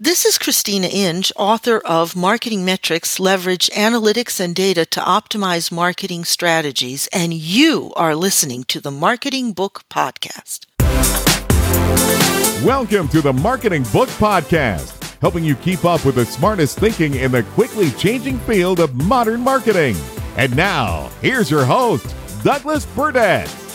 This 0.00 0.24
is 0.24 0.38
Christina 0.38 0.86
Inge, 0.86 1.32
author 1.34 1.78
of 1.78 2.14
Marketing 2.14 2.64
Metrics 2.64 3.18
Leverage 3.18 3.68
Analytics 3.70 4.38
and 4.38 4.54
Data 4.54 4.86
to 4.86 5.00
Optimize 5.00 5.72
Marketing 5.72 6.24
Strategies, 6.24 7.08
and 7.12 7.34
you 7.34 7.92
are 7.96 8.14
listening 8.14 8.62
to 8.68 8.80
the 8.80 8.92
Marketing 8.92 9.52
Book 9.52 9.82
Podcast. 9.90 10.66
Welcome 12.64 13.08
to 13.08 13.20
the 13.20 13.32
Marketing 13.32 13.82
Book 13.92 14.08
Podcast, 14.10 15.18
helping 15.20 15.42
you 15.42 15.56
keep 15.56 15.84
up 15.84 16.04
with 16.04 16.14
the 16.14 16.26
smartest 16.26 16.78
thinking 16.78 17.16
in 17.16 17.32
the 17.32 17.42
quickly 17.42 17.90
changing 17.90 18.38
field 18.38 18.78
of 18.78 18.94
modern 18.94 19.40
marketing. 19.40 19.96
And 20.36 20.54
now, 20.54 21.10
here's 21.20 21.50
your 21.50 21.64
host, 21.64 22.14
Douglas 22.44 22.86
Burdett. 22.86 23.48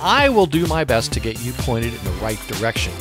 I 0.00 0.28
will 0.28 0.46
do 0.46 0.66
my 0.66 0.84
best 0.84 1.12
to 1.12 1.20
get 1.20 1.40
you 1.40 1.52
pointed 1.52 1.94
in 1.94 2.04
the 2.04 2.10
right 2.12 2.38
direction. 2.48 2.92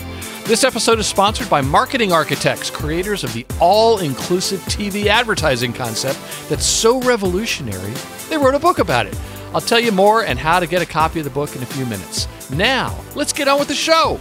This 0.46 0.64
episode 0.64 1.00
is 1.00 1.08
sponsored 1.08 1.50
by 1.50 1.62
Marketing 1.62 2.12
Architects, 2.12 2.70
creators 2.70 3.24
of 3.24 3.34
the 3.34 3.46
all 3.60 4.00
inclusive 4.00 4.60
TV 4.62 5.08
advertising 5.08 5.74
concept 5.74 6.20
that's 6.50 6.66
so 6.66 7.02
revolutionary, 7.02 7.94
they 8.30 8.38
wrote 8.38 8.54
a 8.54 8.59
book 8.59 8.80
about 8.80 9.06
it. 9.06 9.17
I'll 9.54 9.62
tell 9.62 9.80
you 9.80 9.92
more 9.92 10.23
and 10.23 10.38
how 10.38 10.59
to 10.59 10.67
get 10.67 10.82
a 10.82 10.86
copy 10.86 11.20
of 11.20 11.26
the 11.26 11.32
book 11.32 11.56
in 11.56 11.64
a 11.64 11.66
few 11.66 11.86
minutes. 11.86 12.28
Now, 12.52 12.98
let's 13.16 13.34
get 13.34 13.48
on 13.48 13.58
with 13.60 13.67
the 13.67 13.73
show. 13.73 14.20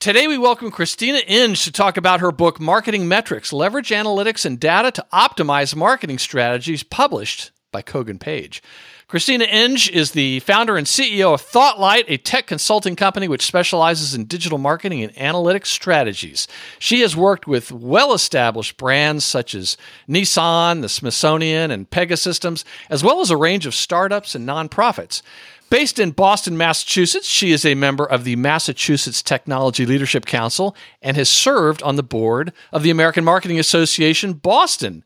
Today, 0.00 0.26
we 0.26 0.38
welcome 0.38 0.70
Christina 0.70 1.18
Inge 1.26 1.64
to 1.64 1.72
talk 1.72 1.96
about 1.96 2.20
her 2.20 2.32
book, 2.32 2.60
Marketing 2.60 3.08
Metrics 3.08 3.52
Leverage 3.52 3.90
Analytics 3.90 4.46
and 4.46 4.58
Data 4.58 4.90
to 4.92 5.06
Optimize 5.12 5.74
Marketing 5.74 6.18
Strategies, 6.18 6.82
published 6.82 7.50
by 7.72 7.82
Kogan 7.82 8.20
Page. 8.20 8.62
Christina 9.08 9.46
Inge 9.46 9.88
is 9.88 10.10
the 10.10 10.40
founder 10.40 10.76
and 10.76 10.86
CEO 10.86 11.32
of 11.32 11.40
ThoughtLight, 11.40 12.04
a 12.08 12.18
tech 12.18 12.46
consulting 12.46 12.94
company 12.94 13.26
which 13.26 13.46
specializes 13.46 14.14
in 14.14 14.26
digital 14.26 14.58
marketing 14.58 15.02
and 15.02 15.14
analytics 15.14 15.68
strategies. 15.68 16.46
She 16.78 17.00
has 17.00 17.16
worked 17.16 17.46
with 17.46 17.72
well 17.72 18.12
established 18.12 18.76
brands 18.76 19.24
such 19.24 19.54
as 19.54 19.78
Nissan, 20.06 20.82
the 20.82 20.90
Smithsonian, 20.90 21.70
and 21.70 21.88
Pegasystems, 21.88 22.64
as 22.90 23.02
well 23.02 23.22
as 23.22 23.30
a 23.30 23.36
range 23.38 23.64
of 23.64 23.74
startups 23.74 24.34
and 24.34 24.46
nonprofits. 24.46 25.22
Based 25.70 25.98
in 25.98 26.10
Boston, 26.10 26.58
Massachusetts, 26.58 27.26
she 27.26 27.50
is 27.50 27.64
a 27.64 27.74
member 27.74 28.04
of 28.04 28.24
the 28.24 28.36
Massachusetts 28.36 29.22
Technology 29.22 29.86
Leadership 29.86 30.26
Council 30.26 30.76
and 31.00 31.16
has 31.16 31.30
served 31.30 31.82
on 31.82 31.96
the 31.96 32.02
board 32.02 32.52
of 32.72 32.82
the 32.82 32.90
American 32.90 33.24
Marketing 33.24 33.58
Association 33.58 34.34
Boston. 34.34 35.02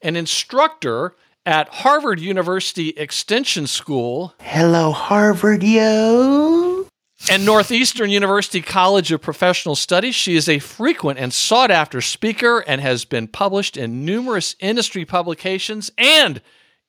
An 0.00 0.16
instructor 0.16 1.16
at 1.44 1.68
Harvard 1.68 2.20
University 2.20 2.90
Extension 2.90 3.66
School. 3.66 4.34
Hello, 4.40 4.92
Harvard, 4.92 5.62
yo. 5.62 6.86
And 7.30 7.44
Northeastern 7.44 8.10
University 8.10 8.60
College 8.60 9.12
of 9.12 9.22
Professional 9.22 9.76
Studies. 9.76 10.14
She 10.14 10.34
is 10.34 10.48
a 10.48 10.58
frequent 10.58 11.20
and 11.20 11.32
sought 11.32 11.70
after 11.70 12.00
speaker 12.00 12.64
and 12.66 12.80
has 12.80 13.04
been 13.04 13.28
published 13.28 13.76
in 13.76 14.04
numerous 14.04 14.56
industry 14.58 15.04
publications. 15.04 15.90
And 15.96 16.42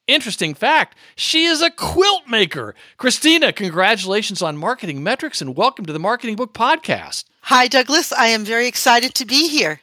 interesting 0.07 0.55
fact, 0.55 0.97
she 1.15 1.45
is 1.45 1.61
a 1.61 1.69
quilt 1.69 2.27
maker. 2.27 2.73
Christina, 2.97 3.53
congratulations 3.53 4.41
on 4.41 4.57
marketing 4.57 5.03
metrics 5.03 5.39
and 5.39 5.55
welcome 5.55 5.85
to 5.85 5.93
the 5.93 5.99
Marketing 5.99 6.35
Book 6.35 6.53
Podcast. 6.53 7.25
Hi, 7.41 7.67
Douglas. 7.67 8.11
I 8.11 8.27
am 8.27 8.43
very 8.43 8.67
excited 8.67 9.13
to 9.15 9.25
be 9.25 9.49
here. 9.49 9.81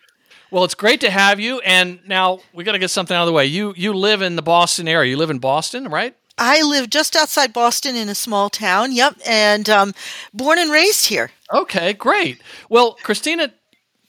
Well, 0.51 0.65
it's 0.65 0.75
great 0.75 1.01
to 1.03 1.11
have 1.11 1.39
you. 1.41 1.61
And 1.61 2.01
now 2.07 2.41
we 2.53 2.65
got 2.65 2.73
to 2.73 2.79
get 2.79 2.91
something 2.91 3.17
out 3.17 3.23
of 3.23 3.27
the 3.27 3.33
way. 3.33 3.47
You 3.47 3.75
you 3.77 3.93
live 3.93 4.23
in 4.23 4.37
the 4.37 4.43
Boston 4.43 4.89
area. 4.89 5.11
You 5.11 5.17
live 5.17 5.31
in 5.31 5.39
Boston, 5.39 5.89
right? 5.89 6.15
I 6.39 6.63
live 6.63 6.89
just 6.89 7.15
outside 7.17 7.53
Boston 7.53 7.97
in 7.97 8.09
a 8.09 8.15
small 8.15 8.49
town. 8.49 8.93
Yep, 8.93 9.17
and 9.27 9.69
um, 9.69 9.95
born 10.33 10.59
and 10.59 10.71
raised 10.71 11.07
here. 11.07 11.31
Okay, 11.53 11.93
great. 11.93 12.41
Well, 12.71 12.97
Christina, 13.03 13.53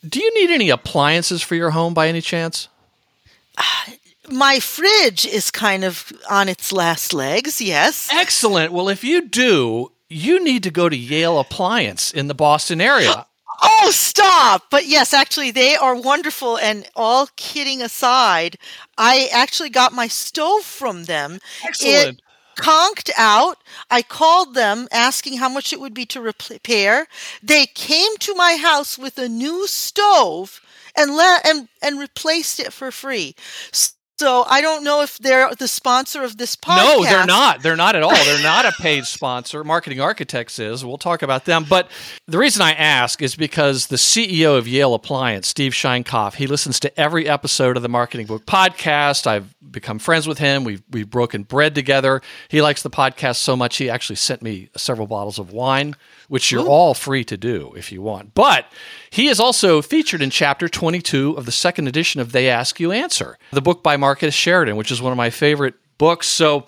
do 0.08 0.24
you 0.24 0.34
need 0.34 0.54
any 0.54 0.70
appliances 0.70 1.42
for 1.42 1.56
your 1.56 1.72
home 1.72 1.94
by 1.94 2.08
any 2.08 2.22
chance? 2.22 2.70
Uh, 3.58 3.92
my 4.30 4.60
fridge 4.60 5.26
is 5.26 5.52
kind 5.52 5.84
of 5.84 6.12
on 6.30 6.48
its 6.48 6.72
last 6.72 7.14
legs. 7.14 7.62
Yes. 7.62 8.08
Excellent. 8.14 8.72
Well, 8.72 8.88
if 8.88 9.04
you 9.04 9.28
do, 9.28 9.92
you 10.08 10.44
need 10.44 10.64
to 10.64 10.72
go 10.72 10.88
to 10.90 10.96
Yale 10.96 11.40
Appliance 11.40 12.12
in 12.12 12.28
the 12.28 12.36
Boston 12.36 12.82
area. 12.82 13.26
Oh, 13.62 13.92
stop! 13.92 14.64
But 14.72 14.88
yes, 14.88 15.14
actually, 15.14 15.52
they 15.52 15.76
are 15.76 15.96
wonderful. 15.96 16.58
And 16.58 16.88
all 16.96 17.28
kidding 17.36 17.82
aside, 17.82 18.58
I 18.98 19.30
actually 19.32 19.70
got 19.70 19.94
my 19.94 20.08
stove 20.08 20.64
from 20.64 21.06
them. 21.06 21.40
Excellent. 21.66 22.20
It 22.20 22.22
conked 22.58 23.12
out. 23.18 23.58
I 23.90 24.02
called 24.02 24.56
them 24.56 24.88
asking 24.92 25.38
how 25.38 25.50
much 25.50 25.72
it 25.74 25.80
would 25.80 25.94
be 25.94 26.06
to 26.08 26.22
repair. 26.22 27.08
They 27.44 27.66
came 27.68 28.18
to 28.20 28.36
my 28.36 28.58
house 28.58 28.98
with 28.98 29.18
a 29.18 29.30
new 29.30 29.68
stove 29.68 30.62
and 30.96 31.16
let 31.16 31.46
and 31.46 31.70
and 31.82 32.00
replaced 32.00 32.60
it 32.60 32.74
for 32.74 32.92
free. 32.92 33.36
So 34.22 34.46
I 34.48 34.62
don't 34.62 34.84
know 34.84 35.02
if 35.02 35.18
they're 35.18 35.50
the 35.56 35.68
sponsor 35.68 36.22
of 36.24 36.38
this 36.38 36.56
podcast. 36.56 36.78
No, 36.78 37.04
they're 37.04 37.26
not. 37.26 37.64
They're 37.64 37.76
not 37.76 37.96
at 37.96 38.04
all. 38.04 38.12
They're 38.12 38.44
not 38.44 38.68
a 38.68 38.72
paid 38.74 39.06
sponsor. 39.06 39.64
Marketing 39.64 40.00
Architects 40.00 40.60
is. 40.60 40.86
We'll 40.86 41.00
talk 41.00 41.24
about 41.24 41.46
them. 41.46 41.66
But 41.68 41.90
the 42.28 42.38
reason 42.38 42.62
I 42.62 42.74
ask 42.74 43.24
is 43.24 43.36
because 43.36 43.88
the 43.88 43.96
CEO 43.96 44.56
of 44.56 44.68
Yale 44.68 44.94
Appliance, 44.94 45.48
Steve 45.48 45.72
Sheinkopf, 45.72 46.36
he 46.36 46.46
listens 46.46 46.80
to 46.82 47.00
every 47.00 47.28
episode 47.28 47.78
of 47.78 47.82
the 47.82 47.90
Marketing 47.90 48.28
Book 48.28 48.46
podcast. 48.46 49.26
I've 49.26 49.56
become 49.72 49.98
friends 49.98 50.28
with 50.28 50.38
him. 50.38 50.66
We've 50.66 50.84
we've 50.92 51.10
broken 51.10 51.42
bread 51.42 51.74
together. 51.74 52.22
He 52.48 52.62
likes 52.62 52.84
the 52.84 52.92
podcast 52.92 53.38
so 53.38 53.56
much 53.56 53.78
he 53.78 53.90
actually 53.90 54.18
sent 54.18 54.44
me 54.44 54.70
several 54.78 55.08
bottles 55.08 55.40
of 55.40 55.52
wine 55.52 55.96
which 56.32 56.50
you're 56.50 56.64
Ooh. 56.64 56.70
all 56.70 56.94
free 56.94 57.26
to 57.26 57.36
do 57.36 57.74
if 57.76 57.92
you 57.92 58.02
want. 58.02 58.34
But 58.34 58.66
he 59.10 59.28
is 59.28 59.38
also 59.38 59.82
featured 59.82 60.22
in 60.22 60.30
chapter 60.30 60.70
22 60.70 61.34
of 61.38 61.46
the 61.46 61.52
second 61.52 61.90
edition 61.90 62.22
of 62.22 62.32
They 62.32 62.50
Ask 62.50 62.80
You 62.80 62.94
Answer, 62.94 63.38
the 63.52 63.62
book 63.62 63.84
by 63.84 63.98
Marcus 63.98 64.34
Sheridan, 64.34 64.78
which 64.78 64.94
is 64.94 65.02
one 65.02 65.12
of 65.12 65.18
my 65.18 65.30
favorite 65.30 65.74
books. 65.98 66.28
So 66.28 66.68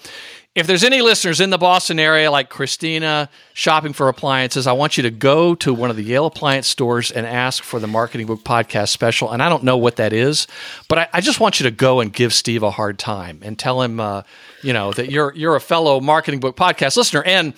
if 0.53 0.67
there's 0.67 0.83
any 0.83 1.01
listeners 1.01 1.39
in 1.39 1.49
the 1.49 1.57
Boston 1.57 1.97
area 1.97 2.29
like 2.29 2.49
Christina 2.49 3.29
shopping 3.53 3.93
for 3.93 4.09
appliances, 4.09 4.67
I 4.67 4.73
want 4.73 4.97
you 4.97 5.03
to 5.03 5.09
go 5.11 5.55
to 5.55 5.73
one 5.73 5.89
of 5.89 5.95
the 5.95 6.03
Yale 6.03 6.25
appliance 6.25 6.67
stores 6.67 7.09
and 7.09 7.25
ask 7.25 7.63
for 7.63 7.79
the 7.79 7.87
Marketing 7.87 8.27
Book 8.27 8.43
Podcast 8.43 8.89
special. 8.89 9.31
And 9.31 9.41
I 9.41 9.47
don't 9.47 9.63
know 9.63 9.77
what 9.77 9.95
that 9.95 10.11
is, 10.11 10.45
but 10.89 10.97
I, 10.97 11.07
I 11.13 11.21
just 11.21 11.39
want 11.39 11.61
you 11.61 11.63
to 11.63 11.71
go 11.71 12.01
and 12.01 12.11
give 12.11 12.33
Steve 12.33 12.63
a 12.63 12.71
hard 12.71 12.99
time 12.99 13.39
and 13.41 13.57
tell 13.57 13.81
him, 13.81 14.01
uh, 14.01 14.23
you 14.61 14.73
know, 14.73 14.91
that 14.91 15.09
you're 15.09 15.33
you're 15.33 15.55
a 15.55 15.61
fellow 15.61 16.01
Marketing 16.01 16.41
Book 16.41 16.57
Podcast 16.57 16.97
listener. 16.97 17.23
And 17.23 17.53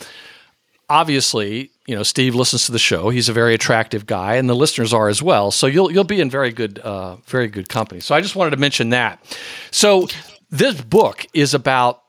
obviously, 0.88 1.72
you 1.86 1.96
know, 1.96 2.04
Steve 2.04 2.34
listens 2.34 2.66
to 2.66 2.72
the 2.72 2.80
show. 2.80 3.10
He's 3.10 3.30
a 3.30 3.34
very 3.34 3.54
attractive 3.54 4.06
guy, 4.06 4.36
and 4.36 4.50
the 4.50 4.56
listeners 4.56 4.94
are 4.94 5.08
as 5.08 5.22
well. 5.22 5.52
So 5.52 5.68
you'll 5.68 5.92
you'll 5.92 6.04
be 6.04 6.20
in 6.20 6.30
very 6.30 6.52
good 6.52 6.80
uh, 6.80 7.18
very 7.28 7.48
good 7.48 7.70
company. 7.70 8.02
So 8.02 8.16
I 8.16 8.22
just 8.22 8.36
wanted 8.36 8.52
to 8.52 8.58
mention 8.58 8.90
that. 8.90 9.24
So 9.72 10.08
this 10.50 10.82
book 10.82 11.26
is 11.34 11.54
about 11.54 12.02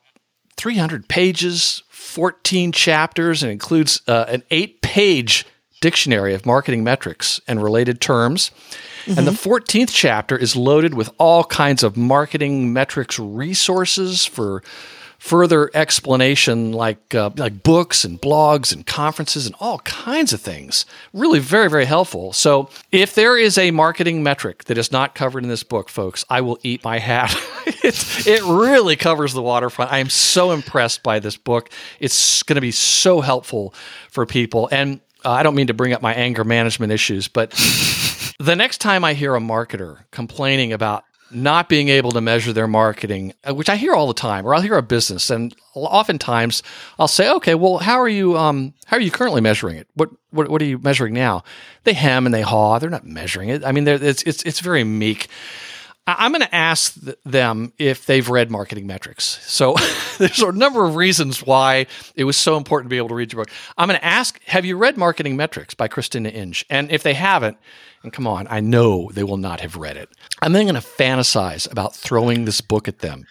300 0.57 1.09
pages, 1.09 1.83
14 1.91 2.73
chapters, 2.73 3.43
and 3.43 3.53
includes 3.53 4.01
uh, 4.09 4.25
an 4.29 4.43
eight 4.51 4.81
page 4.81 5.45
dictionary 5.83 6.33
of 6.33 6.47
marketing 6.47 6.83
metrics 6.83 7.41
and 7.47 7.63
related 7.63 8.01
terms. 8.01 8.51
Mm-hmm. 9.05 9.19
And 9.19 9.27
the 9.27 9.33
14th 9.33 9.61
mm-hmm. 9.61 9.85
chapter 9.85 10.37
is 10.37 10.57
loaded 10.57 10.95
with 10.95 11.11
all 11.19 11.45
kinds 11.45 11.83
of 11.83 11.97
marketing 11.97 12.73
metrics 12.73 13.19
resources 13.19 14.25
for 14.25 14.63
further 15.19 15.71
explanation 15.75 16.73
like 16.73 17.15
uh, 17.15 17.31
like 17.37 17.63
books 17.63 18.05
and 18.05 18.21
blogs 18.21 18.73
and 18.73 18.87
conferences 18.87 19.47
and 19.47 19.55
all 19.61 19.79
kinds 19.81 20.33
of 20.33 20.41
things. 20.41 20.87
Really 21.13 21.39
very 21.39 21.69
very 21.69 21.85
helpful. 21.85 22.33
So, 22.33 22.69
if 22.93 23.15
there 23.15 23.37
is 23.37 23.59
a 23.59 23.71
marketing 23.71 24.23
metric 24.23 24.65
that 24.65 24.79
is 24.79 24.93
not 24.93 25.15
covered 25.15 25.43
in 25.43 25.49
this 25.49 25.63
book, 25.63 25.89
folks, 25.89 26.25
I 26.29 26.41
will 26.41 26.59
eat 26.63 26.85
my 26.85 26.99
hat. 26.99 27.35
it, 27.67 28.27
it 28.27 28.43
really 28.43 28.97
covers 28.97 29.33
the 29.33 29.43
waterfront. 29.43 29.93
I 29.93 29.99
am 29.99 30.11
so 30.11 30.53
impressed 30.53 31.03
by 31.03 31.19
this 31.19 31.37
book. 31.37 31.71
It's 32.01 32.43
going 32.43 32.57
to 32.57 32.61
be 32.61 32.73
so 32.73 33.21
helpful 33.21 33.75
for 34.11 34.27
people 34.27 34.69
and 34.71 35.01
uh, 35.25 35.31
I 35.31 35.43
don't 35.43 35.57
mean 35.57 35.67
to 35.67 35.75
bring 35.75 35.93
up 35.93 36.03
my 36.03 36.15
anger 36.15 36.45
management 36.45 36.93
issues, 36.93 37.27
but 37.27 37.51
the 38.39 38.55
next 38.55 38.79
time 38.79 39.05
I 39.05 39.15
hear 39.15 39.35
a 39.35 39.41
marketer 39.41 40.05
complaining 40.13 40.73
about 40.73 41.05
not 41.31 41.69
being 41.69 41.89
able 41.89 42.13
to 42.13 42.21
measure 42.21 42.53
their 42.53 42.69
marketing, 42.69 43.35
uh, 43.49 43.55
which 43.55 43.69
I 43.69 43.77
hear 43.77 43.95
all 43.95 44.07
the 44.07 44.15
time, 44.15 44.47
or 44.47 44.55
I'll 44.55 44.63
hear 44.63 44.77
a 44.77 44.83
business, 44.83 45.31
and 45.31 45.55
oftentimes 45.75 46.63
I'll 46.99 47.09
say, 47.09 47.31
"Okay, 47.33 47.55
well, 47.55 47.79
how 47.79 48.01
are 48.01 48.09
you? 48.09 48.37
Um, 48.37 48.75
how 48.87 48.97
are 48.97 49.01
you 49.01 49.11
currently 49.11 49.41
measuring 49.41 49.77
it? 49.77 49.89
What, 49.95 50.11
what, 50.31 50.49
what 50.49 50.63
are 50.63 50.67
you 50.67 50.79
measuring 50.79 51.15
now?" 51.15 51.43
They 51.85 51.95
hem 51.95 52.27
and 52.27 52.35
they 52.35 52.43
haw. 52.43 52.79
They're 52.79 52.91
not 52.91 53.07
measuring 53.07 53.49
it. 53.49 53.65
I 53.65 53.73
mean, 53.73 53.87
it's 53.89 54.23
it's 54.23 54.43
it's 54.43 54.61
very 54.61 54.85
meek. 54.85 55.29
I'm 56.07 56.31
going 56.31 56.43
to 56.43 56.55
ask 56.55 56.95
them 57.25 57.73
if 57.79 58.07
they've 58.07 58.29
read 58.29 58.51
marketing 58.51 58.87
metrics. 58.87 59.25
So 59.43 59.75
there's 60.19 60.41
a 60.41 60.53
number 60.53 60.85
of 60.85 60.95
reasons 60.95 61.43
why 61.43 61.87
it 62.15 62.25
was 62.25 62.37
so 62.37 62.57
important 62.57 62.89
to 62.89 62.91
be 62.91 62.97
able 62.97 63.09
to 63.09 63.15
read 63.15 63.33
your 63.33 63.45
book. 63.45 63.53
I'm 63.77 63.89
going 63.89 63.99
to 63.99 64.05
ask, 64.05 64.41
have 64.45 64.65
you 64.65 64.77
read 64.77 64.97
Marketing 64.97 65.37
Metrics 65.37 65.75
by 65.75 65.89
Christina 65.89 66.29
Inge? 66.29 66.65
And 66.71 66.93
if 66.93 67.03
they 67.03 67.15
haven't, 67.15 67.57
and 68.05 68.13
come 68.13 68.27
on, 68.27 68.47
I 68.49 68.61
know 68.61 69.11
they 69.13 69.25
will 69.25 69.37
not 69.37 69.61
have 69.61 69.77
read 69.77 69.97
it. 69.97 70.09
I'm 70.41 70.53
then 70.53 70.67
going 70.67 70.81
to 70.81 70.87
fantasize 70.87 71.71
about 71.71 71.95
throwing 71.95 72.45
this 72.45 72.61
book 72.61 72.87
at 72.87 73.01
them. 73.01 73.27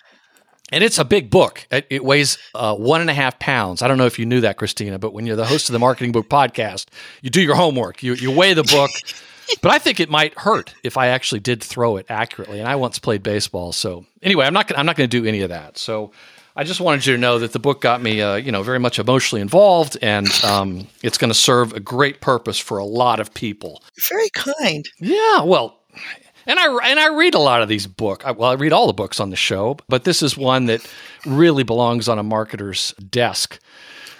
And 0.71 0.83
it's 0.83 0.97
a 0.97 1.05
big 1.05 1.29
book. 1.29 1.65
It, 1.71 1.87
it 1.89 2.03
weighs 2.03 2.37
uh, 2.53 2.75
one 2.75 2.99
and 2.99 3.09
a 3.09 3.13
half 3.13 3.39
pounds. 3.39 3.81
I 3.81 3.87
don't 3.87 3.97
know 3.97 4.07
if 4.07 4.19
you 4.19 4.25
knew 4.25 4.41
that, 4.41 4.57
Christina, 4.57 4.99
but 4.99 5.13
when 5.13 5.25
you're 5.25 5.35
the 5.35 5.45
host 5.45 5.69
of 5.69 5.73
the 5.73 5.79
Marketing 5.79 6.11
Book 6.11 6.27
Podcast, 6.27 6.87
you 7.21 7.29
do 7.29 7.41
your 7.41 7.55
homework. 7.55 8.03
You, 8.03 8.15
you 8.15 8.31
weigh 8.31 8.53
the 8.53 8.63
book 8.63 8.89
but 9.61 9.71
I 9.71 9.79
think 9.79 9.99
it 9.99 10.09
might 10.09 10.37
hurt 10.37 10.73
if 10.83 10.97
I 10.97 11.07
actually 11.07 11.39
did 11.39 11.63
throw 11.63 11.97
it 11.97 12.05
accurately. 12.09 12.59
And 12.59 12.67
I 12.67 12.75
once 12.75 12.99
played 12.99 13.23
baseball, 13.23 13.71
so 13.71 14.05
anyway, 14.21 14.45
I'm 14.45 14.53
not 14.53 14.77
I'm 14.77 14.85
not 14.85 14.95
going 14.95 15.09
to 15.09 15.21
do 15.21 15.27
any 15.27 15.41
of 15.41 15.49
that. 15.49 15.77
So 15.77 16.11
I 16.55 16.63
just 16.63 16.79
wanted 16.79 17.05
you 17.05 17.13
to 17.13 17.19
know 17.19 17.39
that 17.39 17.51
the 17.51 17.59
book 17.59 17.81
got 17.81 18.01
me, 18.01 18.21
uh, 18.21 18.35
you 18.35 18.51
know, 18.51 18.63
very 18.63 18.79
much 18.79 18.97
emotionally 18.97 19.41
involved, 19.41 19.97
and 20.01 20.29
um, 20.45 20.87
it's 21.03 21.17
going 21.17 21.29
to 21.29 21.37
serve 21.37 21.73
a 21.73 21.81
great 21.81 22.21
purpose 22.21 22.57
for 22.57 22.77
a 22.77 22.85
lot 22.85 23.19
of 23.19 23.33
people. 23.33 23.83
Very 24.09 24.29
kind. 24.29 24.87
Yeah, 24.99 25.41
well, 25.41 25.81
and 26.47 26.57
I 26.57 26.89
and 26.89 26.99
I 26.99 27.13
read 27.13 27.33
a 27.33 27.39
lot 27.39 27.61
of 27.61 27.67
these 27.67 27.87
books. 27.87 28.23
Well, 28.23 28.49
I 28.49 28.53
read 28.53 28.71
all 28.71 28.87
the 28.87 28.93
books 28.93 29.19
on 29.19 29.31
the 29.31 29.35
show, 29.35 29.77
but 29.89 30.05
this 30.05 30.21
is 30.21 30.37
one 30.37 30.67
that 30.67 30.89
really 31.25 31.63
belongs 31.63 32.07
on 32.07 32.19
a 32.19 32.23
marketer's 32.23 32.93
desk. 32.93 33.59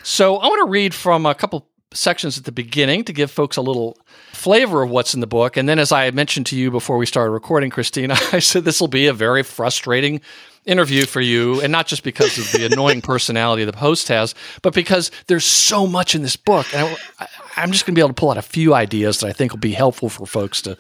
So 0.03 0.35
I 0.35 0.47
want 0.47 0.67
to 0.67 0.69
read 0.69 0.93
from 0.93 1.25
a 1.25 1.33
couple 1.33 1.67
sections 1.93 2.37
at 2.37 2.45
the 2.45 2.51
beginning 2.51 3.03
to 3.05 3.13
give 3.13 3.31
folks 3.31 3.57
a 3.57 3.61
little 3.61 3.97
flavor 4.31 4.83
of 4.83 4.89
what's 4.89 5.13
in 5.13 5.21
the 5.21 5.27
book. 5.27 5.57
And 5.57 5.67
then, 5.67 5.79
as 5.79 5.91
I 5.91 6.11
mentioned 6.11 6.45
to 6.47 6.57
you 6.57 6.71
before 6.71 6.97
we 6.97 7.05
started 7.05 7.31
recording, 7.31 7.69
Christina, 7.69 8.15
I 8.31 8.39
said 8.39 8.65
this 8.65 8.81
will 8.81 8.87
be 8.87 9.07
a 9.07 9.13
very 9.13 9.43
frustrating 9.43 10.21
interview 10.65 11.05
for 11.05 11.21
you, 11.21 11.61
and 11.61 11.71
not 11.71 11.85
just 11.85 12.03
because 12.03 12.37
of 12.39 12.51
the 12.51 12.65
annoying 12.65 13.01
personality 13.01 13.63
the 13.65 13.77
host 13.77 14.07
has, 14.07 14.33
but 14.63 14.73
because 14.73 15.11
there's 15.27 15.45
so 15.45 15.85
much 15.85 16.15
in 16.15 16.23
this 16.23 16.35
book. 16.35 16.65
And 16.73 16.97
I, 17.19 17.27
I'm 17.55 17.71
just 17.71 17.85
going 17.85 17.93
to 17.93 17.99
be 17.99 18.01
able 18.01 18.09
to 18.09 18.19
pull 18.19 18.31
out 18.31 18.37
a 18.37 18.41
few 18.41 18.73
ideas 18.73 19.19
that 19.19 19.27
I 19.27 19.33
think 19.33 19.51
will 19.51 19.59
be 19.59 19.73
helpful 19.73 20.09
for 20.09 20.25
folks 20.25 20.61
to 20.63 20.77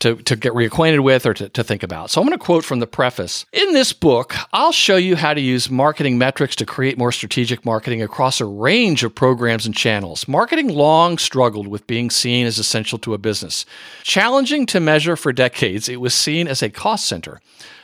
to, 0.00 0.16
to 0.16 0.36
get 0.36 0.52
reacquainted 0.52 1.02
with 1.02 1.24
or 1.26 1.34
to, 1.34 1.48
to 1.50 1.62
think 1.62 1.82
about. 1.82 2.10
So 2.10 2.20
I'm 2.20 2.26
going 2.26 2.38
to 2.38 2.44
quote 2.44 2.64
from 2.64 2.80
the 2.80 2.86
preface. 2.86 3.46
In 3.52 3.72
this 3.72 3.92
book, 3.92 4.34
I'll 4.52 4.72
show 4.72 4.96
you 4.96 5.16
how 5.16 5.34
to 5.34 5.40
use 5.40 5.70
marketing 5.70 6.18
metrics 6.18 6.56
to 6.56 6.66
create 6.66 6.98
more 6.98 7.12
strategic 7.12 7.64
marketing 7.64 8.02
across 8.02 8.40
a 8.40 8.46
range 8.46 9.04
of 9.04 9.14
programs 9.14 9.66
and 9.66 9.74
channels. 9.74 10.26
Marketing 10.26 10.68
long 10.68 11.18
struggled 11.18 11.68
with 11.68 11.86
being 11.86 12.10
seen 12.10 12.46
as 12.46 12.58
essential 12.58 12.98
to 13.00 13.14
a 13.14 13.18
business. 13.18 13.64
Challenging 14.02 14.66
to 14.66 14.80
measure 14.80 15.16
for 15.16 15.32
decades, 15.32 15.88
it 15.88 16.00
was 16.00 16.14
seen 16.14 16.48
as 16.48 16.62
a 16.62 16.70
cost 16.70 17.06
center. 17.06 17.40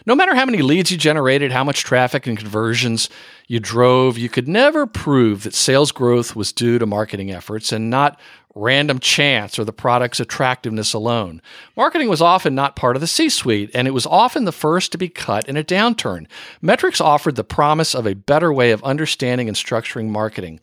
No 0.07 0.15
matter 0.15 0.37
how 0.37 0.47
many 0.47 0.63
leads 0.63 0.93
you 0.93 0.97
generated, 0.97 1.51
how 1.51 1.65
much 1.65 1.83
traffic 1.83 2.29
and 2.29 2.39
conversions 2.39 3.11
you 3.49 3.59
drove, 3.59 4.17
you 4.17 4.29
could 4.29 4.47
never 4.47 4.87
prove 4.87 5.43
that 5.43 5.55
sales 5.55 5.91
growth 5.91 6.37
was 6.37 6.53
due 6.53 6.79
to 6.79 6.87
marketing 6.87 7.33
efforts 7.33 7.73
and 7.73 7.91
not 7.91 8.19
random 8.57 8.99
chance 8.99 9.59
or 9.59 9.65
the 9.65 9.73
product's 9.73 10.19
attractiveness 10.19 10.95
alone. 10.95 11.43
Marketing 11.77 12.09
was 12.09 12.23
often 12.23 12.55
not 12.55 12.75
part 12.75 12.97
of 12.97 13.01
the 13.01 13.07
C 13.07 13.29
suite, 13.29 13.71
and 13.75 13.87
it 13.87 13.93
was 13.93 14.07
often 14.07 14.45
the 14.45 14.53
first 14.53 14.91
to 14.93 14.99
be 14.99 15.09
cut 15.09 15.47
in 15.49 15.57
a 15.57 15.63
downturn. 15.63 16.27
Metrics 16.63 17.01
offered 17.01 17.37
the 17.37 17.45
promise 17.45 17.95
of 17.95 18.07
a 18.07 18.15
better 18.15 18.53
way 18.53 18.71
of 18.71 18.83
understanding 18.83 19.47
and 19.47 19.57
structuring 19.57 20.09
marketing. 20.09 20.59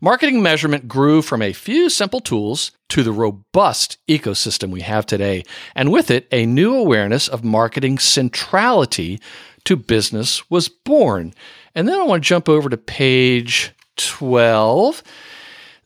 Marketing 0.00 0.42
measurement 0.42 0.86
grew 0.86 1.22
from 1.22 1.40
a 1.40 1.54
few 1.54 1.88
simple 1.88 2.20
tools 2.20 2.70
to 2.90 3.02
the 3.02 3.12
robust 3.12 3.96
ecosystem 4.06 4.70
we 4.70 4.82
have 4.82 5.06
today, 5.06 5.42
and 5.74 5.90
with 5.90 6.10
it, 6.10 6.28
a 6.30 6.46
new 6.46 6.74
awareness 6.74 7.28
of 7.28 7.42
marketing 7.42 7.98
centrality 7.98 9.18
to 9.64 9.76
business 9.76 10.48
was 10.50 10.68
born. 10.68 11.32
And 11.74 11.88
then 11.88 11.98
I 11.98 12.04
want 12.04 12.22
to 12.22 12.28
jump 12.28 12.48
over 12.48 12.68
to 12.68 12.76
page 12.76 13.72
12. 13.96 15.02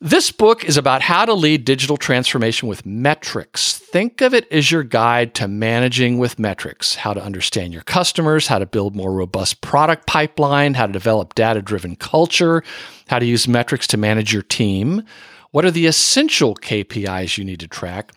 This 0.04 0.32
book 0.32 0.64
is 0.64 0.76
about 0.76 1.00
how 1.00 1.24
to 1.24 1.32
lead 1.32 1.64
digital 1.64 1.96
transformation 1.96 2.68
with 2.68 2.84
metrics. 2.84 3.78
Think 3.78 4.20
of 4.20 4.34
it 4.34 4.50
as 4.50 4.68
your 4.68 4.82
guide 4.82 5.32
to 5.34 5.46
managing 5.46 6.18
with 6.18 6.40
metrics, 6.40 6.96
how 6.96 7.14
to 7.14 7.22
understand 7.22 7.72
your 7.72 7.84
customers, 7.84 8.48
how 8.48 8.58
to 8.58 8.66
build 8.66 8.96
more 8.96 9.12
robust 9.12 9.60
product 9.60 10.08
pipeline, 10.08 10.74
how 10.74 10.88
to 10.88 10.92
develop 10.92 11.36
data-driven 11.36 11.94
culture, 11.94 12.64
how 13.06 13.20
to 13.20 13.26
use 13.26 13.46
metrics 13.46 13.86
to 13.86 13.96
manage 13.96 14.32
your 14.32 14.42
team. 14.42 15.04
What 15.52 15.64
are 15.64 15.70
the 15.70 15.86
essential 15.86 16.56
KPIs 16.56 17.38
you 17.38 17.44
need 17.44 17.60
to 17.60 17.68
track? 17.68 18.10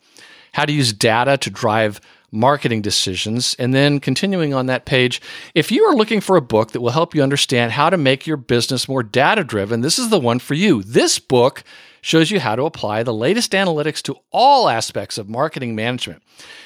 How 0.53 0.65
to 0.65 0.73
use 0.73 0.91
data 0.91 1.37
to 1.37 1.51
drive 1.51 2.01
marketing 2.35 2.81
decisions. 2.81 3.55
And 3.57 3.73
then 3.73 3.99
continuing 3.99 4.53
on 4.53 4.65
that 4.67 4.85
page, 4.85 5.21
if 5.53 5.71
you 5.71 5.83
are 5.85 5.95
looking 5.95 6.21
for 6.21 6.35
a 6.35 6.41
book 6.41 6.71
that 6.71 6.81
will 6.81 6.91
help 6.91 7.15
you 7.15 7.23
understand 7.23 7.71
how 7.71 7.89
to 7.89 7.97
make 7.97 8.27
your 8.27 8.37
business 8.37 8.87
more 8.87 9.03
data 9.03 9.43
driven, 9.43 9.81
this 9.81 9.97
is 9.97 10.09
the 10.09 10.19
one 10.19 10.39
for 10.39 10.53
you. 10.53 10.83
This 10.83 11.17
book 11.19 11.63
shows 12.05 12.29
you 12.29 12.39
how 12.39 12.55
to 12.55 12.65
apply 12.65 13.01
the 13.01 13.11
latest 13.11 13.51
analytics 13.53 13.99
to 13.99 14.15
all 14.31 14.69
aspects 14.69 15.17
of 15.17 15.27
marketing 15.27 15.73
management. 15.73 16.21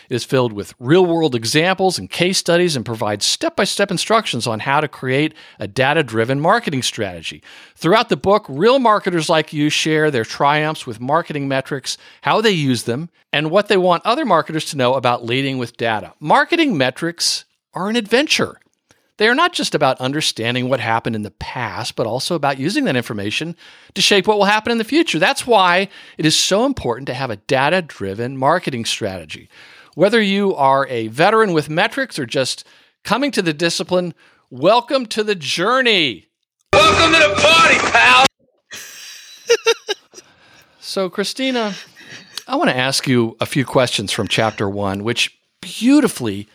It 0.10 0.16
is 0.16 0.26
filled 0.26 0.52
with 0.52 0.74
real 0.80 1.06
world 1.06 1.34
examples 1.34 1.98
and 1.98 2.10
case 2.10 2.38
studies 2.38 2.76
and 2.76 2.86
provides 2.86 3.24
step 3.24 3.56
by 3.56 3.64
step 3.64 3.90
instructions 3.90 4.46
on 4.48 4.60
how 4.60 4.82
to 4.82 4.90
create 4.90 5.34
a 5.58 5.66
data 5.66 6.04
driven 6.04 6.42
marketing 6.42 6.82
strategy. 6.82 7.42
Throughout 7.74 8.10
the 8.10 8.18
book, 8.18 8.48
real 8.50 8.80
marketers 8.80 9.30
like 9.30 9.54
you 9.54 9.70
share 9.70 10.12
their 10.12 10.26
triumphs 10.26 10.86
with 10.86 11.00
marketing 11.00 11.48
metrics, 11.48 11.98
how 12.24 12.42
they 12.42 12.52
use 12.52 12.84
them, 12.84 13.10
and 13.32 13.50
what 13.50 13.70
they 13.70 13.78
want 13.78 14.06
other 14.06 14.26
marketers 14.26 14.66
to 14.66 14.78
know 14.78 14.96
about 14.96 15.24
leading 15.24 15.58
with 15.58 15.78
data. 15.78 16.14
Marketing 16.20 16.78
metrics 16.78 17.46
are 17.74 17.88
an 17.88 17.96
adventure. 17.96 18.60
They 19.20 19.28
are 19.28 19.36
not 19.36 19.52
just 19.52 19.76
about 19.76 20.00
understanding 20.00 20.70
what 20.70 20.80
happened 20.80 21.14
in 21.14 21.24
the 21.24 21.32
past, 21.32 21.98
but 21.98 22.08
also 22.08 22.36
about 22.36 22.58
using 22.58 22.86
that 22.86 22.96
information 22.96 23.58
to 23.94 24.02
shape 24.02 24.28
what 24.28 24.38
will 24.38 24.46
happen 24.46 24.72
in 24.72 24.78
the 24.78 24.86
future. 24.86 25.20
That's 25.20 25.46
why 25.46 25.90
it 26.18 26.26
is 26.26 26.40
so 26.40 26.66
important 26.66 27.08
to 27.08 27.14
have 27.14 27.30
a 27.30 27.36
data 27.36 27.82
driven 27.82 28.38
marketing 28.38 28.86
strategy. 28.86 29.50
Whether 29.94 30.22
you 30.22 30.56
are 30.56 30.88
a 30.88 31.10
veteran 31.10 31.52
with 31.52 31.70
metrics 31.70 32.18
or 32.18 32.26
just 32.26 32.66
coming 33.04 33.30
to 33.32 33.42
the 33.42 33.52
discipline, 33.52 34.14
welcome 34.50 35.06
to 35.08 35.22
the 35.26 35.36
journey. 35.36 36.30
Welcome 36.72 37.12
to 37.12 37.20
the 37.20 37.42
party, 37.42 37.78
pal. 37.92 38.26
so, 40.80 41.10
Christina, 41.10 41.74
I 42.48 42.56
want 42.56 42.70
to 42.70 42.78
ask 42.78 43.06
you 43.06 43.36
a 43.42 43.46
few 43.46 43.66
questions 43.66 44.14
from 44.14 44.30
chapter 44.30 44.70
one, 44.70 45.04
which 45.04 45.38
beautifully 45.60 46.48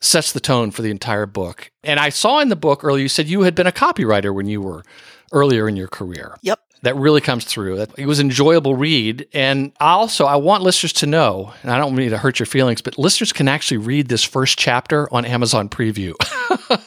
sets 0.00 0.32
the 0.32 0.40
tone 0.40 0.70
for 0.70 0.82
the 0.82 0.90
entire 0.90 1.26
book. 1.26 1.70
And 1.82 1.98
I 1.98 2.08
saw 2.10 2.40
in 2.40 2.48
the 2.48 2.56
book 2.56 2.84
earlier, 2.84 3.02
you 3.02 3.08
said 3.08 3.28
you 3.28 3.42
had 3.42 3.54
been 3.54 3.66
a 3.66 3.72
copywriter 3.72 4.34
when 4.34 4.46
you 4.46 4.60
were 4.60 4.84
earlier 5.32 5.68
in 5.68 5.76
your 5.76 5.88
career. 5.88 6.36
Yep. 6.42 6.60
That 6.82 6.94
really 6.94 7.20
comes 7.20 7.44
through. 7.44 7.84
It 7.96 8.06
was 8.06 8.20
an 8.20 8.26
enjoyable 8.26 8.76
read. 8.76 9.26
And 9.32 9.72
also, 9.80 10.26
I 10.26 10.36
want 10.36 10.62
listeners 10.62 10.92
to 10.94 11.06
know, 11.06 11.52
and 11.62 11.72
I 11.72 11.78
don't 11.78 11.96
mean 11.96 12.10
to 12.10 12.18
hurt 12.18 12.38
your 12.38 12.46
feelings, 12.46 12.82
but 12.82 12.96
listeners 12.96 13.32
can 13.32 13.48
actually 13.48 13.78
read 13.78 14.08
this 14.08 14.22
first 14.22 14.58
chapter 14.58 15.12
on 15.12 15.24
Amazon 15.24 15.68
Preview. 15.68 16.14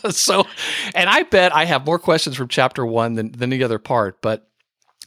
so, 0.11 0.47
and 0.95 1.09
I 1.09 1.23
bet 1.23 1.53
I 1.53 1.65
have 1.65 1.85
more 1.85 1.99
questions 1.99 2.37
from 2.37 2.47
chapter 2.47 2.85
one 2.85 3.15
than, 3.15 3.33
than 3.33 3.49
the 3.49 3.65
other 3.65 3.79
part, 3.79 4.21
but 4.21 4.47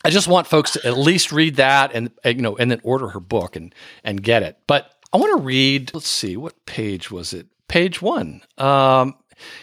I 0.04 0.10
just 0.10 0.28
want 0.28 0.46
folks 0.46 0.72
to 0.72 0.86
at 0.86 0.98
least 0.98 1.32
read 1.32 1.56
that 1.56 1.92
and, 1.94 2.10
you 2.22 2.34
know, 2.34 2.54
and 2.58 2.70
then 2.70 2.82
order 2.84 3.08
her 3.08 3.20
book 3.20 3.56
and, 3.56 3.74
and 4.04 4.22
get 4.22 4.42
it. 4.42 4.58
But 4.66 4.90
I 5.14 5.16
want 5.16 5.38
to 5.38 5.42
read, 5.42 5.94
let's 5.94 6.08
see, 6.08 6.36
what 6.36 6.66
page 6.66 7.10
was 7.10 7.32
it? 7.32 7.46
Page 7.68 8.00
one. 8.02 8.42
Um, 8.58 9.14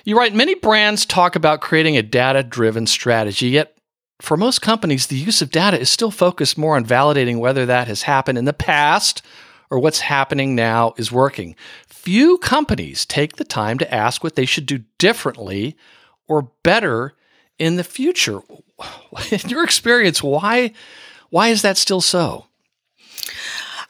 you 0.03 0.17
write 0.17 0.35
many 0.35 0.55
brands 0.55 1.05
talk 1.05 1.35
about 1.35 1.61
creating 1.61 1.97
a 1.97 2.03
data 2.03 2.43
driven 2.43 2.87
strategy, 2.87 3.49
yet 3.49 3.77
for 4.21 4.37
most 4.37 4.61
companies, 4.61 5.07
the 5.07 5.17
use 5.17 5.41
of 5.41 5.49
data 5.49 5.79
is 5.79 5.89
still 5.89 6.11
focused 6.11 6.57
more 6.57 6.75
on 6.75 6.85
validating 6.85 7.39
whether 7.39 7.65
that 7.65 7.87
has 7.87 8.03
happened 8.03 8.37
in 8.37 8.45
the 8.45 8.53
past 8.53 9.23
or 9.71 9.79
what's 9.79 10.01
happening 10.01 10.53
now 10.53 10.93
is 10.97 11.11
working. 11.11 11.55
Few 11.87 12.37
companies 12.37 13.05
take 13.05 13.37
the 13.37 13.43
time 13.43 13.77
to 13.79 13.93
ask 13.93 14.23
what 14.23 14.35
they 14.35 14.45
should 14.45 14.65
do 14.65 14.83
differently 14.99 15.75
or 16.27 16.51
better 16.63 17.15
in 17.57 17.77
the 17.77 17.83
future. 17.83 18.41
In 19.31 19.49
your 19.49 19.63
experience, 19.63 20.23
why 20.23 20.73
why 21.29 21.49
is 21.49 21.61
that 21.61 21.77
still 21.77 22.01
so? 22.01 22.47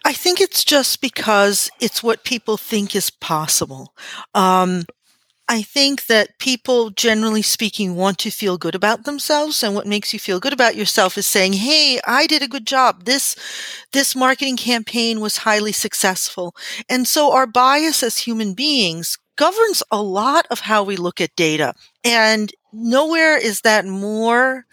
I 0.03 0.13
think 0.13 0.41
it's 0.41 0.63
just 0.63 1.01
because 1.01 1.69
it's 1.79 2.01
what 2.01 2.23
people 2.23 2.57
think 2.57 2.95
is 2.95 3.09
possible. 3.09 3.93
Um, 4.33 4.85
I 5.49 5.61
think 5.63 6.05
that 6.07 6.39
people, 6.39 6.91
generally 6.91 7.41
speaking, 7.41 7.95
want 7.95 8.17
to 8.19 8.31
feel 8.31 8.57
good 8.57 8.75
about 8.75 9.03
themselves, 9.03 9.63
and 9.63 9.75
what 9.75 9.85
makes 9.87 10.13
you 10.13 10.19
feel 10.19 10.39
good 10.39 10.53
about 10.53 10.75
yourself 10.77 11.17
is 11.17 11.25
saying, 11.27 11.53
"Hey, 11.53 11.99
I 12.07 12.25
did 12.27 12.41
a 12.41 12.47
good 12.47 12.65
job. 12.65 13.05
This 13.05 13.35
this 13.91 14.15
marketing 14.15 14.57
campaign 14.57 15.19
was 15.19 15.37
highly 15.37 15.73
successful." 15.73 16.55
And 16.89 17.07
so, 17.07 17.31
our 17.33 17.47
bias 17.47 18.01
as 18.03 18.19
human 18.19 18.53
beings 18.53 19.17
governs 19.35 19.83
a 19.91 20.01
lot 20.01 20.45
of 20.51 20.61
how 20.61 20.83
we 20.83 20.95
look 20.95 21.19
at 21.21 21.35
data. 21.35 21.73
And 22.03 22.51
nowhere 22.73 23.37
is 23.37 23.61
that 23.61 23.85
more 23.85 24.65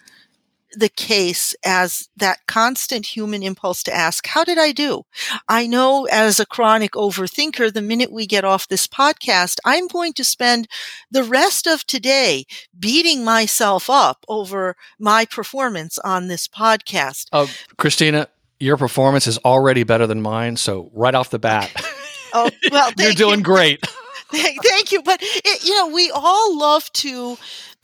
the 0.73 0.89
case 0.89 1.55
as 1.65 2.09
that 2.17 2.39
constant 2.47 3.05
human 3.05 3.43
impulse 3.43 3.83
to 3.83 3.93
ask, 3.93 4.27
how 4.27 4.43
did 4.43 4.57
I 4.57 4.71
do? 4.71 5.03
I 5.47 5.67
know 5.67 6.05
as 6.05 6.39
a 6.39 6.45
chronic 6.45 6.91
overthinker, 6.91 7.73
the 7.73 7.81
minute 7.81 8.11
we 8.11 8.27
get 8.27 8.45
off 8.45 8.67
this 8.67 8.87
podcast, 8.87 9.57
I'm 9.65 9.87
going 9.87 10.13
to 10.13 10.23
spend 10.23 10.67
the 11.09 11.23
rest 11.23 11.67
of 11.67 11.85
today 11.85 12.45
beating 12.77 13.23
myself 13.23 13.89
up 13.89 14.25
over 14.27 14.75
my 14.99 15.25
performance 15.25 15.97
on 15.99 16.27
this 16.27 16.47
podcast. 16.47 17.27
Oh, 17.31 17.49
Christina, 17.77 18.27
your 18.59 18.77
performance 18.77 19.27
is 19.27 19.37
already 19.39 19.83
better 19.83 20.05
than 20.07 20.21
mine. 20.21 20.57
So 20.57 20.91
right 20.93 21.15
off 21.15 21.29
the 21.29 21.39
bat, 21.39 21.71
oh, 22.33 22.49
well, 22.71 22.91
you're 22.97 23.13
doing 23.13 23.39
you. 23.39 23.45
great. 23.45 23.85
Thank 24.31 24.91
you. 24.91 25.01
But 25.01 25.19
it, 25.21 25.63
you 25.63 25.75
know, 25.75 25.87
we 25.87 26.11
all 26.13 26.57
love 26.57 26.91
to 26.93 27.37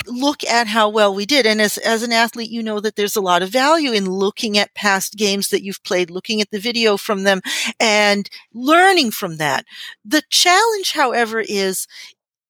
look 0.07 0.43
at 0.43 0.67
how 0.67 0.89
well 0.89 1.13
we 1.13 1.25
did. 1.25 1.45
And 1.45 1.61
as, 1.61 1.77
as 1.77 2.03
an 2.03 2.11
athlete, 2.11 2.49
you 2.49 2.63
know 2.63 2.79
that 2.79 2.95
there's 2.95 3.15
a 3.15 3.21
lot 3.21 3.41
of 3.41 3.49
value 3.49 3.91
in 3.91 4.09
looking 4.09 4.57
at 4.57 4.73
past 4.75 5.15
games 5.15 5.49
that 5.49 5.63
you've 5.63 5.83
played, 5.83 6.09
looking 6.09 6.41
at 6.41 6.51
the 6.51 6.59
video 6.59 6.97
from 6.97 7.23
them 7.23 7.41
and 7.79 8.29
learning 8.53 9.11
from 9.11 9.37
that. 9.37 9.65
The 10.03 10.23
challenge, 10.29 10.93
however, 10.93 11.43
is 11.47 11.87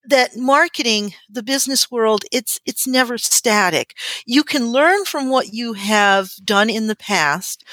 that 0.07 0.37
marketing, 0.37 1.13
the 1.29 1.43
business 1.43 1.89
world, 1.89 2.25
it's, 2.31 2.59
it's 2.65 2.87
never 2.87 3.17
static. 3.17 3.95
You 4.25 4.43
can 4.43 4.67
learn 4.71 5.05
from 5.05 5.29
what 5.29 5.53
you 5.53 5.73
have 5.73 6.31
done 6.43 6.69
in 6.69 6.87
the 6.87 6.95
past 6.95 7.63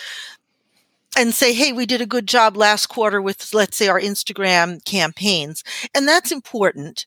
and 1.17 1.35
say, 1.35 1.53
hey, 1.53 1.73
we 1.73 1.87
did 1.87 2.01
a 2.01 2.07
good 2.07 2.27
job 2.27 2.57
last 2.57 2.87
quarter 2.87 3.21
with, 3.21 3.53
let's 3.53 3.77
say, 3.77 3.89
our 3.89 4.01
Instagram 4.01 4.85
campaigns. 4.85 5.63
And 5.95 6.09
that's 6.09 6.33
important. 6.33 7.07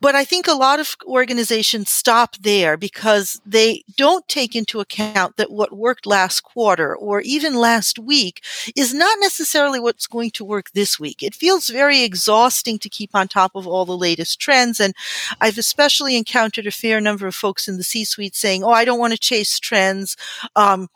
But 0.00 0.14
I 0.14 0.24
think 0.24 0.46
a 0.46 0.52
lot 0.52 0.80
of 0.80 0.96
organizations 1.06 1.88
stop 1.88 2.36
there 2.36 2.76
because 2.76 3.40
they 3.46 3.84
don't 3.96 4.26
take 4.28 4.54
into 4.54 4.80
account 4.80 5.36
that 5.36 5.50
what 5.50 5.74
worked 5.74 6.04
last 6.04 6.42
quarter 6.42 6.94
or 6.94 7.22
even 7.22 7.54
last 7.54 7.98
week 7.98 8.44
is 8.76 8.92
not 8.92 9.16
necessarily 9.20 9.80
what's 9.80 10.06
going 10.06 10.32
to 10.32 10.44
work 10.44 10.70
this 10.72 11.00
week. 11.00 11.22
It 11.22 11.34
feels 11.34 11.68
very 11.68 12.02
exhausting 12.02 12.78
to 12.80 12.90
keep 12.90 13.14
on 13.14 13.28
top 13.28 13.52
of 13.54 13.66
all 13.66 13.86
the 13.86 13.96
latest 13.96 14.40
trends. 14.40 14.78
And 14.78 14.94
I've 15.40 15.56
especially 15.56 16.16
encountered 16.16 16.66
a 16.66 16.70
fair 16.70 17.00
number 17.00 17.26
of 17.26 17.34
folks 17.34 17.66
in 17.66 17.78
the 17.78 17.84
C 17.84 18.04
suite 18.04 18.34
saying, 18.34 18.62
Oh, 18.62 18.72
I 18.72 18.84
don't 18.84 18.98
want 18.98 19.14
to 19.14 19.18
chase 19.18 19.58
trends. 19.58 20.18
Um, 20.54 20.88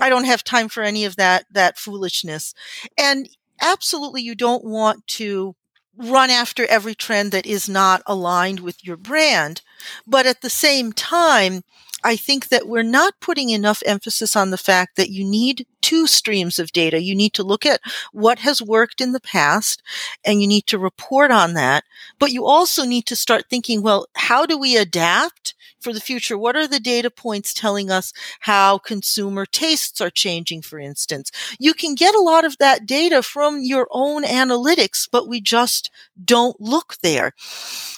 I 0.00 0.08
don't 0.08 0.24
have 0.24 0.44
time 0.44 0.68
for 0.68 0.82
any 0.82 1.04
of 1.04 1.16
that, 1.16 1.46
that 1.50 1.78
foolishness. 1.78 2.54
And 2.98 3.28
absolutely 3.60 4.22
you 4.22 4.34
don't 4.34 4.64
want 4.64 5.06
to 5.08 5.54
run 5.96 6.28
after 6.30 6.66
every 6.66 6.94
trend 6.94 7.32
that 7.32 7.46
is 7.46 7.68
not 7.68 8.02
aligned 8.06 8.60
with 8.60 8.84
your 8.84 8.96
brand. 8.96 9.62
But 10.06 10.26
at 10.26 10.42
the 10.42 10.50
same 10.50 10.92
time, 10.92 11.62
I 12.04 12.16
think 12.16 12.48
that 12.48 12.68
we're 12.68 12.82
not 12.82 13.14
putting 13.20 13.50
enough 13.50 13.82
emphasis 13.86 14.36
on 14.36 14.50
the 14.50 14.58
fact 14.58 14.96
that 14.96 15.10
you 15.10 15.24
need 15.24 15.66
two 15.80 16.06
streams 16.06 16.58
of 16.58 16.72
data. 16.72 17.00
You 17.00 17.14
need 17.14 17.32
to 17.34 17.42
look 17.42 17.64
at 17.64 17.80
what 18.12 18.40
has 18.40 18.60
worked 18.60 19.00
in 19.00 19.12
the 19.12 19.20
past 19.20 19.82
and 20.24 20.40
you 20.40 20.46
need 20.46 20.66
to 20.66 20.78
report 20.78 21.30
on 21.30 21.54
that. 21.54 21.84
But 22.18 22.32
you 22.32 22.44
also 22.44 22.84
need 22.84 23.06
to 23.06 23.16
start 23.16 23.44
thinking, 23.48 23.82
well, 23.82 24.06
how 24.14 24.46
do 24.46 24.58
we 24.58 24.76
adapt 24.76 25.54
for 25.80 25.92
the 25.92 26.00
future? 26.00 26.36
What 26.36 26.56
are 26.56 26.66
the 26.66 26.80
data 26.80 27.10
points 27.10 27.54
telling 27.54 27.90
us 27.90 28.12
how 28.40 28.78
consumer 28.78 29.46
tastes 29.46 30.00
are 30.00 30.10
changing, 30.10 30.62
for 30.62 30.78
instance? 30.78 31.30
You 31.58 31.72
can 31.72 31.94
get 31.94 32.14
a 32.14 32.20
lot 32.20 32.44
of 32.44 32.58
that 32.58 32.84
data 32.86 33.22
from 33.22 33.62
your 33.62 33.86
own 33.90 34.24
analytics, 34.24 35.08
but 35.10 35.28
we 35.28 35.40
just 35.40 35.90
don't 36.22 36.60
look 36.60 36.96
there. 37.02 37.32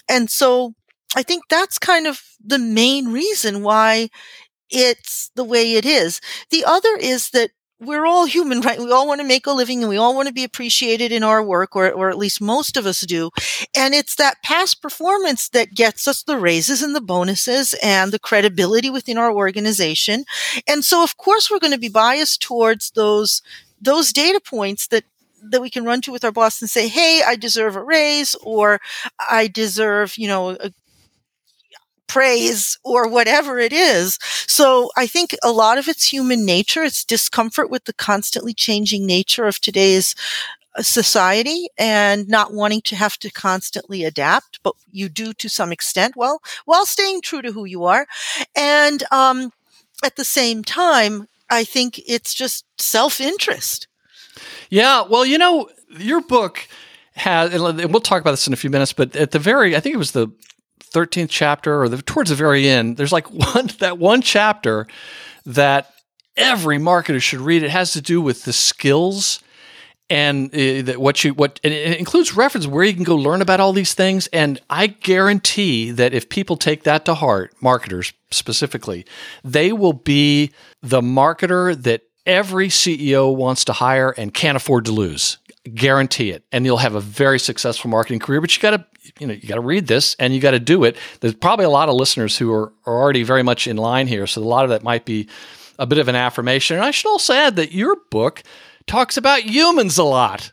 And 0.08 0.30
so 0.30 0.74
I 1.16 1.22
think 1.22 1.44
that's 1.48 1.78
kind 1.78 2.06
of 2.06 2.22
the 2.44 2.58
main 2.58 3.08
reason 3.12 3.62
why 3.62 4.10
it's 4.70 5.30
the 5.34 5.44
way 5.44 5.74
it 5.74 5.86
is. 5.86 6.20
The 6.50 6.64
other 6.64 6.96
is 7.00 7.30
that 7.30 7.50
we're 7.80 8.06
all 8.06 8.26
human, 8.26 8.60
right? 8.62 8.78
We 8.78 8.90
all 8.90 9.06
want 9.06 9.20
to 9.20 9.26
make 9.26 9.46
a 9.46 9.52
living 9.52 9.80
and 9.80 9.88
we 9.88 9.96
all 9.96 10.14
want 10.14 10.28
to 10.28 10.34
be 10.34 10.44
appreciated 10.44 11.12
in 11.12 11.22
our 11.22 11.42
work, 11.42 11.76
or, 11.76 11.90
or 11.90 12.10
at 12.10 12.18
least 12.18 12.40
most 12.40 12.76
of 12.76 12.86
us 12.86 13.00
do. 13.02 13.30
And 13.76 13.94
it's 13.94 14.16
that 14.16 14.42
past 14.42 14.82
performance 14.82 15.48
that 15.50 15.74
gets 15.74 16.06
us 16.06 16.22
the 16.22 16.38
raises 16.38 16.82
and 16.82 16.94
the 16.94 17.00
bonuses 17.00 17.74
and 17.82 18.12
the 18.12 18.18
credibility 18.18 18.90
within 18.90 19.18
our 19.18 19.32
organization. 19.32 20.24
And 20.66 20.84
so, 20.84 21.02
of 21.02 21.16
course, 21.16 21.50
we're 21.50 21.58
going 21.60 21.72
to 21.72 21.78
be 21.78 21.88
biased 21.88 22.42
towards 22.42 22.90
those, 22.92 23.42
those 23.80 24.12
data 24.12 24.40
points 24.40 24.86
that 24.88 25.04
that 25.40 25.62
we 25.62 25.70
can 25.70 25.84
run 25.84 26.00
to 26.00 26.10
with 26.10 26.24
our 26.24 26.32
boss 26.32 26.60
and 26.60 26.68
say, 26.68 26.88
Hey, 26.88 27.22
I 27.24 27.36
deserve 27.36 27.76
a 27.76 27.82
raise 27.82 28.34
or 28.42 28.80
I 29.30 29.46
deserve, 29.46 30.18
you 30.18 30.26
know, 30.26 30.50
a 30.50 30.72
praise 32.08 32.78
or 32.82 33.08
whatever 33.08 33.58
it 33.58 33.72
is. 33.72 34.18
So 34.46 34.90
I 34.96 35.06
think 35.06 35.36
a 35.42 35.52
lot 35.52 35.78
of 35.78 35.88
it's 35.88 36.12
human 36.12 36.44
nature. 36.44 36.82
It's 36.82 37.04
discomfort 37.04 37.70
with 37.70 37.84
the 37.84 37.92
constantly 37.92 38.54
changing 38.54 39.06
nature 39.06 39.46
of 39.46 39.60
today's 39.60 40.14
uh, 40.76 40.82
society 40.82 41.68
and 41.78 42.28
not 42.28 42.52
wanting 42.52 42.80
to 42.82 42.96
have 42.96 43.18
to 43.18 43.30
constantly 43.30 44.04
adapt, 44.04 44.60
but 44.62 44.74
you 44.90 45.08
do 45.08 45.32
to 45.34 45.48
some 45.48 45.70
extent, 45.70 46.16
well, 46.16 46.40
while 46.64 46.86
staying 46.86 47.20
true 47.20 47.42
to 47.42 47.52
who 47.52 47.64
you 47.64 47.84
are. 47.84 48.06
And, 48.56 49.04
um, 49.12 49.52
at 50.04 50.16
the 50.16 50.24
same 50.24 50.62
time, 50.62 51.28
I 51.50 51.64
think 51.64 52.00
it's 52.06 52.34
just 52.34 52.64
self 52.80 53.20
interest. 53.20 53.88
Yeah. 54.70 55.02
Well, 55.02 55.24
you 55.24 55.38
know, 55.38 55.68
your 55.98 56.20
book 56.20 56.68
has, 57.14 57.52
and 57.52 57.92
we'll 57.92 58.00
talk 58.00 58.20
about 58.20 58.32
this 58.32 58.46
in 58.46 58.52
a 58.52 58.56
few 58.56 58.70
minutes, 58.70 58.92
but 58.92 59.16
at 59.16 59.32
the 59.32 59.38
very, 59.38 59.74
I 59.74 59.80
think 59.80 59.94
it 59.94 59.98
was 59.98 60.12
the 60.12 60.28
13th 60.92 61.28
chapter 61.30 61.82
or 61.82 61.88
the, 61.88 62.02
towards 62.02 62.30
the 62.30 62.36
very 62.36 62.68
end, 62.68 62.96
there's 62.96 63.12
like 63.12 63.30
one, 63.54 63.68
that 63.78 63.98
one 63.98 64.22
chapter 64.22 64.86
that 65.46 65.92
every 66.36 66.78
marketer 66.78 67.20
should 67.20 67.40
read. 67.40 67.62
It 67.62 67.70
has 67.70 67.92
to 67.92 68.00
do 68.00 68.20
with 68.20 68.44
the 68.44 68.52
skills 68.52 69.40
and 70.10 70.54
uh, 70.54 70.94
what 70.94 71.22
you 71.22 71.34
what 71.34 71.60
and 71.62 71.72
it 71.72 71.98
includes 71.98 72.34
reference 72.34 72.66
where 72.66 72.84
you 72.84 72.94
can 72.94 73.04
go 73.04 73.14
learn 73.14 73.42
about 73.42 73.60
all 73.60 73.72
these 73.72 73.94
things 73.94 74.26
and 74.28 74.60
i 74.70 74.86
guarantee 74.86 75.90
that 75.90 76.14
if 76.14 76.28
people 76.28 76.56
take 76.56 76.84
that 76.84 77.04
to 77.04 77.14
heart 77.14 77.54
marketers 77.60 78.12
specifically 78.30 79.04
they 79.44 79.72
will 79.72 79.92
be 79.92 80.50
the 80.82 81.00
marketer 81.00 81.80
that 81.82 82.02
every 82.24 82.68
ceo 82.68 83.34
wants 83.34 83.64
to 83.64 83.72
hire 83.72 84.10
and 84.10 84.32
can't 84.32 84.56
afford 84.56 84.84
to 84.84 84.92
lose 84.92 85.38
guarantee 85.68 86.30
it 86.30 86.44
and 86.52 86.64
you'll 86.64 86.78
have 86.78 86.94
a 86.94 87.00
very 87.00 87.38
successful 87.38 87.90
marketing 87.90 88.18
career 88.18 88.40
but 88.40 88.54
you 88.56 88.62
got 88.62 88.70
to 88.70 88.84
you 89.18 89.26
know, 89.26 89.34
you 89.34 89.48
got 89.48 89.56
to 89.56 89.60
read 89.60 89.86
this 89.86 90.14
and 90.18 90.34
you 90.34 90.40
got 90.40 90.52
to 90.52 90.60
do 90.60 90.84
it. 90.84 90.96
There's 91.20 91.34
probably 91.34 91.64
a 91.64 91.70
lot 91.70 91.88
of 91.88 91.94
listeners 91.94 92.36
who 92.36 92.52
are, 92.52 92.72
are 92.86 93.00
already 93.00 93.22
very 93.22 93.42
much 93.42 93.66
in 93.66 93.76
line 93.76 94.06
here. 94.06 94.26
So 94.26 94.42
a 94.42 94.44
lot 94.44 94.64
of 94.64 94.70
that 94.70 94.82
might 94.82 95.04
be 95.04 95.28
a 95.78 95.86
bit 95.86 95.98
of 95.98 96.08
an 96.08 96.14
affirmation. 96.14 96.76
And 96.76 96.84
I 96.84 96.90
should 96.90 97.08
also 97.08 97.32
add 97.34 97.56
that 97.56 97.72
your 97.72 97.96
book 98.10 98.42
talks 98.86 99.16
about 99.16 99.42
humans 99.42 99.98
a 99.98 100.04
lot. 100.04 100.52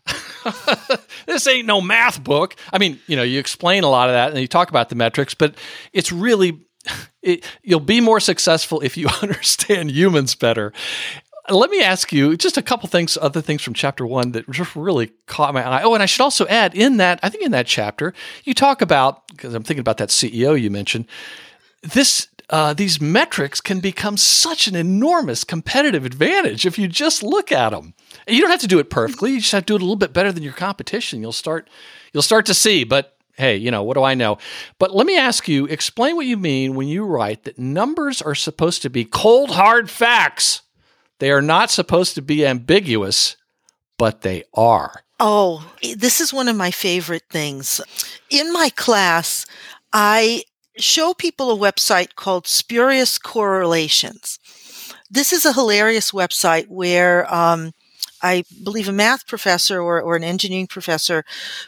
this 1.25 1.47
ain't 1.47 1.67
no 1.67 1.81
math 1.81 2.23
book. 2.23 2.55
I 2.71 2.77
mean, 2.77 2.99
you 3.07 3.15
know, 3.15 3.23
you 3.23 3.39
explain 3.39 3.83
a 3.83 3.89
lot 3.89 4.09
of 4.09 4.13
that 4.13 4.31
and 4.31 4.39
you 4.39 4.47
talk 4.47 4.69
about 4.69 4.89
the 4.89 4.95
metrics, 4.95 5.33
but 5.33 5.55
it's 5.93 6.11
really 6.11 6.65
it, 7.21 7.43
you'll 7.63 7.79
be 7.79 8.01
more 8.01 8.19
successful 8.19 8.81
if 8.81 8.97
you 8.97 9.07
understand 9.21 9.91
humans 9.91 10.35
better 10.35 10.73
let 11.49 11.69
me 11.69 11.81
ask 11.81 12.11
you 12.11 12.35
just 12.37 12.57
a 12.57 12.61
couple 12.61 12.89
things, 12.89 13.17
other 13.21 13.41
things 13.41 13.61
from 13.61 13.73
chapter 13.73 14.05
one 14.05 14.31
that 14.31 14.49
just 14.49 14.75
really 14.75 15.11
caught 15.27 15.53
my 15.53 15.65
eye. 15.65 15.83
Oh, 15.83 15.93
and 15.93 16.01
I 16.01 16.05
should 16.05 16.23
also 16.23 16.47
add 16.47 16.75
in 16.75 16.97
that, 16.97 17.19
I 17.21 17.29
think 17.29 17.43
in 17.43 17.51
that 17.51 17.67
chapter, 17.67 18.13
you 18.43 18.53
talk 18.53 18.81
about, 18.81 19.27
because 19.27 19.53
I'm 19.53 19.63
thinking 19.63 19.81
about 19.81 19.97
that 19.97 20.09
CEO 20.09 20.59
you 20.59 20.71
mentioned, 20.71 21.07
this 21.81 22.27
uh, 22.49 22.73
these 22.73 23.01
metrics 23.01 23.59
can 23.59 23.79
become 23.79 24.17
such 24.17 24.67
an 24.67 24.75
enormous 24.75 25.43
competitive 25.43 26.05
advantage 26.05 26.65
if 26.65 26.77
you 26.77 26.87
just 26.87 27.23
look 27.23 27.51
at 27.51 27.71
them. 27.71 27.93
And 28.27 28.35
you 28.35 28.41
don't 28.41 28.51
have 28.51 28.61
to 28.61 28.67
do 28.67 28.79
it 28.79 28.89
perfectly. 28.89 29.31
You 29.31 29.39
just 29.39 29.51
have 29.51 29.63
to 29.63 29.73
do 29.73 29.75
it 29.75 29.81
a 29.81 29.85
little 29.85 29.95
bit 29.95 30.13
better 30.13 30.31
than 30.31 30.43
your 30.43 30.53
competition. 30.53 31.21
You'll 31.21 31.31
start 31.31 31.69
you'll 32.13 32.23
start 32.23 32.45
to 32.45 32.53
see. 32.53 32.83
But 32.83 33.17
hey, 33.35 33.55
you 33.55 33.71
know 33.71 33.83
what 33.83 33.95
do 33.95 34.03
I 34.03 34.13
know? 34.13 34.37
But 34.77 34.93
let 34.93 35.07
me 35.07 35.17
ask 35.17 35.47
you: 35.47 35.65
explain 35.65 36.15
what 36.15 36.27
you 36.27 36.37
mean 36.37 36.75
when 36.75 36.87
you 36.87 37.03
write 37.03 37.45
that 37.45 37.57
numbers 37.57 38.21
are 38.21 38.35
supposed 38.35 38.83
to 38.83 38.89
be 38.89 39.05
cold 39.05 39.51
hard 39.51 39.89
facts. 39.89 40.61
They 41.19 41.31
are 41.31 41.41
not 41.41 41.71
supposed 41.71 42.15
to 42.15 42.21
be 42.21 42.45
ambiguous, 42.45 43.37
but 43.97 44.21
they 44.21 44.43
are. 44.53 45.03
Oh, 45.19 45.71
this 45.95 46.19
is 46.19 46.33
one 46.33 46.47
of 46.47 46.55
my 46.57 46.71
favorite 46.71 47.23
things. 47.29 47.79
In 48.29 48.51
my 48.51 48.69
class, 48.69 49.45
I 49.93 50.43
show 50.77 51.13
people 51.13 51.51
a 51.51 51.57
website 51.57 52.15
called 52.15 52.47
Spurious 52.47 53.17
Correlations. 53.17 54.39
This 55.09 55.31
is 55.31 55.45
a 55.45 55.53
hilarious 55.53 56.11
website 56.11 56.67
where 56.67 57.33
um, 57.33 57.71
I 58.21 58.43
believe 58.63 58.89
a 58.89 58.93
math 58.93 59.27
professor 59.27 59.79
or, 59.79 60.01
or, 60.01 60.15
an 60.15 60.23
engineering 60.23 60.67
professor 60.67 61.23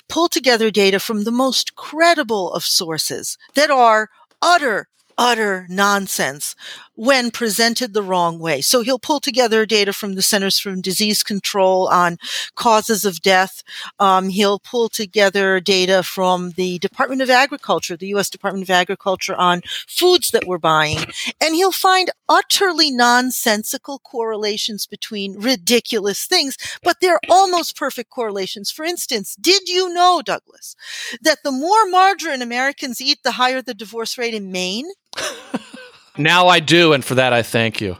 pulled 0.10 0.32
together 0.32 0.72
data 0.72 1.00
from 1.00 1.24
the 1.24 1.32
most 1.32 1.76
credible 1.76 2.52
of 2.52 2.64
sources 2.64 3.38
that 3.56 3.70
are 3.70 4.10
utter, 4.42 4.88
utter 5.18 5.68
nonsense 5.70 6.56
when 6.98 7.30
presented 7.30 7.94
the 7.94 8.02
wrong 8.02 8.40
way. 8.40 8.60
So 8.60 8.82
he'll 8.82 9.00
pull 9.00 9.20
together 9.20 9.66
data 9.66 9.94
from 9.94 10.16
the 10.16 10.22
Centers 10.24 10.60
for 10.60 10.76
Disease 10.76 11.22
Control 11.24 11.88
on 11.88 12.18
causes 12.56 13.06
of 13.06 13.22
death. 13.22 13.64
Um, 14.00 14.30
he'll 14.30 14.60
pull 14.60 14.90
together 14.90 15.60
data 15.60 16.02
from 16.02 16.52
the 16.52 16.80
Department 16.80 17.22
of 17.22 17.30
Agriculture, 17.30 17.96
the 17.96 18.08
U.S. 18.08 18.32
Department 18.32 18.64
of 18.64 18.72
Agriculture 18.72 19.36
on 19.36 19.62
foods 19.88 20.32
that 20.32 20.48
we're 20.48 20.58
buying. 20.58 20.98
And 21.40 21.54
he'll 21.54 21.72
find 21.72 22.10
utterly 22.28 22.90
nonsensical 22.90 24.00
correlations 24.00 24.88
between 24.88 25.40
ridiculous 25.40 26.26
things, 26.26 26.58
but 26.82 26.98
they're 27.00 27.20
almost 27.30 27.78
perfect 27.78 28.10
correlations. 28.10 28.72
For 28.72 28.84
instance, 28.84 29.36
did 29.40 29.70
you 29.70 29.94
know, 29.94 30.24
Douglas, 30.26 30.76
that 31.22 31.44
the 31.44 31.52
more 31.52 31.86
margarine 31.88 32.42
Americans 32.42 33.00
eat, 33.00 33.20
the 33.24 33.34
higher 33.34 33.62
the 33.62 33.76
divorce 33.76 34.18
rate 34.18 34.34
in 34.34 34.52
Maine? 34.52 34.90
Now 36.18 36.48
I 36.48 36.60
do, 36.60 36.94
and 36.94 37.04
for 37.04 37.16
that 37.16 37.34
I 37.34 37.42
thank 37.44 37.82
you. 37.82 37.98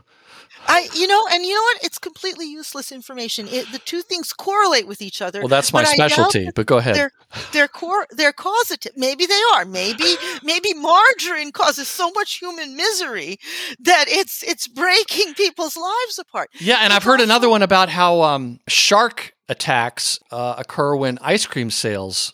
I, 0.70 0.90
you 0.94 1.08
know, 1.08 1.28
and 1.32 1.46
you 1.46 1.54
know 1.56 1.62
what? 1.62 1.84
It's 1.86 1.98
completely 1.98 2.46
useless 2.46 2.92
information. 2.92 3.48
It, 3.48 3.72
the 3.72 3.80
two 3.80 4.02
things 4.02 4.34
correlate 4.34 4.86
with 4.86 5.02
each 5.02 5.22
other. 5.22 5.40
Well, 5.40 5.48
that's 5.48 5.72
my 5.72 5.84
but 5.84 5.90
I 5.92 5.96
doubt 5.96 6.12
specialty, 6.12 6.46
that 6.46 6.56
but 6.56 6.66
go 6.66 6.78
ahead. 6.78 6.96
They're 6.96 7.12
they're 7.54 7.68
cor- 7.70 8.08
they're 8.12 8.34
causative. 8.34 8.92
Maybe 8.98 9.26
they 9.26 9.40
are. 9.54 9.64
Maybe 9.64 10.16
maybe 10.44 10.74
margarine 10.74 11.54
causes 11.54 11.88
so 11.88 12.12
much 12.12 12.40
human 12.40 12.76
misery 12.76 13.38
that 13.80 14.06
it's 14.10 14.44
it's 14.44 14.68
breaking 14.68 15.36
people's 15.36 15.78
lives 15.78 16.20
apart. 16.20 16.50
Yeah, 16.60 16.80
and 16.82 16.92
I've 16.92 17.04
heard 17.04 17.22
another 17.22 17.48
one 17.50 17.62
about 17.62 17.88
how 17.88 18.22
um, 18.24 18.60
shark 18.68 19.34
attacks 19.48 20.20
uh, 20.32 20.56
occur 20.58 20.98
when 20.98 21.18
ice 21.22 21.46
cream 21.46 21.72
sales 21.72 22.34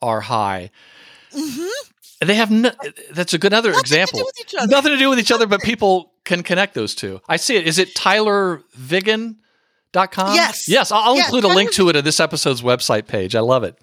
are 0.00 0.22
high. 0.22 0.70
Mhm. 1.34 1.68
They 2.20 2.34
have 2.34 2.50
no, 2.50 2.72
that's 3.12 3.32
a 3.34 3.38
good 3.38 3.54
other 3.54 3.70
Nothing 3.70 3.84
to 3.84 3.90
do 3.90 3.94
example. 4.00 4.26
with 4.26 4.40
each 4.40 4.54
other. 4.58 4.66
Nothing 4.70 4.92
to 4.92 4.98
do 4.98 5.08
with 5.08 5.18
each 5.20 5.30
other, 5.30 5.46
but 5.46 5.62
people 5.62 6.12
can 6.24 6.42
connect 6.42 6.74
those 6.74 6.94
two. 6.94 7.20
I 7.28 7.36
see 7.36 7.56
it. 7.56 7.66
Is 7.66 7.78
it 7.78 7.94
tylervigen.com? 7.94 10.34
Yes. 10.34 10.68
Yes, 10.68 10.92
I'll, 10.92 11.00
I'll 11.02 11.16
Yeah, 11.16 11.24
include 11.24 11.44
a 11.44 11.48
link 11.48 11.72
to 11.72 11.88
it 11.88 11.96
at 11.96 12.04
this 12.04 12.20
episode's 12.20 12.62
website 12.62 13.06
page. 13.06 13.34
I 13.34 13.40
love 13.40 13.64
it. 13.64 13.76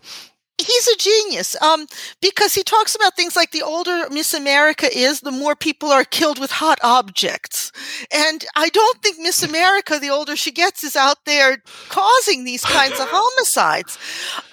he's 0.58 0.88
a 0.88 0.98
genius 0.98 1.60
um, 1.62 1.86
because 2.22 2.54
he 2.54 2.63
talks 2.63 2.96
about 2.96 3.15
things 3.15 3.36
like 3.36 3.51
the 3.51 3.62
older 3.62 4.08
Miss 4.10 4.34
America 4.34 4.88
is, 4.96 5.22
the 5.22 5.32
more 5.32 5.56
people 5.56 5.89
are 5.89 6.06
killed 6.06 6.39
with 6.39 6.51
hot 6.51 6.80
objects. 6.84 7.72
And 8.12 8.46
I 8.56 8.70
don't 8.70 9.01
think 9.01 9.18
Miss 9.20 9.44
America, 9.44 10.00
the 10.00 10.10
older 10.10 10.36
she 10.36 10.51
gets, 10.51 10.84
is 10.84 10.96
out 10.96 11.25
there 11.25 11.58
causing 11.89 12.44
these 12.46 12.63
kinds 12.63 13.00
of 13.00 13.08
homicides. 13.10 13.98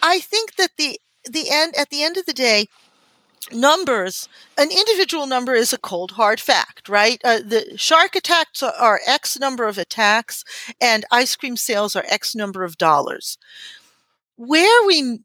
I 0.03 0.21
think 0.21 0.57
that 0.57 0.71
the 0.79 0.99
the 1.31 1.51
end 1.51 1.75
at 1.77 1.91
the 1.91 2.03
end 2.03 2.17
of 2.17 2.27
the 2.27 2.33
day, 2.33 2.67
numbers 3.51 4.29
an 4.57 4.71
individual 4.71 5.27
number 5.27 5.55
is 5.55 5.73
a 5.73 5.79
cold 5.79 6.13
hard 6.13 6.41
fact 6.41 6.89
right? 6.89 7.21
Uh, 7.25 7.39
the 7.39 7.73
shark 7.77 8.15
attacks 8.15 8.63
are, 8.63 9.01
x 9.07 9.39
number 9.39 9.65
of 9.67 9.79
attacks 9.79 10.45
and 10.81 11.05
ice 11.11 11.35
cream 11.37 11.57
sales 11.57 11.97
are 11.97 12.05
x 12.09 12.35
number 12.35 12.63
of 12.65 12.77
dollars. 12.79 13.39
Where 14.37 14.87
we 14.87 15.21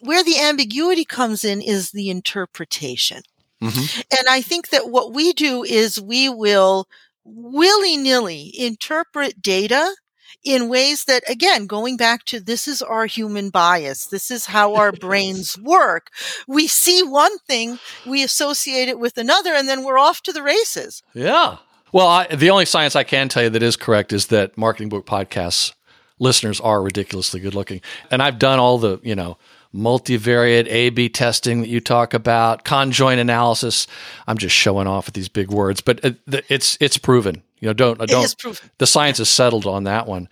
where 0.00 0.22
the 0.24 0.38
ambiguity 0.40 1.04
comes 1.04 1.44
in 1.44 1.60
is 1.60 1.90
the 1.90 2.10
interpretation. 2.10 3.22
Mhm. 3.62 4.04
and 4.18 4.28
i 4.28 4.42
think 4.42 4.70
that 4.70 4.90
what 4.90 5.12
we 5.12 5.32
do 5.32 5.62
is 5.62 6.00
we 6.00 6.28
will 6.28 6.88
willy-nilly 7.24 8.52
interpret 8.58 9.40
data 9.40 9.94
in 10.44 10.68
ways 10.68 11.04
that 11.04 11.22
again 11.28 11.66
going 11.66 11.96
back 11.96 12.24
to 12.24 12.40
this 12.40 12.66
is 12.66 12.82
our 12.82 13.06
human 13.06 13.50
bias 13.50 14.06
this 14.06 14.30
is 14.30 14.46
how 14.46 14.74
our 14.74 14.92
brains 14.92 15.58
work 15.58 16.10
we 16.46 16.66
see 16.66 17.02
one 17.02 17.38
thing 17.40 17.78
we 18.06 18.22
associate 18.22 18.88
it 18.88 18.98
with 18.98 19.16
another 19.16 19.52
and 19.52 19.68
then 19.68 19.84
we're 19.84 19.98
off 19.98 20.22
to 20.22 20.32
the 20.32 20.42
races 20.42 21.02
Yeah. 21.14 21.58
Well, 21.92 22.08
I, 22.08 22.26
the 22.26 22.50
only 22.50 22.64
science 22.64 22.96
I 22.96 23.04
can 23.04 23.28
tell 23.28 23.42
you 23.42 23.50
that 23.50 23.62
is 23.62 23.76
correct 23.76 24.12
is 24.12 24.28
that 24.28 24.56
Marketing 24.56 24.88
Book 24.88 25.04
Podcasts 25.04 25.72
listeners 26.18 26.60
are 26.60 26.82
ridiculously 26.82 27.40
good 27.40 27.54
looking. 27.54 27.80
And 28.10 28.22
I've 28.22 28.38
done 28.38 28.58
all 28.58 28.78
the, 28.78 28.98
you 29.02 29.14
know, 29.14 29.36
multivariate 29.74 30.66
A 30.68 30.90
B 30.90 31.08
testing 31.08 31.60
that 31.62 31.68
you 31.68 31.80
talk 31.80 32.14
about, 32.14 32.64
conjoint 32.64 33.20
analysis. 33.20 33.86
I'm 34.26 34.38
just 34.38 34.54
showing 34.54 34.86
off 34.86 35.06
with 35.06 35.14
these 35.14 35.28
big 35.28 35.50
words, 35.50 35.80
but 35.80 36.00
it, 36.04 36.18
it's 36.48 36.76
it's 36.80 36.98
proven. 36.98 37.42
You 37.60 37.68
know, 37.68 37.72
don't 37.72 37.98
don't 37.98 38.24
is 38.24 38.34
proven. 38.34 38.70
the 38.78 38.86
science 38.86 39.20
is 39.20 39.28
settled 39.28 39.66
on 39.66 39.84
that 39.84 40.06
one. 40.06 40.28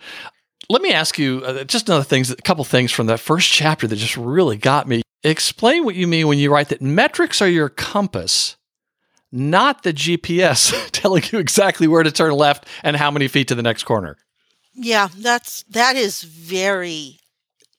Let 0.68 0.82
me 0.82 0.92
ask 0.92 1.18
you 1.18 1.42
uh, 1.44 1.64
just 1.64 1.88
another 1.88 2.04
things, 2.04 2.30
a 2.30 2.36
couple 2.36 2.64
things 2.64 2.92
from 2.92 3.06
that 3.06 3.18
first 3.18 3.50
chapter 3.50 3.86
that 3.86 3.96
just 3.96 4.16
really 4.16 4.56
got 4.56 4.86
me. 4.86 5.02
Explain 5.24 5.84
what 5.84 5.96
you 5.96 6.06
mean 6.06 6.28
when 6.28 6.38
you 6.38 6.52
write 6.52 6.68
that 6.68 6.80
metrics 6.80 7.42
are 7.42 7.48
your 7.48 7.68
compass, 7.68 8.56
not 9.32 9.82
the 9.82 9.92
GPS 9.92 10.90
telling 10.92 11.22
you 11.32 11.38
exactly 11.38 11.86
where 11.88 12.02
to 12.02 12.10
turn 12.12 12.32
left 12.32 12.66
and 12.82 12.96
how 12.96 13.10
many 13.10 13.28
feet 13.28 13.48
to 13.48 13.54
the 13.54 13.62
next 13.62 13.84
corner. 13.84 14.16
yeah 14.74 15.08
that's 15.18 15.64
that 15.64 15.96
is 15.96 16.22
very 16.22 17.19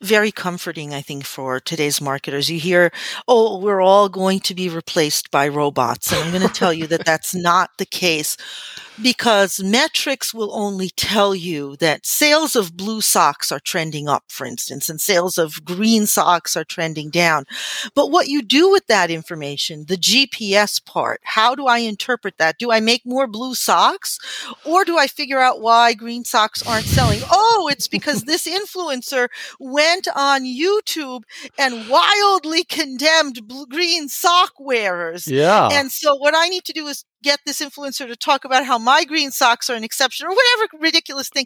very 0.01 0.31
comforting 0.31 0.93
i 0.93 1.01
think 1.01 1.23
for 1.23 1.59
today's 1.59 2.01
marketers. 2.01 2.49
You 2.49 2.59
hear 2.59 2.91
oh 3.27 3.59
we're 3.59 3.81
all 3.81 4.09
going 4.09 4.39
to 4.41 4.55
be 4.55 4.69
replaced 4.69 5.31
by 5.31 5.47
robots 5.47 6.11
and 6.11 6.23
i'm 6.23 6.31
going 6.31 6.47
to 6.47 6.53
tell 6.53 6.73
you 6.73 6.87
that 6.87 7.05
that's 7.05 7.35
not 7.35 7.71
the 7.77 7.85
case 7.85 8.37
because 9.01 9.61
metrics 9.61 10.33
will 10.33 10.53
only 10.53 10.89
tell 10.89 11.35
you 11.35 11.75
that 11.77 12.05
sales 12.05 12.55
of 12.55 12.75
blue 12.75 13.01
socks 13.01 13.51
are 13.51 13.59
trending 13.59 14.07
up, 14.07 14.23
for 14.27 14.45
instance, 14.45 14.89
and 14.89 14.99
sales 14.99 15.37
of 15.37 15.63
green 15.65 16.05
socks 16.05 16.55
are 16.55 16.63
trending 16.63 17.09
down. 17.09 17.45
But 17.95 18.11
what 18.11 18.27
you 18.27 18.41
do 18.41 18.71
with 18.71 18.87
that 18.87 19.11
information, 19.11 19.85
the 19.87 19.97
GPS 19.97 20.83
part, 20.83 21.21
how 21.23 21.55
do 21.55 21.67
I 21.67 21.79
interpret 21.79 22.37
that? 22.37 22.57
Do 22.57 22.71
I 22.71 22.79
make 22.79 23.05
more 23.05 23.27
blue 23.27 23.55
socks 23.55 24.19
or 24.65 24.83
do 24.85 24.97
I 24.97 25.07
figure 25.07 25.39
out 25.39 25.61
why 25.61 25.93
green 25.93 26.23
socks 26.23 26.65
aren't 26.65 26.85
selling? 26.85 27.21
Oh, 27.31 27.69
it's 27.71 27.87
because 27.87 28.23
this 28.23 28.47
influencer 28.47 29.27
went 29.59 30.07
on 30.15 30.43
YouTube 30.43 31.23
and 31.57 31.89
wildly 31.89 32.63
condemned 32.63 33.47
blue, 33.47 33.65
green 33.67 34.07
sock 34.09 34.53
wearers. 34.59 35.27
Yeah. 35.27 35.69
And 35.71 35.91
so 35.91 36.15
what 36.15 36.33
I 36.35 36.49
need 36.49 36.65
to 36.65 36.73
do 36.73 36.87
is 36.87 37.05
get 37.23 37.39
this 37.45 37.61
influencer 37.61 38.07
to 38.07 38.15
talk 38.15 38.45
about 38.45 38.65
how 38.65 38.77
my 38.77 39.03
green 39.05 39.31
socks 39.31 39.69
are 39.69 39.75
an 39.75 39.83
exception 39.83 40.27
or 40.27 40.29
whatever 40.31 40.77
ridiculous 40.79 41.29
thing 41.29 41.45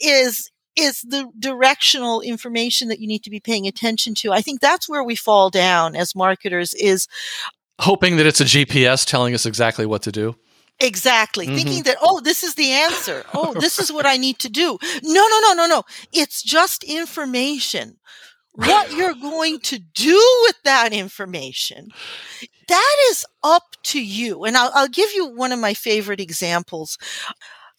is 0.00 0.50
is 0.76 1.02
the 1.02 1.28
directional 1.38 2.20
information 2.20 2.88
that 2.88 2.98
you 2.98 3.06
need 3.06 3.22
to 3.22 3.30
be 3.30 3.38
paying 3.38 3.64
attention 3.66 4.12
to. 4.12 4.32
I 4.32 4.40
think 4.40 4.60
that's 4.60 4.88
where 4.88 5.04
we 5.04 5.14
fall 5.14 5.48
down 5.48 5.94
as 5.94 6.14
marketers 6.16 6.74
is 6.74 7.06
Hoping 7.80 8.16
that 8.16 8.26
it's 8.26 8.40
a 8.40 8.44
GPS 8.44 9.04
telling 9.04 9.34
us 9.34 9.46
exactly 9.46 9.86
what 9.86 10.02
to 10.02 10.12
do. 10.12 10.36
exactly 10.80 11.46
Mhm. 11.46 11.54
thinking 11.54 11.82
that 11.84 11.96
oh 12.02 12.18
this 12.20 12.42
is 12.42 12.54
the 12.56 12.70
answer. 12.72 13.24
Oh, 13.32 13.54
this 13.54 13.78
is 13.78 13.92
what 13.92 14.06
I 14.06 14.16
need 14.16 14.38
to 14.40 14.48
do. 14.48 14.76
No, 15.02 15.26
no, 15.28 15.40
no, 15.40 15.52
no, 15.54 15.66
no. 15.66 15.82
It's 16.12 16.42
just 16.42 16.82
information. 16.84 17.98
What 18.54 18.92
you're 18.92 19.14
going 19.14 19.60
to 19.60 19.78
do 19.78 20.42
with 20.46 20.56
that 20.64 20.92
information 20.92 21.90
that 22.68 22.96
is 23.10 23.26
up 23.42 23.76
to 23.84 24.02
you. 24.02 24.44
And 24.44 24.56
I'll, 24.56 24.70
I'll 24.74 24.88
give 24.88 25.12
you 25.12 25.26
one 25.26 25.52
of 25.52 25.58
my 25.58 25.74
favorite 25.74 26.20
examples. 26.20 26.98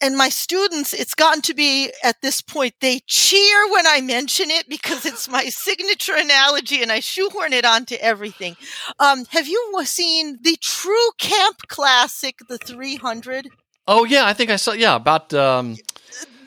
And 0.00 0.16
my 0.16 0.28
students, 0.28 0.92
it's 0.92 1.14
gotten 1.14 1.40
to 1.42 1.54
be 1.54 1.90
at 2.04 2.20
this 2.20 2.42
point, 2.42 2.74
they 2.80 3.00
cheer 3.06 3.72
when 3.72 3.86
I 3.86 4.02
mention 4.02 4.50
it 4.50 4.68
because 4.68 5.06
it's 5.06 5.28
my 5.28 5.44
signature 5.48 6.14
analogy 6.14 6.82
and 6.82 6.92
I 6.92 7.00
shoehorn 7.00 7.54
it 7.54 7.64
onto 7.64 7.94
everything. 7.96 8.56
Um, 8.98 9.24
have 9.30 9.48
you 9.48 9.82
seen 9.84 10.38
the 10.42 10.56
true 10.60 11.10
camp 11.18 11.56
classic, 11.68 12.40
the 12.48 12.58
300? 12.58 13.48
Oh 13.88 14.04
yeah, 14.04 14.26
I 14.26 14.34
think 14.34 14.50
I 14.50 14.56
saw. 14.56 14.72
Yeah, 14.72 14.96
about 14.96 15.32
um, 15.32 15.76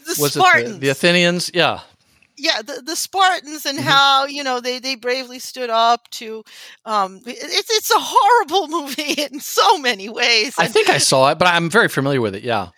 The 0.05 0.15
was 0.19 0.33
Spartans. 0.33 0.69
it 0.69 0.73
the, 0.73 0.79
the 0.79 0.89
Athenians? 0.89 1.49
Yeah, 1.53 1.79
yeah, 2.39 2.61
the, 2.61 2.81
the 2.85 2.95
Spartans 2.95 3.65
and 3.65 3.77
Mhm. 3.77 3.83
how 3.83 4.25
you 4.25 4.43
know 4.43 4.59
they 4.59 4.79
they 4.79 4.95
bravely 4.95 5.39
stood 5.39 5.69
up 5.69 6.09
to. 6.11 6.43
Um, 6.85 7.21
it's 7.25 7.69
it's 7.69 7.91
a 7.91 7.99
horrible 7.99 8.67
movie 8.79 9.13
in 9.21 9.39
so 9.39 9.77
many 9.77 10.09
ways. 10.09 10.55
I 10.57 10.65
and- 10.65 10.73
think 10.73 10.89
I 10.89 10.97
saw 10.97 11.29
it, 11.31 11.37
but 11.37 11.47
I'm 11.47 11.69
very 11.69 11.89
familiar 11.89 12.21
with 12.21 12.35
it. 12.35 12.43
Yeah, 12.43 12.69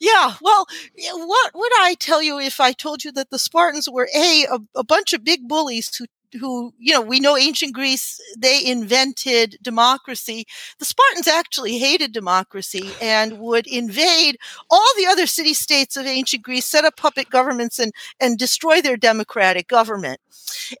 Yeah, 0.00 0.34
well, 0.40 0.66
what 1.14 1.54
would 1.54 1.72
I 1.80 1.94
tell 1.98 2.22
you 2.22 2.38
if 2.40 2.60
I 2.60 2.72
told 2.72 3.04
you 3.04 3.12
that 3.12 3.30
the 3.30 3.38
Spartans 3.38 3.88
were 3.88 4.08
a 4.14 4.46
a, 4.50 4.58
a 4.76 4.84
bunch 4.84 5.12
of 5.12 5.24
big 5.24 5.46
bullies 5.48 5.94
who 5.96 6.06
who 6.38 6.72
you 6.78 6.92
know 6.92 7.00
we 7.00 7.20
know 7.20 7.36
ancient 7.36 7.74
Greece 7.74 8.20
they 8.38 8.64
invented 8.64 9.56
democracy. 9.62 10.46
The 10.78 10.84
Spartans 10.84 11.28
actually 11.28 11.78
hated 11.78 12.12
democracy 12.12 12.90
and 13.00 13.38
would 13.38 13.66
invade 13.66 14.38
all 14.70 14.86
the 14.96 15.06
other 15.06 15.26
city 15.26 15.54
states 15.54 15.96
of 15.96 16.06
ancient 16.06 16.42
Greece, 16.42 16.66
set 16.66 16.84
up 16.84 16.96
puppet 16.96 17.30
governments 17.30 17.78
and 17.78 17.92
and 18.20 18.38
destroy 18.38 18.80
their 18.80 18.96
democratic 18.96 19.68
government. 19.68 20.20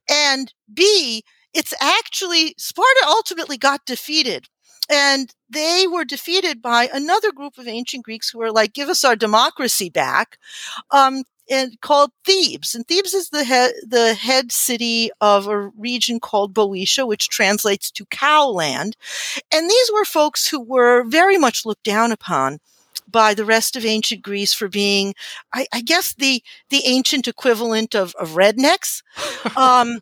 And 0.08 0.52
B, 0.72 1.24
it's 1.54 1.74
actually 1.80 2.54
Sparta 2.58 3.04
ultimately 3.06 3.58
got 3.58 3.84
defeated 3.86 4.48
and 4.88 5.32
they 5.48 5.86
were 5.86 6.04
defeated 6.04 6.60
by 6.60 6.88
another 6.92 7.32
group 7.32 7.58
of 7.58 7.68
ancient 7.68 8.04
Greeks 8.04 8.30
who 8.30 8.38
were 8.38 8.52
like, 8.52 8.72
"Give 8.72 8.88
us 8.88 9.04
our 9.04 9.16
democracy 9.16 9.88
back," 9.90 10.38
um, 10.90 11.24
and 11.50 11.80
called 11.80 12.12
Thebes. 12.24 12.74
And 12.74 12.86
Thebes 12.86 13.12
is 13.12 13.30
the 13.30 13.44
head 13.44 13.72
the 13.86 14.14
head 14.14 14.52
city 14.52 15.10
of 15.20 15.46
a 15.48 15.68
region 15.76 16.20
called 16.20 16.54
Boeotia, 16.54 17.04
which 17.04 17.28
translates 17.28 17.90
to 17.90 18.06
cow 18.06 18.46
land. 18.46 18.96
And 19.52 19.68
these 19.68 19.90
were 19.92 20.04
folks 20.04 20.48
who 20.48 20.60
were 20.60 21.04
very 21.04 21.36
much 21.36 21.66
looked 21.66 21.84
down 21.84 22.12
upon 22.12 22.60
by 23.10 23.34
the 23.34 23.44
rest 23.44 23.76
of 23.76 23.84
ancient 23.84 24.22
Greece 24.22 24.54
for 24.54 24.68
being, 24.68 25.14
I, 25.52 25.66
I 25.72 25.80
guess, 25.82 26.14
the 26.14 26.42
the 26.70 26.82
ancient 26.86 27.26
equivalent 27.26 27.94
of, 27.94 28.14
of 28.14 28.30
rednecks. 28.30 29.02
Um, 29.56 30.00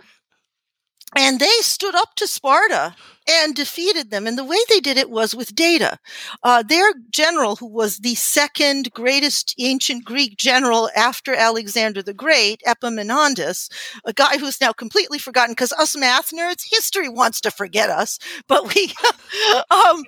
and 1.17 1.41
they 1.41 1.47
stood 1.61 1.95
up 1.95 2.15
to 2.17 2.27
Sparta 2.27 2.95
and 3.29 3.55
defeated 3.55 4.11
them. 4.11 4.27
And 4.27 4.39
the 4.39 4.45
way 4.45 4.59
they 4.69 4.81
did 4.81 4.97
it 4.97 5.11
was 5.11 5.35
with 5.35 5.55
data. 5.55 5.99
Uh, 6.43 6.63
their 6.63 6.93
general, 7.11 7.57
who 7.57 7.67
was 7.67 7.99
the 7.99 8.15
second 8.15 8.93
greatest 8.93 9.55
ancient 9.59 10.05
Greek 10.05 10.37
general 10.37 10.91
after 10.97 11.35
Alexander 11.35 12.03
the 12.03 12.15
Great, 12.15 12.63
Epaminondas, 12.67 13.71
a 14.05 14.13
guy 14.13 14.39
who's 14.39 14.61
now 14.61 14.73
completely 14.73 15.19
forgotten 15.19 15.53
because 15.53 15.73
us 15.73 15.97
math 15.97 16.31
nerds, 16.31 16.65
history 16.71 17.09
wants 17.09 17.41
to 17.43 17.51
forget 17.51 17.91
us. 17.91 18.19
But 18.47 18.75
we, 18.75 18.93
um, 19.71 20.05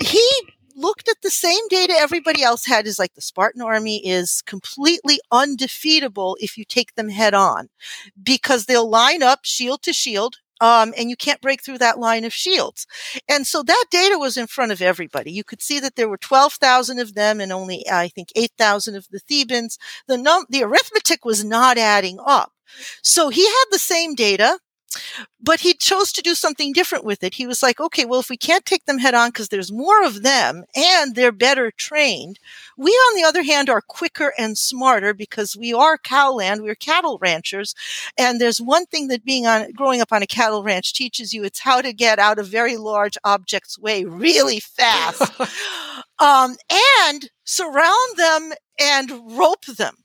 he 0.00 0.28
looked 0.76 1.08
at 1.08 1.16
the 1.22 1.30
same 1.30 1.66
data 1.68 1.94
everybody 1.96 2.42
else 2.42 2.66
had 2.66 2.86
is 2.86 2.98
like 2.98 3.14
the 3.14 3.20
Spartan 3.20 3.62
army 3.62 4.04
is 4.06 4.42
completely 4.42 5.20
undefeatable 5.30 6.36
if 6.40 6.58
you 6.58 6.64
take 6.64 6.94
them 6.94 7.08
head 7.08 7.34
on 7.34 7.68
because 8.22 8.66
they'll 8.66 8.88
line 8.88 9.22
up 9.22 9.40
shield 9.44 9.82
to 9.82 9.92
shield. 9.92 10.36
Um, 10.60 10.94
and 10.96 11.10
you 11.10 11.16
can't 11.16 11.40
break 11.40 11.62
through 11.62 11.78
that 11.78 11.98
line 11.98 12.24
of 12.24 12.32
shields. 12.32 12.86
And 13.28 13.46
so 13.46 13.62
that 13.62 13.84
data 13.90 14.18
was 14.18 14.36
in 14.36 14.46
front 14.46 14.72
of 14.72 14.80
everybody. 14.80 15.32
You 15.32 15.44
could 15.44 15.62
see 15.62 15.80
that 15.80 15.96
there 15.96 16.08
were 16.08 16.16
12,000 16.16 17.00
of 17.00 17.14
them 17.14 17.40
and 17.40 17.52
only, 17.52 17.84
I 17.90 18.08
think, 18.08 18.28
8,000 18.36 18.94
of 18.96 19.08
the 19.10 19.18
Thebans. 19.18 19.78
The 20.06 20.16
num- 20.16 20.46
the 20.48 20.62
arithmetic 20.62 21.24
was 21.24 21.44
not 21.44 21.76
adding 21.76 22.18
up. 22.24 22.52
So 23.02 23.28
he 23.28 23.44
had 23.46 23.64
the 23.70 23.78
same 23.78 24.14
data 24.14 24.58
but 25.40 25.60
he 25.60 25.74
chose 25.74 26.12
to 26.12 26.22
do 26.22 26.34
something 26.34 26.72
different 26.72 27.04
with 27.04 27.22
it. 27.22 27.34
He 27.34 27.46
was 27.46 27.62
like, 27.62 27.80
okay, 27.80 28.04
well, 28.04 28.20
if 28.20 28.30
we 28.30 28.36
can't 28.36 28.64
take 28.64 28.86
them 28.86 28.98
head 28.98 29.14
on 29.14 29.28
because 29.28 29.48
there's 29.48 29.70
more 29.70 30.04
of 30.04 30.22
them 30.22 30.64
and 30.74 31.14
they're 31.14 31.32
better 31.32 31.70
trained, 31.70 32.38
we, 32.76 32.90
on 32.90 33.16
the 33.16 33.26
other 33.26 33.42
hand, 33.42 33.68
are 33.68 33.82
quicker 33.82 34.32
and 34.38 34.56
smarter 34.56 35.12
because 35.12 35.56
we 35.56 35.72
are 35.72 35.98
cowland, 35.98 36.62
we're 36.62 36.74
cattle 36.74 37.18
ranchers. 37.20 37.74
And 38.18 38.40
there's 38.40 38.60
one 38.60 38.86
thing 38.86 39.08
that 39.08 39.24
being 39.24 39.46
on, 39.46 39.70
growing 39.72 40.00
up 40.00 40.12
on 40.12 40.22
a 40.22 40.26
cattle 40.26 40.62
ranch 40.62 40.94
teaches 40.94 41.32
you 41.34 41.44
it's 41.44 41.60
how 41.60 41.80
to 41.80 41.92
get 41.92 42.18
out 42.18 42.38
of 42.38 42.46
very 42.46 42.76
large 42.76 43.18
objects 43.24 43.78
way 43.78 44.04
really 44.04 44.60
fast. 44.60 45.22
um, 46.18 46.56
and 47.02 47.30
surround 47.44 48.16
them 48.16 48.52
and 48.80 49.10
rope 49.36 49.66
them. 49.66 50.03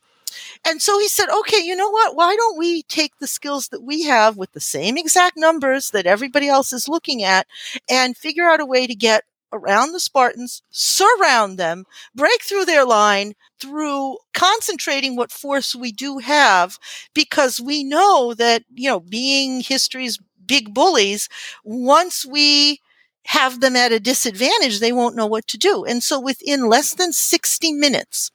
And 0.65 0.82
so 0.82 1.00
he 1.00 1.08
said, 1.08 1.30
okay, 1.30 1.62
you 1.63 1.76
know 1.76 1.89
what? 1.89 2.15
Why 2.15 2.36
don't 2.36 2.58
we 2.58 2.84
take 2.84 3.18
the 3.20 3.28
skills 3.28 3.70
that 3.70 3.84
we 3.84 4.04
have 4.04 4.38
with 4.38 4.52
the 4.54 4.60
same 4.60 4.98
exact 4.98 5.38
numbers 5.38 5.92
that 5.92 6.06
everybody 6.06 6.48
else 6.48 6.74
is 6.74 6.88
looking 6.89 7.24
at 7.24 7.48
and 7.89 8.18
figure 8.18 8.48
out 8.50 8.62
a 8.62 8.65
way 8.65 8.88
to 8.88 8.96
get 8.96 9.24
around 9.52 9.92
the 9.92 10.00
Spartans, 10.00 10.62
surround 10.70 11.58
them, 11.58 11.86
break 12.13 12.42
through 12.44 12.65
their 12.65 12.86
line 12.86 13.34
through 13.60 14.18
concentrating 14.34 15.15
what 15.15 15.32
force 15.32 15.76
we 15.76 15.92
do 15.92 16.20
have 16.20 16.78
because 17.13 17.60
we 17.60 17.84
know 17.84 18.34
that, 18.36 18.63
you 18.74 18.89
know, 18.89 19.00
being 19.00 19.62
history's 19.62 20.20
big 20.46 20.74
bullies, 20.74 21.30
once 21.63 22.26
we 22.26 22.80
have 23.26 23.60
them 23.60 23.76
at 23.76 23.92
a 23.92 24.00
disadvantage, 24.00 24.80
they 24.80 24.92
won't 24.92 25.15
know 25.15 25.28
what 25.28 25.48
to 25.48 25.58
do. 25.58 25.86
And 25.86 26.02
so 26.02 26.20
within 26.20 26.68
less 26.68 26.94
than 26.94 27.13
60 27.13 27.72
minutes, 27.74 28.32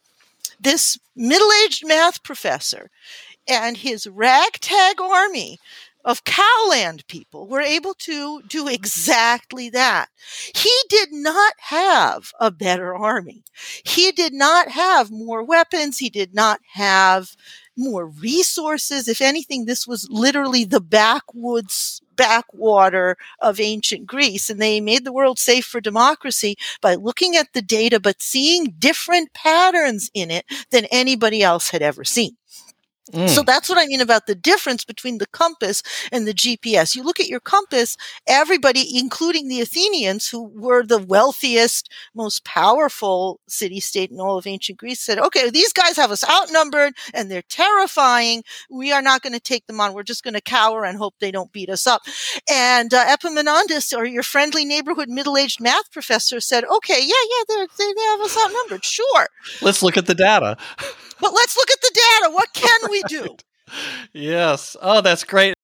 this 0.64 0.98
middle 1.14 1.50
aged 1.64 1.86
math 1.86 2.22
professor 2.22 2.90
and 3.48 3.76
his 3.76 4.06
ragtag 4.06 5.00
army 5.00 5.58
of 6.04 6.24
cowland 6.24 7.06
people 7.08 7.46
were 7.46 7.62
able 7.62 7.94
to 7.94 8.42
do 8.42 8.64
mm-hmm. 8.64 8.74
exactly 8.74 9.70
that. 9.70 10.08
He 10.54 10.74
did 10.88 11.08
not 11.12 11.54
have 11.58 12.30
a 12.38 12.50
better 12.50 12.94
army. 12.94 13.42
He 13.84 14.12
did 14.12 14.34
not 14.34 14.68
have 14.68 15.10
more 15.10 15.42
weapons. 15.42 15.98
He 15.98 16.10
did 16.10 16.34
not 16.34 16.60
have 16.74 17.34
more 17.76 18.06
resources. 18.06 19.08
If 19.08 19.20
anything, 19.20 19.64
this 19.64 19.86
was 19.86 20.06
literally 20.10 20.64
the 20.64 20.80
backwoods 20.80 22.02
backwater 22.16 23.16
of 23.40 23.60
ancient 23.60 24.06
Greece. 24.06 24.50
And 24.50 24.60
they 24.60 24.80
made 24.80 25.04
the 25.04 25.12
world 25.12 25.38
safe 25.38 25.64
for 25.64 25.80
democracy 25.80 26.56
by 26.80 26.94
looking 26.94 27.36
at 27.36 27.52
the 27.52 27.62
data, 27.62 28.00
but 28.00 28.22
seeing 28.22 28.74
different 28.78 29.32
patterns 29.34 30.10
in 30.14 30.30
it 30.30 30.44
than 30.70 30.86
anybody 30.86 31.42
else 31.42 31.70
had 31.70 31.82
ever 31.82 32.04
seen. 32.04 32.36
Mm. 33.12 33.28
So 33.28 33.42
that's 33.42 33.68
what 33.68 33.78
I 33.78 33.86
mean 33.86 34.00
about 34.00 34.26
the 34.26 34.34
difference 34.34 34.84
between 34.84 35.18
the 35.18 35.26
compass 35.26 35.82
and 36.10 36.26
the 36.26 36.32
GPS. 36.32 36.96
You 36.96 37.02
look 37.02 37.20
at 37.20 37.28
your 37.28 37.40
compass, 37.40 37.96
everybody, 38.26 38.98
including 38.98 39.48
the 39.48 39.60
Athenians, 39.60 40.28
who 40.28 40.44
were 40.44 40.84
the 40.84 40.98
wealthiest, 40.98 41.90
most 42.14 42.44
powerful 42.44 43.40
city 43.46 43.80
state 43.80 44.10
in 44.10 44.20
all 44.20 44.38
of 44.38 44.46
ancient 44.46 44.78
Greece, 44.78 45.00
said, 45.00 45.18
okay, 45.18 45.50
these 45.50 45.72
guys 45.72 45.96
have 45.96 46.10
us 46.10 46.28
outnumbered 46.28 46.94
and 47.12 47.30
they're 47.30 47.42
terrifying. 47.42 48.42
We 48.70 48.92
are 48.92 49.02
not 49.02 49.22
going 49.22 49.34
to 49.34 49.40
take 49.40 49.66
them 49.66 49.80
on. 49.80 49.92
We're 49.92 50.02
just 50.02 50.24
going 50.24 50.34
to 50.34 50.40
cower 50.40 50.84
and 50.84 50.96
hope 50.96 51.14
they 51.20 51.30
don't 51.30 51.52
beat 51.52 51.68
us 51.68 51.86
up. 51.86 52.02
And 52.50 52.94
uh, 52.94 53.04
Epaminondas, 53.06 53.96
or 53.96 54.06
your 54.06 54.22
friendly 54.22 54.64
neighborhood 54.64 55.08
middle 55.08 55.36
aged 55.36 55.60
math 55.60 55.90
professor, 55.90 56.40
said, 56.40 56.64
okay, 56.64 57.00
yeah, 57.00 57.14
yeah, 57.48 57.66
they 57.76 57.84
they 57.94 58.02
have 58.02 58.20
us 58.20 58.36
outnumbered. 58.38 58.84
Sure. 58.84 59.28
Let's 59.60 59.82
look 59.82 59.96
at 59.96 60.06
the 60.06 60.14
data. 60.14 60.56
But 61.20 61.32
let's 61.32 61.56
look 61.56 61.70
at 61.70 61.80
the 61.80 61.90
data. 61.94 62.32
What 62.34 62.52
can 62.52 62.80
we 62.94 63.02
do? 63.08 63.36
yes. 64.12 64.76
Oh, 64.80 65.00
that's 65.00 65.24
great. 65.24 65.54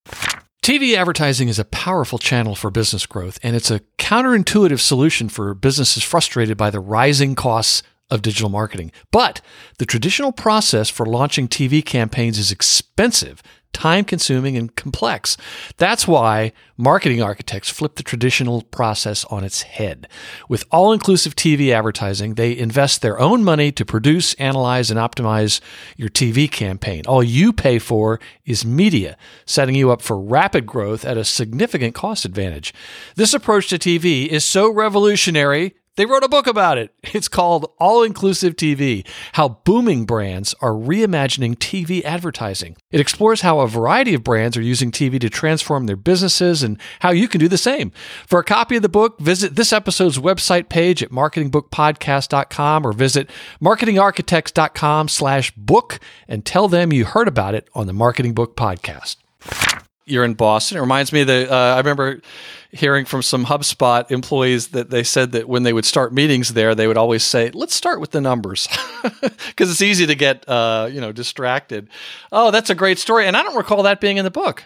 TV 0.62 0.94
advertising 0.94 1.48
is 1.48 1.58
a 1.58 1.64
powerful 1.64 2.18
channel 2.18 2.54
for 2.54 2.70
business 2.70 3.06
growth, 3.06 3.38
and 3.42 3.56
it's 3.56 3.70
a 3.70 3.80
counterintuitive 3.98 4.80
solution 4.80 5.28
for 5.28 5.54
businesses 5.54 6.02
frustrated 6.02 6.56
by 6.56 6.70
the 6.70 6.80
rising 6.80 7.34
costs 7.34 7.82
of 8.10 8.22
digital 8.22 8.50
marketing. 8.50 8.92
But 9.10 9.40
the 9.78 9.86
traditional 9.86 10.32
process 10.32 10.90
for 10.90 11.06
launching 11.06 11.48
TV 11.48 11.84
campaigns 11.84 12.38
is 12.38 12.52
expensive 12.52 13.42
time 13.72 14.04
consuming 14.04 14.56
and 14.56 14.74
complex. 14.76 15.36
That's 15.76 16.06
why 16.06 16.52
marketing 16.76 17.22
architects 17.22 17.70
flip 17.70 17.96
the 17.96 18.02
traditional 18.02 18.62
process 18.62 19.24
on 19.26 19.44
its 19.44 19.62
head. 19.62 20.08
With 20.48 20.64
all 20.70 20.92
inclusive 20.92 21.36
TV 21.36 21.72
advertising, 21.72 22.34
they 22.34 22.56
invest 22.56 23.02
their 23.02 23.18
own 23.18 23.44
money 23.44 23.72
to 23.72 23.84
produce, 23.84 24.34
analyze, 24.34 24.90
and 24.90 24.98
optimize 24.98 25.60
your 25.96 26.08
TV 26.08 26.50
campaign. 26.50 27.04
All 27.06 27.22
you 27.22 27.52
pay 27.52 27.78
for 27.78 28.20
is 28.44 28.64
media, 28.64 29.16
setting 29.46 29.74
you 29.74 29.90
up 29.90 30.02
for 30.02 30.20
rapid 30.20 30.66
growth 30.66 31.04
at 31.04 31.16
a 31.16 31.24
significant 31.24 31.94
cost 31.94 32.24
advantage. 32.24 32.74
This 33.14 33.34
approach 33.34 33.68
to 33.68 33.78
TV 33.78 34.26
is 34.26 34.44
so 34.44 34.70
revolutionary 34.70 35.74
they 36.00 36.06
wrote 36.06 36.24
a 36.24 36.28
book 36.28 36.46
about 36.46 36.78
it. 36.78 36.94
It's 37.20 37.28
called 37.28 37.70
All 37.78 38.02
Inclusive 38.02 38.56
TV 38.56 39.06
How 39.32 39.60
Booming 39.64 40.06
Brands 40.06 40.54
Are 40.62 40.70
Reimagining 40.70 41.56
TV 41.56 42.02
Advertising. 42.02 42.78
It 42.90 43.00
explores 43.00 43.42
how 43.42 43.60
a 43.60 43.68
variety 43.68 44.14
of 44.14 44.24
brands 44.24 44.56
are 44.56 44.62
using 44.62 44.90
TV 44.90 45.20
to 45.20 45.28
transform 45.28 45.84
their 45.84 45.96
businesses 45.96 46.62
and 46.62 46.78
how 47.00 47.10
you 47.10 47.28
can 47.28 47.38
do 47.38 47.48
the 47.48 47.58
same. 47.58 47.92
For 48.26 48.38
a 48.38 48.44
copy 48.44 48.76
of 48.76 48.82
the 48.82 48.88
book, 48.88 49.20
visit 49.20 49.56
this 49.56 49.74
episode's 49.74 50.16
website 50.16 50.70
page 50.70 51.02
at 51.02 51.10
marketingbookpodcast.com 51.10 52.86
or 52.86 52.92
visit 52.94 53.28
marketingarchitects.com 53.60 55.08
slash 55.08 55.50
book 55.50 56.00
and 56.26 56.46
tell 56.46 56.68
them 56.68 56.94
you 56.94 57.04
heard 57.04 57.28
about 57.28 57.54
it 57.54 57.68
on 57.74 57.86
the 57.86 57.92
Marketing 57.92 58.32
Book 58.32 58.56
Podcast. 58.56 59.19
You're 60.10 60.24
in 60.24 60.34
Boston. 60.34 60.78
It 60.78 60.80
reminds 60.80 61.12
me 61.12 61.24
that 61.24 61.50
uh, 61.50 61.74
I 61.74 61.78
remember 61.78 62.20
hearing 62.72 63.04
from 63.04 63.22
some 63.22 63.46
HubSpot 63.46 64.10
employees 64.10 64.68
that 64.68 64.90
they 64.90 65.02
said 65.02 65.32
that 65.32 65.48
when 65.48 65.62
they 65.62 65.72
would 65.72 65.84
start 65.84 66.12
meetings 66.12 66.54
there, 66.54 66.74
they 66.74 66.86
would 66.86 66.96
always 66.96 67.22
say, 67.22 67.50
"Let's 67.52 67.74
start 67.74 68.00
with 68.00 68.10
the 68.10 68.20
numbers," 68.20 68.68
because 69.02 69.70
it's 69.70 69.82
easy 69.82 70.06
to 70.06 70.14
get 70.14 70.48
uh, 70.48 70.88
you 70.90 71.00
know 71.00 71.12
distracted. 71.12 71.88
Oh, 72.32 72.50
that's 72.50 72.70
a 72.70 72.74
great 72.74 72.98
story, 72.98 73.26
and 73.26 73.36
I 73.36 73.42
don't 73.42 73.56
recall 73.56 73.82
that 73.84 74.00
being 74.00 74.16
in 74.16 74.24
the 74.24 74.30
book. 74.30 74.64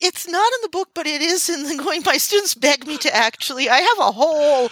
It's 0.00 0.28
not 0.28 0.52
in 0.54 0.62
the 0.62 0.68
book, 0.68 0.90
but 0.94 1.06
it 1.06 1.20
is 1.20 1.48
in 1.48 1.64
the 1.64 1.82
going. 1.82 2.02
My 2.04 2.16
students 2.16 2.54
beg 2.54 2.86
me 2.86 2.96
to 2.98 3.14
actually. 3.14 3.68
I 3.68 3.78
have 3.78 3.98
a 3.98 4.12
whole 4.12 4.68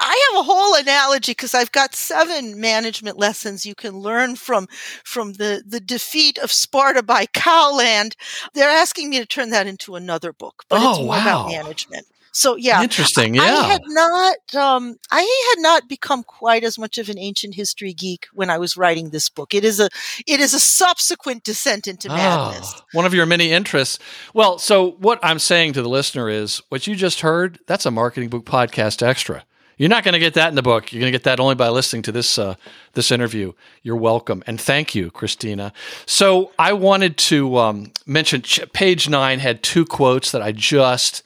I 0.00 0.30
have 0.32 0.40
a 0.40 0.44
whole 0.44 0.74
analogy 0.74 1.32
because 1.32 1.54
I've 1.54 1.72
got 1.72 1.94
seven 1.94 2.60
management 2.60 3.18
lessons 3.18 3.64
you 3.64 3.74
can 3.74 3.98
learn 3.98 4.36
from 4.36 4.66
from 5.04 5.34
the 5.34 5.62
the 5.66 5.80
defeat 5.80 6.38
of 6.38 6.52
Sparta 6.52 7.02
by 7.02 7.26
Cowland. 7.26 8.16
They're 8.54 8.68
asking 8.68 9.10
me 9.10 9.18
to 9.20 9.26
turn 9.26 9.50
that 9.50 9.66
into 9.66 9.96
another 9.96 10.32
book, 10.32 10.64
but 10.68 10.80
oh, 10.82 10.90
it's 10.90 10.98
more 10.98 11.08
wow. 11.08 11.22
about 11.22 11.48
management. 11.50 12.06
So 12.36 12.56
yeah, 12.56 12.82
interesting. 12.82 13.36
Yeah, 13.36 13.42
I, 13.42 13.62
had 13.62 13.82
not, 13.86 14.54
um, 14.56 14.96
I 15.12 15.20
had 15.54 15.62
not 15.62 15.88
become 15.88 16.24
quite 16.24 16.64
as 16.64 16.76
much 16.76 16.98
of 16.98 17.08
an 17.08 17.16
ancient 17.16 17.54
history 17.54 17.92
geek 17.92 18.26
when 18.32 18.50
I 18.50 18.58
was 18.58 18.76
writing 18.76 19.10
this 19.10 19.28
book. 19.28 19.54
It 19.54 19.64
is 19.64 19.78
a, 19.78 19.88
it 20.26 20.40
is 20.40 20.52
a 20.52 20.58
subsequent 20.58 21.44
descent 21.44 21.86
into 21.86 22.08
oh, 22.08 22.16
madness. 22.16 22.82
One 22.92 23.06
of 23.06 23.14
your 23.14 23.24
many 23.24 23.52
interests. 23.52 24.00
Well, 24.34 24.58
so 24.58 24.92
what 24.98 25.20
I'm 25.22 25.38
saying 25.38 25.74
to 25.74 25.82
the 25.82 25.88
listener 25.88 26.28
is, 26.28 26.60
what 26.70 26.88
you 26.88 26.96
just 26.96 27.20
heard, 27.20 27.60
that's 27.68 27.86
a 27.86 27.92
marketing 27.92 28.30
book 28.30 28.44
podcast 28.44 29.00
extra. 29.00 29.44
You're 29.76 29.88
not 29.88 30.02
going 30.02 30.14
to 30.14 30.18
get 30.18 30.34
that 30.34 30.48
in 30.48 30.56
the 30.56 30.62
book. 30.62 30.92
You're 30.92 31.00
going 31.00 31.12
to 31.12 31.16
get 31.16 31.24
that 31.24 31.38
only 31.38 31.54
by 31.54 31.68
listening 31.68 32.02
to 32.02 32.12
this 32.12 32.36
uh, 32.36 32.56
this 32.94 33.12
interview. 33.12 33.52
You're 33.82 33.96
welcome, 33.96 34.42
and 34.46 34.60
thank 34.60 34.94
you, 34.94 35.12
Christina. 35.12 35.72
So 36.04 36.50
I 36.58 36.72
wanted 36.72 37.16
to 37.18 37.58
um, 37.58 37.92
mention 38.06 38.42
page 38.72 39.08
nine 39.08 39.38
had 39.38 39.62
two 39.62 39.84
quotes 39.84 40.32
that 40.32 40.42
I 40.42 40.50
just 40.50 41.22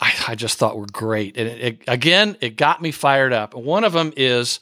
I, 0.00 0.12
I 0.28 0.34
just 0.34 0.58
thought 0.58 0.76
were 0.76 0.86
great, 0.86 1.36
and 1.36 1.48
it, 1.48 1.60
it, 1.60 1.84
again, 1.86 2.36
it 2.40 2.56
got 2.56 2.82
me 2.82 2.90
fired 2.90 3.32
up. 3.32 3.54
One 3.54 3.84
of 3.84 3.92
them 3.92 4.12
is 4.16 4.60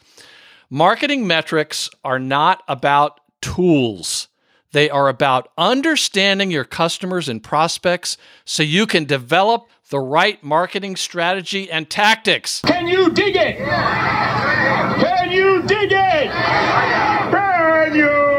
Marketing 0.75 1.27
metrics 1.27 1.90
are 2.03 2.18
not 2.18 2.62
about 2.66 3.21
tools. 3.42 4.29
They 4.71 4.88
are 4.88 5.07
about 5.09 5.53
understanding 5.59 6.51
your 6.51 6.64
customers 6.64 7.29
and 7.29 7.42
prospects 7.42 8.16
so 8.47 8.62
you 8.62 8.87
can 8.87 9.05
develop 9.05 9.68
the 9.90 10.01
right 10.01 10.42
marketing 10.42 10.97
strategy 10.97 11.71
and 11.71 11.90
tactics. 11.90 12.62
Can 12.64 12.87
you 12.87 13.11
dig 13.11 13.37
it? 13.37 13.59
Can 13.59 15.31
you 15.31 15.61
dig 15.64 15.92
it? 15.92 16.31
Can 16.31 17.95
you 17.95 18.32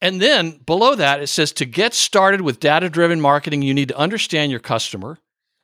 And 0.00 0.20
then 0.20 0.60
below 0.66 0.94
that, 0.94 1.22
it 1.22 1.28
says 1.28 1.52
to 1.52 1.64
get 1.64 1.94
started 1.94 2.42
with 2.42 2.60
data 2.60 2.90
driven 2.90 3.20
marketing, 3.20 3.62
you 3.62 3.74
need 3.74 3.88
to 3.88 3.96
understand 3.96 4.50
your 4.50 4.60
customer, 4.60 5.18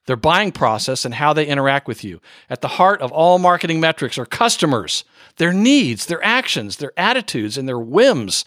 their 0.07 0.17
buying 0.17 0.53
process, 0.53 1.05
and 1.05 1.15
how 1.15 1.33
they 1.33 1.47
interact 1.47 1.87
with 1.87 2.03
you. 2.03 2.21
At 2.49 2.61
the 2.61 2.69
heart 2.69 3.03
of 3.03 3.13
all 3.13 3.39
marketing 3.39 3.79
metrics 3.79 4.17
are 4.19 4.27
customers, 4.27 5.05
their 5.37 5.53
needs, 5.53 6.07
their 6.07 6.25
actions, 6.25 6.79
their 6.79 6.93
attitudes, 6.97 7.59
and 7.59 7.69
their 7.69 7.79
whims. 7.79 8.45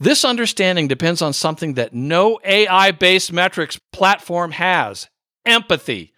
This 0.00 0.24
understanding 0.24 0.88
depends 0.88 1.22
on 1.22 1.32
something 1.32 1.74
that 1.74 1.94
no 1.94 2.40
AI 2.44 2.90
based 2.90 3.32
metrics 3.32 3.78
platform 3.92 4.52
has 4.52 5.08
empathy. 5.46 6.12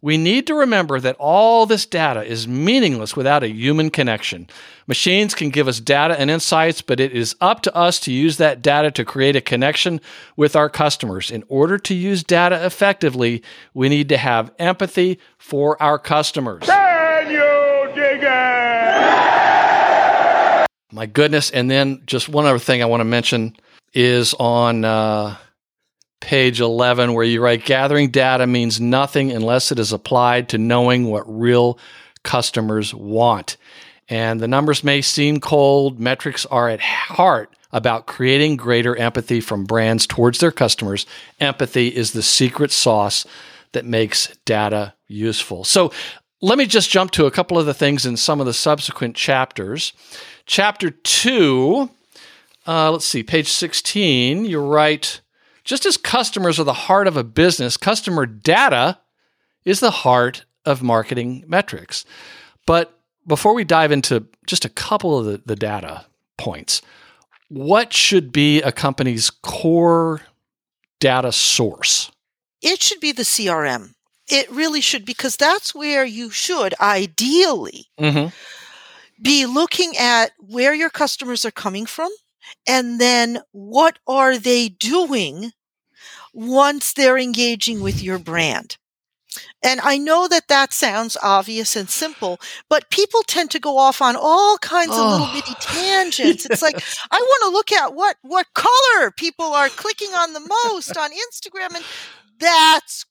We 0.00 0.16
need 0.16 0.48
to 0.48 0.54
remember 0.54 0.98
that 0.98 1.16
all 1.18 1.64
this 1.64 1.86
data 1.86 2.24
is 2.24 2.48
meaningless 2.48 3.14
without 3.14 3.44
a 3.44 3.48
human 3.48 3.90
connection. 3.90 4.48
Machines 4.92 5.34
can 5.34 5.48
give 5.48 5.68
us 5.68 5.80
data 5.80 6.20
and 6.20 6.30
insights, 6.30 6.82
but 6.82 7.00
it 7.00 7.12
is 7.12 7.34
up 7.40 7.62
to 7.62 7.74
us 7.74 7.98
to 8.00 8.12
use 8.12 8.36
that 8.36 8.60
data 8.60 8.90
to 8.90 9.06
create 9.06 9.34
a 9.34 9.40
connection 9.40 10.02
with 10.36 10.54
our 10.54 10.68
customers. 10.68 11.30
In 11.30 11.44
order 11.48 11.78
to 11.78 11.94
use 11.94 12.22
data 12.22 12.62
effectively, 12.66 13.42
we 13.72 13.88
need 13.88 14.10
to 14.10 14.18
have 14.18 14.52
empathy 14.58 15.18
for 15.38 15.82
our 15.82 15.98
customers. 15.98 16.64
Can 16.66 17.30
you 17.30 17.94
dig 17.94 18.20
it? 18.22 18.28
My 20.92 21.06
goodness. 21.06 21.48
And 21.48 21.70
then 21.70 22.02
just 22.04 22.28
one 22.28 22.44
other 22.44 22.58
thing 22.58 22.82
I 22.82 22.84
want 22.84 23.00
to 23.00 23.06
mention 23.06 23.56
is 23.94 24.34
on 24.34 24.84
uh, 24.84 25.38
page 26.20 26.60
11, 26.60 27.14
where 27.14 27.24
you 27.24 27.42
write 27.42 27.64
gathering 27.64 28.10
data 28.10 28.46
means 28.46 28.78
nothing 28.78 29.32
unless 29.32 29.72
it 29.72 29.78
is 29.78 29.94
applied 29.94 30.50
to 30.50 30.58
knowing 30.58 31.06
what 31.06 31.24
real 31.26 31.78
customers 32.24 32.92
want. 32.92 33.56
And 34.12 34.40
the 34.40 34.46
numbers 34.46 34.84
may 34.84 35.00
seem 35.00 35.40
cold, 35.40 35.98
metrics 35.98 36.44
are 36.44 36.68
at 36.68 36.82
heart 36.82 37.56
about 37.72 38.06
creating 38.06 38.58
greater 38.58 38.94
empathy 38.94 39.40
from 39.40 39.64
brands 39.64 40.06
towards 40.06 40.38
their 40.38 40.52
customers. 40.52 41.06
Empathy 41.40 41.88
is 41.88 42.12
the 42.12 42.22
secret 42.22 42.72
sauce 42.72 43.24
that 43.72 43.86
makes 43.86 44.36
data 44.44 44.92
useful. 45.08 45.64
So 45.64 45.92
let 46.42 46.58
me 46.58 46.66
just 46.66 46.90
jump 46.90 47.12
to 47.12 47.24
a 47.24 47.30
couple 47.30 47.58
of 47.58 47.64
the 47.64 47.72
things 47.72 48.04
in 48.04 48.18
some 48.18 48.38
of 48.38 48.44
the 48.44 48.52
subsequent 48.52 49.16
chapters. 49.16 49.94
Chapter 50.44 50.90
two, 50.90 51.88
uh, 52.66 52.92
let's 52.92 53.06
see, 53.06 53.22
page 53.22 53.48
16, 53.48 54.44
you 54.44 54.60
write 54.60 55.22
just 55.64 55.86
as 55.86 55.96
customers 55.96 56.60
are 56.60 56.64
the 56.64 56.74
heart 56.74 57.06
of 57.06 57.16
a 57.16 57.24
business, 57.24 57.78
customer 57.78 58.26
data 58.26 58.98
is 59.64 59.80
the 59.80 59.90
heart 59.90 60.44
of 60.66 60.82
marketing 60.82 61.44
metrics. 61.46 62.04
But 62.66 62.98
before 63.26 63.54
we 63.54 63.64
dive 63.64 63.92
into 63.92 64.26
just 64.46 64.64
a 64.64 64.68
couple 64.68 65.18
of 65.18 65.24
the, 65.24 65.42
the 65.44 65.56
data 65.56 66.04
points, 66.38 66.82
what 67.48 67.92
should 67.92 68.32
be 68.32 68.62
a 68.62 68.72
company's 68.72 69.30
core 69.30 70.22
data 71.00 71.32
source? 71.32 72.10
It 72.62 72.82
should 72.82 73.00
be 73.00 73.12
the 73.12 73.22
CRM. 73.24 73.94
It 74.28 74.50
really 74.50 74.80
should, 74.80 75.04
because 75.04 75.36
that's 75.36 75.74
where 75.74 76.04
you 76.04 76.30
should 76.30 76.74
ideally 76.80 77.86
Mm-hmm. 77.98 78.28
be 79.20 79.46
looking 79.46 79.96
at 79.98 80.32
where 80.38 80.74
your 80.74 80.90
customers 80.90 81.44
are 81.44 81.50
coming 81.50 81.86
from 81.86 82.10
and 82.66 83.00
then 83.00 83.40
what 83.52 83.98
are 84.06 84.38
they 84.38 84.68
doing 84.68 85.52
once 86.32 86.92
they're 86.92 87.18
engaging 87.18 87.80
with 87.82 88.02
your 88.02 88.18
brand. 88.18 88.76
And 89.62 89.80
I 89.82 89.96
know 89.98 90.28
that 90.28 90.48
that 90.48 90.72
sounds 90.72 91.16
obvious 91.22 91.76
and 91.76 91.88
simple, 91.88 92.40
but 92.68 92.90
people 92.90 93.22
tend 93.22 93.50
to 93.52 93.60
go 93.60 93.78
off 93.78 94.02
on 94.02 94.16
all 94.16 94.58
kinds 94.58 94.90
of 94.90 94.96
little 94.98 95.26
Oh. 95.28 95.32
bitty 95.34 95.54
tangents. 95.60 96.46
It's 96.46 96.62
like 96.62 96.82
I 97.10 97.18
want 97.18 97.42
to 97.44 97.50
look 97.50 97.72
at 97.72 97.94
what 97.94 98.16
what 98.22 98.46
color 98.54 99.10
people 99.12 99.46
are 99.46 99.68
clicking 99.68 100.10
on 100.14 100.32
the 100.32 100.40
most 100.64 100.96
on 100.96 101.10
Instagram 101.10 101.74
and 101.76 101.84
that's 102.38 103.04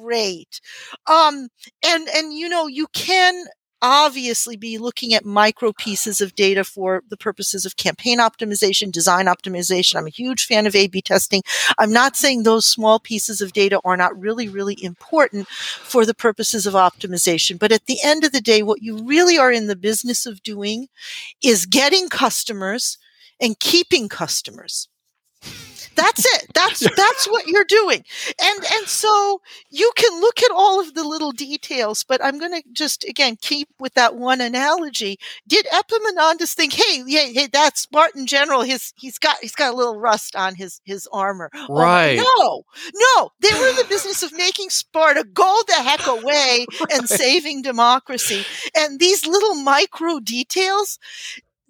great. 0.00 0.60
Um 1.06 1.48
and 1.86 2.08
and 2.08 2.32
you 2.32 2.48
know 2.48 2.66
you 2.66 2.86
can 2.88 3.44
obviously 3.80 4.56
be 4.56 4.78
looking 4.78 5.14
at 5.14 5.24
micro 5.24 5.72
pieces 5.72 6.20
of 6.20 6.34
data 6.34 6.64
for 6.64 7.02
the 7.08 7.16
purposes 7.16 7.64
of 7.64 7.76
campaign 7.76 8.18
optimization, 8.18 8.90
design 8.90 9.26
optimization. 9.26 9.96
I'm 9.96 10.06
a 10.06 10.10
huge 10.10 10.46
fan 10.46 10.66
of 10.66 10.74
A 10.74 10.88
B 10.88 11.00
testing. 11.00 11.42
I'm 11.78 11.92
not 11.92 12.16
saying 12.16 12.42
those 12.42 12.66
small 12.66 12.98
pieces 12.98 13.40
of 13.40 13.52
data 13.52 13.80
are 13.84 13.96
not 13.96 14.18
really, 14.18 14.48
really 14.48 14.76
important 14.82 15.48
for 15.48 16.04
the 16.04 16.14
purposes 16.14 16.66
of 16.66 16.74
optimization. 16.74 17.58
But 17.58 17.72
at 17.72 17.86
the 17.86 17.98
end 18.02 18.24
of 18.24 18.32
the 18.32 18.40
day, 18.40 18.62
what 18.62 18.82
you 18.82 18.98
really 19.04 19.38
are 19.38 19.52
in 19.52 19.66
the 19.66 19.76
business 19.76 20.26
of 20.26 20.42
doing 20.42 20.88
is 21.42 21.66
getting 21.66 22.08
customers 22.08 22.98
and 23.40 23.58
keeping 23.60 24.08
customers. 24.08 24.88
That's 25.98 26.24
it. 26.24 26.46
That's 26.54 26.80
that's 26.96 27.26
what 27.26 27.46
you're 27.48 27.64
doing. 27.64 28.04
And 28.40 28.64
and 28.72 28.86
so 28.86 29.40
you 29.70 29.90
can 29.96 30.20
look 30.20 30.40
at 30.42 30.52
all 30.52 30.80
of 30.80 30.94
the 30.94 31.02
little 31.02 31.32
details, 31.32 32.04
but 32.04 32.24
I'm 32.24 32.38
going 32.38 32.52
to 32.52 32.62
just 32.72 33.04
again 33.04 33.36
keep 33.40 33.68
with 33.80 33.94
that 33.94 34.14
one 34.14 34.40
analogy. 34.40 35.18
Did 35.46 35.66
Epaminondas 35.66 36.54
think, 36.54 36.72
"Hey, 36.74 37.02
yeah, 37.06 37.26
hey, 37.26 37.48
that 37.48 37.76
Spartan 37.76 38.26
general, 38.26 38.62
his 38.62 38.92
he's 38.96 39.18
got 39.18 39.38
he's 39.40 39.54
got 39.56 39.74
a 39.74 39.76
little 39.76 39.98
rust 39.98 40.36
on 40.36 40.54
his 40.54 40.80
his 40.84 41.08
armor." 41.12 41.50
Oh, 41.54 41.66
Right. 41.82 42.16
no, 42.16 42.62
no, 42.94 43.30
they 43.40 43.52
were 43.58 43.68
in 43.68 43.76
the 43.76 43.86
business 43.88 44.22
of 44.22 44.32
making 44.32 44.70
Sparta 44.70 45.24
go 45.24 45.60
the 45.66 45.74
heck 45.74 46.06
away 46.06 46.64
and 46.92 47.08
saving 47.08 47.62
democracy. 47.62 48.44
And 48.76 49.00
these 49.00 49.26
little 49.26 49.56
micro 49.56 50.20
details, 50.20 50.98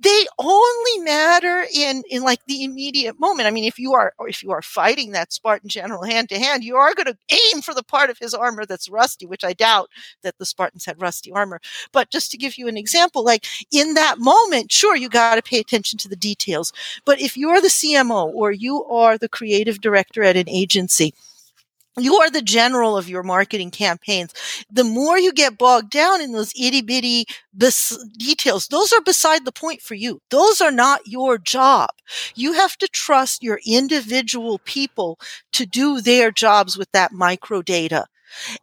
they 0.01 0.27
only 0.39 0.99
matter 1.01 1.65
in 1.75 2.03
in 2.09 2.23
like 2.23 2.41
the 2.47 2.63
immediate 2.63 3.19
moment. 3.19 3.47
I 3.49 3.51
mean, 3.51 3.65
if 3.65 3.79
you 3.79 3.95
are 3.95 4.13
if 4.21 4.43
you 4.43 4.53
are 4.53 4.63
fighting 4.63 5.13
that 5.13 5.33
Spartan 5.33 5.69
general 5.69 6.05
hand 6.05 6.29
to 6.29 6.39
hand, 6.39 6.63
you 6.63 6.77
are 6.77 6.95
going 6.95 7.07
to 7.07 7.19
aim 7.31 7.63
for 7.63 7.75
the 7.75 7.83
part 7.83 8.11
of 8.11 8.19
his 8.19 8.33
armor 8.33 8.65
that's 8.65 8.89
rusty, 8.89 9.27
which 9.27 9.45
I 9.45 9.53
doubt 9.53 9.91
that 10.23 10.39
the 10.39 10.47
Spartans 10.47 10.85
had 10.85 11.01
rusty 11.01 11.33
armor. 11.33 11.61
But 11.93 12.11
just 12.11 12.31
to 12.31 12.37
give 12.39 12.57
you 12.59 12.69
an 12.69 12.77
example, 12.77 13.25
like 13.25 13.47
in 13.73 13.95
that 13.95 14.19
moment, 14.19 14.71
sure, 14.71 14.97
you 14.97 15.09
got 15.09 15.35
to 15.35 15.43
pay 15.43 15.59
attention 15.59 15.99
to 16.01 16.09
the 16.09 16.17
details. 16.17 16.73
But 17.05 17.21
if 17.21 17.37
you're 17.37 17.61
the 17.61 17.69
CMO 17.69 18.33
or 18.35 18.53
you 18.53 18.85
are 18.85 19.19
the 19.19 19.29
creative 19.29 19.81
director 19.81 20.23
at 20.23 20.37
an 20.37 20.49
agency, 20.49 21.15
you 21.99 22.17
are 22.17 22.31
the 22.31 22.43
general 22.43 22.97
of 22.97 23.09
your 23.09 23.23
marketing 23.23 23.71
campaigns. 23.71 24.33
The 24.71 24.85
more 24.85 25.19
you 25.19 25.33
get 25.33 25.59
bogged 25.59 25.91
down 25.91 26.21
in 26.21 26.33
those 26.33 26.53
itty 26.59 26.83
bitty 26.83 27.27
bes- 27.53 27.99
details, 28.17 28.69
those 28.69 28.93
are 28.93 29.01
beside 29.01 29.45
the 29.45 29.53
point 29.53 29.83
for 29.83 29.95
you. 29.95 30.21
Those 30.31 30.61
are 30.61 30.71
not 30.71 31.01
your 31.07 31.39
job. 31.39 31.91
You 32.35 32.53
have 32.55 32.77
to 32.79 32.89
trust 32.89 33.43
your 33.43 33.61
individual 33.67 34.59
people 34.65 35.19
to 35.53 35.67
do 35.67 36.01
their 36.01 36.31
jobs 36.31 36.77
with 36.79 36.91
that 36.93 37.13
micro 37.13 37.63
data. 37.63 38.07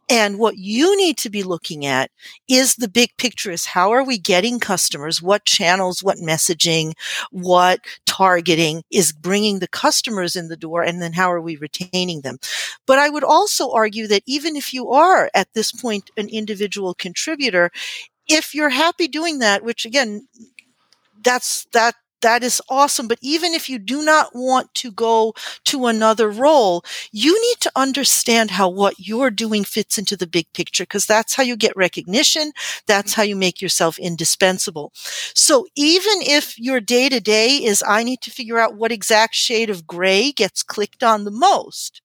And 0.08 0.38
what 0.38 0.56
you 0.58 0.96
need 0.96 1.18
to 1.18 1.30
be 1.30 1.42
looking 1.42 1.86
at 1.86 2.10
is 2.48 2.76
the 2.76 2.88
big 2.88 3.10
picture 3.18 3.50
is 3.50 3.66
how 3.66 3.92
are 3.92 4.04
we 4.04 4.18
getting 4.18 4.60
customers? 4.60 5.22
What 5.22 5.44
channels, 5.44 6.02
what 6.02 6.18
messaging, 6.18 6.92
what 7.30 7.80
targeting 8.06 8.82
is 8.90 9.12
bringing 9.12 9.58
the 9.58 9.68
customers 9.68 10.36
in 10.36 10.48
the 10.48 10.56
door? 10.56 10.82
And 10.82 11.02
then 11.02 11.12
how 11.12 11.32
are 11.32 11.40
we 11.40 11.56
retaining 11.56 12.20
them? 12.22 12.38
But 12.86 12.98
I 12.98 13.08
would 13.08 13.24
also 13.24 13.70
argue 13.72 14.06
that 14.08 14.22
even 14.26 14.56
if 14.56 14.72
you 14.72 14.90
are 14.90 15.30
at 15.34 15.52
this 15.54 15.72
point 15.72 16.10
an 16.16 16.28
individual 16.28 16.94
contributor, 16.94 17.70
if 18.28 18.54
you're 18.54 18.70
happy 18.70 19.08
doing 19.08 19.38
that, 19.40 19.62
which 19.62 19.84
again, 19.84 20.26
that's 21.22 21.66
that 21.72 21.94
that 22.22 22.42
is 22.42 22.60
awesome. 22.68 23.08
But 23.08 23.18
even 23.22 23.54
if 23.54 23.68
you 23.68 23.78
do 23.78 24.04
not 24.04 24.30
want 24.34 24.72
to 24.74 24.90
go 24.90 25.34
to 25.64 25.86
another 25.86 26.30
role, 26.30 26.84
you 27.12 27.40
need 27.40 27.60
to 27.60 27.72
understand 27.76 28.50
how 28.52 28.68
what 28.68 28.94
you're 28.98 29.30
doing 29.30 29.64
fits 29.64 29.98
into 29.98 30.16
the 30.16 30.26
big 30.26 30.52
picture 30.52 30.84
because 30.84 31.06
that's 31.06 31.34
how 31.34 31.42
you 31.42 31.56
get 31.56 31.76
recognition. 31.76 32.52
That's 32.86 33.14
how 33.14 33.22
you 33.22 33.36
make 33.36 33.60
yourself 33.60 33.98
indispensable. 33.98 34.92
So 35.34 35.66
even 35.76 36.22
if 36.22 36.58
your 36.58 36.80
day 36.80 37.08
to 37.08 37.20
day 37.20 37.56
is, 37.64 37.82
I 37.86 38.02
need 38.02 38.20
to 38.22 38.30
figure 38.30 38.58
out 38.58 38.76
what 38.76 38.92
exact 38.92 39.34
shade 39.34 39.70
of 39.70 39.86
gray 39.86 40.32
gets 40.32 40.62
clicked 40.62 41.02
on 41.02 41.24
the 41.24 41.30
most. 41.30 42.02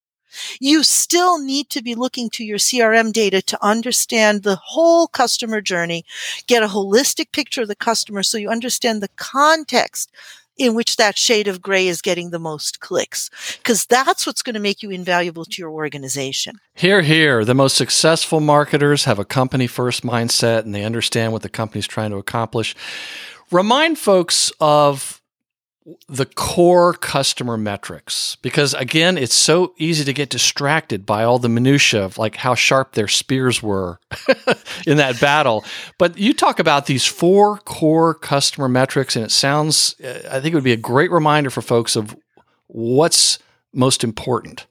You 0.59 0.83
still 0.83 1.39
need 1.39 1.69
to 1.69 1.81
be 1.81 1.95
looking 1.95 2.29
to 2.31 2.43
your 2.43 2.57
CRM 2.57 3.11
data 3.11 3.41
to 3.41 3.65
understand 3.65 4.43
the 4.43 4.55
whole 4.55 5.07
customer 5.07 5.61
journey, 5.61 6.05
get 6.47 6.63
a 6.63 6.67
holistic 6.67 7.31
picture 7.31 7.61
of 7.61 7.67
the 7.67 7.75
customer 7.75 8.23
so 8.23 8.37
you 8.37 8.49
understand 8.49 9.01
the 9.01 9.09
context 9.15 10.11
in 10.57 10.75
which 10.75 10.97
that 10.97 11.17
shade 11.17 11.47
of 11.47 11.61
gray 11.61 11.87
is 11.87 12.01
getting 12.01 12.29
the 12.29 12.39
most 12.39 12.79
clicks 12.79 13.29
because 13.57 13.85
that's 13.85 14.27
what's 14.27 14.43
going 14.43 14.53
to 14.53 14.59
make 14.59 14.83
you 14.83 14.89
invaluable 14.89 15.45
to 15.45 15.61
your 15.61 15.71
organization. 15.71 16.59
Here, 16.75 17.01
here, 17.01 17.43
the 17.45 17.55
most 17.55 17.75
successful 17.75 18.39
marketers 18.39 19.05
have 19.05 19.17
a 19.17 19.25
company 19.25 19.67
first 19.67 20.03
mindset 20.03 20.59
and 20.59 20.75
they 20.75 20.83
understand 20.83 21.33
what 21.33 21.41
the 21.41 21.49
company's 21.49 21.87
trying 21.87 22.11
to 22.11 22.17
accomplish. 22.17 22.75
Remind 23.49 23.97
folks 23.97 24.51
of 24.59 25.20
the 26.07 26.27
core 26.27 26.93
customer 26.93 27.57
metrics 27.57 28.37
because 28.43 28.75
again 28.75 29.17
it's 29.17 29.33
so 29.33 29.73
easy 29.77 30.03
to 30.03 30.13
get 30.13 30.29
distracted 30.29 31.07
by 31.07 31.23
all 31.23 31.39
the 31.39 31.49
minutia 31.49 32.03
of 32.03 32.19
like 32.19 32.35
how 32.35 32.53
sharp 32.53 32.91
their 32.91 33.07
spears 33.07 33.63
were 33.63 33.99
in 34.85 34.97
that 34.97 35.19
battle. 35.19 35.65
But 35.97 36.19
you 36.19 36.35
talk 36.35 36.59
about 36.59 36.85
these 36.85 37.05
four 37.05 37.57
core 37.57 38.13
customer 38.13 38.69
metrics 38.69 39.15
and 39.15 39.25
it 39.25 39.31
sounds 39.31 39.99
uh, 40.01 40.21
i 40.29 40.39
think 40.39 40.53
it 40.53 40.55
would 40.55 40.63
be 40.63 40.71
a 40.71 40.77
great 40.77 41.11
reminder 41.11 41.49
for 41.49 41.61
folks 41.61 41.95
of 41.95 42.15
what's 42.67 43.39
most 43.73 44.03
important 44.03 44.67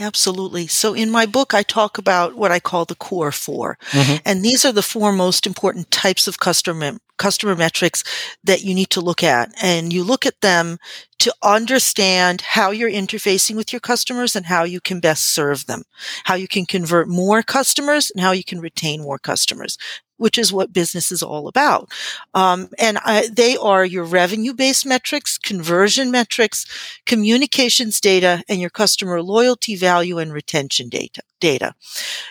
Absolutely. 0.00 0.66
So 0.66 0.92
in 0.94 1.10
my 1.10 1.24
book, 1.26 1.54
I 1.54 1.62
talk 1.62 1.98
about 1.98 2.34
what 2.36 2.50
I 2.50 2.58
call 2.58 2.84
the 2.84 2.96
core 2.96 3.30
4 3.30 3.78
Mhm. 3.92 4.20
And 4.24 4.44
these 4.44 4.64
are 4.64 4.72
the 4.72 4.82
four 4.82 5.12
most 5.12 5.46
important 5.46 5.90
types 5.92 6.26
of 6.26 6.40
customer, 6.40 6.98
customer 7.16 7.54
metrics 7.54 8.02
that 8.42 8.62
you 8.62 8.74
need 8.74 8.90
to 8.90 9.00
look 9.00 9.22
at. 9.22 9.52
And 9.62 9.92
you 9.92 10.02
look 10.02 10.26
at 10.26 10.40
them 10.40 10.78
to 11.20 11.32
understand 11.42 12.40
how 12.40 12.70
you're 12.72 12.90
interfacing 12.90 13.54
with 13.54 13.72
your 13.72 13.80
customers 13.80 14.34
and 14.34 14.46
how 14.46 14.64
you 14.64 14.80
can 14.80 14.98
best 15.00 15.32
serve 15.32 15.66
them, 15.66 15.84
how 16.24 16.34
you 16.34 16.48
can 16.48 16.66
convert 16.66 17.08
more 17.08 17.42
customers 17.42 18.10
and 18.10 18.20
how 18.22 18.32
you 18.32 18.44
can 18.44 18.60
retain 18.60 19.00
more 19.00 19.18
customers, 19.18 19.78
which 20.16 20.38
is 20.38 20.52
what 20.52 20.72
business 20.72 21.10
is 21.10 21.22
all 21.22 21.48
about. 21.48 21.90
Um, 22.34 22.68
and 22.78 22.98
I, 22.98 23.28
they 23.32 23.56
are 23.56 23.84
your 23.84 24.04
revenue 24.04 24.54
based 24.54 24.86
metrics, 24.86 25.38
conversion 25.38 26.10
metrics, 26.10 26.66
communications 27.06 28.00
data, 28.00 28.42
and 28.48 28.60
your 28.60 28.70
customer 28.70 29.22
loyalty 29.22 29.76
value 29.76 30.18
and 30.18 30.32
retention 30.32 30.88
data. 30.88 31.22
Data. 31.40 31.74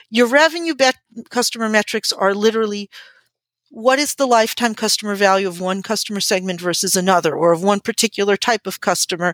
Your 0.10 0.28
revenue 0.28 0.74
bet- 0.74 0.98
customer 1.30 1.70
metrics 1.70 2.12
are 2.12 2.34
literally 2.34 2.90
what 3.70 4.00
is 4.00 4.16
the 4.16 4.28
lifetime 4.28 4.76
customer 4.76 5.16
value 5.16 5.48
of 5.48 5.60
one 5.60 5.82
customer 5.82 6.20
segment 6.20 6.62
versus 6.62 6.96
another, 6.96 7.36
or 7.36 7.52
of 7.52 7.64
one 7.64 7.80
particular 7.80 8.38
type 8.38 8.68
of 8.68 8.82
customer 8.82 9.34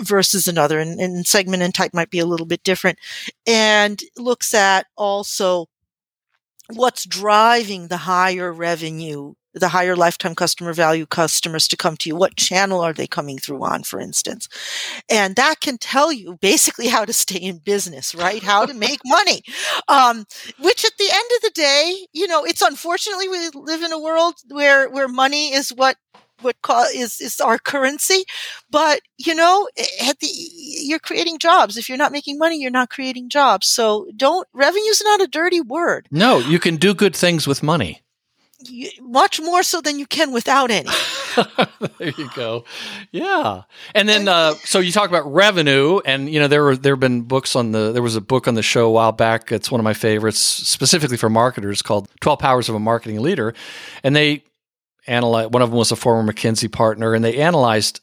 versus 0.00 0.46
another, 0.46 0.78
and, 0.78 1.00
and 1.00 1.26
segment 1.26 1.62
and 1.62 1.74
type 1.74 1.94
might 1.94 2.10
be 2.10 2.18
a 2.18 2.26
little 2.26 2.46
bit 2.46 2.62
different, 2.62 2.98
and 3.46 4.02
looks 4.18 4.52
at 4.52 4.86
also 4.96 5.66
what's 6.72 7.04
driving 7.04 7.88
the 7.88 7.96
higher 7.98 8.52
revenue, 8.52 9.34
the 9.54 9.68
higher 9.68 9.96
lifetime 9.96 10.34
customer 10.34 10.72
value 10.72 11.06
customers 11.06 11.66
to 11.68 11.76
come 11.76 11.96
to 11.96 12.10
you. 12.10 12.16
What 12.16 12.36
channel 12.36 12.80
are 12.80 12.92
they 12.92 13.06
coming 13.06 13.38
through 13.38 13.64
on, 13.64 13.84
for 13.84 14.00
instance? 14.00 14.48
And 15.10 15.36
that 15.36 15.60
can 15.60 15.78
tell 15.78 16.12
you 16.12 16.36
basically 16.40 16.88
how 16.88 17.04
to 17.04 17.12
stay 17.12 17.38
in 17.38 17.58
business, 17.58 18.14
right? 18.14 18.42
How 18.42 18.66
to 18.66 18.74
make 18.74 19.00
money. 19.06 19.42
Um, 19.88 20.26
which 20.60 20.84
at 20.84 20.92
the 20.98 21.08
end 21.10 21.30
of 21.36 21.42
the 21.42 21.52
day, 21.54 22.06
you 22.12 22.26
know, 22.26 22.44
it's 22.44 22.62
unfortunately 22.62 23.28
we 23.28 23.50
live 23.54 23.82
in 23.82 23.92
a 23.92 24.00
world 24.00 24.34
where, 24.50 24.90
where 24.90 25.08
money 25.08 25.52
is 25.52 25.70
what 25.70 25.96
what 26.40 26.56
co- 26.62 26.86
is 26.94 27.20
is 27.20 27.40
our 27.40 27.58
currency. 27.58 28.24
But 28.70 29.00
you 29.18 29.34
know 29.34 29.68
at 30.02 30.18
the 30.20 30.28
you're 30.28 30.98
creating 30.98 31.38
jobs. 31.38 31.76
If 31.76 31.88
you're 31.88 31.98
not 31.98 32.12
making 32.12 32.38
money 32.38 32.60
you're 32.60 32.70
not 32.70 32.90
creating 32.90 33.28
jobs. 33.28 33.66
So 33.66 34.08
don't 34.16 34.46
revenue's 34.52 35.02
not 35.04 35.20
a 35.20 35.26
dirty 35.26 35.60
word. 35.60 36.08
No 36.10 36.38
you 36.38 36.58
can 36.58 36.76
do 36.76 36.94
good 36.94 37.14
things 37.16 37.46
with 37.46 37.62
money. 37.62 38.02
You, 38.58 38.88
much 39.02 39.38
more 39.40 39.62
so 39.62 39.82
than 39.82 39.98
you 39.98 40.06
can 40.06 40.32
without 40.32 40.70
any. 40.70 40.90
There 41.98 42.12
you 42.16 42.30
go. 42.34 42.64
Yeah. 43.10 43.62
And 43.94 44.08
then 44.08 44.26
uh, 44.26 44.54
so 44.64 44.78
you 44.78 44.90
talk 44.90 45.10
about 45.10 45.30
revenue 45.30 46.00
and 46.04 46.30
you 46.30 46.40
know 46.40 46.48
there 46.48 46.62
were 46.62 46.76
there 46.76 46.94
have 46.94 47.00
been 47.00 47.22
books 47.22 47.54
on 47.54 47.72
the 47.72 47.92
there 47.92 48.02
was 48.02 48.16
a 48.16 48.22
book 48.22 48.48
on 48.48 48.54
the 48.54 48.62
show 48.62 48.86
a 48.86 48.90
while 48.90 49.12
back. 49.12 49.52
It's 49.52 49.70
one 49.70 49.78
of 49.78 49.84
my 49.84 49.92
favorites 49.92 50.40
specifically 50.40 51.18
for 51.18 51.28
marketers 51.28 51.82
called 51.82 52.08
12 52.20 52.38
powers 52.38 52.68
of 52.70 52.74
a 52.74 52.78
marketing 52.80 53.20
leader. 53.20 53.54
And 54.02 54.16
they 54.16 54.44
analyzed 55.06 55.52
one 55.52 55.62
of 55.62 55.70
them 55.70 55.78
was 55.78 55.92
a 55.92 55.96
former 55.96 56.32
mckinsey 56.32 56.70
partner 56.70 57.14
and 57.14 57.24
they 57.24 57.38
analyzed 57.38 58.00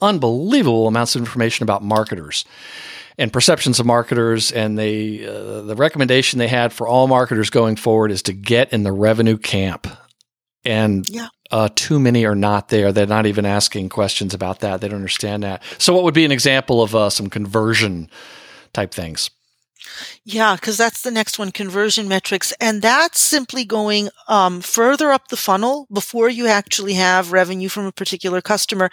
unbelievable 0.00 0.86
amounts 0.86 1.14
of 1.16 1.20
information 1.20 1.64
about 1.64 1.82
marketers 1.82 2.44
and 3.18 3.32
perceptions 3.32 3.80
of 3.80 3.86
marketers 3.86 4.52
and 4.52 4.78
they 4.78 5.26
uh, 5.26 5.62
the 5.62 5.74
recommendation 5.74 6.38
they 6.38 6.48
had 6.48 6.72
for 6.72 6.86
all 6.86 7.08
marketers 7.08 7.50
going 7.50 7.76
forward 7.76 8.12
is 8.12 8.22
to 8.22 8.32
get 8.32 8.72
in 8.72 8.84
the 8.84 8.92
revenue 8.92 9.36
camp. 9.36 9.88
And 10.64 11.08
yeah. 11.08 11.28
uh, 11.50 11.68
too 11.74 11.98
many 11.98 12.24
are 12.24 12.34
not 12.34 12.68
there. 12.68 12.92
They're 12.92 13.06
not 13.06 13.26
even 13.26 13.44
asking 13.44 13.88
questions 13.88 14.34
about 14.34 14.60
that. 14.60 14.80
They 14.80 14.88
don't 14.88 14.96
understand 14.96 15.42
that. 15.42 15.62
So 15.78 15.92
what 15.92 16.04
would 16.04 16.14
be 16.14 16.24
an 16.24 16.32
example 16.32 16.82
of 16.82 16.94
uh, 16.94 17.10
some 17.10 17.28
conversion 17.28 18.10
type 18.72 18.92
things 18.92 19.30
yeah, 20.24 20.56
because 20.56 20.76
that's 20.76 21.02
the 21.02 21.10
next 21.10 21.38
one, 21.38 21.52
conversion 21.52 22.08
metrics. 22.08 22.52
And 22.60 22.82
that's 22.82 23.20
simply 23.20 23.64
going 23.64 24.08
um, 24.26 24.60
further 24.60 25.10
up 25.10 25.28
the 25.28 25.36
funnel 25.36 25.86
before 25.92 26.28
you 26.28 26.46
actually 26.46 26.94
have 26.94 27.32
revenue 27.32 27.68
from 27.68 27.86
a 27.86 27.92
particular 27.92 28.40
customer. 28.40 28.90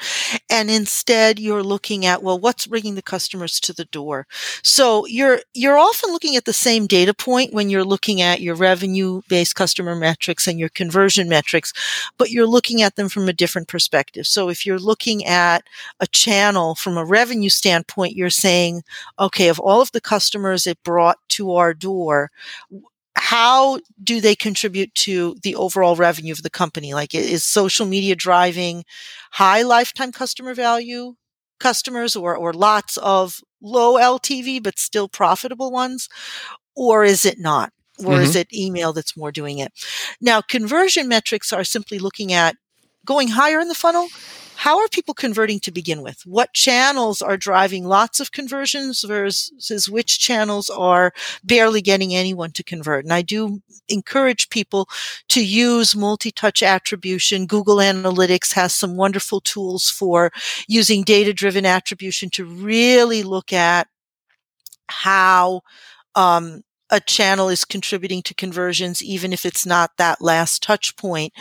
And 0.49 0.69
instead 0.69 1.39
you're 1.39 1.63
looking 1.63 2.05
at, 2.05 2.23
well, 2.23 2.39
what's 2.39 2.67
bringing 2.67 2.95
the 2.95 3.01
customers 3.01 3.59
to 3.61 3.73
the 3.73 3.85
door? 3.85 4.27
So 4.63 5.05
you're, 5.07 5.39
you're 5.53 5.77
often 5.77 6.11
looking 6.11 6.35
at 6.35 6.45
the 6.45 6.53
same 6.53 6.87
data 6.87 7.13
point 7.13 7.53
when 7.53 7.69
you're 7.69 7.83
looking 7.83 8.21
at 8.21 8.41
your 8.41 8.55
revenue 8.55 9.21
based 9.27 9.55
customer 9.55 9.95
metrics 9.95 10.47
and 10.47 10.59
your 10.59 10.69
conversion 10.69 11.27
metrics, 11.27 11.73
but 12.17 12.31
you're 12.31 12.47
looking 12.47 12.81
at 12.81 12.95
them 12.95 13.09
from 13.09 13.27
a 13.27 13.33
different 13.33 13.67
perspective. 13.67 14.25
So 14.25 14.49
if 14.49 14.65
you're 14.65 14.79
looking 14.79 15.25
at 15.25 15.63
a 15.99 16.07
channel 16.07 16.75
from 16.75 16.97
a 16.97 17.05
revenue 17.05 17.49
standpoint, 17.49 18.15
you're 18.15 18.29
saying, 18.29 18.83
okay, 19.19 19.49
of 19.49 19.59
all 19.59 19.81
of 19.81 19.91
the 19.91 20.01
customers 20.01 20.65
it 20.65 20.81
brought 20.85 21.17
to 21.27 21.51
our 21.51 21.73
door 21.73 22.31
how 23.17 23.79
do 24.03 24.19
they 24.19 24.35
contribute 24.35 24.93
to 24.93 25.35
the 25.41 25.55
overall 25.55 25.95
revenue 25.95 26.31
of 26.31 26.43
the 26.43 26.49
company? 26.49 26.93
Like 26.93 27.15
is 27.15 27.43
social 27.43 27.85
media 27.85 28.15
driving 28.15 28.83
high 29.31 29.61
lifetime 29.61 30.11
customer 30.11 30.53
value 30.53 31.15
customers 31.59 32.15
or 32.15 32.35
or 32.35 32.53
lots 32.53 32.97
of 32.97 33.39
low 33.61 33.95
ltv 33.95 34.61
but 34.61 34.77
still 34.77 35.07
profitable 35.07 35.71
ones? 35.71 36.09
Or 36.75 37.03
is 37.05 37.25
it 37.25 37.39
not? 37.39 37.71
Or 37.99 38.15
mm-hmm. 38.15 38.23
is 38.23 38.35
it 38.35 38.53
email 38.53 38.91
that's 38.91 39.15
more 39.15 39.31
doing 39.31 39.59
it? 39.59 39.71
Now 40.19 40.41
conversion 40.41 41.07
metrics 41.07 41.53
are 41.53 41.63
simply 41.63 41.99
looking 41.99 42.33
at 42.33 42.57
going 43.05 43.29
higher 43.29 43.59
in 43.59 43.69
the 43.69 43.75
funnel 43.75 44.07
how 44.55 44.79
are 44.79 44.87
people 44.87 45.13
converting 45.13 45.59
to 45.61 45.71
begin 45.71 46.01
with? 46.01 46.21
What 46.25 46.53
channels 46.53 47.21
are 47.21 47.37
driving 47.37 47.85
lots 47.85 48.19
of 48.19 48.31
conversions 48.31 49.01
versus 49.01 49.89
which 49.89 50.19
channels 50.19 50.69
are 50.69 51.13
barely 51.43 51.81
getting 51.81 52.15
anyone 52.15 52.51
to 52.51 52.63
convert? 52.63 53.05
And 53.05 53.13
I 53.13 53.21
do 53.21 53.61
encourage 53.89 54.49
people 54.49 54.87
to 55.29 55.45
use 55.45 55.95
multi-touch 55.95 56.63
attribution. 56.63 57.45
Google 57.45 57.77
Analytics 57.77 58.53
has 58.53 58.73
some 58.73 58.95
wonderful 58.95 59.41
tools 59.41 59.89
for 59.89 60.31
using 60.67 61.03
data-driven 61.03 61.65
attribution 61.65 62.29
to 62.31 62.45
really 62.45 63.23
look 63.23 63.53
at 63.53 63.87
how 64.87 65.61
um, 66.15 66.63
a 66.89 66.99
channel 66.99 67.49
is 67.49 67.65
contributing 67.65 68.21
to 68.23 68.33
conversions, 68.33 69.03
even 69.03 69.33
if 69.33 69.45
it's 69.45 69.65
not 69.65 69.91
that 69.97 70.21
last 70.21 70.61
touch 70.61 70.95
point. 70.95 71.33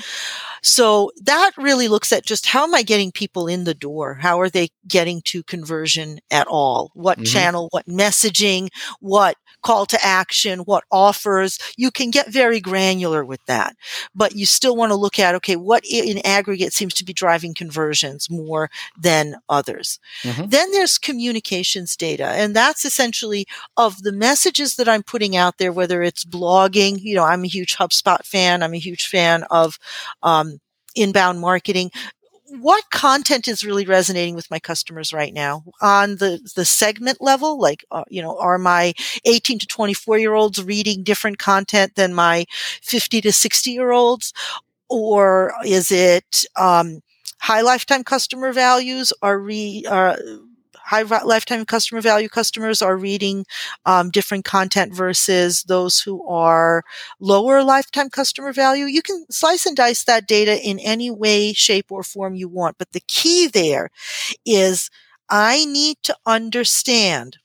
So 0.62 1.10
that 1.22 1.52
really 1.58 1.88
looks 1.88 2.12
at 2.12 2.24
just 2.24 2.46
how 2.46 2.64
am 2.64 2.74
I 2.74 2.82
getting 2.82 3.12
people 3.12 3.46
in 3.46 3.64
the 3.64 3.74
door? 3.74 4.14
How 4.14 4.40
are 4.40 4.48
they 4.48 4.68
getting 4.88 5.20
to 5.26 5.42
conversion 5.42 6.18
at 6.30 6.46
all? 6.46 6.90
What 6.94 7.18
mm-hmm. 7.18 7.24
channel, 7.24 7.68
what 7.72 7.86
messaging, 7.86 8.68
what 9.00 9.36
call 9.64 9.86
to 9.86 9.98
action, 10.04 10.60
what 10.60 10.84
offers. 10.92 11.58
You 11.76 11.90
can 11.90 12.10
get 12.10 12.28
very 12.28 12.60
granular 12.60 13.24
with 13.24 13.44
that, 13.46 13.74
but 14.14 14.36
you 14.36 14.46
still 14.46 14.76
want 14.76 14.90
to 14.90 14.96
look 14.96 15.18
at, 15.18 15.34
okay, 15.34 15.56
what 15.56 15.84
in 15.84 16.18
aggregate 16.24 16.72
seems 16.72 16.94
to 16.94 17.04
be 17.04 17.12
driving 17.12 17.54
conversions 17.54 18.30
more 18.30 18.70
than 18.96 19.36
others. 19.48 19.98
Mm-hmm. 20.22 20.48
Then 20.48 20.70
there's 20.70 20.98
communications 20.98 21.96
data, 21.96 22.26
and 22.26 22.54
that's 22.54 22.84
essentially 22.84 23.46
of 23.76 24.02
the 24.02 24.12
messages 24.12 24.76
that 24.76 24.88
I'm 24.88 25.02
putting 25.02 25.36
out 25.36 25.58
there, 25.58 25.72
whether 25.72 26.02
it's 26.02 26.24
blogging, 26.24 27.00
you 27.00 27.14
know, 27.16 27.24
I'm 27.24 27.44
a 27.44 27.48
huge 27.48 27.76
HubSpot 27.76 28.24
fan. 28.24 28.62
I'm 28.62 28.74
a 28.74 28.78
huge 28.78 29.06
fan 29.06 29.44
of, 29.50 29.78
um, 30.22 30.60
inbound 30.96 31.40
marketing 31.40 31.90
what 32.60 32.90
content 32.90 33.48
is 33.48 33.64
really 33.64 33.86
resonating 33.86 34.34
with 34.34 34.50
my 34.50 34.58
customers 34.58 35.12
right 35.12 35.32
now? 35.32 35.64
On 35.80 36.16
the 36.16 36.40
the 36.56 36.64
segment 36.64 37.20
level 37.20 37.58
like 37.60 37.84
uh, 37.90 38.04
you 38.08 38.22
know 38.22 38.38
are 38.38 38.58
my 38.58 38.94
18 39.24 39.58
to 39.60 39.66
24 39.66 40.18
year 40.18 40.34
olds 40.34 40.62
reading 40.62 41.02
different 41.02 41.38
content 41.38 41.94
than 41.96 42.14
my 42.14 42.46
50 42.82 43.20
to 43.22 43.32
60 43.32 43.70
year 43.70 43.92
olds? 43.92 44.32
Or 44.88 45.54
is 45.64 45.92
it 45.92 46.44
um, 46.56 47.00
high 47.40 47.62
lifetime 47.62 48.04
customer 48.04 48.52
values? 48.52 49.12
Are 49.22 49.38
re 49.38 49.84
are 49.90 50.18
high 50.84 51.02
lifetime 51.02 51.64
customer 51.64 52.00
value 52.00 52.28
customers 52.28 52.82
are 52.82 52.96
reading 52.96 53.46
um, 53.86 54.10
different 54.10 54.44
content 54.44 54.94
versus 54.94 55.62
those 55.64 56.00
who 56.00 56.26
are 56.28 56.84
lower 57.20 57.62
lifetime 57.64 58.10
customer 58.10 58.52
value. 58.52 58.84
You 58.86 59.02
can 59.02 59.24
slice 59.30 59.66
and 59.66 59.76
dice 59.76 60.04
that 60.04 60.26
data 60.26 60.60
in 60.62 60.78
any 60.80 61.10
way, 61.10 61.52
shape, 61.52 61.90
or 61.90 62.02
form 62.02 62.34
you 62.34 62.48
want. 62.48 62.78
But 62.78 62.92
the 62.92 63.02
key 63.06 63.46
there 63.46 63.90
is 64.46 64.90
I 65.30 65.64
need 65.66 65.98
to 66.04 66.16
understand 66.26 67.38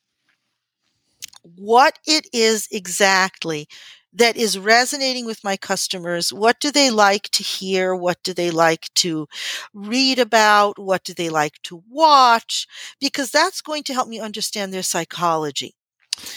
what 1.55 1.99
it 2.05 2.27
is 2.33 2.67
exactly 2.71 3.67
that 4.13 4.37
is 4.37 4.57
resonating 4.57 5.25
with 5.25 5.43
my 5.43 5.57
customers. 5.57 6.33
What 6.33 6.59
do 6.59 6.71
they 6.71 6.89
like 6.89 7.29
to 7.29 7.43
hear? 7.43 7.95
What 7.95 8.21
do 8.23 8.33
they 8.33 8.51
like 8.51 8.89
to 8.95 9.27
read 9.73 10.19
about? 10.19 10.79
What 10.79 11.03
do 11.03 11.13
they 11.13 11.29
like 11.29 11.61
to 11.63 11.83
watch? 11.89 12.67
Because 12.99 13.31
that's 13.31 13.61
going 13.61 13.83
to 13.83 13.93
help 13.93 14.07
me 14.07 14.19
understand 14.19 14.73
their 14.73 14.83
psychology. 14.83 15.75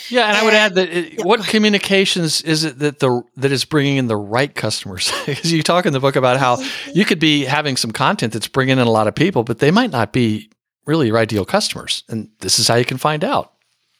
Yeah, 0.09 0.29
and, 0.29 0.37
I 0.37 0.45
would 0.45 0.55
add 0.55 0.75
that 0.77 0.89
it, 0.91 1.13
yeah, 1.15 1.25
what 1.25 1.45
communications 1.45 2.41
is 2.43 2.65
it 2.65 2.79
that 2.79 3.01
the 3.01 3.23
that 3.37 3.51
is 3.51 3.65
bringing 3.65 3.97
in 3.97 4.07
the 4.07 4.17
right 4.17 4.55
customers? 4.55 5.13
Because 5.27 5.53
you 5.53 5.63
talk 5.63 5.87
in 5.87 5.93
the 5.93 6.01
book 6.01 6.17
about 6.17 6.39
how 6.39 6.57
mm-hmm. 6.57 6.91
you 6.95 7.05
could 7.05 7.19
be 7.19 7.45
having 7.45 7.77
some 7.77 7.91
content 7.91 8.33
that's 8.33 8.49
bringing 8.49 8.79
in 8.79 8.87
a 8.87 8.91
lot 8.91 9.09
of 9.09 9.15
people, 9.15 9.45
but 9.45 9.59
they 9.59 9.71
might 9.71 9.91
not 9.91 10.13
be 10.13 10.51
really 10.87 11.09
your 11.09 11.19
ideal 11.19 11.45
customers, 11.45 12.05
and 12.09 12.29
this 12.41 12.59
is 12.59 12.69
how 12.69 12.75
you 12.75 12.85
can 12.85 12.99
find 12.99 13.25
out. 13.25 13.52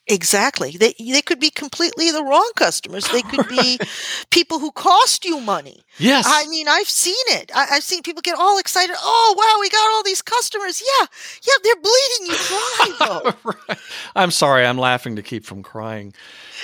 Exactly. 0.09 0.73
They 0.73 0.95
they 0.99 1.23
could 1.23 1.39
be 1.39 1.51
completely 1.51 2.11
the 2.11 2.25
wrong 2.25 2.51
customers. 2.57 3.07
They 3.09 3.23
could 3.23 3.49
be 3.49 3.79
people 4.31 4.59
who 4.59 4.73
cost 4.73 5.25
you 5.25 5.39
money. 5.39 5.85
Yes, 5.99 6.25
I 6.29 6.47
mean, 6.49 6.67
I've 6.69 6.89
seen 6.89 7.15
it. 7.29 7.53
I, 7.55 7.67
I've 7.73 7.85
seen 7.85 8.03
people 8.03 8.21
get 8.21 8.37
all 8.37 8.59
excited. 8.59 8.97
Oh, 8.99 9.35
wow, 9.39 9.61
we 9.61 9.71
got 9.71 9.91
all 9.93 10.03
these 10.03 10.21
customers. 10.21 10.83
Yeah, 10.83 11.07
yeah, 11.47 11.55
they're 11.63 11.77
bleeding 11.77 12.27
you 12.27 12.37
dry, 12.49 12.97
though. 13.45 13.53
Right. 13.69 13.79
I'm 14.17 14.33
sorry, 14.33 14.67
I'm 14.67 14.79
laughing 14.79 15.15
to 15.17 15.23
keep 15.23 15.45
from 15.45 15.63
crying. 15.63 16.15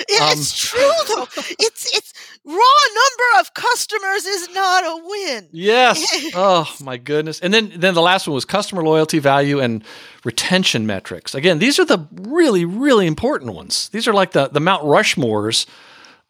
Yeah, 0.08 0.24
Um, 0.24 0.32
it's 0.32 0.58
true, 0.58 0.80
though. 1.08 1.26
It's 1.60 1.94
it's 1.96 2.12
raw 2.48 2.54
number 2.54 3.40
of 3.40 3.54
customers 3.54 4.24
is 4.24 4.48
not 4.54 4.84
a 4.84 5.02
win. 5.04 5.48
Yes. 5.52 6.04
oh 6.34 6.74
my 6.80 6.96
goodness. 6.96 7.40
And 7.40 7.52
then 7.52 7.72
then 7.76 7.94
the 7.94 8.02
last 8.02 8.26
one 8.26 8.34
was 8.34 8.44
customer 8.44 8.82
loyalty 8.82 9.18
value 9.18 9.60
and 9.60 9.84
retention 10.24 10.86
metrics. 10.86 11.34
Again, 11.34 11.58
these 11.58 11.78
are 11.78 11.84
the 11.84 12.06
really 12.12 12.64
really 12.64 13.06
important 13.06 13.52
ones. 13.54 13.88
These 13.90 14.08
are 14.08 14.14
like 14.14 14.32
the 14.32 14.48
the 14.48 14.60
Mount 14.60 14.82
Rushmores 14.84 15.66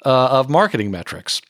uh, 0.05 0.29
of 0.29 0.49
marketing 0.51 0.91
metrics. 0.91 1.41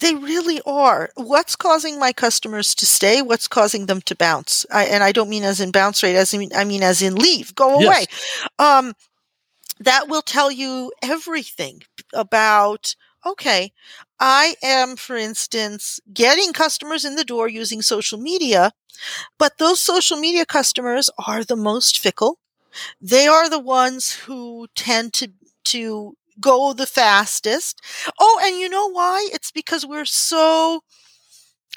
They 0.00 0.14
really 0.14 0.60
are. 0.66 1.08
What's 1.14 1.56
causing 1.56 1.98
my 1.98 2.12
customers 2.12 2.74
to 2.74 2.84
stay? 2.84 3.22
What's 3.22 3.48
causing 3.48 3.86
them 3.86 4.02
to 4.02 4.14
bounce? 4.14 4.66
I, 4.70 4.84
and 4.84 5.02
I 5.02 5.12
don't 5.12 5.30
mean 5.30 5.42
as 5.44 5.60
in 5.60 5.70
bounce 5.70 6.02
rate, 6.02 6.16
as 6.16 6.34
in, 6.34 6.50
I 6.54 6.64
mean 6.64 6.82
as 6.82 7.00
in 7.00 7.14
leave, 7.14 7.54
go 7.54 7.80
Yes. 7.80 7.86
away. 7.86 8.06
Um, 8.58 8.92
that 9.80 10.08
will 10.08 10.20
tell 10.22 10.50
you 10.50 10.92
everything 11.02 11.82
about, 12.12 12.94
okay, 13.26 13.72
I 14.20 14.56
am, 14.62 14.96
for 14.96 15.16
instance, 15.16 16.00
getting 16.12 16.52
customers 16.52 17.04
in 17.04 17.16
the 17.16 17.24
door 17.24 17.48
using 17.48 17.82
social 17.82 18.18
media, 18.18 18.72
but 19.38 19.58
those 19.58 19.80
social 19.80 20.18
media 20.18 20.46
customers 20.46 21.10
are 21.26 21.44
the 21.44 21.56
most 21.56 21.98
fickle. 21.98 22.38
They 23.00 23.26
are 23.28 23.50
the 23.50 23.58
ones 23.60 24.12
who 24.12 24.68
tend 24.76 25.12
to, 25.14 25.28
to 25.66 26.16
go 26.40 26.72
the 26.72 26.86
fastest. 26.86 27.80
Oh, 28.20 28.40
and 28.44 28.58
you 28.58 28.68
know 28.68 28.90
why? 28.90 29.28
It's 29.32 29.50
because 29.52 29.86
we're 29.86 30.04
so 30.06 30.82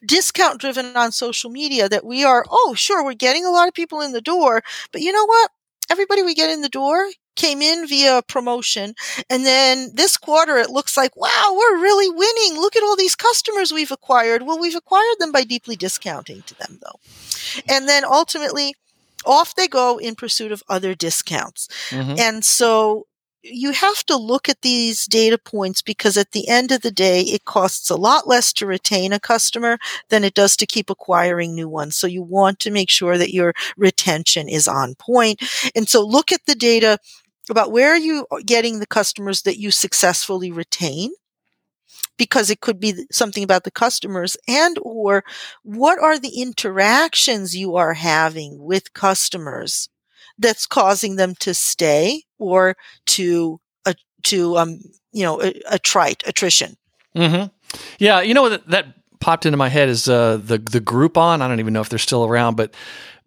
discount 0.06 0.60
driven 0.62 0.96
on 0.96 1.12
social 1.12 1.50
media 1.50 1.90
that 1.90 2.06
we 2.06 2.24
are, 2.24 2.46
oh, 2.50 2.74
sure, 2.76 3.04
we're 3.04 3.14
getting 3.14 3.46
a 3.46 3.52
lot 3.52 3.68
of 3.68 3.74
people 3.74 4.02
in 4.02 4.12
the 4.12 4.22
door, 4.22 4.62
but 4.92 5.02
you 5.02 5.12
know 5.12 5.26
what? 5.26 5.52
Everybody 5.92 6.22
we 6.24 6.36
get 6.36 6.50
in 6.50 6.62
the 6.62 6.70
door 6.70 7.10
came 7.36 7.62
in 7.62 7.88
via 7.88 8.22
promotion. 8.22 8.96
And 9.30 9.46
then 9.46 9.92
this 9.94 10.18
quarter, 10.18 10.58
it 10.58 10.70
looks 10.70 10.98
like, 10.98 11.16
wow, 11.16 11.56
we're 11.56 11.82
really 11.82 12.10
winning. 12.10 12.60
Look 12.60 12.76
at 12.76 12.84
all 12.84 12.96
these 12.96 13.16
customers 13.16 13.72
we've 13.72 13.92
acquired. 13.92 14.44
Well, 14.44 14.60
we've 14.60 14.76
acquired 14.76 15.16
them 15.20 15.32
by 15.32 15.44
deeply 15.44 15.76
discounting 15.76 16.44
to 16.44 16.58
them, 16.58 16.80
though. 16.82 17.00
And 17.68 17.88
then 17.88 18.04
ultimately, 18.06 18.76
off 19.26 19.56
they 19.56 19.68
go 19.68 19.98
in 19.98 20.16
pursuit 20.16 20.52
of 20.52 20.64
other 20.70 20.96
discounts. 20.96 21.68
Mhm. 21.90 22.20
And 22.20 22.46
so 22.46 23.06
you 23.42 23.72
have 23.72 24.06
to 24.06 24.18
look 24.18 24.50
at 24.50 24.62
these 24.62 25.06
data 25.06 25.38
points 25.38 25.82
because 25.82 26.18
at 26.18 26.32
the 26.32 26.48
end 26.48 26.72
of 26.72 26.82
the 26.82 26.92
day, 26.92 27.22
it 27.22 27.46
costs 27.46 27.90
a 27.90 27.96
lot 27.96 28.28
less 28.28 28.52
to 28.54 28.66
retain 28.66 29.14
a 29.14 29.20
customer 29.20 29.78
than 30.10 30.24
it 30.24 30.34
does 30.34 30.56
to 30.58 30.66
keep 30.66 30.90
acquiring 30.90 31.56
new 31.56 31.70
ones. 31.70 31.96
So 31.96 32.08
you 32.08 32.22
want 32.22 32.60
to 32.60 32.72
make 32.72 32.90
sure 32.90 33.18
that 33.18 33.34
your 33.34 33.54
retention 33.78 34.50
is 34.50 34.68
on 34.68 34.96
point. 34.96 35.42
And 35.76 35.88
so 35.88 36.06
look 36.06 36.32
at 36.32 36.46
the 36.46 36.56
data 36.56 36.98
about 37.50 37.72
where 37.72 37.92
are 37.92 37.98
you 37.98 38.28
getting 38.46 38.80
the 38.80 38.86
customers 38.88 39.44
that 39.44 39.58
you 39.58 39.72
successfully 39.72 40.52
retain 40.52 41.12
because 42.18 42.50
it 42.50 42.60
could 42.60 42.80
be 42.80 43.06
something 43.12 43.44
about 43.44 43.64
the 43.64 43.72
customers 43.72 44.38
and 44.48 44.78
or 44.82 45.24
what 45.64 46.00
are 46.00 46.20
the 46.20 46.42
interactions 46.42 47.56
you 47.56 47.76
are 47.76 47.94
having 47.94 48.60
with 48.60 48.94
customers 48.94 49.90
that's 50.38 50.66
causing 50.66 51.16
them 51.16 51.34
to 51.40 51.54
stay 51.54 52.24
or 52.40 52.76
to 53.06 53.60
uh, 53.86 53.94
to 54.24 54.58
um 54.58 54.80
you 55.12 55.24
know 55.24 55.42
a- 55.42 55.62
attrite 55.72 56.26
attrition 56.28 56.76
hmm 57.16 57.46
Yeah, 58.00 58.22
you 58.22 58.34
know 58.34 58.42
what 58.44 58.68
that 58.70 58.86
popped 59.20 59.46
into 59.46 59.58
my 59.58 59.70
head 59.70 59.90
is 59.90 60.08
uh, 60.08 60.38
the 60.38 60.58
the 60.58 60.82
Groupon. 60.82 61.42
I 61.42 61.48
don't 61.48 61.60
even 61.60 61.74
know 61.74 61.82
if 61.82 61.90
they're 61.90 62.00
still 62.00 62.26
around, 62.26 62.56
but 62.56 62.74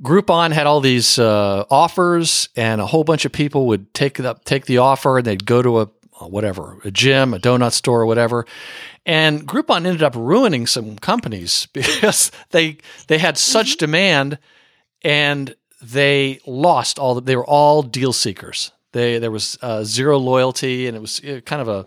Groupon 0.02 0.52
had 0.52 0.66
all 0.66 0.80
these 0.80 1.18
uh, 1.18 1.64
offers, 1.70 2.48
and 2.56 2.80
a 2.80 2.86
whole 2.86 3.04
bunch 3.04 3.24
of 3.24 3.32
people 3.32 3.66
would 3.66 3.92
take 3.94 4.14
the 4.16 4.34
take 4.44 4.66
the 4.66 4.78
offer, 4.78 5.18
and 5.18 5.26
they'd 5.26 5.46
go 5.46 5.62
to 5.62 5.80
a 5.80 5.88
whatever 6.28 6.78
a 6.84 6.90
gym, 6.90 7.34
a 7.34 7.38
donut 7.38 7.72
store, 7.72 8.02
or 8.02 8.06
whatever. 8.06 8.46
And 9.04 9.46
Groupon 9.46 9.84
ended 9.84 10.02
up 10.02 10.14
ruining 10.14 10.66
some 10.66 10.96
companies 10.98 11.66
because 11.72 12.30
they 12.50 12.78
they 13.08 13.18
had 13.18 13.38
such 13.38 13.76
demand, 13.76 14.38
and 15.02 15.54
they 15.82 16.40
lost 16.46 16.98
all. 16.98 17.16
The, 17.16 17.20
they 17.20 17.36
were 17.36 17.46
all 17.46 17.82
deal 17.82 18.12
seekers. 18.12 18.72
They 18.92 19.18
there 19.18 19.30
was 19.30 19.58
uh, 19.62 19.84
zero 19.84 20.18
loyalty, 20.18 20.86
and 20.86 20.96
it 20.96 21.00
was 21.00 21.20
uh, 21.24 21.40
kind 21.44 21.62
of 21.62 21.68
a 21.68 21.86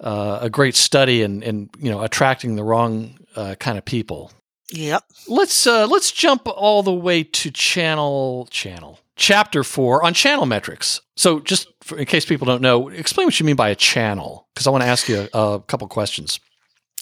uh, 0.00 0.38
a 0.42 0.50
great 0.50 0.76
study 0.76 1.22
in, 1.22 1.42
in 1.42 1.70
you 1.78 1.90
know 1.90 2.02
attracting 2.02 2.56
the 2.56 2.64
wrong 2.64 3.18
uh, 3.36 3.54
kind 3.58 3.78
of 3.78 3.84
people. 3.84 4.30
yep 4.72 5.04
Let's 5.26 5.66
uh, 5.66 5.86
let's 5.86 6.10
jump 6.12 6.42
all 6.46 6.82
the 6.82 6.92
way 6.92 7.24
to 7.24 7.50
channel 7.50 8.46
channel 8.50 8.98
chapter 9.16 9.64
four 9.64 10.04
on 10.04 10.14
channel 10.14 10.46
metrics. 10.46 11.00
So 11.16 11.40
just 11.40 11.68
for, 11.82 11.98
in 11.98 12.06
case 12.06 12.24
people 12.24 12.46
don't 12.46 12.62
know, 12.62 12.88
explain 12.88 13.26
what 13.26 13.38
you 13.40 13.46
mean 13.46 13.56
by 13.56 13.70
a 13.70 13.74
channel 13.74 14.46
because 14.54 14.66
I 14.66 14.70
want 14.70 14.82
to 14.84 14.88
ask 14.88 15.08
you 15.08 15.28
a, 15.34 15.38
a 15.38 15.60
couple 15.60 15.88
questions. 15.88 16.40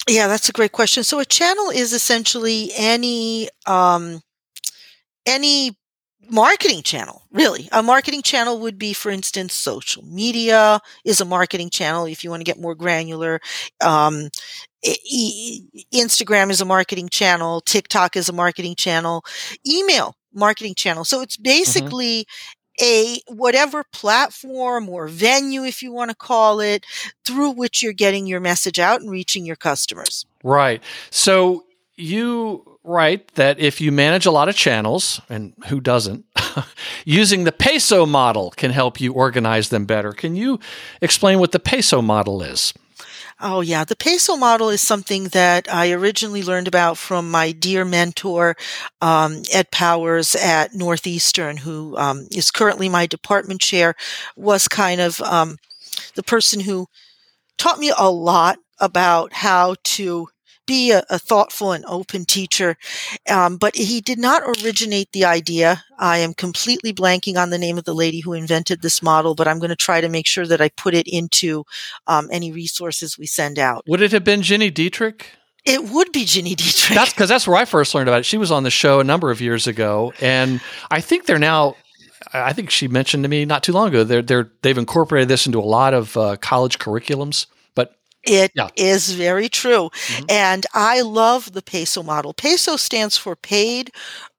yeah 0.09 0.28
that's 0.28 0.49
a 0.49 0.53
great 0.53 0.72
question 0.72 1.03
so 1.05 1.18
a 1.18 1.24
channel 1.24 1.70
is 1.70 1.92
essentially 1.92 2.70
any 2.76 3.49
um 3.66 4.22
any 5.26 5.76
marketing 6.31 6.83
channel 6.83 7.22
really. 7.33 7.68
A 7.72 7.83
marketing 7.83 8.22
channel 8.22 8.59
would 8.61 8.79
be 8.79 8.93
for 8.93 9.11
instance 9.11 9.55
social 9.55 10.05
media 10.05 10.81
is 11.05 11.20
a 11.20 11.24
marketing 11.24 11.70
channel 11.70 12.07
if 12.07 12.24
you 12.24 12.31
want 12.31 12.41
to 12.41 12.45
get 12.45 12.61
more 12.61 12.74
granular. 12.74 13.41
Um, 13.85 14.31
instagram 15.93 16.51
is 16.51 16.61
a 16.61 16.64
marketing 16.64 17.09
channel. 17.09 17.61
Tiktok 17.61 18.16
is 18.16 18.29
a 18.29 18.33
marketing 18.33 18.74
channel. 18.77 19.24
Email 19.66 20.16
marketing 20.33 20.74
channel. 20.74 21.05
So 21.05 21.20
it's 21.20 21.37
basically 21.37 22.27
a 22.81 23.20
whatever 23.29 23.85
platform 23.93 24.89
or 24.89 25.09
venue 25.09 25.64
if 25.64 25.83
you 25.83 25.93
want 25.93 26.11
to 26.11 26.16
call 26.16 26.61
it 26.61 26.85
through 27.24 27.51
which 27.51 27.83
you're 27.83 27.93
getting 27.93 28.27
your 28.27 28.41
message 28.41 28.79
out 28.79 29.01
and 29.01 29.11
reaching 29.11 29.47
your 29.47 29.57
customers. 29.57 30.27
Right. 30.43 30.83
So 31.11 31.65
you 31.97 32.78
write 32.84 33.34
that 33.34 33.59
if 33.59 33.80
you 33.80 33.90
manage 33.90 34.26
a 34.26 34.30
lot 34.30 34.49
of 34.49 34.55
channels, 34.55 35.20
and 35.28 35.53
who 35.66 35.80
doesn't, 35.80 36.24
using 37.05 37.44
the 37.44 37.53
peso 37.53 38.07
model 38.07 38.51
can 38.57 38.70
help 38.70 39.01
you 39.01 39.12
organize 39.12 39.68
them 39.68 39.84
better. 39.84 40.12
Can 40.12 40.36
you 40.36 40.61
explain 41.01 41.38
what 41.38 41.53
the 41.53 41.59
peso 41.59 42.01
model 42.01 42.42
is? 42.42 42.72
Oh, 43.38 43.61
yeah. 43.61 43.84
The 43.84 43.97
peso 43.97 44.36
model 44.36 44.70
is 44.70 44.80
something 44.80 45.24
that 45.28 45.72
I 45.72 45.92
originally 45.92 46.42
learned 46.42 46.68
about 46.68 46.97
from 46.97 47.30
my 47.30 47.53
dear 47.53 47.84
mentor, 47.84 48.57
um, 49.03 49.42
Ed 49.53 49.70
Powers 49.70 50.34
at 50.34 50.74
Northeastern, 50.74 51.59
who 51.59 51.97
um, 51.99 52.28
is 52.30 52.51
currently 52.51 52.88
my 52.88 53.07
department 53.07 53.61
chair, 53.61 53.94
was 54.36 54.68
kind 54.68 55.03
of 55.03 55.20
um, 55.20 55.59
the 56.14 56.22
person 56.22 56.61
who 56.61 56.86
taught 57.59 57.78
me 57.78 57.92
a 57.99 58.11
lot 58.11 58.59
about 58.80 59.34
how 59.34 59.76
to 59.84 60.28
be 60.66 60.90
a, 60.90 61.04
a 61.08 61.18
thoughtful 61.18 61.72
and 61.72 61.84
open 61.86 62.24
teacher. 62.24 62.76
Um, 63.30 63.56
but 63.56 63.76
he 63.76 64.00
did 64.00 64.18
not 64.18 64.42
originate 64.42 65.12
the 65.12 65.24
idea. 65.24 65.84
I 65.98 66.18
am 66.18 66.34
completely 66.34 66.92
blanking 66.92 67.36
on 67.36 67.50
the 67.50 67.58
name 67.58 67.78
of 67.78 67.84
the 67.84 67.94
lady 67.94 68.20
who 68.20 68.32
invented 68.32 68.82
this 68.82 69.02
model, 69.02 69.34
but 69.34 69.48
I'm 69.48 69.58
going 69.58 69.70
to 69.70 69.76
try 69.76 70.00
to 70.00 70.08
make 70.08 70.26
sure 70.26 70.46
that 70.46 70.60
I 70.60 70.68
put 70.70 70.94
it 70.94 71.06
into 71.06 71.64
um, 72.06 72.28
any 72.30 72.52
resources 72.52 73.18
we 73.18 73.26
send 73.26 73.58
out. 73.58 73.84
Would 73.86 74.02
it 74.02 74.12
have 74.12 74.24
been 74.24 74.40
Gini 74.40 74.72
Dietrich? 74.72 75.26
It 75.64 75.90
would 75.90 76.12
be 76.12 76.24
Gini 76.24 76.54
Dietrich. 76.54 76.94
That's 76.94 77.12
because 77.12 77.28
that's 77.28 77.46
where 77.46 77.56
I 77.56 77.64
first 77.64 77.94
learned 77.94 78.08
about 78.08 78.20
it. 78.20 78.26
She 78.26 78.38
was 78.38 78.52
on 78.52 78.62
the 78.62 78.70
show 78.70 79.00
a 79.00 79.04
number 79.04 79.30
of 79.30 79.40
years 79.40 79.66
ago, 79.66 80.12
and 80.20 80.60
I 80.90 81.00
think 81.00 81.26
they're 81.26 81.38
now. 81.38 81.76
I 82.32 82.52
think 82.52 82.70
she 82.70 82.88
mentioned 82.88 83.24
to 83.24 83.28
me 83.28 83.44
not 83.44 83.62
too 83.62 83.72
long 83.72 83.88
ago 83.88 84.02
they're 84.02 84.22
they're 84.22 84.50
they've 84.62 84.78
incorporated 84.78 85.28
this 85.28 85.46
into 85.46 85.58
a 85.58 85.60
lot 85.60 85.94
of 85.94 86.16
uh, 86.16 86.36
college 86.36 86.78
curriculums. 86.78 87.46
It 88.27 88.53
is 88.77 89.12
Yeah. 89.12 89.16
very 89.16 89.49
true. 89.49 89.91
Mhm. 90.09 90.27
And 90.29 90.66
I 90.74 91.01
love 91.03 91.53
the 91.53 91.62
PESO 91.62 92.05
model. 92.05 92.35
PESO 92.35 92.77
stands 92.79 93.16
for 93.16 93.37
paid, 93.37 93.93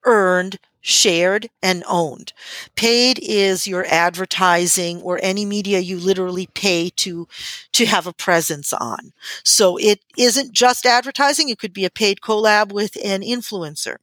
earned, 0.05 0.59
shared, 0.81 1.49
and 1.63 1.83
owned. 1.87 2.33
Paid 2.75 3.19
is 3.19 3.67
your 3.67 3.85
advertising 3.87 5.01
or 5.01 5.19
any 5.23 5.45
media 5.45 5.79
you 5.79 5.99
literally 5.99 6.47
pay 6.53 6.89
to, 6.97 7.27
to 7.73 7.85
have 7.85 8.07
a 8.07 8.13
presence 8.13 8.73
on. 8.73 9.13
So 9.43 9.77
it 9.77 10.01
isn't 10.17 10.53
just 10.53 10.85
advertising. 10.85 11.49
It 11.49 11.59
could 11.59 11.73
be 11.73 11.85
a 11.85 11.89
paid 11.89 12.21
collab 12.21 12.71
with 12.71 12.97
an 13.03 13.21
influencer. 13.21 13.97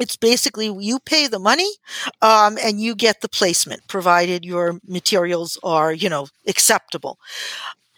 It's 0.00 0.16
basically 0.16 0.66
you 0.80 1.00
pay 1.00 1.26
the 1.28 1.38
money, 1.38 1.70
um, 2.22 2.58
and 2.62 2.80
you 2.80 2.94
get 2.94 3.20
the 3.20 3.28
placement, 3.28 3.86
provided 3.88 4.44
your 4.44 4.80
materials 4.86 5.58
are, 5.62 5.92
you 5.92 6.08
know, 6.08 6.28
acceptable. 6.48 7.18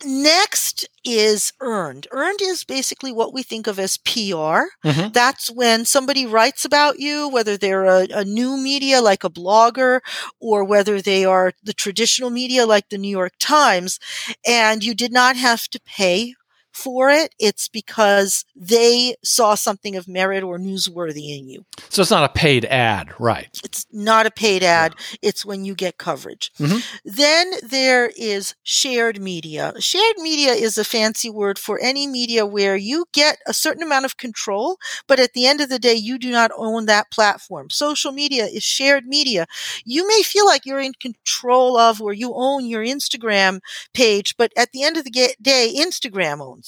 Next 0.05 0.89
is 1.05 1.53
earned. 1.61 2.07
Earned 2.11 2.41
is 2.43 2.65
basically 2.65 3.13
what 3.13 3.33
we 3.33 3.43
think 3.43 3.67
of 3.67 3.79
as 3.79 3.97
PR. 3.99 4.71
Mhm. 4.85 5.13
That's 5.13 5.51
when 5.51 5.85
somebody 5.85 6.27
writes 6.27 6.65
about 6.65 6.99
you, 6.99 7.29
whether 7.29 7.57
they're 7.57 7.85
a, 7.85 8.07
a 8.13 8.25
new 8.25 8.57
media 8.57 9.01
like 9.01 9.25
a 9.25 9.31
blogger 9.31 10.01
or 10.41 10.65
whether 10.65 11.01
they 11.01 11.25
are 11.25 11.53
the 11.63 11.73
traditional 11.73 12.31
media 12.31 12.67
like 12.67 12.89
the 12.89 12.99
New 12.99 13.09
York 13.11 13.35
Times, 13.39 13.99
and 14.47 14.85
you 14.85 14.95
did 14.95 15.13
not 15.13 15.37
have 15.37 15.69
to 15.69 15.81
pay 15.81 16.35
for 16.73 17.11
it. 17.11 17.35
It's 17.39 17.69
because 17.69 18.45
they 18.57 19.17
saw 19.23 19.55
something 19.55 19.97
of 19.97 20.09
merit 20.09 20.43
or 20.43 20.59
newsworthy 20.59 21.39
in 21.39 21.49
you. 21.49 21.65
so 21.89 22.03
it's 22.03 22.11
not 22.11 22.25
a 22.25 22.33
paid 22.33 22.65
ad, 22.67 23.13
right? 23.19 23.61
It's 23.65 23.87
not 23.93 24.27
a 24.27 24.31
paid 24.31 24.63
ad. 24.63 24.95
It's 25.21 25.45
when 25.45 25.65
you 25.65 25.75
get 25.75 25.99
coverage. 25.99 26.51
Mhm. 26.59 26.83
Then 27.05 27.53
there 27.63 28.11
is 28.17 28.55
shared 28.63 29.21
media. 29.21 29.75
Shared 29.79 30.17
media 30.19 30.53
is 30.53 30.79
a 30.79 30.85
fancy 30.85 31.29
word 31.31 31.59
for 31.59 31.79
any 31.81 32.07
media 32.07 32.47
where 32.47 32.77
you 32.77 33.05
get 33.13 33.39
a 33.47 33.53
certain 33.55 33.83
amount 33.83 34.05
of 34.05 34.17
control, 34.17 34.79
but 35.07 35.21
at 35.21 35.33
the 35.35 35.47
end 35.47 35.61
of 35.61 35.69
the 35.69 35.79
day, 35.79 35.95
you 35.95 36.19
do 36.19 36.31
not 36.31 36.51
own 36.57 36.87
that 36.87 37.11
platform. 37.11 37.69
Social 37.71 38.13
media 38.13 38.47
is 38.47 38.63
shared 38.63 39.07
media. 39.07 39.47
You 39.85 40.07
may 40.07 40.23
feel 40.23 40.47
like 40.47 40.65
you're 40.65 40.81
in 40.81 40.95
control 40.95 41.77
of 41.77 42.01
or 42.01 42.13
you 42.13 42.33
own 42.35 42.67
your 42.67 42.85
Instagram 42.85 43.61
page, 43.93 44.37
but 44.37 44.53
at 44.57 44.73
the 44.73 44.83
end 44.83 44.97
of 44.97 45.05
the 45.05 45.35
day, 45.41 45.75
Instagram 45.77 46.41
owns. 46.41 46.62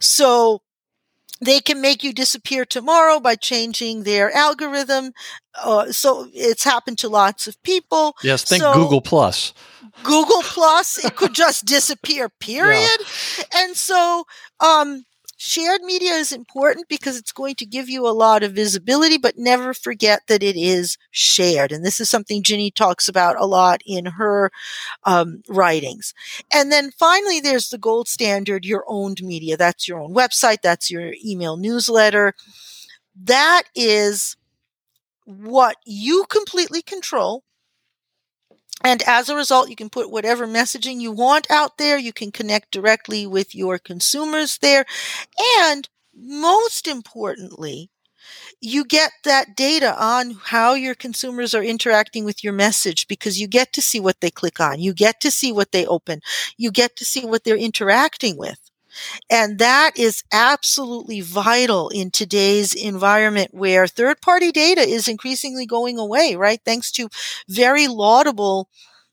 So 0.00 0.62
they 1.40 1.60
can 1.60 1.80
make 1.80 2.04
you 2.04 2.12
disappear 2.12 2.64
tomorrow 2.64 3.18
by 3.18 3.34
changing 3.34 4.04
their 4.04 4.30
algorithm. 4.34 5.12
Uh, 5.60 5.90
so 5.90 6.28
it's 6.32 6.64
happened 6.64 6.98
to 6.98 7.08
lots 7.08 7.46
of 7.48 7.60
people. 7.62 8.14
Yes, 8.22 8.44
think 8.44 8.62
So- 8.62 8.74
Google 8.74 9.00
Plus. 9.00 9.52
Google 10.04 10.42
Plus, 10.42 11.04
it 11.04 11.16
could 11.16 11.34
just 11.34 11.64
disappear, 11.66 12.28
period. 12.40 13.00
And 13.54 13.76
so, 13.76 14.24
um, 14.60 15.04
shared 15.42 15.82
media 15.82 16.12
is 16.12 16.32
important 16.32 16.88
because 16.88 17.16
it's 17.18 17.32
going 17.32 17.56
to 17.56 17.66
give 17.66 17.88
you 17.88 18.06
a 18.06 18.10
lot 18.12 18.42
of 18.44 18.52
visibility, 18.52 19.18
but 19.18 19.36
never 19.36 19.74
forget 19.74 20.22
that 20.28 20.42
it 20.42 20.56
is 20.56 20.96
shared. 21.10 21.72
And 21.72 21.84
this 21.84 22.00
is 22.00 22.08
something 22.08 22.42
Gini 22.42 22.72
talks 22.72 23.08
about 23.08 23.40
a 23.40 23.46
lot 23.46 23.82
in 23.84 24.06
her 24.06 24.50
um, 25.04 25.42
writings. 25.48 26.14
And 26.52 26.72
then 26.72 26.90
finally, 26.92 27.40
there's 27.40 27.70
the 27.70 27.78
gold 27.78 28.08
standard, 28.08 28.64
your 28.66 28.84
owned 28.88 29.22
media. 29.22 29.56
That's 29.56 29.88
your 29.88 30.00
own 30.00 30.14
website. 30.14 30.62
That's 30.62 30.90
your 30.90 31.14
email 31.24 31.56
newsletter. 31.56 32.34
That 33.24 33.64
is 33.74 34.36
what 35.24 35.76
you 35.86 36.24
completely 36.28 36.82
control. 36.82 37.44
And 38.84 39.02
as 39.04 39.28
a 39.28 39.36
result, 39.36 39.70
you 39.70 39.76
can 39.76 39.90
put 39.90 40.10
whatever 40.10 40.46
messaging 40.46 41.00
you 41.00 41.12
want 41.12 41.50
out 41.50 41.78
there. 41.78 41.98
You 41.98 42.12
can 42.12 42.32
connect 42.32 42.70
directly 42.70 43.26
with 43.26 43.54
your 43.54 43.78
consumers 43.78 44.58
there. 44.58 44.84
And 45.60 45.88
most 46.14 46.86
importantly, 46.88 47.90
you 48.60 48.84
get 48.84 49.12
that 49.24 49.56
data 49.56 49.96
on 50.02 50.38
how 50.44 50.74
your 50.74 50.94
consumers 50.94 51.54
are 51.54 51.64
interacting 51.64 52.24
with 52.24 52.44
your 52.44 52.54
message 52.54 53.08
because 53.08 53.40
you 53.40 53.48
get 53.48 53.72
to 53.74 53.82
see 53.82 54.00
what 54.00 54.20
they 54.20 54.30
click 54.30 54.60
on. 54.60 54.80
You 54.80 54.94
get 54.94 55.20
to 55.22 55.30
see 55.30 55.52
what 55.52 55.72
they 55.72 55.86
open. 55.86 56.20
You 56.58 56.72
get 56.72 56.96
to 56.96 57.06
see 57.06 57.26
what 57.26 57.44
they're 57.44 57.56
interacting 57.56 58.38
with. 58.38 58.71
And 59.30 59.58
that 59.58 59.98
is 59.98 60.22
absolutely 60.32 61.20
vital 61.20 61.88
in 61.88 62.10
today's 62.10 62.74
environment 62.74 63.52
where 63.52 63.86
third 63.86 64.20
party 64.20 64.52
data 64.52 64.82
is 64.82 65.08
increasingly 65.08 65.66
going 65.66 65.98
away, 65.98 66.36
right? 66.36 66.60
Thanks 66.64 66.90
to 66.92 67.08
very 67.48 67.88
laudable 67.88 68.68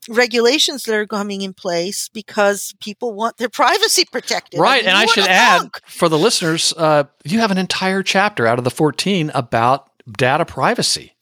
regulations 0.08 0.84
that 0.84 0.96
are 0.96 1.08
coming 1.08 1.42
in 1.42 1.54
place 1.54 2.10
because 2.10 2.74
people 2.80 3.14
want 3.14 3.38
their 3.38 3.50
privacy 3.50 4.06
protected. 4.12 4.60
Right, 4.60 4.82
mean, 4.82 4.90
and 4.90 4.98
I 4.98 5.06
should 5.06 5.28
add 5.28 5.60
thunk. 5.60 5.82
for 5.86 6.10
the 6.10 6.18
listeners, 6.18 6.74
uh, 6.78 7.06
you 7.24 7.40
have 7.40 7.52
an 7.52 7.58
entire 7.58 8.04
chapter 8.04 8.48
out 8.48 8.58
of 8.58 8.64
the 8.64 8.72
14 8.72 9.32
about 9.34 9.90
data 10.18 10.46
privacy. 10.46 11.14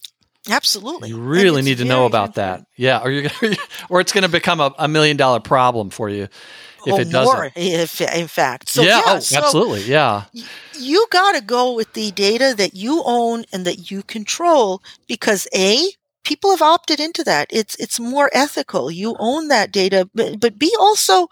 Absolutely. 0.50 1.10
You 1.10 1.18
really 1.18 1.60
need 1.60 1.78
to 1.78 1.84
know 1.84 2.06
about 2.06 2.28
important. 2.28 2.66
that. 2.76 2.82
Yeah, 2.82 3.02
or 3.02 3.10
you're 3.10 3.28
gonna, 3.28 3.56
or 3.90 4.00
it's 4.00 4.12
going 4.12 4.22
to 4.22 4.30
become 4.30 4.60
a, 4.60 4.74
a 4.78 4.88
million 4.88 5.16
dollar 5.16 5.40
problem 5.40 5.90
for 5.90 6.08
you 6.08 6.28
if 6.88 6.94
oh, 6.94 6.98
it 6.98 7.10
doesn't. 7.10 7.34
more, 7.34 7.50
if, 7.54 8.00
in 8.00 8.28
fact. 8.28 8.68
So, 8.68 8.82
yeah, 8.82 8.98
yeah, 8.98 9.02
oh, 9.06 9.18
so 9.20 9.38
absolutely. 9.38 9.82
Yeah. 9.82 10.24
you 10.78 11.06
got 11.10 11.32
to 11.32 11.42
go 11.42 11.74
with 11.74 11.92
the 11.92 12.10
data 12.12 12.54
that 12.56 12.74
you 12.74 13.02
own 13.04 13.44
and 13.52 13.64
that 13.64 13.90
you 13.90 14.02
control 14.02 14.82
because 15.06 15.46
A, 15.54 15.90
people 16.24 16.50
have 16.50 16.62
opted 16.62 17.00
into 17.00 17.22
that. 17.24 17.48
It's 17.50 17.74
it's 17.76 18.00
more 18.00 18.30
ethical. 18.32 18.90
You 18.90 19.16
own 19.18 19.48
that 19.48 19.72
data, 19.72 20.08
but, 20.14 20.40
but 20.40 20.58
B 20.58 20.74
also 20.78 21.28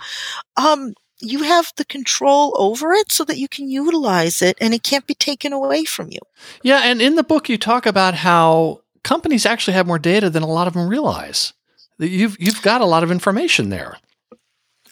um 0.57 0.95
you 1.21 1.43
have 1.45 1.73
the 1.77 1.85
control 1.85 2.55
over 2.59 2.93
it 2.93 3.11
so 3.11 3.25
that 3.25 3.39
you 3.39 3.49
can 3.49 3.71
utilize 3.71 4.43
it 4.43 4.57
and 4.61 4.75
it 4.75 4.83
can't 4.83 5.07
be 5.07 5.15
taken 5.15 5.53
away 5.53 5.85
from 5.85 6.11
you. 6.11 6.21
Yeah, 6.63 6.81
and 6.85 7.01
in 7.01 7.17
the 7.17 7.23
book 7.23 7.49
you 7.49 7.57
talk 7.57 7.87
about 7.87 8.15
how 8.15 8.83
companies 9.03 9.47
actually 9.47 9.75
have 9.75 9.87
more 9.87 9.99
data 9.99 10.29
than 10.29 10.43
a 10.43 10.49
lot 10.49 10.67
of 10.67 10.75
them 10.75 10.89
realize. 10.89 11.53
You've 11.99 12.37
you've 12.39 12.63
got 12.63 12.81
a 12.81 12.87
lot 12.87 13.03
of 13.03 13.11
information 13.11 13.71
there. 13.71 13.97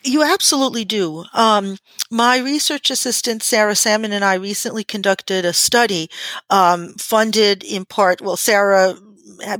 You 0.05 0.22
absolutely 0.22 0.84
do. 0.84 1.24
Um, 1.32 1.78
my 2.11 2.38
research 2.38 2.90
assistant, 2.90 3.42
Sarah 3.42 3.74
Salmon, 3.74 4.12
and 4.12 4.24
I 4.24 4.34
recently 4.34 4.84
conducted 4.84 5.44
a 5.44 5.52
study 5.52 6.09
um, 6.50 6.94
funded 6.98 7.64
in 7.64 7.86
part, 7.86 8.20
well, 8.20 8.36
Sarah 8.36 8.96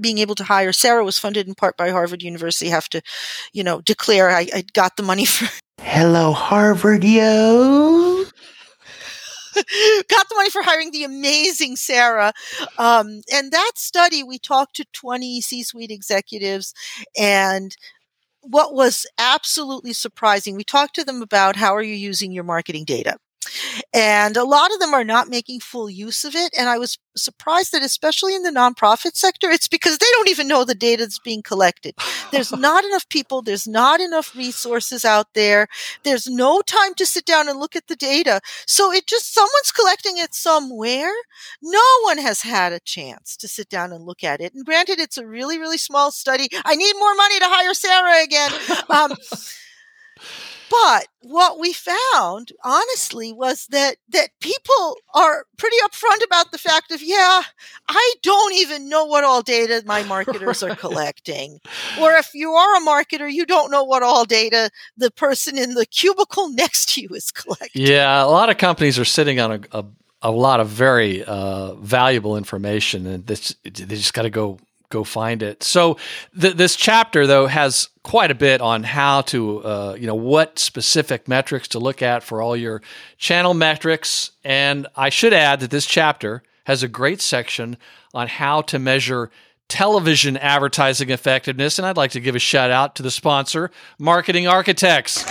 being 0.01 0.19
able 0.19 0.35
to 0.37 0.45
hire 0.45 0.73
Sarah 0.73 1.05
was 1.05 1.19
funded 1.19 1.49
in 1.49 1.55
part 1.55 1.77
by 1.77 1.91
Harvard 1.91 2.23
University. 2.23 2.71
Have 2.71 2.89
to, 2.91 3.03
you 3.53 3.65
know, 3.65 3.81
declare 3.81 4.31
I, 4.31 4.47
I 4.55 4.65
got 4.73 4.97
the 4.97 5.03
money 5.03 5.25
for 5.25 5.49
Hello, 5.81 6.33
Harvard, 6.33 7.05
yo. 7.05 8.25
got 10.09 10.29
the 10.29 10.35
money 10.35 10.51
for 10.51 10.63
hiring 10.63 10.91
the 10.91 11.05
amazing 11.05 11.77
Sarah. 11.77 12.33
Um, 12.79 13.21
and 13.33 13.53
that 13.53 13.73
study, 13.77 14.23
we 14.23 14.39
talked 14.39 14.77
to 14.77 14.85
20 14.93 15.41
C-suite 15.41 15.91
executives 15.91 16.75
and 17.19 17.77
what 18.45 18.75
was 18.75 19.07
absolutely 19.19 19.93
surprising, 19.93 20.57
we 20.57 20.65
talked 20.65 20.95
to 20.97 21.05
them 21.05 21.23
about 21.23 21.57
how 21.57 21.75
are 21.75 21.83
you 21.83 21.95
using 21.95 22.33
your 22.33 22.45
marketing 22.45 22.85
data? 22.85 23.17
And 23.93 24.37
a 24.37 24.45
lot 24.45 24.73
of 24.73 24.81
them 24.81 24.95
are 24.95 25.05
not 25.05 25.29
making 25.29 25.61
full 25.61 25.89
use 25.89 26.25
of 26.25 26.35
it. 26.35 26.53
And 26.59 26.69
I 26.69 26.79
was 26.79 26.99
surprised 27.17 27.73
that, 27.73 27.83
especially 27.83 28.35
in 28.35 28.43
the 28.43 28.51
nonprofit 28.51 29.17
sector, 29.17 29.51
it's 29.51 29.69
because 29.69 29.99
they 29.99 30.07
don't 30.13 30.29
even 30.29 30.49
know 30.49 30.65
the 30.65 30.75
data 30.75 31.05
that's 31.05 31.19
being 31.19 31.43
collected. 31.43 31.95
There's 32.33 32.53
not 32.57 32.85
enough 32.85 33.09
people. 33.09 33.43
There's 33.43 33.67
not 33.69 34.01
enough 34.01 34.35
resources 34.35 35.05
out 35.05 35.29
there. 35.35 35.69
There's 36.03 36.27
no 36.27 36.61
time 36.63 36.95
to 36.95 37.07
sit 37.07 37.25
down 37.25 37.49
and 37.49 37.59
look 37.59 37.77
at 37.77 37.87
the 37.87 37.97
data. 37.97 38.41
So 38.67 38.93
it 38.93 39.07
just, 39.07 39.33
someone's 39.33 39.73
collecting 39.73 40.19
it 40.19 40.35
somewhere. 40.35 41.13
No 41.63 41.83
one 42.03 42.19
has 42.19 42.43
had 42.43 42.73
a 42.73 42.81
chance 42.81 43.37
to 43.39 43.49
sit 43.49 43.69
down 43.69 43.93
and 43.93 44.05
look 44.05 44.25
at 44.25 44.41
it. 44.41 44.55
And 44.55 44.65
granted, 44.65 44.99
it's 44.99 45.19
a 45.19 45.27
really, 45.27 45.59
really 45.59 45.79
small 45.79 46.11
study. 46.11 46.49
I 46.65 46.77
need 46.77 46.95
more 46.99 47.15
money 47.15 47.39
to 47.39 47.47
hire 47.47 47.75
Sarah 47.75 48.23
again. 48.23 48.51
Um, 48.91 49.15
but 50.71 51.07
what 51.23 51.59
we 51.59 51.73
found, 51.73 52.53
honestly, 52.65 53.33
was 53.33 53.67
that 53.69 53.97
that 54.11 54.29
people 54.41 54.97
are 55.15 55.47
pretty 55.57 55.77
upfront 55.85 56.25
about 56.25 56.53
the 56.53 56.59
fact 56.59 56.91
of, 56.91 57.03
yeah, 57.03 57.43
I 57.89 58.15
don't 58.23 58.55
even 58.55 58.89
know 58.89 59.05
what 59.05 59.25
all 59.25 59.43
data 59.43 59.83
my 59.87 60.03
marketers 60.05 60.63
are 60.63 60.77
collecting. 60.77 61.61
Or 62.01 62.13
if 62.13 62.31
you 62.35 62.53
are 62.53 62.77
a 62.77 62.87
marketer, 62.87 63.31
you 63.31 63.47
don't 63.47 63.71
know 63.71 63.85
what 63.85 64.03
all 64.03 64.25
data 64.25 64.71
the 64.97 65.11
person 65.11 65.59
in 65.59 65.75
the 65.75 65.87
cubicle 65.87 66.49
next 66.53 66.95
to 66.95 67.03
you 67.03 67.09
is 67.13 67.31
collecting. 67.31 67.83
Yeah, 67.83 68.25
a 68.25 68.27
lot 68.27 68.51
of 68.51 68.59
companies 68.59 68.99
are 68.99 69.05
sitting 69.05 69.41
on 69.41 69.53
a 69.53 69.61
a, 69.73 69.85
a 70.23 70.31
lot 70.31 70.61
of 70.61 70.69
very 70.69 71.23
uh, 71.23 71.75
valuable 71.75 72.37
information, 72.37 73.07
and 73.07 73.27
this, 73.27 73.55
they 73.63 73.71
just 73.71 74.15
got 74.15 74.23
to 74.23 74.31
go 74.31 74.59
go 74.91 75.05
find 75.05 75.43
it. 75.43 75.63
So 75.63 75.97
th- 76.39 76.57
this 76.57 76.77
chapter 76.77 77.27
though 77.27 77.47
has 77.47 77.89
quite 78.03 78.31
a 78.31 78.35
bit 78.35 78.61
on 78.61 78.83
how 78.83 79.23
to 79.23 79.63
uh, 79.63 79.97
you 79.99 80.07
know 80.07 80.15
what 80.15 80.59
specific 80.59 81.29
metrics 81.29 81.69
to 81.69 81.79
look 81.79 82.03
at 82.03 82.23
for 82.23 82.41
all 82.41 82.57
your 82.57 82.83
channel 83.19 83.55
metrics, 83.55 84.31
and 84.45 84.87
I 84.97 85.09
should 85.09 85.33
add 85.33 85.61
that 85.61 85.71
this 85.71 85.87
chapter 85.87 86.43
has 86.65 86.83
a 86.83 86.89
great 86.89 87.21
section 87.21 87.77
on 88.13 88.29
how 88.29 88.63
to 88.63 88.79
measure 88.79 89.31
television 89.69 90.37
advertising 90.37 91.11
effectiveness. 91.11 91.79
And 91.79 91.87
I'd 91.87 91.97
like 91.97 92.13
to 92.13 92.21
give 92.21 92.35
a 92.35 92.39
shout 92.39 92.71
out 92.71 92.97
to 92.97 93.03
the 93.03 93.11
sponsor, 93.11 93.71
Marketing 93.99 94.47
Architects. 94.47 95.25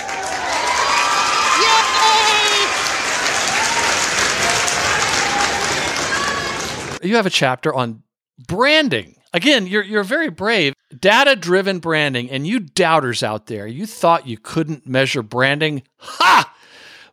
You 7.04 7.18
have 7.18 7.26
a 7.26 7.30
chapter 7.30 7.74
on 7.74 8.04
branding. 8.48 9.16
Again, 9.34 9.66
you're, 9.66 9.84
you're 9.84 10.04
very 10.04 10.30
brave. 10.30 10.74
Data 10.98 11.36
driven 11.36 11.80
branding, 11.80 12.30
and 12.30 12.46
you 12.46 12.60
doubters 12.60 13.24
out 13.24 13.48
there, 13.48 13.66
you 13.66 13.86
thought 13.88 14.28
you 14.28 14.38
couldn't 14.38 14.88
measure 14.88 15.24
branding. 15.24 15.84
Ha! 15.98 16.54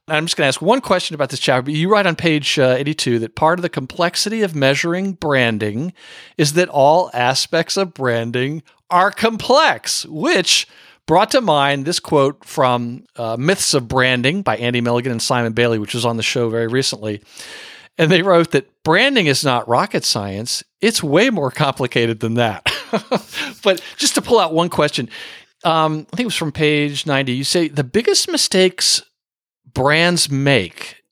I'm 0.07 0.27
just 0.27 0.37
going 0.37 0.45
to 0.45 0.49
ask 0.49 0.61
one 0.61 0.81
question 0.81 1.15
about 1.15 1.31
this 1.31 1.41
chapter. 1.41 1.71
You 1.71 1.91
write 1.91 2.07
on 2.07 2.17
page 2.17 2.59
uh, 2.59 2.75
82 2.77 3.21
that 3.21 3.37
part 3.37 3.59
of 3.59 3.63
the 3.63 3.69
complexity 3.69 4.43
of 4.43 4.55
measuring 4.55 5.13
branding 5.13 5.93
is 6.37 6.55
that 6.55 6.69
all 6.69 7.11
aspects 7.15 7.77
of 7.77 7.95
branding 7.95 8.63
are 8.91 9.13
complex, 9.13 10.05
which 10.07 10.67
brought 11.07 11.31
to 11.31 11.41
mind 11.41 11.85
this 11.85 12.01
quote 12.01 12.45
from 12.45 13.05
uh, 13.17 13.37
Myths 13.39 13.73
of 13.73 13.89
Branding 13.89 14.43
by 14.43 14.57
Andy 14.57 14.81
Milligan 14.81 15.13
and 15.13 15.23
Simon 15.23 15.53
Bailey, 15.53 15.79
which 15.79 15.95
was 15.95 16.05
on 16.05 16.17
the 16.17 16.23
show 16.25 16.49
very 16.49 16.67
recently. 16.67 17.23
And 17.97 18.11
they 18.11 18.23
wrote 18.23 18.51
that 18.51 18.69
branding 18.83 19.27
is 19.27 19.45
not 19.45 19.69
rocket 19.69 20.05
science, 20.05 20.65
it's 20.81 21.03
way 21.03 21.31
more 21.31 21.51
complicated 21.51 22.21
than 22.21 22.35
that. 22.35 22.65
but 23.63 23.83
just 23.97 24.15
to 24.15 24.23
pull 24.23 24.39
out 24.39 24.53
one 24.53 24.69
question, 24.69 25.09
um, 25.65 26.07
I 26.13 26.17
think 26.17 26.21
it 26.21 26.27
was 26.27 26.37
from 26.37 26.53
page 26.53 27.07
90. 27.07 27.33
You 27.33 27.45
say 27.45 27.69
the 27.69 27.85
biggest 27.85 28.31
mistakes 28.31 29.03
brands 29.73 30.31
make 30.31 31.03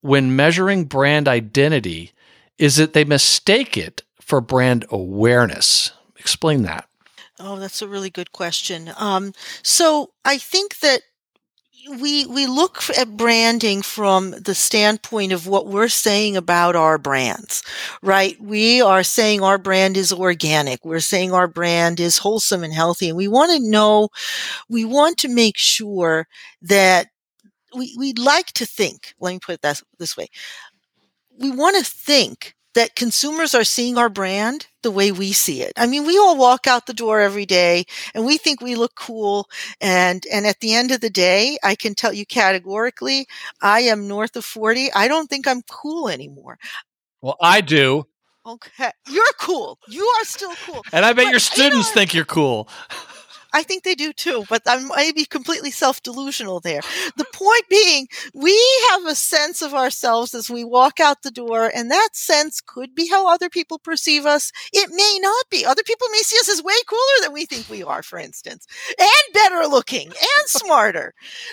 when 0.00 0.36
measuring 0.36 0.84
brand 0.84 1.28
identity 1.28 2.12
is 2.58 2.76
that 2.76 2.92
they 2.92 3.04
mistake 3.04 3.76
it 3.76 4.02
for 4.20 4.40
brand 4.40 4.84
awareness. 4.90 5.92
Explain 6.18 6.62
that. 6.62 6.88
Oh, 7.38 7.56
that's 7.56 7.82
a 7.82 7.88
really 7.88 8.10
good 8.10 8.32
question. 8.32 8.90
Um, 8.96 9.32
so 9.62 10.12
I 10.24 10.38
think 10.38 10.78
that 10.80 11.02
we 12.00 12.26
we 12.26 12.46
look 12.46 12.82
at 12.96 13.16
branding 13.16 13.82
from 13.82 14.30
the 14.32 14.54
standpoint 14.54 15.32
of 15.32 15.46
what 15.46 15.66
we're 15.66 15.88
saying 15.88 16.36
about 16.36 16.76
our 16.76 16.98
brands 16.98 17.62
right? 18.02 18.36
We 18.40 18.80
are 18.80 19.02
saying 19.02 19.42
our 19.42 19.58
brand 19.58 19.96
is 19.96 20.12
organic. 20.12 20.84
We're 20.84 21.00
saying 21.00 21.32
our 21.32 21.46
brand 21.48 22.00
is 22.00 22.18
wholesome 22.18 22.64
and 22.64 22.72
healthy 22.72 23.08
and 23.08 23.16
we 23.16 23.28
want 23.28 23.52
to 23.52 23.70
know 23.70 24.08
we 24.68 24.84
want 24.84 25.18
to 25.18 25.28
make 25.28 25.58
sure 25.58 26.26
that 26.62 27.08
we 27.76 27.94
we 27.98 28.12
like 28.14 28.48
to 28.54 28.66
think 28.66 29.14
let 29.20 29.32
me 29.32 29.38
put 29.40 29.54
it 29.56 29.62
that, 29.62 29.82
this 29.98 30.16
way 30.16 30.28
we 31.38 31.50
want 31.50 31.76
to 31.76 31.90
think 31.90 32.54
that 32.74 32.96
consumers 32.96 33.54
are 33.54 33.64
seeing 33.64 33.98
our 33.98 34.08
brand 34.08 34.66
the 34.82 34.90
way 34.90 35.12
we 35.12 35.32
see 35.32 35.62
it. 35.62 35.72
I 35.76 35.86
mean, 35.86 36.06
we 36.06 36.18
all 36.18 36.36
walk 36.36 36.66
out 36.66 36.86
the 36.86 36.94
door 36.94 37.20
every 37.20 37.46
day 37.46 37.84
and 38.14 38.24
we 38.26 38.36
think 38.38 38.60
we 38.60 38.74
look 38.74 38.94
cool. 38.94 39.48
And, 39.80 40.24
and 40.32 40.46
at 40.46 40.60
the 40.60 40.74
end 40.74 40.90
of 40.90 41.00
the 41.00 41.10
day, 41.10 41.58
I 41.62 41.74
can 41.74 41.94
tell 41.94 42.12
you 42.12 42.26
categorically, 42.26 43.26
I 43.60 43.80
am 43.82 44.08
north 44.08 44.36
of 44.36 44.44
40. 44.44 44.92
I 44.92 45.08
don't 45.08 45.28
think 45.28 45.46
I'm 45.48 45.62
cool 45.62 46.08
anymore. 46.08 46.58
Well, 47.20 47.36
I 47.40 47.60
do. 47.60 48.06
Okay. 48.44 48.90
You're 49.08 49.24
cool. 49.38 49.78
You 49.88 50.04
are 50.20 50.24
still 50.24 50.54
cool. 50.66 50.82
And 50.92 51.04
I 51.04 51.10
bet 51.12 51.16
But, 51.16 51.24
your 51.26 51.32
you 51.34 51.38
students 51.38 51.88
know- 51.90 51.94
think 51.94 52.12
you're 52.14 52.24
cool. 52.24 52.68
I 53.52 53.62
think 53.62 53.82
they 53.82 53.94
do 53.94 54.12
too, 54.12 54.44
but 54.48 54.62
I 54.66 54.78
might 54.78 55.14
be 55.14 55.24
completely 55.24 55.70
self 55.70 56.02
delusional 56.02 56.60
there. 56.60 56.80
The 57.16 57.26
point 57.32 57.68
being, 57.68 58.08
we 58.34 58.58
have 58.90 59.04
a 59.06 59.14
sense 59.14 59.60
of 59.60 59.74
ourselves 59.74 60.34
as 60.34 60.48
we 60.50 60.64
walk 60.64 60.98
out 60.98 61.22
the 61.22 61.30
door, 61.30 61.70
and 61.74 61.90
that 61.90 62.10
sense 62.14 62.60
could 62.60 62.94
be 62.94 63.08
how 63.08 63.28
other 63.28 63.48
people 63.48 63.78
perceive 63.78 64.24
us. 64.24 64.50
It 64.72 64.90
may 64.90 65.18
not 65.20 65.44
be. 65.50 65.64
Other 65.64 65.82
people 65.82 66.08
may 66.10 66.18
see 66.22 66.38
us 66.38 66.48
as 66.48 66.62
way 66.62 66.74
cooler 66.88 67.22
than 67.22 67.32
we 67.32 67.44
think 67.44 67.68
we 67.68 67.82
are, 67.82 68.02
for 68.02 68.18
instance, 68.18 68.66
and 68.98 69.34
better 69.34 69.66
looking 69.68 70.08
and 70.08 70.46
smarter. 70.46 71.12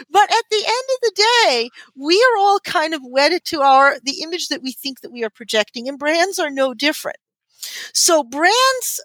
But 0.09 0.31
at 0.31 0.45
the 0.49 0.63
end 0.65 0.67
of 0.67 1.01
the 1.01 1.23
day, 1.45 1.69
we 1.95 2.15
are 2.15 2.37
all 2.39 2.59
kind 2.61 2.93
of 2.93 3.01
wedded 3.03 3.43
to 3.45 3.61
our 3.61 3.97
the 4.03 4.21
image 4.21 4.47
that 4.47 4.63
we 4.63 4.71
think 4.71 5.01
that 5.01 5.11
we 5.11 5.23
are 5.23 5.29
projecting, 5.29 5.87
and 5.89 5.99
brands 5.99 6.39
are 6.39 6.49
no 6.49 6.73
different. 6.73 7.17
So 7.93 8.23
brands 8.23 9.01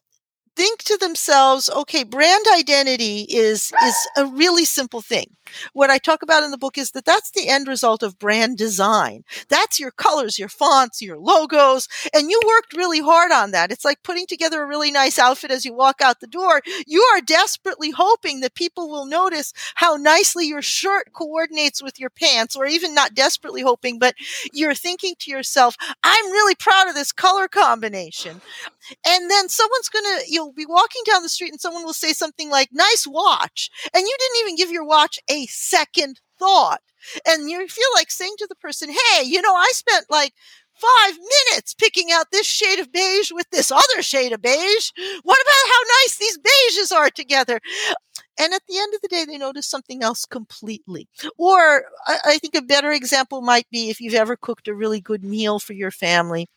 think 0.56 0.82
to 0.84 0.96
themselves, 0.96 1.68
okay, 1.70 2.04
brand 2.04 2.44
identity 2.54 3.22
is 3.28 3.72
is 3.84 3.96
a 4.16 4.26
really 4.26 4.64
simple 4.64 5.00
thing. 5.00 5.36
What 5.72 5.90
I 5.90 5.98
talk 5.98 6.22
about 6.22 6.42
in 6.42 6.50
the 6.50 6.58
book 6.58 6.78
is 6.78 6.92
that 6.92 7.04
that's 7.04 7.30
the 7.30 7.48
end 7.48 7.68
result 7.68 8.02
of 8.02 8.18
brand 8.18 8.56
design. 8.58 9.24
That's 9.48 9.78
your 9.78 9.90
colors, 9.90 10.38
your 10.38 10.48
fonts, 10.48 11.02
your 11.02 11.18
logos, 11.18 11.88
and 12.14 12.30
you 12.30 12.40
worked 12.46 12.76
really 12.76 13.00
hard 13.00 13.30
on 13.30 13.50
that. 13.52 13.70
It's 13.70 13.84
like 13.84 14.02
putting 14.02 14.26
together 14.26 14.62
a 14.62 14.66
really 14.66 14.90
nice 14.90 15.18
outfit 15.18 15.50
as 15.50 15.64
you 15.64 15.74
walk 15.74 16.00
out 16.00 16.20
the 16.20 16.26
door. 16.26 16.60
You 16.86 17.02
are 17.14 17.20
desperately 17.20 17.90
hoping 17.90 18.40
that 18.40 18.54
people 18.54 18.88
will 18.88 19.06
notice 19.06 19.52
how 19.76 19.96
nicely 19.96 20.46
your 20.46 20.62
shirt 20.62 21.12
coordinates 21.12 21.82
with 21.82 22.00
your 22.00 22.10
pants, 22.10 22.56
or 22.56 22.66
even 22.66 22.94
not 22.94 23.14
desperately 23.14 23.62
hoping, 23.62 23.98
but 23.98 24.14
you're 24.52 24.74
thinking 24.74 25.14
to 25.20 25.30
yourself, 25.30 25.76
I'm 26.02 26.30
really 26.30 26.54
proud 26.54 26.88
of 26.88 26.94
this 26.94 27.12
color 27.12 27.48
combination 27.48 28.40
and 29.06 29.30
then 29.30 29.48
someone's 29.48 29.88
gonna 29.88 30.20
you'll 30.28 30.52
be 30.52 30.66
walking 30.66 31.02
down 31.06 31.22
the 31.22 31.28
street 31.28 31.50
and 31.50 31.60
someone 31.60 31.84
will 31.84 31.92
say 31.92 32.12
something 32.12 32.50
like 32.50 32.68
nice 32.72 33.06
watch 33.06 33.70
and 33.94 34.02
you 34.02 34.16
didn't 34.18 34.40
even 34.40 34.56
give 34.56 34.70
your 34.70 34.84
watch 34.84 35.18
a 35.30 35.46
second 35.46 36.20
thought 36.38 36.80
and 37.26 37.48
you 37.50 37.66
feel 37.68 37.86
like 37.94 38.10
saying 38.10 38.34
to 38.38 38.46
the 38.48 38.56
person 38.56 38.90
hey 38.90 39.22
you 39.24 39.40
know 39.40 39.54
i 39.54 39.70
spent 39.72 40.06
like 40.10 40.32
five 40.74 41.16
minutes 41.16 41.74
picking 41.74 42.10
out 42.12 42.26
this 42.32 42.46
shade 42.46 42.80
of 42.80 42.90
beige 42.92 43.30
with 43.32 43.48
this 43.50 43.70
other 43.70 44.02
shade 44.02 44.32
of 44.32 44.42
beige. 44.42 44.90
What 45.22 45.38
about 45.40 45.72
how 45.72 45.80
nice 46.02 46.18
these 46.18 46.38
beiges 46.38 46.94
are 46.94 47.10
together? 47.10 47.60
And 48.38 48.52
at 48.52 48.62
the 48.68 48.78
end 48.78 48.94
of 48.94 49.00
the 49.00 49.08
day 49.08 49.24
they 49.24 49.38
notice 49.38 49.68
something 49.68 50.02
else 50.02 50.24
completely. 50.24 51.08
Or 51.38 51.84
I, 52.06 52.18
I 52.24 52.38
think 52.38 52.54
a 52.54 52.62
better 52.62 52.92
example 52.92 53.42
might 53.42 53.68
be 53.70 53.90
if 53.90 54.00
you've 54.00 54.14
ever 54.14 54.36
cooked 54.36 54.68
a 54.68 54.74
really 54.74 55.00
good 55.00 55.22
meal 55.24 55.58
for 55.60 55.72
your 55.72 55.90
family 55.92 56.48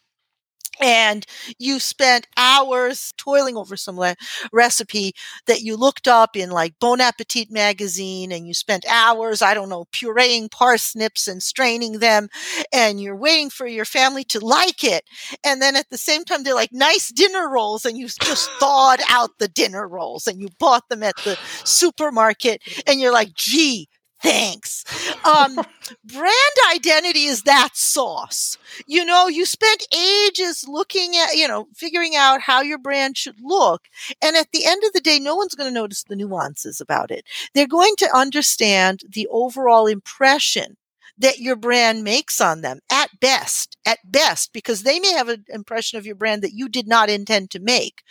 and 0.79 1.25
you 1.59 1.79
spent 1.79 2.27
hours 2.37 3.13
toiling 3.17 3.57
over 3.57 3.75
some 3.75 3.97
le- 3.97 4.15
recipe 4.51 5.13
that 5.45 5.61
you 5.61 5.75
looked 5.75 6.07
up 6.07 6.35
in 6.35 6.49
like 6.51 6.73
Bon 6.79 7.01
Appetit 7.01 7.51
magazine 7.51 8.31
and 8.31 8.47
you 8.47 8.53
spent 8.53 8.85
hours, 8.89 9.41
I 9.41 9.53
don't 9.53 9.69
know, 9.69 9.85
pureeing 9.91 10.49
parsnips 10.51 11.27
and 11.27 11.41
straining 11.41 11.99
them 11.99 12.29
and 12.73 13.01
you're 13.01 13.15
waiting 13.15 13.49
for 13.49 13.67
your 13.67 13.85
family 13.85 14.23
to 14.25 14.43
like 14.43 14.83
it. 14.83 15.03
And 15.43 15.61
then 15.61 15.75
at 15.75 15.89
the 15.89 15.97
same 15.97 16.23
time, 16.23 16.43
they're 16.43 16.53
like 16.53 16.71
nice 16.73 17.09
dinner 17.09 17.49
rolls 17.49 17.85
and 17.85 17.97
you 17.97 18.07
just 18.21 18.49
thawed 18.59 18.99
out 19.09 19.31
the 19.39 19.47
dinner 19.47 19.87
rolls 19.87 20.27
and 20.27 20.39
you 20.39 20.49
bought 20.59 20.87
them 20.89 21.03
at 21.03 21.15
the 21.23 21.37
supermarket 21.63 22.61
and 22.87 22.99
you're 22.99 23.13
like, 23.13 23.33
gee, 23.35 23.87
thanks. 24.21 24.83
Um, 25.25 25.55
brand 26.03 26.57
identity 26.73 27.25
is 27.25 27.43
that 27.43 27.71
sauce. 27.73 28.57
You 28.87 29.05
know, 29.05 29.27
you 29.27 29.45
spent 29.45 29.87
ages 29.93 30.65
looking 30.67 31.15
at, 31.17 31.35
you 31.35 31.47
know, 31.47 31.67
figuring 31.75 32.15
out 32.15 32.41
how 32.41 32.61
your 32.61 32.77
brand 32.77 33.17
should 33.17 33.39
look. 33.41 33.83
And 34.21 34.35
at 34.35 34.51
the 34.51 34.65
end 34.65 34.83
of 34.83 34.93
the 34.93 35.01
day, 35.01 35.19
no 35.19 35.35
one's 35.35 35.55
going 35.55 35.69
to 35.69 35.79
notice 35.79 36.03
the 36.03 36.15
nuances 36.15 36.81
about 36.81 37.11
it. 37.11 37.25
They're 37.53 37.67
going 37.67 37.95
to 37.97 38.15
understand 38.15 39.01
the 39.09 39.27
overall 39.29 39.87
impression 39.87 40.77
that 41.19 41.39
your 41.39 41.55
brand 41.55 42.03
makes 42.03 42.39
on 42.39 42.61
them 42.61 42.79
at 42.91 43.09
best, 43.19 43.75
at 43.85 43.97
best, 44.05 44.53
because 44.53 44.83
they 44.83 44.99
may 44.99 45.13
have 45.13 45.29
an 45.29 45.45
impression 45.49 45.97
of 45.97 46.05
your 46.05 46.15
brand 46.15 46.43
that 46.43 46.53
you 46.53 46.69
did 46.69 46.87
not 46.87 47.09
intend 47.09 47.49
to 47.49 47.59
make. 47.59 48.03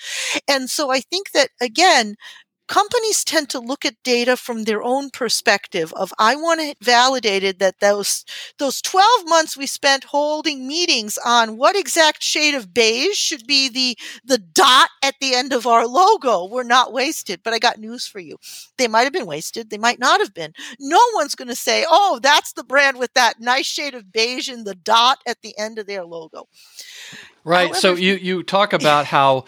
And 0.48 0.68
so 0.68 0.90
I 0.90 1.00
think 1.00 1.30
that 1.30 1.50
again, 1.61 2.16
companies 2.68 3.24
tend 3.24 3.48
to 3.48 3.60
look 3.60 3.84
at 3.84 4.02
data 4.02 4.36
from 4.36 4.64
their 4.64 4.82
own 4.82 5.10
perspective 5.10 5.92
of 5.94 6.12
i 6.18 6.34
want 6.34 6.60
it 6.60 6.76
validated 6.82 7.58
that 7.58 7.80
those 7.80 8.24
those 8.58 8.80
12 8.82 9.06
months 9.26 9.56
we 9.56 9.66
spent 9.66 10.04
holding 10.04 10.66
meetings 10.66 11.18
on 11.24 11.56
what 11.56 11.76
exact 11.76 12.22
shade 12.22 12.54
of 12.54 12.74
beige 12.74 13.16
should 13.16 13.46
be 13.46 13.68
the 13.68 13.96
the 14.24 14.38
dot 14.38 14.90
at 15.02 15.14
the 15.20 15.34
end 15.34 15.52
of 15.52 15.66
our 15.66 15.86
logo 15.86 16.46
were 16.46 16.64
not 16.64 16.92
wasted 16.92 17.40
but 17.42 17.54
i 17.54 17.58
got 17.58 17.78
news 17.78 18.06
for 18.06 18.18
you 18.18 18.36
they 18.78 18.88
might 18.88 19.04
have 19.04 19.12
been 19.12 19.26
wasted 19.26 19.70
they 19.70 19.78
might 19.78 19.98
not 19.98 20.20
have 20.20 20.34
been 20.34 20.52
no 20.80 21.00
one's 21.14 21.34
going 21.34 21.48
to 21.48 21.54
say 21.54 21.84
oh 21.88 22.18
that's 22.22 22.52
the 22.52 22.64
brand 22.64 22.98
with 22.98 23.12
that 23.14 23.40
nice 23.40 23.66
shade 23.66 23.94
of 23.94 24.12
beige 24.12 24.48
and 24.48 24.66
the 24.66 24.74
dot 24.74 25.18
at 25.26 25.40
the 25.42 25.56
end 25.58 25.78
of 25.78 25.86
their 25.86 26.04
logo 26.04 26.48
Right. 27.44 27.68
However, 27.68 27.80
so 27.80 27.94
you 27.94 28.14
you 28.14 28.42
talk 28.42 28.72
about 28.72 29.06
how 29.06 29.44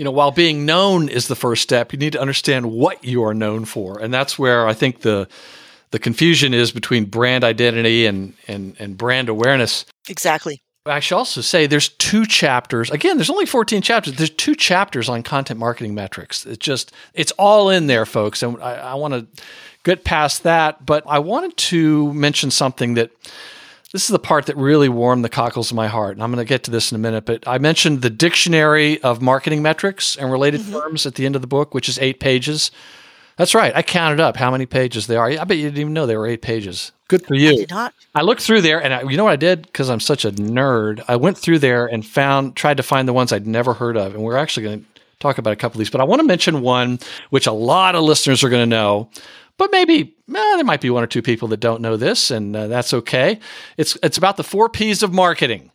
you 0.00 0.04
know 0.04 0.10
while 0.10 0.30
being 0.30 0.64
known 0.64 1.10
is 1.10 1.28
the 1.28 1.36
first 1.36 1.62
step, 1.62 1.92
you 1.92 1.98
need 1.98 2.14
to 2.14 2.20
understand 2.20 2.72
what 2.72 3.04
you 3.04 3.22
are 3.22 3.34
known 3.34 3.66
for, 3.66 4.00
and 4.00 4.14
that's 4.14 4.38
where 4.38 4.66
I 4.66 4.72
think 4.72 5.02
the 5.02 5.28
the 5.90 5.98
confusion 5.98 6.54
is 6.54 6.72
between 6.72 7.04
brand 7.04 7.44
identity 7.44 8.06
and 8.06 8.32
and 8.48 8.74
and 8.78 8.96
brand 8.96 9.28
awareness. 9.28 9.84
exactly 10.08 10.62
I 10.86 11.00
should 11.00 11.16
also 11.16 11.42
say 11.42 11.66
there's 11.66 11.90
two 11.90 12.24
chapters. 12.24 12.90
Again, 12.90 13.18
there's 13.18 13.28
only 13.28 13.44
14 13.44 13.82
chapters. 13.82 14.14
There's 14.14 14.30
two 14.30 14.54
chapters 14.54 15.10
on 15.10 15.22
content 15.22 15.60
marketing 15.60 15.94
metrics. 15.94 16.46
It's 16.46 16.56
just 16.56 16.92
it's 17.12 17.32
all 17.32 17.68
in 17.68 17.86
there, 17.86 18.06
folks. 18.06 18.42
And 18.42 18.56
I, 18.62 18.76
I 18.76 18.94
want 18.94 19.12
to 19.12 19.44
get 19.84 20.04
past 20.04 20.44
that, 20.44 20.86
but 20.86 21.04
I 21.06 21.18
wanted 21.18 21.58
to 21.58 22.14
mention 22.14 22.50
something 22.50 22.94
that 22.94 23.10
this 23.92 24.02
is 24.04 24.08
the 24.08 24.18
part 24.18 24.46
that 24.46 24.56
really 24.56 24.88
warmed 24.88 25.24
the 25.24 25.28
cockles 25.28 25.70
of 25.70 25.76
my 25.76 25.88
heart. 25.88 26.12
And 26.16 26.22
I'm 26.22 26.30
going 26.32 26.44
to 26.44 26.48
get 26.48 26.64
to 26.64 26.70
this 26.70 26.92
in 26.92 26.96
a 26.96 26.98
minute, 26.98 27.24
but 27.24 27.46
I 27.46 27.58
mentioned 27.58 28.02
the 28.02 28.10
dictionary 28.10 29.02
of 29.02 29.20
marketing 29.20 29.62
metrics 29.62 30.16
and 30.16 30.30
related 30.30 30.60
Mm-hmm. 30.60 30.78
terms 30.78 31.06
at 31.06 31.14
the 31.16 31.26
end 31.26 31.34
of 31.36 31.42
the 31.42 31.48
book, 31.48 31.74
which 31.74 31.88
is 31.88 31.98
eight 31.98 32.20
pages. 32.20 32.70
That's 33.36 33.54
right. 33.54 33.74
I 33.74 33.82
counted 33.82 34.20
up 34.20 34.36
how 34.36 34.50
many 34.50 34.66
pages 34.66 35.06
they 35.06 35.16
are. 35.16 35.30
I 35.30 35.44
bet 35.44 35.56
you 35.56 35.64
didn't 35.64 35.78
even 35.78 35.92
know 35.94 36.06
they 36.06 36.16
were 36.16 36.26
eight 36.26 36.42
pages. 36.42 36.92
Good 37.08 37.26
for 37.26 37.34
you. 37.34 37.50
I 37.50 37.56
did 37.56 37.70
not. 37.70 37.94
I 38.14 38.22
looked 38.22 38.42
through 38.42 38.60
there, 38.60 38.82
and 38.82 38.92
I, 38.92 39.02
you 39.02 39.16
know 39.16 39.24
what 39.24 39.32
I 39.32 39.36
did? 39.36 39.62
Because 39.62 39.88
I'm 39.88 39.98
such 39.98 40.24
a 40.24 40.30
nerd, 40.30 41.02
I 41.08 41.16
went 41.16 41.38
through 41.38 41.58
there 41.60 41.86
and 41.86 42.04
found, 42.04 42.54
tried 42.54 42.76
to 42.76 42.82
find 42.82 43.08
the 43.08 43.12
ones 43.12 43.32
I'd 43.32 43.46
never 43.46 43.72
heard 43.74 43.96
of, 43.96 44.14
and 44.14 44.22
we're 44.22 44.36
actually 44.36 44.64
going 44.64 44.80
to 44.80 45.00
talk 45.20 45.38
about 45.38 45.52
a 45.52 45.56
couple 45.56 45.76
of 45.76 45.78
these. 45.78 45.90
But 45.90 46.00
I 46.00 46.04
want 46.04 46.20
to 46.20 46.26
mention 46.26 46.60
one 46.60 46.98
which 47.30 47.46
a 47.46 47.52
lot 47.52 47.94
of 47.94 48.04
listeners 48.04 48.44
are 48.44 48.50
going 48.50 48.62
to 48.62 48.66
know, 48.66 49.08
but 49.60 49.70
maybe 49.70 50.16
eh, 50.26 50.32
there 50.56 50.64
might 50.64 50.80
be 50.80 50.88
one 50.88 51.04
or 51.04 51.06
two 51.06 51.20
people 51.20 51.48
that 51.48 51.60
don't 51.60 51.82
know 51.82 51.98
this, 51.98 52.30
and 52.30 52.56
uh, 52.56 52.66
that's 52.66 52.94
okay. 52.94 53.40
It's 53.76 53.94
it's 54.02 54.16
about 54.16 54.38
the 54.38 54.42
four 54.42 54.70
P's 54.70 55.02
of 55.02 55.12
marketing. 55.12 55.70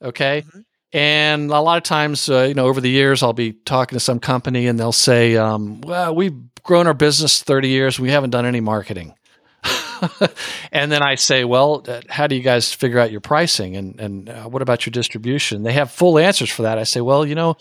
Okay. 0.00 0.42
And 0.90 1.50
a 1.50 1.60
lot 1.60 1.76
of 1.76 1.82
times, 1.82 2.30
uh, 2.30 2.44
you 2.44 2.54
know, 2.54 2.66
over 2.66 2.80
the 2.80 2.88
years, 2.88 3.22
I'll 3.22 3.34
be 3.34 3.52
talking 3.52 3.94
to 3.94 4.00
some 4.00 4.20
company 4.20 4.66
and 4.66 4.80
they'll 4.80 4.90
say, 4.90 5.36
um, 5.36 5.82
well, 5.82 6.14
we've 6.14 6.34
grown 6.62 6.86
our 6.86 6.94
business 6.94 7.42
30 7.42 7.68
years. 7.68 8.00
We 8.00 8.10
haven't 8.10 8.30
done 8.30 8.46
any 8.46 8.60
marketing. 8.60 9.14
and 10.72 10.90
then 10.90 11.02
I 11.02 11.14
say, 11.14 11.44
well, 11.44 11.84
uh, 11.86 12.00
how 12.08 12.26
do 12.26 12.34
you 12.34 12.42
guys 12.42 12.72
figure 12.72 12.98
out 12.98 13.12
your 13.12 13.20
pricing? 13.20 13.76
And, 13.76 14.00
and 14.00 14.28
uh, 14.30 14.44
what 14.44 14.62
about 14.62 14.86
your 14.86 14.90
distribution? 14.92 15.62
They 15.62 15.74
have 15.74 15.92
full 15.92 16.18
answers 16.18 16.50
for 16.50 16.62
that. 16.62 16.78
I 16.78 16.84
say, 16.84 17.02
well, 17.02 17.24
you 17.24 17.36
know, 17.36 17.56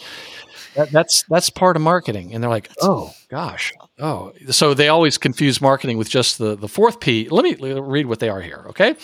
that, 0.76 0.92
that's 0.92 1.24
that's 1.24 1.50
part 1.50 1.76
of 1.76 1.82
marketing. 1.82 2.34
And 2.34 2.44
they're 2.44 2.50
like, 2.50 2.70
oh 2.82 3.14
gosh, 3.30 3.74
oh. 4.00 4.34
So 4.50 4.74
they 4.74 4.88
always 4.88 5.18
confuse 5.18 5.62
marketing 5.62 5.98
with 5.98 6.10
just 6.10 6.38
the 6.38 6.56
the 6.56 6.68
fourth 6.68 7.00
P. 7.00 7.28
Let 7.30 7.44
me 7.44 7.56
read 7.80 8.06
what 8.06 8.20
they 8.20 8.30
are 8.30 8.42
here. 8.42 8.66
Okay, 8.70 8.96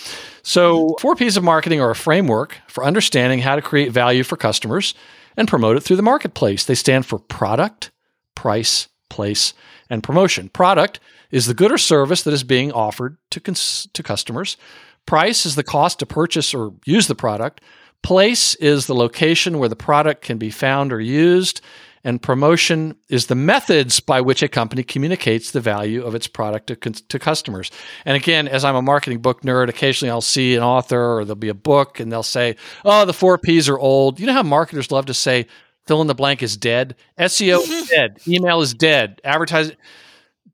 so 0.44 0.96
four 1.00 1.16
P's 1.16 1.38
of 1.38 1.44
marketing 1.44 1.82
are 1.82 1.92
a 1.92 1.96
framework 1.96 2.58
for 2.68 2.84
understanding 2.84 3.40
how 3.40 3.56
to 3.56 3.62
create 3.62 3.92
value 3.92 4.24
for 4.24 4.38
customers 4.38 4.94
and 5.38 5.48
promote 5.48 5.78
it 5.78 5.82
through 5.82 5.98
the 5.98 6.04
marketplace. 6.04 6.64
They 6.66 6.76
stand 6.76 7.06
for 7.06 7.20
product, 7.20 7.92
price, 8.36 8.88
place, 9.10 9.54
and 9.90 10.04
promotion. 10.04 10.50
Product 10.50 11.00
is 11.32 11.48
the 11.48 11.54
good 11.54 11.72
or 11.72 11.78
service 11.78 12.24
that 12.24 12.34
is 12.34 12.44
being 12.44 12.72
offered 12.72 13.18
to 13.32 13.40
cons- 13.40 13.88
to 13.94 14.04
customers. 14.04 14.58
Price 15.06 15.46
is 15.46 15.56
the 15.56 15.64
cost 15.64 16.00
to 16.00 16.06
purchase 16.06 16.54
or 16.54 16.74
use 16.86 17.08
the 17.08 17.16
product. 17.16 17.62
Place 18.06 18.54
is 18.56 18.86
the 18.86 18.94
location 18.94 19.58
where 19.58 19.68
the 19.68 19.76
product 19.76 20.22
can 20.22 20.38
be 20.38 20.52
found 20.52 20.94
or 20.94 21.02
used. 21.02 21.62
And 22.04 22.22
promotion 22.22 22.98
is 23.10 23.26
the 23.26 23.34
methods 23.34 24.00
by 24.00 24.22
which 24.22 24.44
a 24.44 24.48
company 24.48 24.84
communicates 24.84 25.50
the 25.50 25.60
value 25.60 26.04
of 26.04 26.14
its 26.14 26.28
product 26.28 26.68
to, 26.68 26.76
to 26.76 27.18
customers. 27.18 27.72
And 28.06 28.16
again, 28.16 28.48
as 28.48 28.64
I'm 28.64 28.76
a 28.76 28.82
marketing 28.84 29.22
book 29.22 29.42
nerd, 29.42 29.70
occasionally 29.70 30.12
I'll 30.12 30.22
see 30.22 30.54
an 30.54 30.62
author 30.62 31.18
or 31.18 31.26
there'll 31.26 31.36
be 31.36 31.50
a 31.50 31.56
book 31.56 32.00
and 32.00 32.12
they'll 32.12 32.22
say, 32.22 32.58
oh, 32.84 33.06
the 33.06 33.12
four 33.12 33.40
P's 33.40 33.68
are 33.68 33.80
old. 33.80 34.20
You 34.20 34.28
know 34.28 34.34
how 34.34 34.44
marketers 34.44 34.92
love 34.92 35.08
to 35.08 35.16
say, 35.16 35.48
fill 35.88 36.02
in 36.02 36.06
the 36.06 36.14
blank 36.14 36.44
is 36.44 36.58
dead? 36.58 36.96
SEO 37.18 37.68
is 37.68 37.90
dead. 37.90 38.20
Email 38.28 38.62
is 38.62 38.76
dead. 38.76 39.20
Advertising 39.24 39.78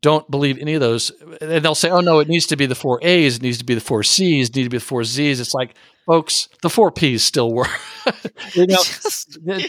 don't 0.01 0.29
believe 0.31 0.57
any 0.57 0.73
of 0.73 0.81
those. 0.81 1.11
And 1.41 1.63
they'll 1.63 1.75
say, 1.75 1.89
oh, 1.89 2.01
no, 2.01 2.19
it 2.19 2.27
needs 2.27 2.47
to 2.47 2.55
be 2.55 2.65
the 2.65 2.75
four 2.75 2.99
A's, 3.03 3.37
it 3.37 3.41
needs 3.43 3.59
to 3.59 3.65
be 3.65 3.75
the 3.75 3.81
four 3.81 4.03
C's, 4.03 4.49
it 4.49 4.55
needs 4.55 4.65
to 4.65 4.69
be 4.69 4.77
the 4.77 4.83
four 4.83 5.03
Z's. 5.03 5.39
It's 5.39 5.53
like, 5.53 5.75
folks, 6.05 6.49
the 6.61 6.69
four 6.69 6.91
P's 6.91 7.23
still 7.23 7.51
work. 7.51 7.69
you 8.53 8.67
know, 8.67 9.59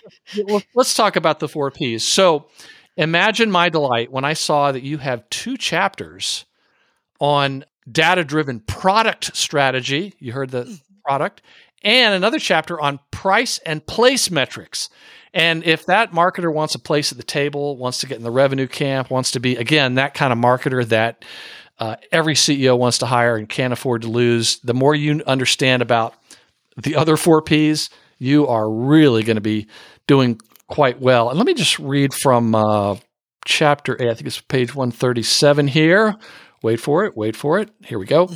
let's 0.75 0.95
talk 0.95 1.17
about 1.17 1.41
the 1.41 1.49
four 1.49 1.71
P's. 1.71 2.05
So 2.05 2.47
imagine 2.97 3.51
my 3.51 3.69
delight 3.69 4.11
when 4.11 4.25
I 4.25 4.33
saw 4.33 4.73
that 4.73 4.83
you 4.83 4.99
have 4.99 5.29
two 5.31 5.57
chapters 5.57 6.45
on 7.21 7.65
data 7.91 8.25
driven 8.25 8.61
product 8.61 9.37
strategy. 9.37 10.15
You 10.19 10.33
heard 10.33 10.51
the 10.51 10.81
product. 11.05 11.43
And 11.85 12.15
another 12.15 12.39
chapter 12.39 12.81
on 12.81 13.01
price 13.11 13.59
and 13.59 13.85
place 13.85 14.31
metrics. 14.31 14.89
And 15.35 15.65
if 15.65 15.87
that 15.87 16.13
marketer 16.13 16.53
wants 16.53 16.75
a 16.75 16.79
place 16.79 17.11
at 17.11 17.19
the 17.19 17.25
table, 17.25 17.77
wants 17.77 17.99
to 17.99 18.07
get 18.07 18.19
in 18.19 18.23
the 18.23 18.31
revenue 18.31 18.69
camp, 18.69 19.11
wants 19.11 19.31
to 19.33 19.41
be, 19.41 19.57
again, 19.57 19.95
that 19.95 20.15
kind 20.15 20.33
of 20.33 20.39
marketer 20.39 20.87
that 20.89 21.25
uh, 21.79 21.97
every 22.13 22.35
CEO 22.35 22.79
wants 22.79 22.99
to 22.99 23.07
hire 23.07 23.37
and 23.37 23.49
can't 23.49 23.73
afford 23.73 24.03
to 24.03 24.09
lose, 24.09 24.59
the 24.59 24.75
more 24.75 24.95
you 24.95 25.23
understand 25.27 25.83
about 25.83 26.15
the 26.83 26.97
other 26.97 27.17
four 27.17 27.43
P's, 27.43 27.91
you 28.19 28.47
are 28.47 28.71
really 28.71 29.23
going 29.23 29.37
to 29.37 29.41
be 29.41 29.67
doing 30.07 30.41
quite 30.69 31.01
well. 31.01 31.29
And 31.29 31.39
let 31.39 31.47
me 31.47 31.55
just 31.55 31.79
read 31.79 32.15
from 32.15 32.55
uh, 32.55 32.97
chapter 33.45 34.01
eight. 34.01 34.11
I 34.11 34.15
think 34.15 34.27
it's 34.27 34.41
page 34.41 34.75
137 34.75 35.69
here. 35.69 36.17
Wait 36.63 36.81
for 36.81 37.05
it. 37.05 37.17
Wait 37.17 37.37
for 37.37 37.59
it. 37.59 37.71
Here 37.85 37.99
we 37.99 38.07
go. 38.07 38.31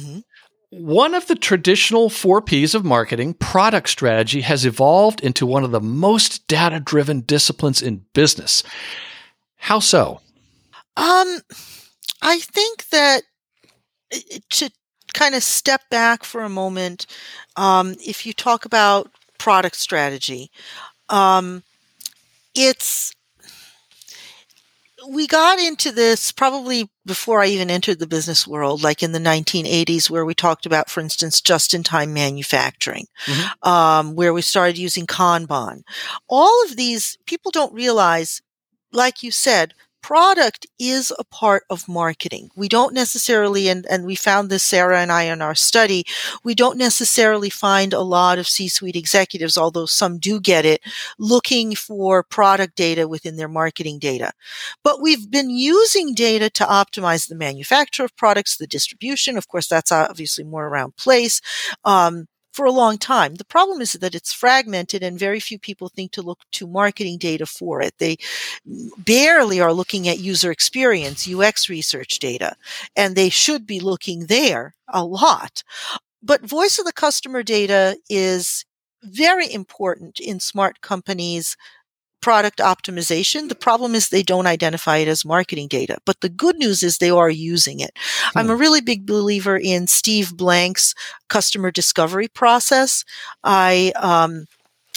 One 0.71 1.15
of 1.15 1.29
the 1.29 1.37
traditional 1.37 2.11
four 2.11 2.43
P's 2.43 2.75
of 2.75 2.85
marketing, 2.85 3.35
product 3.35 3.89
strategy, 3.89 4.41
has 4.41 4.67
evolved 4.67 5.21
into 5.21 5.47
one 5.47 5.63
of 5.63 5.71
the 5.71 5.81
most 5.81 6.49
data 6.49 6.81
driven 6.81 7.21
disciplines 7.21 7.81
in 7.81 8.05
business. 8.13 8.63
How 9.57 9.79
so? 9.79 10.21
Um, 10.97 11.41
I 12.21 12.41
think 12.41 12.89
that 12.89 13.23
to 14.51 14.71
kind 15.17 15.35
of 15.35 15.43
step 15.43 15.81
back 15.91 16.23
for 16.23 16.43
a 16.43 16.49
moment, 16.49 17.07
um, 17.57 17.97
if 18.07 18.27
you 18.27 18.33
talk 18.33 18.65
about 18.65 19.11
product 19.39 19.77
strategy, 19.77 20.51
um, 21.09 21.63
it's 22.55 23.13
we 25.09 25.27
got 25.27 25.59
into 25.61 25.93
this 25.93 26.33
probably 26.33 26.91
before 27.05 27.41
I 27.41 27.47
even 27.47 27.71
entered 27.71 27.99
the 27.99 28.09
business 28.09 28.47
world, 28.47 28.83
like 28.83 29.03
in 29.03 29.13
the 29.13 29.21
1980s, 29.21 30.11
where 30.11 30.25
we 30.25 30.35
talked 30.35 30.67
about, 30.67 30.91
for 30.91 31.01
instance, 31.01 31.41
just-in-time 31.41 32.13
manufacturing, 32.13 33.07
um, 33.63 34.17
where 34.17 34.35
we 34.35 34.43
started 34.43 34.77
using 34.77 35.07
Kanban. 35.07 35.83
All 36.29 36.65
of 36.65 36.77
these 36.77 37.17
people 37.27 37.53
don't 37.53 37.73
realize, 37.73 38.43
like 38.93 39.23
you 39.23 39.31
said, 39.31 39.75
product 40.07 40.69
is 40.79 41.13
a 41.19 41.25
part 41.25 41.65
of 41.69 41.89
marketing. 41.89 42.49
We 42.55 42.69
don't 42.69 42.95
necessarily, 42.95 43.69
and, 43.69 43.85
and 43.91 44.07
we 44.07 44.15
found 44.15 44.51
this, 44.51 44.63
Sarah 44.63 45.01
and 45.01 45.11
I, 45.11 45.25
in 45.25 45.43
our 45.43 45.57
study, 45.57 46.05
we 46.45 46.55
don't 46.55 46.79
necessarily 46.79 47.51
find 47.51 47.93
a 47.93 48.03
lot 48.03 48.39
of 48.39 48.47
C-suite 48.47 48.95
executives, 48.95 49.59
although 49.59 49.85
some 49.85 50.19
do 50.21 50.39
get 50.39 50.65
it, 50.65 50.81
looking 51.19 51.75
for 51.75 52.23
product 52.23 52.77
data 52.77 53.09
within 53.09 53.35
their 53.35 53.49
marketing 53.49 53.99
data. 53.99 54.31
But 54.85 55.03
we've 55.03 55.29
been 55.29 55.51
using 55.51 56.15
data 56.15 56.51
to 56.51 56.65
optimize 56.65 57.29
the 57.29 57.35
manufacture 57.35 58.05
of 58.05 58.17
products, 58.17 58.59
the 58.59 58.69
distribution. 58.69 59.37
Of 59.37 59.49
course, 59.49 59.67
that's 59.67 59.91
obviously 59.91 60.45
more 60.45 60.69
around 60.69 60.95
place. 60.95 61.41
Um, 61.85 62.29
for 62.57 62.65
a 62.65 62.73
long 62.73 62.97
time. 62.97 63.35
The 63.35 63.45
problem 63.45 63.83
is 63.83 63.93
that 63.93 64.15
it's 64.15 64.33
fragmented 64.33 65.03
and 65.03 65.19
very 65.19 65.41
few 65.41 65.59
people 65.59 65.91
think 65.91 66.11
to 66.13 66.23
look 66.23 66.41
to 66.53 66.67
marketing 66.67 67.19
data 67.19 67.45
for 67.45 67.83
it. 67.83 67.93
They 67.99 68.17
barely 68.97 69.61
are 69.61 69.75
looking 69.75 70.09
at 70.09 70.21
user 70.21 70.51
experience, 70.51 71.29
UX 71.29 71.69
research 71.69 72.19
data, 72.19 72.57
and 72.97 73.15
they 73.15 73.29
should 73.29 73.67
be 73.67 73.79
looking 73.79 74.27
there 74.27 74.75
a 74.89 75.05
lot. 75.05 75.63
But 76.23 76.49
voice 76.49 76.79
of 76.79 76.87
the 76.87 76.95
customer 76.95 77.43
data 77.43 77.99
is 78.09 78.65
very 79.03 79.53
important 79.53 80.19
in 80.19 80.41
smart 80.41 80.81
companies 80.81 81.59
product 82.21 82.59
optimization. 82.59 83.49
The 83.49 83.55
problem 83.55 83.95
is 83.95 84.09
they 84.09 84.23
don't 84.23 84.47
identify 84.47 84.99
it 84.99 85.09
as 85.09 85.25
marketing 85.25 85.69
data. 85.69 85.99
But 86.05 86.21
the 86.21 86.29
good 86.29 86.57
news 86.57 86.83
is 86.83 86.99
they 86.99 87.11
are 87.11 87.31
using 87.31 87.81
it. 87.81 87.93
Hmm. 88.33 88.39
I'm 88.39 88.51
a 88.51 88.57
really 88.57 88.81
big 88.81 89.07
believer 89.07 89.57
in 89.57 89.87
Steve 89.87 90.37
Blank's 90.37 90.95
customer 91.29 91.71
discovery 91.71 92.29
process. 92.29 93.05
I 93.45 93.93
um, 93.97 94.47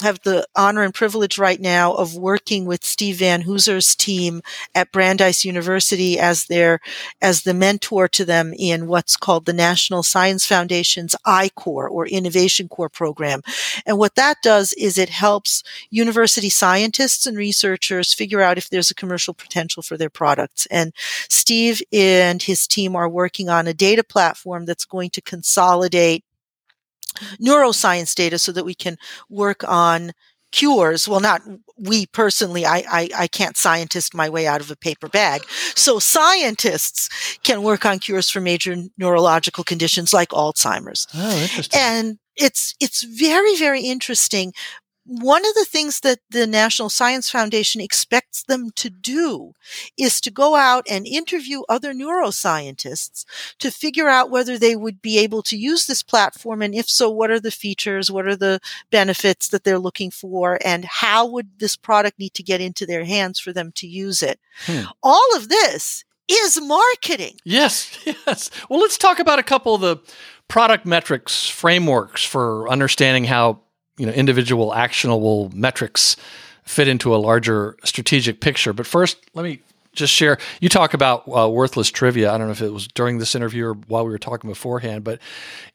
have 0.02 0.20
the 0.24 0.48
honor 0.56 0.84
and 0.84 0.94
privilege 0.94 1.38
right 1.38 1.60
now 1.60 1.94
of 1.94 2.16
working 2.16 2.66
with 2.66 2.84
Steve 2.84 3.18
Van 3.18 3.42
Hooser's 3.42 3.96
team 3.96 4.42
at 4.76 4.92
Brandeis 4.92 5.46
University 5.46 6.20
as 6.20 6.46
their 6.46 6.80
as 7.22 7.44
the 7.44 7.54
mentor 7.54 8.08
to 8.10 8.26
them 8.26 8.54
in 8.58 8.88
what's 8.88 9.18
called 9.18 9.46
the 9.46 9.54
National 9.54 10.04
Science 10.04 10.46
Foundation's 10.46 11.16
I-Corps 11.26 11.90
or 11.90 12.08
Innovation 12.08 12.68
Corps 12.68 12.90
program. 12.90 13.42
And 13.86 13.98
what 13.98 14.16
that 14.16 14.38
does 14.42 14.74
is 14.74 14.98
it 14.98 15.10
helps 15.10 15.64
university 15.90 16.50
scientists 16.50 17.26
and 17.26 17.38
researchers 17.38 18.14
figure 18.14 18.42
out 18.42 18.58
if 18.58 18.70
there's 18.70 18.92
a 18.92 18.96
commercial 18.96 19.34
potential 19.34 19.84
for 19.84 19.98
their 19.98 20.10
products. 20.10 20.66
And 20.68 20.94
Steve 21.30 21.82
and 21.92 22.42
his 22.42 22.68
team 22.68 22.96
are 22.96 23.10
working 23.10 23.50
on 23.50 23.68
a 23.68 23.74
data 23.74 24.04
platform 24.04 24.66
that's 24.66 24.86
going 24.86 25.10
to 25.12 25.22
consolidate 25.22 26.24
neuroscience 27.42 28.16
data 28.16 28.38
so 28.40 28.52
that 28.52 28.66
we 28.66 28.76
can 28.76 28.98
work 29.30 29.64
on 29.68 30.12
cures. 30.52 31.08
Well, 31.08 31.20
not 31.20 31.42
we 31.78 32.08
personally. 32.08 32.66
I, 32.66 32.84
I, 32.90 33.10
I 33.16 33.28
can't 33.28 33.56
scientist 33.56 34.16
my 34.16 34.30
way 34.30 34.48
out 34.48 34.62
of 34.62 34.72
a 34.72 34.76
paper 34.76 35.08
bag. 35.08 35.44
So 35.76 36.00
scientists 36.00 37.38
can 37.44 37.62
work 37.64 37.86
on 37.86 38.00
cures 38.00 38.30
for 38.30 38.42
major 38.42 38.76
neurological 38.98 39.64
conditions 39.64 40.14
like 40.14 40.30
Alzheimer's. 40.30 41.08
Oh, 41.14 41.42
interesting. 41.42 41.80
And 41.80 42.20
it's, 42.36 42.74
it's 42.80 43.04
very, 43.04 43.56
very 43.58 43.82
interesting. 43.82 44.54
One 45.10 45.44
of 45.44 45.56
the 45.56 45.66
things 45.66 46.02
that 46.02 46.20
the 46.30 46.46
National 46.46 46.88
Science 46.88 47.32
Foundation 47.32 47.82
expects 47.82 48.44
them 48.44 48.70
to 48.76 48.92
do 48.92 49.54
is 49.98 50.22
to 50.22 50.30
go 50.30 50.56
out 50.56 50.86
and 50.88 51.08
interview 51.08 51.64
other 51.68 51.96
neuroscientists 51.96 53.26
to 53.58 53.72
figure 53.72 54.08
out 54.08 54.30
whether 54.30 54.56
they 54.60 54.76
would 54.76 55.02
be 55.02 55.18
able 55.18 55.42
to 55.42 55.58
use 55.58 55.88
this 55.88 56.04
platform. 56.04 56.62
And 56.62 56.76
if 56.76 56.88
so, 56.88 57.10
what 57.10 57.32
are 57.32 57.40
the 57.40 57.50
features? 57.50 58.12
What 58.12 58.28
are 58.28 58.36
the 58.36 58.60
benefits 58.92 59.48
that 59.48 59.64
they're 59.64 59.80
looking 59.80 60.12
for? 60.12 60.60
And 60.64 60.86
how 60.86 61.26
would 61.26 61.58
this 61.58 61.76
product 61.76 62.20
need 62.20 62.36
to 62.36 62.44
get 62.44 62.62
into 62.62 62.86
their 62.86 63.04
hands 63.04 63.40
for 63.40 63.52
them 63.52 63.72
to 63.78 63.88
use 63.88 64.22
it? 64.22 64.40
Hmm. 64.68 64.84
All 65.02 65.36
of 65.36 65.50
this 65.50 66.06
is 66.28 66.62
marketing. 66.62 67.38
Yes, 67.44 67.98
yes. 68.06 68.52
Well, 68.70 68.80
let's 68.80 69.00
talk 69.00 69.18
about 69.18 69.40
a 69.40 69.44
couple 69.44 69.74
of 69.74 69.82
the 69.82 69.98
product 70.48 70.86
metrics 70.86 71.48
frameworks 71.48 72.24
for 72.24 72.70
understanding 72.70 73.24
how 73.24 73.62
you 74.00 74.06
know 74.06 74.14
individual 74.14 74.74
actionable 74.74 75.52
metrics 75.54 76.16
fit 76.64 76.88
into 76.88 77.14
a 77.14 77.18
larger 77.18 77.76
strategic 77.84 78.42
picture. 78.42 78.74
But 78.74 78.88
first, 78.88 79.18
let 79.34 79.44
me 79.44 79.60
just 79.94 80.14
share. 80.14 80.38
You 80.62 80.70
talk 80.70 80.94
about 80.94 81.28
uh, 81.28 81.50
worthless 81.50 81.90
trivia. 81.90 82.32
I 82.32 82.38
don't 82.38 82.48
know 82.48 82.54
if 82.54 82.62
it 82.62 82.72
was 82.72 82.88
during 82.88 83.18
this 83.20 83.36
interview 83.36 83.68
or 83.68 83.74
while 83.74 84.06
we 84.06 84.12
were 84.12 84.20
talking 84.20 84.50
beforehand, 84.50 85.04
but 85.04 85.20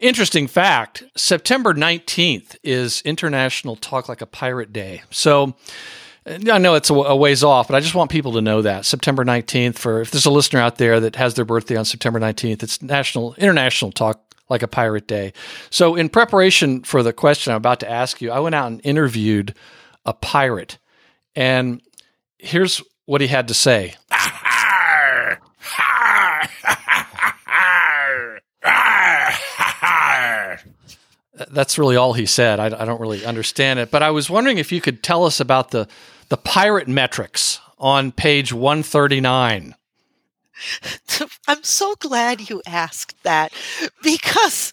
interesting 0.01 0.47
fact: 0.49 1.05
September 1.17 1.75
nineteenth 1.75 2.57
is 2.65 3.03
International 3.03 3.77
Talk 3.77 4.09
Like 4.09 4.21
a 4.21 4.27
Pirate 4.27 4.73
Day. 4.73 5.03
So. 5.11 5.55
I 6.27 6.57
know 6.57 6.75
it's 6.75 6.89
a 6.89 7.15
ways 7.15 7.45
off, 7.45 7.69
but 7.69 7.75
I 7.75 7.81
just 7.81 7.95
want 7.95 8.11
people 8.11 8.33
to 8.33 8.41
know 8.41 8.63
that 8.63 8.87
September 8.87 9.27
19th 9.27 9.75
for 9.75 10.01
if 10.01 10.11
there's 10.11 10.25
a 10.25 10.31
listener 10.31 10.59
out 10.59 10.79
there 10.79 10.99
that 11.01 11.17
has 11.17 11.35
their 11.35 11.45
birthday 11.45 11.77
on 11.77 11.85
September 11.85 12.19
19th, 12.19 12.63
it's 12.63 12.81
National 12.81 13.35
International 13.35 13.93
Talk 13.93 14.24
like 14.49 14.63
a 14.63 14.69
pirate 14.69 15.07
day. 15.07 15.33
So 15.71 15.97
in 15.97 16.09
preparation 16.09 16.83
for 16.83 17.03
the 17.03 17.13
question 17.13 17.53
I'm 17.53 17.57
about 17.59 17.81
to 17.81 17.91
ask 17.91 18.21
you, 18.21 18.31
I 18.31 18.41
went 18.41 18.55
out 18.55 18.71
and 18.71 18.81
interviewed 18.85 19.55
a 20.05 20.13
pirate. 20.13 20.79
And 21.35 21.81
here's 22.39 22.83
what 23.07 23.21
he 23.21 23.27
had 23.27 23.49
to 23.49 23.55
say. 23.55 23.95
That's 31.51 31.79
really 31.79 31.97
all 31.97 32.13
he 32.13 32.27
said. 32.27 32.61
I, 32.61 32.67
I, 32.67 32.85
don't 32.85 33.01
really 33.01 33.25
understand 33.25 33.81
it, 33.81 33.91
but 33.91 34.03
I 34.03 34.11
was 34.11 34.31
wondering 34.31 34.59
if 34.59 34.71
you 34.71 34.81
could 34.81 35.03
tell 35.03 35.25
us 35.25 35.41
about 35.41 35.73
the 35.73 35.89
the 36.29 36.37
pirate 36.37 36.89
metrics 36.89 37.61
on 37.79 38.13
page 38.13 38.53
139. 38.53 39.75
I'm 41.49 41.63
so 41.63 41.95
glad 41.99 42.49
you 42.49 42.63
asked 42.67 43.23
that 43.23 43.53
because 44.03 44.73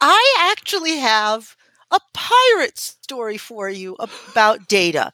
I 0.00 0.50
actually 0.52 0.98
have 0.98 1.56
a 1.90 2.00
pirate 2.14 2.78
story 2.78 3.36
for 3.36 3.68
you 3.68 3.96
about 3.98 4.68
data. 4.68 5.12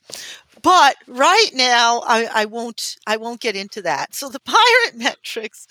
But 0.63 0.97
right 1.07 1.51
now, 1.55 2.03
I, 2.05 2.29
I, 2.33 2.45
won't. 2.47 2.97
I 3.07 3.17
won't 3.17 3.41
get 3.41 3.55
into 3.55 3.83
that. 3.83 4.15
So 4.15 4.29
the 4.29 4.41
pirate 4.41 4.95
metrics 4.97 5.67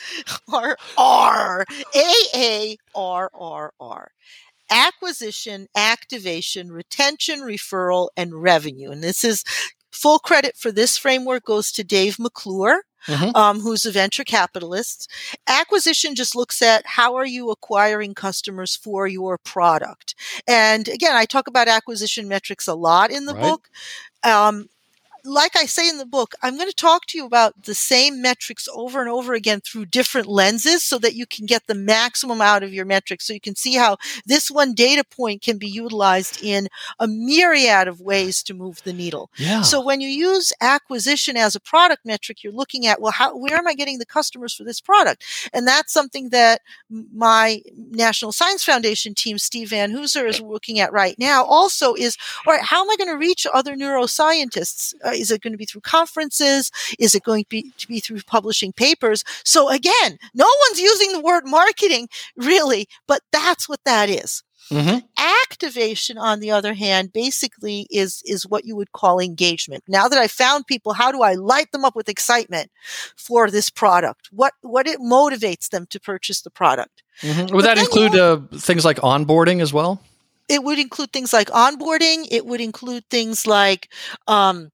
are 0.51 0.77
R 0.97 1.65
A 1.93 2.13
A 2.35 2.77
R 2.95 3.29
R 3.33 3.73
R 3.79 4.11
acquisition, 4.69 5.67
activation, 5.75 6.71
retention, 6.71 7.39
referral, 7.41 8.09
and 8.17 8.41
revenue. 8.41 8.91
And 8.91 9.03
this 9.03 9.23
is 9.23 9.43
full 9.91 10.19
credit 10.19 10.57
for 10.57 10.71
this 10.71 10.97
framework 10.97 11.45
goes 11.45 11.71
to 11.73 11.83
Dave 11.83 12.19
McClure. 12.19 12.83
Mm-hmm. 13.07 13.35
Um, 13.35 13.61
who's 13.61 13.85
a 13.85 13.91
venture 13.91 14.23
capitalist. 14.23 15.09
Acquisition 15.47 16.13
just 16.13 16.35
looks 16.35 16.61
at 16.61 16.85
how 16.85 17.15
are 17.15 17.25
you 17.25 17.49
acquiring 17.49 18.13
customers 18.13 18.75
for 18.75 19.07
your 19.07 19.37
product. 19.37 20.13
And 20.47 20.87
again, 20.87 21.15
I 21.15 21.25
talk 21.25 21.47
about 21.47 21.67
acquisition 21.67 22.27
metrics 22.27 22.67
a 22.67 22.75
lot 22.75 23.11
in 23.11 23.25
the 23.25 23.33
right. 23.33 23.41
book. 23.41 23.69
Um, 24.23 24.67
like 25.23 25.55
I 25.55 25.65
say 25.65 25.89
in 25.89 25.97
the 25.97 26.05
book, 26.05 26.33
I'm 26.41 26.55
going 26.55 26.69
to 26.69 26.75
talk 26.75 27.05
to 27.07 27.17
you 27.17 27.25
about 27.25 27.63
the 27.63 27.75
same 27.75 28.21
metrics 28.21 28.67
over 28.73 29.01
and 29.01 29.09
over 29.09 29.33
again 29.33 29.61
through 29.61 29.85
different 29.87 30.27
lenses 30.27 30.83
so 30.83 30.97
that 30.99 31.15
you 31.15 31.25
can 31.25 31.45
get 31.45 31.67
the 31.67 31.75
maximum 31.75 32.41
out 32.41 32.63
of 32.63 32.73
your 32.73 32.85
metrics. 32.85 33.25
So 33.25 33.33
you 33.33 33.41
can 33.41 33.55
see 33.55 33.75
how 33.75 33.97
this 34.25 34.49
one 34.49 34.73
data 34.73 35.03
point 35.03 35.41
can 35.41 35.57
be 35.57 35.67
utilized 35.67 36.43
in 36.43 36.67
a 36.99 37.07
myriad 37.07 37.87
of 37.87 38.01
ways 38.01 38.43
to 38.43 38.53
move 38.53 38.81
the 38.83 38.93
needle. 38.93 39.29
Yeah. 39.37 39.61
So 39.61 39.83
when 39.83 40.01
you 40.01 40.09
use 40.09 40.53
acquisition 40.61 41.37
as 41.37 41.55
a 41.55 41.59
product 41.59 42.05
metric, 42.05 42.43
you're 42.43 42.53
looking 42.53 42.87
at, 42.87 43.01
well, 43.01 43.11
how, 43.11 43.35
where 43.35 43.57
am 43.57 43.67
I 43.67 43.73
getting 43.73 43.99
the 43.99 44.05
customers 44.05 44.53
for 44.53 44.63
this 44.63 44.79
product? 44.79 45.23
And 45.53 45.67
that's 45.67 45.93
something 45.93 46.29
that 46.29 46.61
my 46.89 47.61
National 47.75 48.31
Science 48.31 48.63
Foundation 48.63 49.13
team, 49.13 49.37
Steve 49.37 49.69
Van 49.69 49.91
Hooser, 49.91 50.27
is 50.27 50.41
looking 50.41 50.79
at 50.79 50.91
right 50.91 51.17
now 51.17 51.43
also 51.43 51.93
is, 51.93 52.17
all 52.45 52.53
right, 52.53 52.63
how 52.63 52.83
am 52.83 52.89
I 52.89 52.95
going 52.97 53.09
to 53.09 53.17
reach 53.17 53.45
other 53.53 53.75
neuroscientists? 53.75 54.93
Uh, 55.07 55.11
is 55.11 55.31
it 55.31 55.41
going 55.41 55.53
to 55.53 55.57
be 55.57 55.65
through 55.65 55.81
conferences? 55.81 56.71
Is 56.99 57.15
it 57.15 57.23
going 57.23 57.43
to 57.45 57.49
be, 57.49 57.71
to 57.77 57.87
be 57.87 57.99
through 57.99 58.21
publishing 58.27 58.73
papers? 58.73 59.23
So 59.43 59.69
again, 59.69 60.19
no 60.33 60.49
one's 60.67 60.79
using 60.81 61.13
the 61.13 61.21
word 61.21 61.43
marketing 61.45 62.09
really, 62.35 62.87
but 63.07 63.21
that's 63.31 63.69
what 63.69 63.79
that 63.85 64.09
is. 64.09 64.43
Mm-hmm. 64.69 64.97
Activation, 65.43 66.17
on 66.17 66.41
the 66.41 66.51
other 66.51 66.73
hand, 66.73 67.13
basically 67.13 67.87
is 67.89 68.21
is 68.25 68.45
what 68.45 68.65
you 68.65 68.75
would 68.75 68.91
call 68.91 69.19
engagement. 69.19 69.83
Now 69.87 70.09
that 70.09 70.19
I 70.19 70.27
found 70.27 70.67
people, 70.67 70.93
how 70.93 71.11
do 71.11 71.21
I 71.21 71.35
light 71.35 71.71
them 71.71 71.85
up 71.85 71.95
with 71.95 72.09
excitement 72.09 72.69
for 73.15 73.49
this 73.49 73.69
product? 73.69 74.27
What 74.31 74.53
what 74.61 74.85
it 74.85 74.99
motivates 74.99 75.69
them 75.69 75.85
to 75.91 75.99
purchase 76.01 76.41
the 76.41 76.49
product? 76.49 77.03
Mm-hmm. 77.21 77.55
Would 77.55 77.65
that 77.65 77.77
include 77.77 78.15
uh, 78.15 78.41
things 78.57 78.83
like 78.83 78.97
onboarding 78.97 79.61
as 79.61 79.71
well? 79.71 80.01
It 80.49 80.63
would 80.63 80.79
include 80.79 81.13
things 81.13 81.31
like 81.31 81.47
onboarding. 81.49 82.27
It 82.29 82.45
would 82.45 82.61
include 82.61 83.05
things 83.09 83.47
like 83.47 83.89
um, 84.27 84.71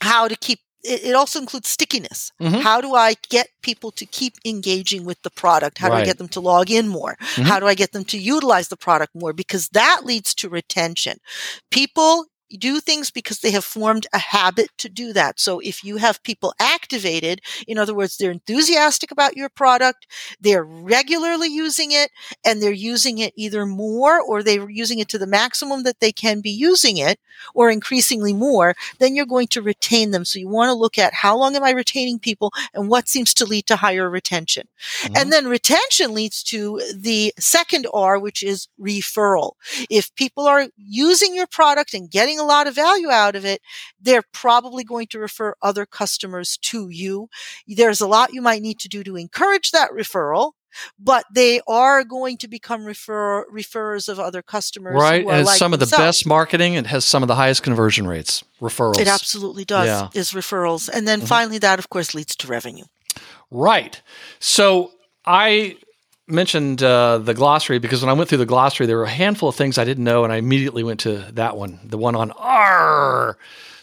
how 0.00 0.28
to 0.28 0.36
keep 0.36 0.60
it, 0.84 1.14
also 1.14 1.40
includes 1.40 1.68
stickiness. 1.68 2.30
Mm-hmm. 2.40 2.60
How 2.60 2.80
do 2.80 2.94
I 2.94 3.14
get 3.30 3.48
people 3.62 3.90
to 3.92 4.04
keep 4.04 4.34
engaging 4.44 5.04
with 5.04 5.20
the 5.22 5.30
product? 5.30 5.78
How 5.78 5.88
right. 5.88 5.96
do 5.96 6.02
I 6.02 6.04
get 6.04 6.18
them 6.18 6.28
to 6.28 6.40
log 6.40 6.70
in 6.70 6.88
more? 6.88 7.16
Mm-hmm. 7.18 7.42
How 7.42 7.58
do 7.58 7.66
I 7.66 7.74
get 7.74 7.92
them 7.92 8.04
to 8.06 8.18
utilize 8.18 8.68
the 8.68 8.76
product 8.76 9.14
more? 9.14 9.32
Because 9.32 9.68
that 9.70 10.02
leads 10.04 10.34
to 10.36 10.48
retention. 10.48 11.18
People 11.70 12.26
do 12.56 12.80
things 12.80 13.10
because 13.10 13.40
they 13.40 13.50
have 13.50 13.64
formed 13.64 14.06
a 14.12 14.18
habit 14.18 14.68
to 14.78 14.88
do 14.88 15.12
that. 15.12 15.40
So 15.40 15.60
if 15.60 15.84
you 15.84 15.96
have 15.98 16.22
people 16.22 16.54
activated, 16.58 17.40
in 17.66 17.78
other 17.78 17.94
words, 17.94 18.16
they're 18.16 18.30
enthusiastic 18.30 19.10
about 19.10 19.36
your 19.36 19.48
product, 19.48 20.06
they're 20.40 20.64
regularly 20.64 21.48
using 21.48 21.92
it, 21.92 22.10
and 22.44 22.62
they're 22.62 22.72
using 22.72 23.18
it 23.18 23.32
either 23.36 23.66
more 23.66 24.20
or 24.20 24.42
they're 24.42 24.70
using 24.70 24.98
it 24.98 25.08
to 25.08 25.18
the 25.18 25.26
maximum 25.26 25.82
that 25.82 26.00
they 26.00 26.12
can 26.12 26.40
be 26.40 26.50
using 26.50 26.96
it 26.96 27.18
or 27.54 27.70
increasingly 27.70 28.32
more, 28.32 28.74
then 28.98 29.14
you're 29.14 29.26
going 29.26 29.48
to 29.48 29.62
retain 29.62 30.10
them. 30.10 30.24
So 30.24 30.38
you 30.38 30.48
want 30.48 30.68
to 30.68 30.74
look 30.74 30.98
at 30.98 31.14
how 31.14 31.36
long 31.36 31.56
am 31.56 31.64
I 31.64 31.70
retaining 31.70 32.18
people 32.18 32.52
and 32.72 32.88
what 32.88 33.08
seems 33.08 33.34
to 33.34 33.44
lead 33.44 33.66
to 33.66 33.76
higher 33.76 34.08
retention. 34.08 34.68
Mm-hmm. 35.02 35.16
And 35.16 35.32
then 35.32 35.46
retention 35.46 36.14
leads 36.14 36.42
to 36.44 36.80
the 36.94 37.32
second 37.38 37.86
R, 37.92 38.18
which 38.18 38.42
is 38.42 38.68
referral. 38.80 39.52
If 39.90 40.14
people 40.14 40.46
are 40.46 40.68
using 40.76 41.34
your 41.34 41.46
product 41.46 41.94
and 41.94 42.10
getting 42.10 42.38
a 42.44 42.46
lot 42.46 42.66
of 42.66 42.74
value 42.74 43.10
out 43.10 43.36
of 43.36 43.44
it, 43.44 43.60
they're 44.00 44.24
probably 44.32 44.84
going 44.84 45.06
to 45.08 45.18
refer 45.18 45.54
other 45.62 45.86
customers 45.86 46.56
to 46.62 46.88
you. 46.88 47.28
There's 47.66 48.00
a 48.00 48.06
lot 48.06 48.32
you 48.32 48.42
might 48.42 48.62
need 48.62 48.78
to 48.80 48.88
do 48.88 49.02
to 49.04 49.16
encourage 49.16 49.70
that 49.70 49.90
referral 49.90 50.52
but 50.98 51.24
they 51.32 51.60
are 51.68 52.04
going 52.04 52.36
to 52.38 52.48
become 52.48 52.84
refer 52.84 53.46
referrers 53.50 54.08
of 54.08 54.18
other 54.18 54.42
customers. 54.42 54.94
Right, 54.94 55.24
and 55.24 55.40
it's 55.40 55.46
like 55.46 55.58
some 55.58 55.70
themselves. 55.70 55.92
of 55.92 55.98
the 55.98 56.02
best 56.02 56.26
marketing. 56.26 56.74
It 56.74 56.86
has 56.86 57.04
some 57.04 57.22
of 57.22 57.28
the 57.28 57.34
highest 57.34 57.62
conversion 57.62 58.06
rates. 58.06 58.44
Referrals. 58.60 58.98
It 58.98 59.08
absolutely 59.08 59.64
does. 59.64 59.86
Yeah. 59.86 60.08
Is 60.14 60.32
referrals, 60.32 60.88
and 60.88 61.06
then 61.06 61.20
mm-hmm. 61.20 61.26
finally, 61.26 61.58
that 61.58 61.78
of 61.78 61.90
course 61.90 62.14
leads 62.14 62.36
to 62.36 62.46
revenue. 62.46 62.84
Right. 63.50 64.00
So 64.40 64.92
I 65.24 65.76
mentioned 66.26 66.82
uh, 66.82 67.18
the 67.18 67.34
glossary 67.34 67.78
because 67.78 68.02
when 68.02 68.08
I 68.08 68.14
went 68.14 68.28
through 68.28 68.38
the 68.38 68.46
glossary, 68.46 68.86
there 68.86 68.96
were 68.96 69.04
a 69.04 69.10
handful 69.10 69.48
of 69.48 69.54
things 69.54 69.78
I 69.78 69.84
didn't 69.84 70.04
know, 70.04 70.24
and 70.24 70.32
I 70.32 70.36
immediately 70.36 70.82
went 70.82 71.00
to 71.00 71.18
that 71.32 71.56
one, 71.56 71.80
the 71.84 71.98
one 71.98 72.16
on 72.16 72.30
R. 72.32 73.36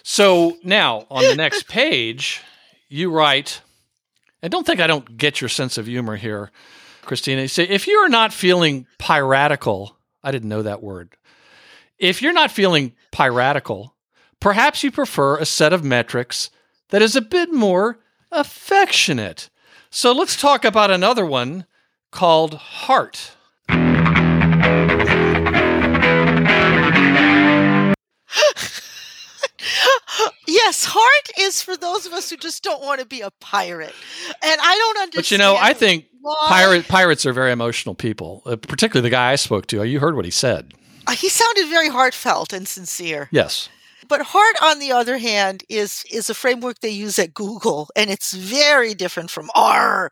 So 0.03 0.57
now 0.63 1.05
on 1.09 1.23
the 1.23 1.35
next 1.35 1.63
page, 1.67 2.41
you 2.89 3.11
write, 3.11 3.61
and 4.41 4.51
don't 4.51 4.65
think 4.65 4.79
I 4.79 4.87
don't 4.87 5.17
get 5.17 5.41
your 5.41 5.49
sense 5.49 5.77
of 5.77 5.85
humor 5.85 6.15
here, 6.15 6.51
Christina. 7.03 7.43
You 7.43 7.47
say, 7.47 7.63
if 7.63 7.87
you're 7.87 8.09
not 8.09 8.33
feeling 8.33 8.87
piratical, 8.97 9.97
I 10.23 10.31
didn't 10.31 10.49
know 10.49 10.63
that 10.63 10.83
word. 10.83 11.15
If 11.99 12.21
you're 12.21 12.33
not 12.33 12.51
feeling 12.51 12.93
piratical, 13.11 13.93
perhaps 14.39 14.83
you 14.83 14.91
prefer 14.91 15.37
a 15.37 15.45
set 15.45 15.73
of 15.73 15.83
metrics 15.83 16.49
that 16.89 17.01
is 17.01 17.15
a 17.15 17.21
bit 17.21 17.53
more 17.53 17.99
affectionate. 18.31 19.49
So 19.91 20.11
let's 20.11 20.39
talk 20.39 20.65
about 20.65 20.89
another 20.89 21.25
one 21.25 21.65
called 22.11 22.55
Heart. 22.55 23.31
yes, 30.47 30.85
heart 30.85 31.29
is 31.39 31.61
for 31.61 31.77
those 31.77 32.05
of 32.05 32.13
us 32.13 32.29
who 32.29 32.37
just 32.37 32.63
don't 32.63 32.81
want 32.81 32.99
to 32.99 33.05
be 33.05 33.21
a 33.21 33.31
pirate. 33.39 33.93
And 34.43 34.61
I 34.61 34.75
don't 34.77 34.97
understand. 35.03 35.11
But 35.15 35.31
you 35.31 35.37
know, 35.37 35.57
I 35.59 35.73
think 35.73 36.05
pirate, 36.47 36.87
pirates 36.87 37.25
are 37.25 37.33
very 37.33 37.51
emotional 37.51 37.95
people, 37.95 38.41
uh, 38.45 38.55
particularly 38.55 39.09
the 39.09 39.13
guy 39.13 39.31
I 39.31 39.35
spoke 39.35 39.67
to. 39.67 39.83
You 39.83 39.99
heard 39.99 40.15
what 40.15 40.25
he 40.25 40.31
said. 40.31 40.73
Uh, 41.07 41.13
he 41.13 41.29
sounded 41.29 41.67
very 41.67 41.89
heartfelt 41.89 42.53
and 42.53 42.67
sincere. 42.67 43.27
Yes. 43.31 43.69
but 44.07 44.21
Heart, 44.21 44.55
on 44.61 44.79
the 44.79 44.91
other 44.91 45.17
hand, 45.17 45.63
is 45.69 46.03
is 46.11 46.29
a 46.29 46.33
framework 46.33 46.79
they 46.79 46.89
use 46.89 47.17
at 47.17 47.33
Google, 47.33 47.89
and 47.95 48.09
it's 48.09 48.33
very 48.33 48.93
different 48.93 49.31
from 49.31 49.49
R. 49.55 50.11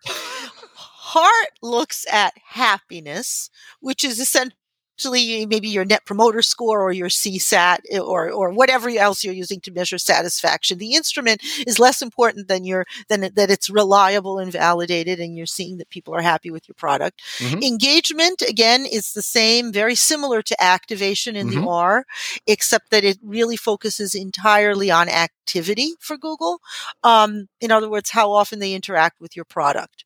Heart 1.13 1.49
looks 1.61 2.05
at 2.11 2.33
happiness, 2.49 3.49
which 3.81 4.03
is 4.03 4.19
essentially 4.19 5.45
maybe 5.47 5.69
your 5.69 5.85
net 5.85 6.05
promoter 6.05 6.41
score 6.41 6.81
or 6.83 6.91
your 6.91 7.07
CSAT 7.09 7.79
eh, 7.91 7.99
or 7.99 8.29
or 8.31 8.51
whatever 8.51 8.89
else 8.89 9.23
you're 9.23 9.33
using 9.33 9.61
to 9.61 9.71
measure 9.71 9.97
satisfaction. 9.97 10.77
The 10.77 10.93
instrument 10.93 11.41
is 11.65 11.79
less 11.79 12.01
important 12.01 12.47
than 12.47 12.63
your 12.65 12.85
than 13.07 13.21
that 13.21 13.49
it's 13.49 13.69
reliable 13.69 14.37
and 14.39 14.51
validated 14.51 15.19
and 15.19 15.37
you're 15.37 15.45
seeing 15.57 15.77
that 15.77 15.89
people 15.89 16.13
are 16.15 16.21
happy 16.21 16.51
with 16.51 16.67
your 16.67 16.75
product. 16.75 17.21
Mhm. 17.39 17.63
Engagement 17.63 18.41
again 18.47 18.85
is 18.85 19.13
the 19.13 19.21
same, 19.23 19.71
very 19.71 19.95
similar 19.95 20.41
to 20.43 20.61
activation 20.61 21.35
in 21.35 21.47
Mhm. 21.47 21.63
the 21.63 21.67
R, 21.69 22.05
except 22.45 22.91
that 22.91 23.03
it 23.05 23.17
really 23.23 23.57
focuses 23.57 24.13
entirely 24.13 24.91
on 24.91 25.07
activity 25.09 25.93
for 26.01 26.17
Google. 26.17 26.59
Um, 27.03 27.47
in 27.61 27.71
other 27.71 27.89
words, 27.89 28.09
how 28.11 28.31
often 28.31 28.59
they 28.59 28.73
interact 28.73 29.19
with 29.21 29.35
your 29.35 29.45
product. 29.45 30.03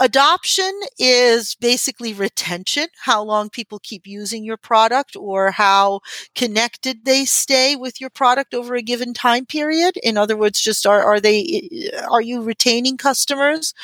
Adoption 0.00 0.72
is 0.98 1.56
basically 1.56 2.12
retention, 2.12 2.86
how 3.02 3.20
long 3.22 3.50
people 3.50 3.80
keep 3.82 4.06
using 4.06 4.44
your 4.44 4.56
product 4.56 5.16
or 5.16 5.50
how 5.50 6.00
connected 6.36 7.04
they 7.04 7.24
stay 7.24 7.74
with 7.74 8.00
your 8.00 8.10
product 8.10 8.54
over 8.54 8.76
a 8.76 8.82
given 8.82 9.12
time 9.12 9.44
period. 9.44 9.96
In 10.04 10.16
other 10.16 10.36
words, 10.36 10.60
just 10.60 10.86
are, 10.86 11.02
are 11.02 11.18
they, 11.18 11.90
eh, 11.92 12.00
are 12.08 12.20
you 12.20 12.42
retaining 12.42 12.96
customers? 12.96 13.74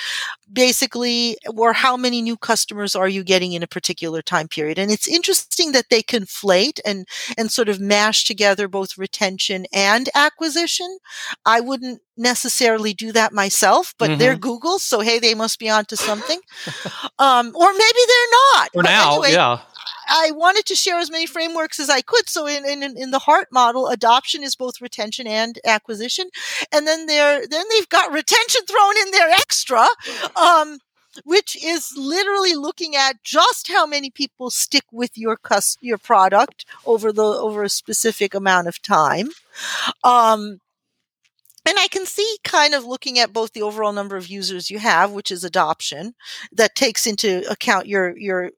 Basically, 0.52 1.36
or 1.56 1.72
how 1.72 1.96
many 1.96 2.22
new 2.22 2.36
customers 2.36 2.94
are 2.94 3.08
you 3.08 3.24
getting 3.24 3.52
in 3.52 3.62
a 3.62 3.66
particular 3.66 4.22
time 4.22 4.48
period? 4.48 4.78
And 4.78 4.90
it's 4.90 5.08
interesting 5.08 5.72
that 5.72 5.88
they 5.90 6.02
conflate 6.02 6.80
and, 6.84 7.06
and 7.36 7.50
sort 7.50 7.68
of 7.68 7.80
mash 7.80 8.24
together 8.24 8.68
both 8.68 8.98
retention 8.98 9.66
and 9.72 10.08
acquisition. 10.14 10.98
I 11.44 11.60
wouldn't 11.60 12.02
necessarily 12.16 12.94
do 12.94 13.12
that 13.12 13.32
myself, 13.32 13.94
but 13.98 14.18
they're 14.18 14.36
Google, 14.36 14.78
so 14.78 15.00
hey, 15.00 15.18
they 15.18 15.34
must 15.34 15.58
be 15.58 15.68
onto 15.68 15.96
something. 15.96 16.40
um, 17.18 17.52
or 17.56 17.72
maybe 17.72 17.98
they're 18.06 18.30
not. 18.54 18.70
For 18.72 18.82
But 18.82 18.84
now, 18.84 19.12
anyway, 19.12 19.32
yeah. 19.32 19.60
I 20.08 20.30
wanted 20.32 20.66
to 20.66 20.74
share 20.74 20.98
as 20.98 21.10
many 21.10 21.26
frameworks 21.26 21.80
as 21.80 21.90
I 21.90 22.00
could. 22.00 22.28
So 22.28 22.46
in, 22.46 22.64
in, 22.64 22.96
in 22.96 23.10
the 23.10 23.20
heart 23.20 23.48
model, 23.50 23.88
adoption 23.88 24.42
is 24.42 24.56
both 24.56 24.80
retention 24.80 25.26
and 25.26 25.58
acquisition. 25.64 26.26
And 26.72 26.86
then 26.86 27.06
they're, 27.06 27.46
then 27.46 27.64
they've 27.70 27.88
got 27.88 28.12
retention 28.12 28.62
thrown 28.66 28.96
in 29.02 29.10
there 29.10 29.30
extra. 29.30 29.86
Um, 30.36 30.78
which 31.22 31.62
is 31.62 31.92
literally 31.96 32.54
looking 32.54 32.96
at 32.96 33.22
just 33.22 33.68
how 33.68 33.86
many 33.86 34.10
people 34.10 34.50
stick 34.50 34.82
with 34.90 35.16
your 35.16 35.36
cus- 35.36 35.78
your 35.80 35.96
product 35.96 36.64
over 36.84 37.12
the 37.12 37.22
over 37.22 37.62
a 37.62 37.68
specific 37.68 38.34
amount 38.34 38.66
of 38.66 38.82
time. 38.82 39.28
Um, 40.02 40.58
and 41.66 41.78
I 41.78 41.88
can 41.88 42.04
see 42.04 42.38
kind 42.44 42.74
of 42.74 42.84
looking 42.84 43.18
at 43.18 43.32
both 43.32 43.52
the 43.52 43.62
overall 43.62 43.92
number 43.92 44.16
of 44.16 44.26
users 44.26 44.70
you 44.70 44.78
have, 44.78 45.12
which 45.12 45.30
is 45.30 45.44
adoption, 45.44 46.14
that 46.52 46.74
takes 46.74 47.06
into 47.06 47.48
account 47.50 47.86
your 47.86 48.16
your 48.18 48.50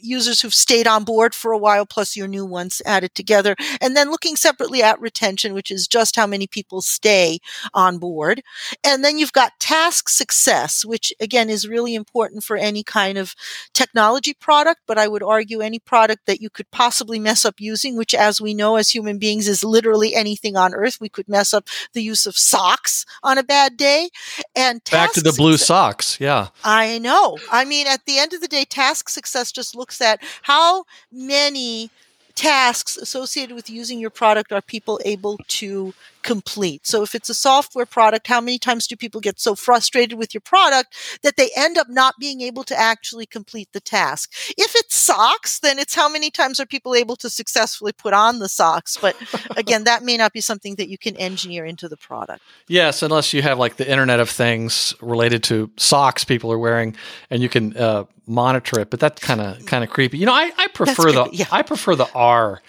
users 0.00 0.40
who've 0.40 0.54
stayed 0.54 0.86
on 0.86 1.04
board 1.04 1.34
for 1.34 1.52
a 1.52 1.58
while 1.58 1.86
plus 1.86 2.16
your 2.16 2.28
new 2.28 2.44
ones 2.44 2.82
added 2.84 3.14
together 3.14 3.54
and 3.80 3.96
then 3.96 4.10
looking 4.10 4.36
separately 4.36 4.82
at 4.82 5.00
retention 5.00 5.54
which 5.54 5.70
is 5.70 5.86
just 5.86 6.16
how 6.16 6.26
many 6.26 6.46
people 6.46 6.80
stay 6.82 7.38
on 7.74 7.98
board 7.98 8.42
and 8.84 9.04
then 9.04 9.18
you've 9.18 9.32
got 9.32 9.58
task 9.60 10.08
success 10.08 10.84
which 10.84 11.12
again 11.20 11.48
is 11.48 11.68
really 11.68 11.94
important 11.94 12.42
for 12.42 12.56
any 12.56 12.82
kind 12.82 13.18
of 13.18 13.34
technology 13.72 14.34
product 14.34 14.80
but 14.86 14.98
i 14.98 15.06
would 15.06 15.22
argue 15.22 15.60
any 15.60 15.78
product 15.78 16.26
that 16.26 16.40
you 16.40 16.50
could 16.50 16.70
possibly 16.70 17.18
mess 17.18 17.44
up 17.44 17.54
using 17.58 17.96
which 17.96 18.14
as 18.14 18.40
we 18.40 18.54
know 18.54 18.76
as 18.76 18.90
human 18.90 19.18
beings 19.18 19.48
is 19.48 19.64
literally 19.64 20.14
anything 20.14 20.56
on 20.56 20.74
earth 20.74 20.98
we 21.00 21.08
could 21.08 21.28
mess 21.28 21.54
up 21.54 21.68
the 21.92 22.02
use 22.02 22.26
of 22.26 22.36
socks 22.36 23.04
on 23.22 23.38
a 23.38 23.42
bad 23.42 23.76
day 23.76 24.08
and 24.56 24.82
Back 24.90 25.12
to 25.12 25.20
the 25.20 25.32
blue 25.32 25.56
socks. 25.56 26.18
Yeah. 26.20 26.48
I 26.64 26.98
know. 26.98 27.38
I 27.50 27.64
mean, 27.64 27.86
at 27.86 28.04
the 28.04 28.18
end 28.18 28.32
of 28.32 28.40
the 28.40 28.48
day, 28.48 28.64
task 28.64 29.08
success 29.08 29.52
just 29.52 29.76
looks 29.76 29.87
at 30.00 30.20
how 30.42 30.84
many 31.10 31.90
tasks 32.34 32.96
associated 32.96 33.54
with 33.54 33.68
using 33.68 33.98
your 33.98 34.10
product 34.10 34.52
are 34.52 34.62
people 34.62 35.00
able 35.04 35.38
to 35.48 35.92
complete. 36.22 36.86
So 36.86 37.02
if 37.02 37.14
it's 37.14 37.28
a 37.28 37.34
software 37.34 37.86
product, 37.86 38.26
how 38.26 38.40
many 38.40 38.58
times 38.58 38.86
do 38.86 38.96
people 38.96 39.20
get 39.20 39.40
so 39.40 39.54
frustrated 39.54 40.18
with 40.18 40.34
your 40.34 40.40
product 40.40 40.94
that 41.22 41.36
they 41.36 41.50
end 41.56 41.78
up 41.78 41.88
not 41.88 42.14
being 42.18 42.40
able 42.40 42.64
to 42.64 42.78
actually 42.78 43.26
complete 43.26 43.68
the 43.72 43.80
task? 43.80 44.32
If 44.56 44.74
it's 44.74 44.96
socks, 44.96 45.58
then 45.60 45.78
it's 45.78 45.94
how 45.94 46.08
many 46.08 46.30
times 46.30 46.60
are 46.60 46.66
people 46.66 46.94
able 46.94 47.16
to 47.16 47.30
successfully 47.30 47.92
put 47.92 48.14
on 48.14 48.38
the 48.38 48.48
socks? 48.48 48.96
But 49.00 49.16
again, 49.56 49.84
that 49.84 50.02
may 50.02 50.16
not 50.16 50.32
be 50.32 50.40
something 50.40 50.74
that 50.76 50.88
you 50.88 50.98
can 50.98 51.16
engineer 51.16 51.64
into 51.64 51.88
the 51.88 51.96
product. 51.96 52.42
Yes, 52.66 53.02
unless 53.02 53.32
you 53.32 53.42
have 53.42 53.58
like 53.58 53.76
the 53.76 53.88
Internet 53.88 54.20
of 54.20 54.30
Things 54.30 54.94
related 55.00 55.42
to 55.44 55.70
socks 55.76 56.24
people 56.24 56.52
are 56.52 56.58
wearing, 56.58 56.96
and 57.30 57.42
you 57.42 57.48
can 57.48 57.76
uh, 57.76 58.04
monitor 58.26 58.80
it. 58.80 58.90
But 58.90 59.00
that's 59.00 59.20
kind 59.20 59.40
of 59.40 59.64
kind 59.66 59.82
of 59.82 59.90
creepy. 59.90 60.18
You 60.18 60.26
know, 60.26 60.34
I, 60.34 60.50
I 60.56 60.68
prefer 60.68 61.12
the 61.12 61.28
yeah. 61.32 61.46
I 61.50 61.62
prefer 61.62 61.94
the 61.94 62.08
R, 62.14 62.60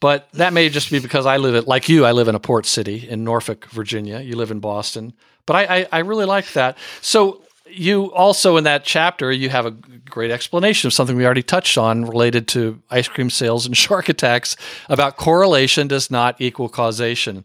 but 0.00 0.28
that 0.32 0.52
may 0.52 0.68
just 0.68 0.90
be 0.90 0.98
because 0.98 1.26
I 1.26 1.36
live 1.36 1.54
at 1.54 1.68
like 1.68 1.88
you. 1.88 2.04
I 2.04 2.12
live 2.12 2.28
in 2.28 2.34
a 2.34 2.40
port 2.40 2.66
city 2.66 3.08
in 3.08 3.22
Norfolk, 3.22 3.66
Virginia. 3.66 4.20
You 4.20 4.36
live 4.36 4.50
in 4.50 4.60
Boston, 4.60 5.12
but 5.46 5.56
I 5.56 5.78
I, 5.80 5.88
I 5.92 5.98
really 6.00 6.26
like 6.26 6.52
that. 6.52 6.76
So. 7.00 7.42
You 7.72 8.12
also 8.14 8.56
in 8.56 8.64
that 8.64 8.82
chapter 8.82 9.30
you 9.30 9.48
have 9.48 9.64
a 9.64 9.70
great 9.70 10.32
explanation 10.32 10.88
of 10.88 10.92
something 10.92 11.16
we 11.16 11.24
already 11.24 11.44
touched 11.44 11.78
on 11.78 12.04
related 12.04 12.48
to 12.48 12.82
ice 12.90 13.06
cream 13.06 13.30
sales 13.30 13.64
and 13.64 13.76
shark 13.76 14.08
attacks 14.08 14.56
about 14.88 15.16
correlation 15.16 15.86
does 15.86 16.10
not 16.10 16.34
equal 16.40 16.68
causation. 16.68 17.44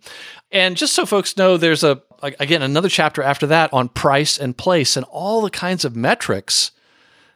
And 0.52 0.78
just 0.78 0.94
so 0.94 1.06
folks 1.06 1.38
know, 1.38 1.58
there's 1.58 1.84
a 1.84 2.02
again 2.24 2.64
another 2.64 2.90
chapter 2.90 3.22
after 3.22 3.46
that 3.46 3.72
on 3.72 3.90
price 3.90 4.40
and 4.40 4.58
place 4.58 4.98
and 4.98 5.06
all 5.12 5.42
the 5.42 5.52
kinds 5.52 5.86
of 5.86 5.96
metrics 5.96 6.72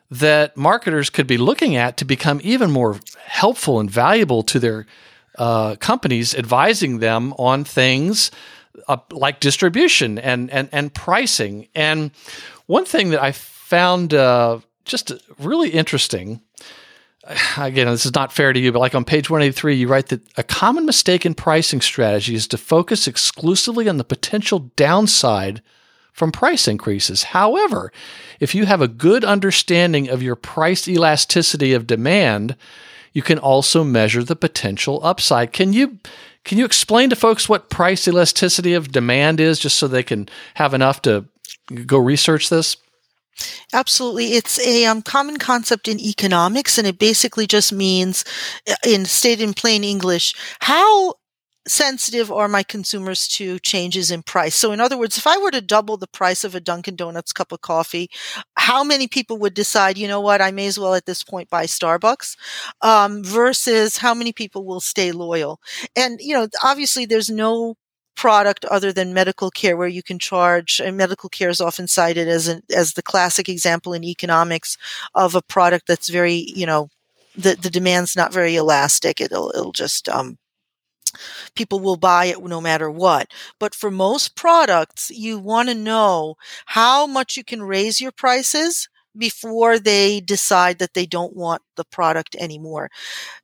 that 0.09 0.57
marketers 0.57 1.09
could 1.09 1.27
be 1.27 1.37
looking 1.37 1.75
at 1.75 1.97
to 1.97 2.05
become 2.05 2.41
even 2.43 2.71
more 2.71 2.99
helpful 3.25 3.79
and 3.79 3.91
valuable 3.91 4.41
to 4.43 4.59
their 4.59 4.87
uh, 5.39 5.75
companies, 5.77 6.35
advising 6.35 6.99
them 6.99 7.33
on 7.39 7.63
things 7.63 8.29
uh, 8.87 8.97
like 9.11 9.39
distribution 9.39 10.19
and, 10.19 10.51
and 10.51 10.69
and 10.71 10.93
pricing. 10.93 11.67
And 11.73 12.11
one 12.67 12.85
thing 12.85 13.09
that 13.09 13.21
I 13.21 13.31
found 13.31 14.13
uh, 14.13 14.59
just 14.85 15.11
really 15.39 15.69
interesting 15.69 16.41
again, 17.57 17.87
this 17.87 18.05
is 18.05 18.15
not 18.15 18.31
fair 18.31 18.53
to 18.53 18.59
you, 18.59 18.71
but 18.71 18.79
like 18.79 18.95
on 18.95 19.05
page 19.05 19.29
183, 19.29 19.75
you 19.75 19.87
write 19.87 20.07
that 20.07 20.21
a 20.37 20.43
common 20.43 20.85
mistake 20.85 21.25
in 21.25 21.33
pricing 21.33 21.81
strategy 21.81 22.35
is 22.35 22.47
to 22.47 22.57
focus 22.57 23.07
exclusively 23.07 23.87
on 23.87 23.97
the 23.97 24.03
potential 24.03 24.71
downside 24.75 25.61
from 26.11 26.31
price 26.31 26.67
increases. 26.67 27.23
However, 27.23 27.91
if 28.39 28.53
you 28.53 28.65
have 28.65 28.81
a 28.81 28.87
good 28.87 29.23
understanding 29.23 30.09
of 30.09 30.23
your 30.23 30.35
price 30.35 30.87
elasticity 30.87 31.73
of 31.73 31.87
demand, 31.87 32.55
you 33.13 33.21
can 33.21 33.39
also 33.39 33.83
measure 33.83 34.23
the 34.23 34.35
potential 34.35 34.99
upside. 35.03 35.53
Can 35.53 35.73
you 35.73 35.99
can 36.45 36.57
you 36.57 36.65
explain 36.65 37.09
to 37.09 37.15
folks 37.15 37.49
what 37.49 37.69
price 37.69 38.07
elasticity 38.07 38.73
of 38.73 38.91
demand 38.91 39.39
is 39.39 39.59
just 39.59 39.77
so 39.77 39.87
they 39.87 40.03
can 40.03 40.29
have 40.55 40.73
enough 40.73 41.01
to 41.03 41.25
go 41.85 41.97
research 41.97 42.49
this? 42.49 42.77
Absolutely. 43.73 44.33
It's 44.33 44.59
a 44.65 44.85
um, 44.85 45.01
common 45.01 45.37
concept 45.37 45.87
in 45.87 45.99
economics, 45.99 46.77
and 46.77 46.87
it 46.87 46.99
basically 46.99 47.47
just 47.47 47.71
means, 47.71 48.25
uh, 48.69 48.75
in 48.85 49.05
stated 49.05 49.43
in 49.43 49.53
plain 49.53 49.83
English, 49.83 50.33
how 50.59 51.13
sensitive 51.69 52.31
are 52.31 52.47
my 52.47 52.63
consumers 52.63 53.27
to 53.29 53.59
changes 53.59 54.11
in 54.11 54.23
price? 54.23 54.55
So, 54.55 54.71
in 54.71 54.79
other 54.81 54.97
words, 54.97 55.17
if 55.17 55.27
I 55.27 55.37
were 55.37 55.51
to 55.51 55.61
double 55.61 55.97
the 55.97 56.07
price 56.07 56.43
of 56.43 56.55
a 56.55 56.59
Dunkin' 56.59 56.95
Donuts 56.95 57.31
cup 57.31 57.51
of 57.51 57.61
coffee, 57.61 58.09
how 58.55 58.83
many 58.83 59.07
people 59.07 59.37
would 59.37 59.53
decide, 59.53 59.97
you 59.97 60.07
know 60.07 60.21
what, 60.21 60.41
I 60.41 60.51
may 60.51 60.67
as 60.67 60.79
well 60.79 60.95
at 60.95 61.05
this 61.05 61.23
point 61.23 61.49
buy 61.49 61.65
Starbucks, 61.65 62.35
um, 62.81 63.23
versus 63.23 63.97
how 63.97 64.13
many 64.13 64.33
people 64.33 64.65
will 64.65 64.81
stay 64.81 65.11
loyal? 65.11 65.59
And, 65.95 66.19
you 66.21 66.33
know, 66.33 66.47
obviously 66.63 67.05
there's 67.05 67.29
no 67.29 67.75
product 68.15 68.65
other 68.65 68.91
than 68.91 69.13
medical 69.13 69.49
care 69.49 69.77
where 69.77 69.87
you 69.87 70.03
can 70.03 70.19
charge 70.19 70.81
and 70.83 70.97
medical 70.97 71.29
care 71.29 71.49
is 71.49 71.61
often 71.61 71.87
cited 71.87 72.27
as 72.27 72.49
an 72.49 72.61
as 72.75 72.93
the 72.93 73.01
classic 73.01 73.47
example 73.47 73.93
in 73.93 74.03
economics 74.03 74.77
of 75.15 75.35
a 75.35 75.41
product 75.41 75.87
that's 75.87 76.09
very 76.09 76.51
you 76.53 76.65
know 76.65 76.89
the 77.37 77.55
the 77.55 77.69
demand's 77.69 78.17
not 78.17 78.33
very 78.33 78.57
elastic 78.57 79.21
it'll 79.21 79.51
it'll 79.55 79.71
just 79.71 80.09
um 80.09 80.37
people 81.59 81.79
will 81.81 81.97
buy 81.97 82.25
it 82.25 82.41
no 82.43 82.61
matter 82.61 82.89
what 82.91 83.27
but 83.59 83.75
for 83.75 83.91
most 83.91 84.35
products 84.35 85.11
you 85.11 85.39
want 85.39 85.69
to 85.69 85.75
know 85.75 86.35
how 86.67 87.05
much 87.07 87.37
you 87.37 87.43
can 87.43 87.61
raise 87.63 88.01
your 88.01 88.11
prices 88.13 88.89
before 89.17 89.79
they 89.79 90.21
decide 90.21 90.79
that 90.79 90.93
they 90.95 91.05
don't 91.05 91.35
want 91.35 91.61
the 91.77 91.85
product 91.85 92.35
anymore 92.39 92.89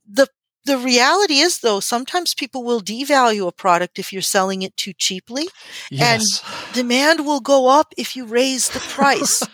the 0.09 0.27
the 0.65 0.77
reality 0.77 1.35
is 1.35 1.59
though 1.59 1.79
sometimes 1.79 2.33
people 2.35 2.63
will 2.63 2.81
devalue 2.81 3.47
a 3.47 3.51
product 3.51 3.99
if 3.99 4.13
you're 4.13 4.21
selling 4.21 4.63
it 4.63 4.75
too 4.77 4.93
cheaply 4.93 5.47
Yes. 5.91 6.43
demand 6.71 7.25
will 7.25 7.41
go 7.41 7.67
up 7.67 7.93
if 7.97 8.15
you 8.15 8.25
raise 8.25 8.69
the 8.71 8.81
price 8.95 9.49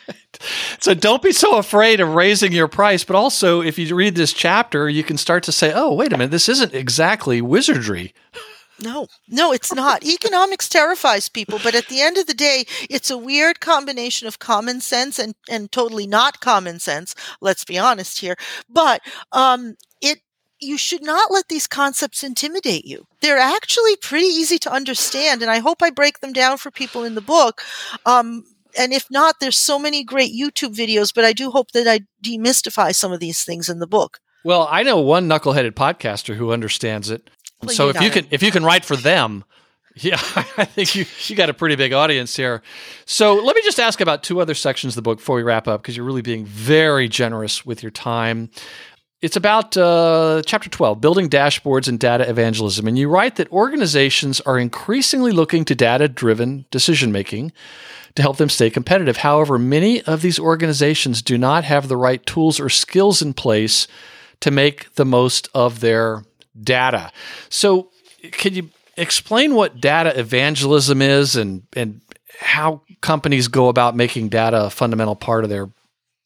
So 0.79 0.93
don't 0.93 1.21
be 1.21 1.31
so 1.31 1.57
afraid 1.57 1.99
of 1.99 2.15
raising 2.15 2.51
your 2.51 2.67
price, 2.67 3.03
but 3.03 3.15
also 3.15 3.61
if 3.61 3.77
you 3.77 3.95
read 3.95 4.15
this 4.15 4.33
chapter, 4.33 4.89
you 4.89 5.03
can 5.03 5.17
start 5.17 5.43
to 5.43 5.51
say, 5.51 5.71
"Oh, 5.73 5.93
wait 5.93 6.13
a 6.13 6.17
minute, 6.17 6.31
this 6.31 6.49
isn't 6.49 6.73
exactly 6.73 7.41
wizardry." 7.41 8.13
No, 8.81 9.07
no, 9.27 9.53
it's 9.53 9.73
not. 9.73 10.03
Economics 10.03 10.67
terrifies 10.67 11.29
people, 11.29 11.59
but 11.63 11.75
at 11.75 11.87
the 11.87 12.01
end 12.01 12.17
of 12.17 12.27
the 12.27 12.33
day, 12.33 12.65
it's 12.89 13.11
a 13.11 13.17
weird 13.17 13.59
combination 13.59 14.27
of 14.27 14.39
common 14.39 14.81
sense 14.81 15.19
and, 15.19 15.35
and 15.49 15.71
totally 15.71 16.07
not 16.07 16.39
common 16.39 16.79
sense. 16.79 17.13
Let's 17.41 17.65
be 17.65 17.77
honest 17.77 18.19
here. 18.19 18.35
But 18.69 19.01
um, 19.31 19.75
it 20.01 20.19
you 20.59 20.77
should 20.77 21.03
not 21.03 21.31
let 21.31 21.47
these 21.47 21.67
concepts 21.67 22.23
intimidate 22.23 22.85
you. 22.85 23.07
They're 23.21 23.39
actually 23.39 23.95
pretty 23.95 24.27
easy 24.27 24.59
to 24.59 24.71
understand, 24.71 25.41
and 25.41 25.49
I 25.49 25.59
hope 25.59 25.81
I 25.81 25.89
break 25.89 26.19
them 26.19 26.33
down 26.33 26.57
for 26.57 26.69
people 26.69 27.03
in 27.03 27.15
the 27.15 27.21
book. 27.21 27.61
Um, 28.05 28.43
and 28.77 28.93
if 28.93 29.05
not, 29.09 29.35
there's 29.39 29.57
so 29.57 29.79
many 29.79 30.03
great 30.03 30.31
YouTube 30.33 30.75
videos, 30.75 31.13
but 31.13 31.25
I 31.25 31.33
do 31.33 31.51
hope 31.51 31.71
that 31.71 31.87
I 31.87 32.01
demystify 32.23 32.95
some 32.95 33.11
of 33.11 33.19
these 33.19 33.43
things 33.43 33.69
in 33.69 33.79
the 33.79 33.87
book. 33.87 34.19
Well, 34.43 34.67
I 34.71 34.83
know 34.83 34.99
one 34.99 35.27
knuckleheaded 35.27 35.71
podcaster 35.71 36.35
who 36.35 36.51
understands 36.51 37.09
it. 37.09 37.29
Well, 37.63 37.75
so 37.75 37.85
you 37.85 37.89
if 37.91 38.01
you 38.01 38.09
can 38.09 38.27
if 38.31 38.43
you 38.43 38.51
can 38.51 38.63
write 38.63 38.85
for 38.85 38.95
them, 38.95 39.43
yeah, 39.95 40.19
I 40.57 40.65
think 40.65 40.95
you 40.95 41.05
you 41.27 41.35
got 41.35 41.49
a 41.49 41.53
pretty 41.53 41.75
big 41.75 41.93
audience 41.93 42.35
here. 42.35 42.61
So 43.05 43.35
let 43.35 43.55
me 43.55 43.61
just 43.63 43.79
ask 43.79 44.01
about 44.01 44.23
two 44.23 44.39
other 44.39 44.53
sections 44.53 44.93
of 44.93 44.95
the 44.95 45.01
book 45.01 45.17
before 45.19 45.35
we 45.35 45.43
wrap 45.43 45.67
up 45.67 45.81
because 45.81 45.97
you're 45.97 46.05
really 46.05 46.21
being 46.21 46.45
very 46.45 47.07
generous 47.07 47.65
with 47.65 47.83
your 47.83 47.91
time. 47.91 48.49
It's 49.21 49.35
about 49.35 49.77
uh, 49.77 50.41
chapter 50.47 50.67
12, 50.67 50.99
building 50.99 51.29
dashboards 51.29 51.87
and 51.87 51.99
data 51.99 52.27
evangelism. 52.27 52.87
And 52.87 52.97
you 52.97 53.07
write 53.07 53.35
that 53.35 53.51
organizations 53.51 54.41
are 54.41 54.57
increasingly 54.57 55.31
looking 55.31 55.63
to 55.65 55.75
data 55.75 56.07
driven 56.07 56.65
decision 56.71 57.11
making 57.11 57.51
to 58.15 58.21
help 58.23 58.37
them 58.37 58.49
stay 58.49 58.71
competitive. 58.71 59.17
However, 59.17 59.59
many 59.59 60.01
of 60.03 60.23
these 60.23 60.39
organizations 60.39 61.21
do 61.21 61.37
not 61.37 61.65
have 61.65 61.87
the 61.87 61.97
right 61.97 62.25
tools 62.25 62.59
or 62.59 62.69
skills 62.69 63.21
in 63.21 63.33
place 63.33 63.87
to 64.39 64.49
make 64.49 64.91
the 64.95 65.05
most 65.05 65.49
of 65.53 65.81
their 65.81 66.23
data. 66.59 67.11
So, 67.49 67.89
can 68.31 68.53
you 68.53 68.69
explain 68.97 69.55
what 69.55 69.81
data 69.81 70.17
evangelism 70.19 71.01
is 71.01 71.35
and, 71.35 71.63
and 71.75 72.01
how 72.39 72.81
companies 73.01 73.47
go 73.47 73.67
about 73.67 73.95
making 73.95 74.29
data 74.29 74.65
a 74.65 74.69
fundamental 74.69 75.15
part 75.15 75.43
of 75.43 75.49
their 75.49 75.69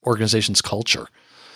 organization's 0.05 0.61
culture? 0.61 1.07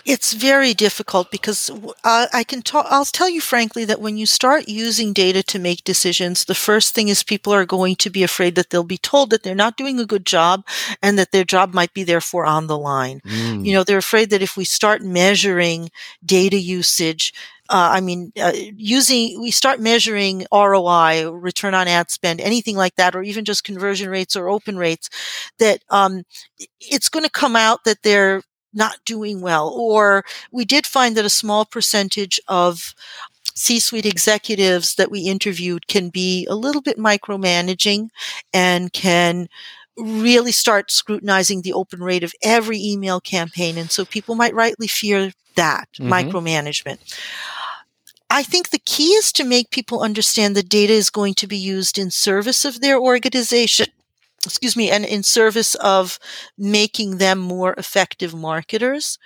It's 0.05 0.34
very 0.34 0.74
difficult 0.74 1.30
because 1.30 1.70
uh, 2.03 2.28
I 2.34 2.43
can 2.43 2.61
talk. 2.61 2.88
I'll 2.89 3.05
tell 3.05 3.30
you 3.30 3.41
frankly 3.41 3.86
that 3.86 4.01
when 4.01 4.17
you 4.17 4.26
start 4.26 4.67
using 4.67 5.13
data 5.13 5.43
to 5.43 5.59
make 5.59 5.84
decisions, 5.84 6.45
the 6.45 6.55
first 6.55 6.95
thing 6.95 7.09
is 7.09 7.22
people 7.22 7.53
are 7.53 7.65
going 7.65 7.95
to 7.97 8.09
be 8.09 8.24
afraid 8.24 8.55
that 8.55 8.70
they'll 8.70 8.84
be 8.84 8.97
told 8.97 9.30
that 9.30 9.43
they're 9.43 9.53
not 9.53 9.78
doing 9.78 9.99
a 9.99 10.05
good 10.05 10.26
job 10.26 10.65
and 11.03 11.20
that 11.20 11.32
their 11.32 11.43
job 11.43 11.74
might 11.74 11.93
be 11.93 12.03
therefore 12.03 12.45
on 12.45 12.67
the 12.67 12.78
line. 12.78 13.22
You 13.65 13.74
know, 13.74 13.84
they're 13.84 13.97
afraid 13.97 14.30
that 14.30 14.41
if 14.41 14.55
we 14.55 14.65
start 14.65 15.03
measuring 15.03 15.91
data 16.26 16.57
usage, 16.57 17.34
uh, 17.70 17.89
I 17.93 18.01
mean, 18.01 18.32
uh, 18.41 18.51
using, 18.76 19.39
we 19.41 19.51
start 19.51 19.80
measuring 19.80 20.45
ROI, 20.51 21.30
return 21.32 21.74
on 21.74 21.88
ad 21.88 22.09
spend, 22.11 22.41
anything 22.41 22.76
like 22.76 22.95
that, 22.95 23.15
or 23.15 23.22
even 23.24 23.45
just 23.45 23.63
conversion 23.63 24.09
rates 24.09 24.36
or 24.36 24.49
open 24.49 24.78
rates, 24.78 25.09
that 25.59 25.84
um, 25.89 26.24
it's 26.80 27.09
going 27.09 27.26
to 27.26 27.32
come 27.32 27.55
out 27.55 27.84
that 27.86 28.03
they're 28.03 28.41
not 28.74 28.97
doing 29.05 29.41
well. 29.41 29.70
Or 29.70 30.24
we 30.51 30.65
did 30.65 30.86
find 30.86 31.15
that 31.17 31.26
a 31.26 31.30
small 31.30 31.65
percentage 31.65 32.39
of 32.47 32.93
C-suite 33.55 34.05
executives 34.05 34.95
that 34.95 35.11
we 35.11 35.22
interviewed 35.22 35.88
can 35.88 36.09
be 36.09 36.45
a 36.47 36.55
little 36.55 36.82
bit 36.82 36.97
micromanaging 36.97 38.09
and 38.53 38.91
can 38.93 39.47
really 39.97 40.51
start 40.51 40.91
scrutinizing 40.91 41.61
the 41.61 41.74
open 41.74 42.01
rate 42.01 42.24
of 42.24 42.34
every 42.41 42.80
email 42.82 43.20
campaign. 43.20 43.78
And 43.78 43.91
so 43.91 44.05
people 44.05 44.36
might 44.36 44.53
rightly 44.53 44.88
fear 44.88 45.34
that 45.55 45.89
Mhm. 45.99 46.09
micromanagement. 46.09 46.99
I 48.30 48.43
think 48.43 48.69
the 48.69 48.80
key 48.80 49.09
is 49.09 49.32
to 49.34 49.43
make 49.43 49.71
people 49.71 50.01
understand 50.01 50.55
that 50.55 50.69
data 50.69 50.93
is 50.93 51.09
going 51.09 51.34
to 51.36 51.47
be 51.47 51.57
used 51.57 51.97
in 51.97 52.11
service 52.11 52.63
of 52.63 52.82
their 52.82 52.99
organization. 52.99 53.88
Excuse 54.45 54.75
me, 54.75 54.89
and 54.89 55.03
in 55.03 55.23
service 55.23 55.75
of 55.75 56.17
making 56.57 57.17
them 57.17 57.39
more 57.39 57.73
effective 57.73 58.34
marketers. 58.34 59.17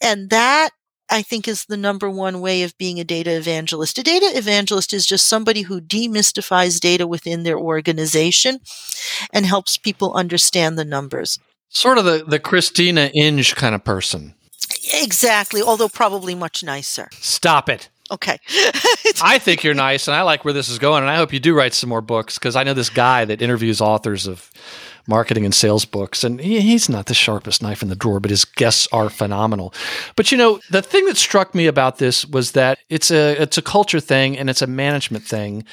And 0.00 0.30
that 0.30 0.70
I 1.10 1.22
think 1.22 1.48
is 1.48 1.64
the 1.64 1.76
number 1.76 2.08
one 2.08 2.40
way 2.40 2.62
of 2.62 2.78
being 2.78 3.00
a 3.00 3.04
data 3.04 3.36
evangelist. 3.36 3.98
A 3.98 4.02
data 4.02 4.30
evangelist 4.34 4.92
is 4.92 5.06
just 5.06 5.26
somebody 5.26 5.62
who 5.62 5.80
demystifies 5.80 6.78
data 6.78 7.06
within 7.06 7.42
their 7.42 7.58
organization 7.58 8.60
and 9.32 9.44
helps 9.44 9.76
people 9.76 10.14
understand 10.14 10.78
the 10.78 10.84
numbers. 10.84 11.40
Sort 11.68 11.98
of 11.98 12.04
the, 12.04 12.24
the 12.26 12.38
Christina 12.38 13.10
Inge 13.14 13.56
kind 13.56 13.74
of 13.74 13.82
person. 13.82 14.34
Exactly, 14.94 15.60
although 15.60 15.88
probably 15.88 16.34
much 16.34 16.62
nicer. 16.62 17.08
Stop 17.12 17.68
it. 17.68 17.88
Okay. 18.10 18.38
I 19.22 19.38
think 19.38 19.62
you're 19.62 19.74
nice, 19.74 20.08
and 20.08 20.14
I 20.14 20.22
like 20.22 20.44
where 20.44 20.54
this 20.54 20.68
is 20.68 20.78
going, 20.78 21.02
and 21.02 21.10
I 21.10 21.16
hope 21.16 21.32
you 21.32 21.40
do 21.40 21.54
write 21.54 21.74
some 21.74 21.88
more 21.88 22.00
books 22.00 22.38
because 22.38 22.56
I 22.56 22.64
know 22.64 22.74
this 22.74 22.90
guy 22.90 23.24
that 23.24 23.40
interviews 23.40 23.80
authors 23.80 24.26
of 24.26 24.50
marketing 25.06 25.44
and 25.44 25.54
sales 25.54 25.84
books, 25.84 26.24
and 26.24 26.40
he, 26.40 26.60
he's 26.60 26.88
not 26.88 27.06
the 27.06 27.14
sharpest 27.14 27.62
knife 27.62 27.82
in 27.82 27.88
the 27.88 27.96
drawer, 27.96 28.20
but 28.20 28.30
his 28.30 28.44
guests 28.44 28.88
are 28.92 29.08
phenomenal. 29.10 29.72
But 30.16 30.32
you 30.32 30.38
know, 30.38 30.60
the 30.70 30.82
thing 30.82 31.04
that 31.06 31.16
struck 31.16 31.54
me 31.54 31.66
about 31.66 31.98
this 31.98 32.26
was 32.26 32.52
that 32.52 32.78
it's 32.88 33.10
a 33.10 33.40
it's 33.40 33.58
a 33.58 33.62
culture 33.62 34.00
thing 34.00 34.36
and 34.36 34.50
it's 34.50 34.62
a 34.62 34.66
management 34.66 35.24
thing, 35.24 35.64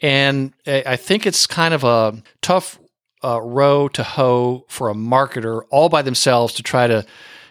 and 0.00 0.52
I 0.66 0.96
think 0.96 1.26
it's 1.26 1.46
kind 1.46 1.74
of 1.74 1.84
a 1.84 2.22
tough 2.42 2.78
uh, 3.24 3.40
row 3.40 3.88
to 3.88 4.02
hoe 4.02 4.64
for 4.68 4.90
a 4.90 4.94
marketer 4.94 5.62
all 5.70 5.88
by 5.88 6.02
themselves 6.02 6.54
to 6.54 6.62
try 6.62 6.86
to 6.86 7.04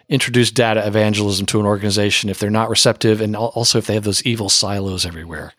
introduce 0.10 0.51
data 0.51 0.86
evangelism 0.86 1.45
to 1.47 1.60
an 1.60 1.66
organization 1.66 2.30
if 2.30 2.39
they're 2.39 2.49
not 2.49 2.70
receptive 2.70 3.22
and 3.22 3.36
also 3.36 3.78
if 3.78 3.88
they 3.88 3.93
have 3.93 4.03
those 4.03 4.24
evil 4.24 4.49
silos 4.49 5.05
everywhere. 5.05 5.53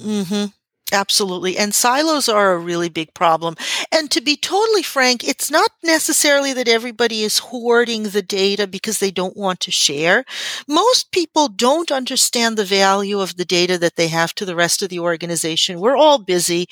hmm 0.00 0.46
Absolutely. 0.92 1.56
And 1.56 1.74
silos 1.74 2.28
are 2.28 2.52
a 2.52 2.58
really 2.58 2.90
big 2.90 3.14
problem. 3.14 3.56
And 3.90 4.10
to 4.10 4.20
be 4.20 4.36
totally 4.36 4.82
frank, 4.82 5.24
it's 5.24 5.50
not 5.50 5.70
necessarily 5.82 6.52
that 6.52 6.68
everybody 6.68 7.22
is 7.22 7.38
hoarding 7.38 8.04
the 8.04 8.20
data 8.20 8.66
because 8.66 8.98
they 8.98 9.10
don't 9.10 9.36
want 9.36 9.60
to 9.60 9.70
share. 9.70 10.24
Most 10.68 11.10
people 11.10 11.48
don't 11.48 11.90
understand 11.90 12.58
the 12.58 12.64
value 12.64 13.20
of 13.20 13.36
the 13.36 13.46
data 13.46 13.78
that 13.78 13.96
they 13.96 14.08
have 14.08 14.34
to 14.34 14.44
the 14.44 14.54
rest 14.54 14.82
of 14.82 14.90
the 14.90 14.98
organization. 14.98 15.80
We're 15.80 15.96
all 15.96 16.18
busy. 16.18 16.68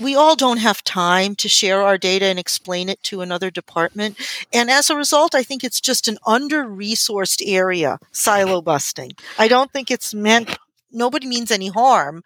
We 0.00 0.14
all 0.16 0.36
don't 0.36 0.58
have 0.58 0.82
time 0.84 1.34
to 1.36 1.48
share 1.48 1.82
our 1.82 1.96
data 1.98 2.26
and 2.26 2.38
explain 2.38 2.88
it 2.88 3.02
to 3.04 3.20
another 3.20 3.50
department. 3.50 4.16
And 4.52 4.70
as 4.70 4.90
a 4.90 4.96
result, 4.96 5.34
I 5.34 5.42
think 5.42 5.62
it's 5.62 5.80
just 5.80 6.08
an 6.08 6.18
under 6.26 6.64
resourced 6.64 7.42
area, 7.44 7.98
silo 8.12 8.60
busting. 8.60 9.12
I 9.38 9.48
don't 9.48 9.72
think 9.72 9.90
it's 9.90 10.12
meant 10.14 10.56
nobody 10.90 11.26
means 11.26 11.50
any 11.50 11.68
harm 11.68 12.22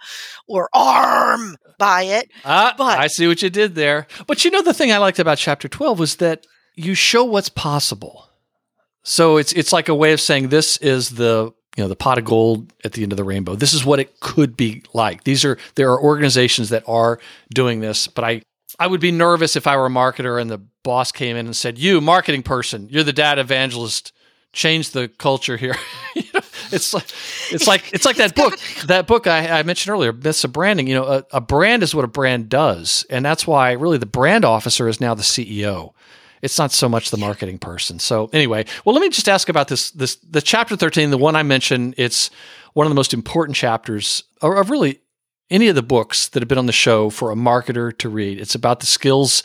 or 0.46 0.68
arm 0.74 1.56
by 1.78 2.02
it. 2.02 2.30
Ah, 2.44 2.74
But- 2.76 2.98
I 2.98 3.06
see 3.06 3.26
what 3.26 3.42
you 3.42 3.50
did 3.50 3.74
there. 3.74 4.06
But 4.26 4.44
you 4.44 4.50
know, 4.50 4.62
the 4.62 4.74
thing 4.74 4.92
I 4.92 4.98
liked 4.98 5.18
about 5.18 5.38
chapter 5.38 5.68
12 5.68 5.98
was 5.98 6.16
that 6.16 6.46
you 6.74 6.94
show 6.94 7.24
what's 7.24 7.48
possible. 7.48 8.26
So 9.02 9.36
it's 9.38 9.52
it's 9.54 9.72
like 9.72 9.88
a 9.88 9.94
way 9.94 10.12
of 10.12 10.20
saying 10.20 10.48
this 10.48 10.76
is 10.78 11.10
the 11.10 11.52
you 11.78 11.84
know 11.84 11.88
the 11.88 11.96
pot 11.96 12.18
of 12.18 12.24
gold 12.24 12.72
at 12.84 12.92
the 12.92 13.04
end 13.04 13.12
of 13.12 13.16
the 13.16 13.24
rainbow. 13.24 13.54
This 13.54 13.72
is 13.72 13.84
what 13.84 14.00
it 14.00 14.18
could 14.18 14.56
be 14.56 14.82
like. 14.92 15.22
These 15.22 15.44
are 15.44 15.56
there 15.76 15.92
are 15.92 16.02
organizations 16.02 16.70
that 16.70 16.82
are 16.88 17.20
doing 17.54 17.78
this, 17.78 18.08
but 18.08 18.24
I 18.24 18.42
I 18.80 18.88
would 18.88 19.00
be 19.00 19.12
nervous 19.12 19.54
if 19.54 19.68
I 19.68 19.76
were 19.76 19.86
a 19.86 19.90
marketer 19.90 20.40
and 20.40 20.50
the 20.50 20.58
boss 20.82 21.12
came 21.12 21.36
in 21.36 21.46
and 21.46 21.56
said, 21.56 21.78
"You 21.78 22.00
marketing 22.00 22.42
person, 22.42 22.88
you're 22.90 23.04
the 23.04 23.12
data 23.12 23.42
evangelist. 23.42 24.12
Change 24.52 24.90
the 24.90 25.06
culture 25.06 25.56
here." 25.56 25.76
It's 26.70 26.92
like 26.92 27.06
it's 27.50 27.66
like 27.66 27.94
it's 27.94 28.04
like 28.04 28.16
that 28.16 28.34
book 28.34 28.58
that 28.86 29.06
book 29.06 29.26
I, 29.26 29.60
I 29.60 29.62
mentioned 29.62 29.90
earlier, 29.90 30.12
Myths 30.12 30.44
of 30.44 30.52
Branding. 30.52 30.86
You 30.86 30.96
know, 30.96 31.04
a, 31.04 31.24
a 31.32 31.40
brand 31.40 31.82
is 31.82 31.94
what 31.94 32.04
a 32.04 32.08
brand 32.08 32.50
does, 32.50 33.06
and 33.08 33.24
that's 33.24 33.46
why 33.46 33.72
really 33.72 33.96
the 33.96 34.04
brand 34.04 34.44
officer 34.44 34.86
is 34.86 35.00
now 35.00 35.14
the 35.14 35.22
CEO. 35.22 35.94
It's 36.42 36.58
not 36.58 36.72
so 36.72 36.88
much 36.88 37.10
the 37.10 37.16
marketing 37.16 37.58
person. 37.58 37.98
So 37.98 38.30
anyway, 38.32 38.64
well, 38.84 38.94
let 38.94 39.00
me 39.00 39.08
just 39.08 39.28
ask 39.28 39.48
about 39.48 39.68
this. 39.68 39.90
This 39.90 40.16
the 40.16 40.42
chapter 40.42 40.76
thirteen, 40.76 41.10
the 41.10 41.18
one 41.18 41.36
I 41.36 41.42
mentioned. 41.42 41.94
It's 41.96 42.30
one 42.74 42.86
of 42.86 42.90
the 42.90 42.96
most 42.96 43.14
important 43.14 43.56
chapters 43.56 44.24
of 44.40 44.52
of 44.52 44.70
really 44.70 45.00
any 45.50 45.68
of 45.68 45.74
the 45.74 45.82
books 45.82 46.28
that 46.28 46.42
have 46.42 46.48
been 46.48 46.58
on 46.58 46.66
the 46.66 46.72
show 46.72 47.10
for 47.10 47.30
a 47.30 47.34
marketer 47.34 47.96
to 47.98 48.08
read. 48.08 48.38
It's 48.38 48.54
about 48.54 48.80
the 48.80 48.86
skills 48.86 49.42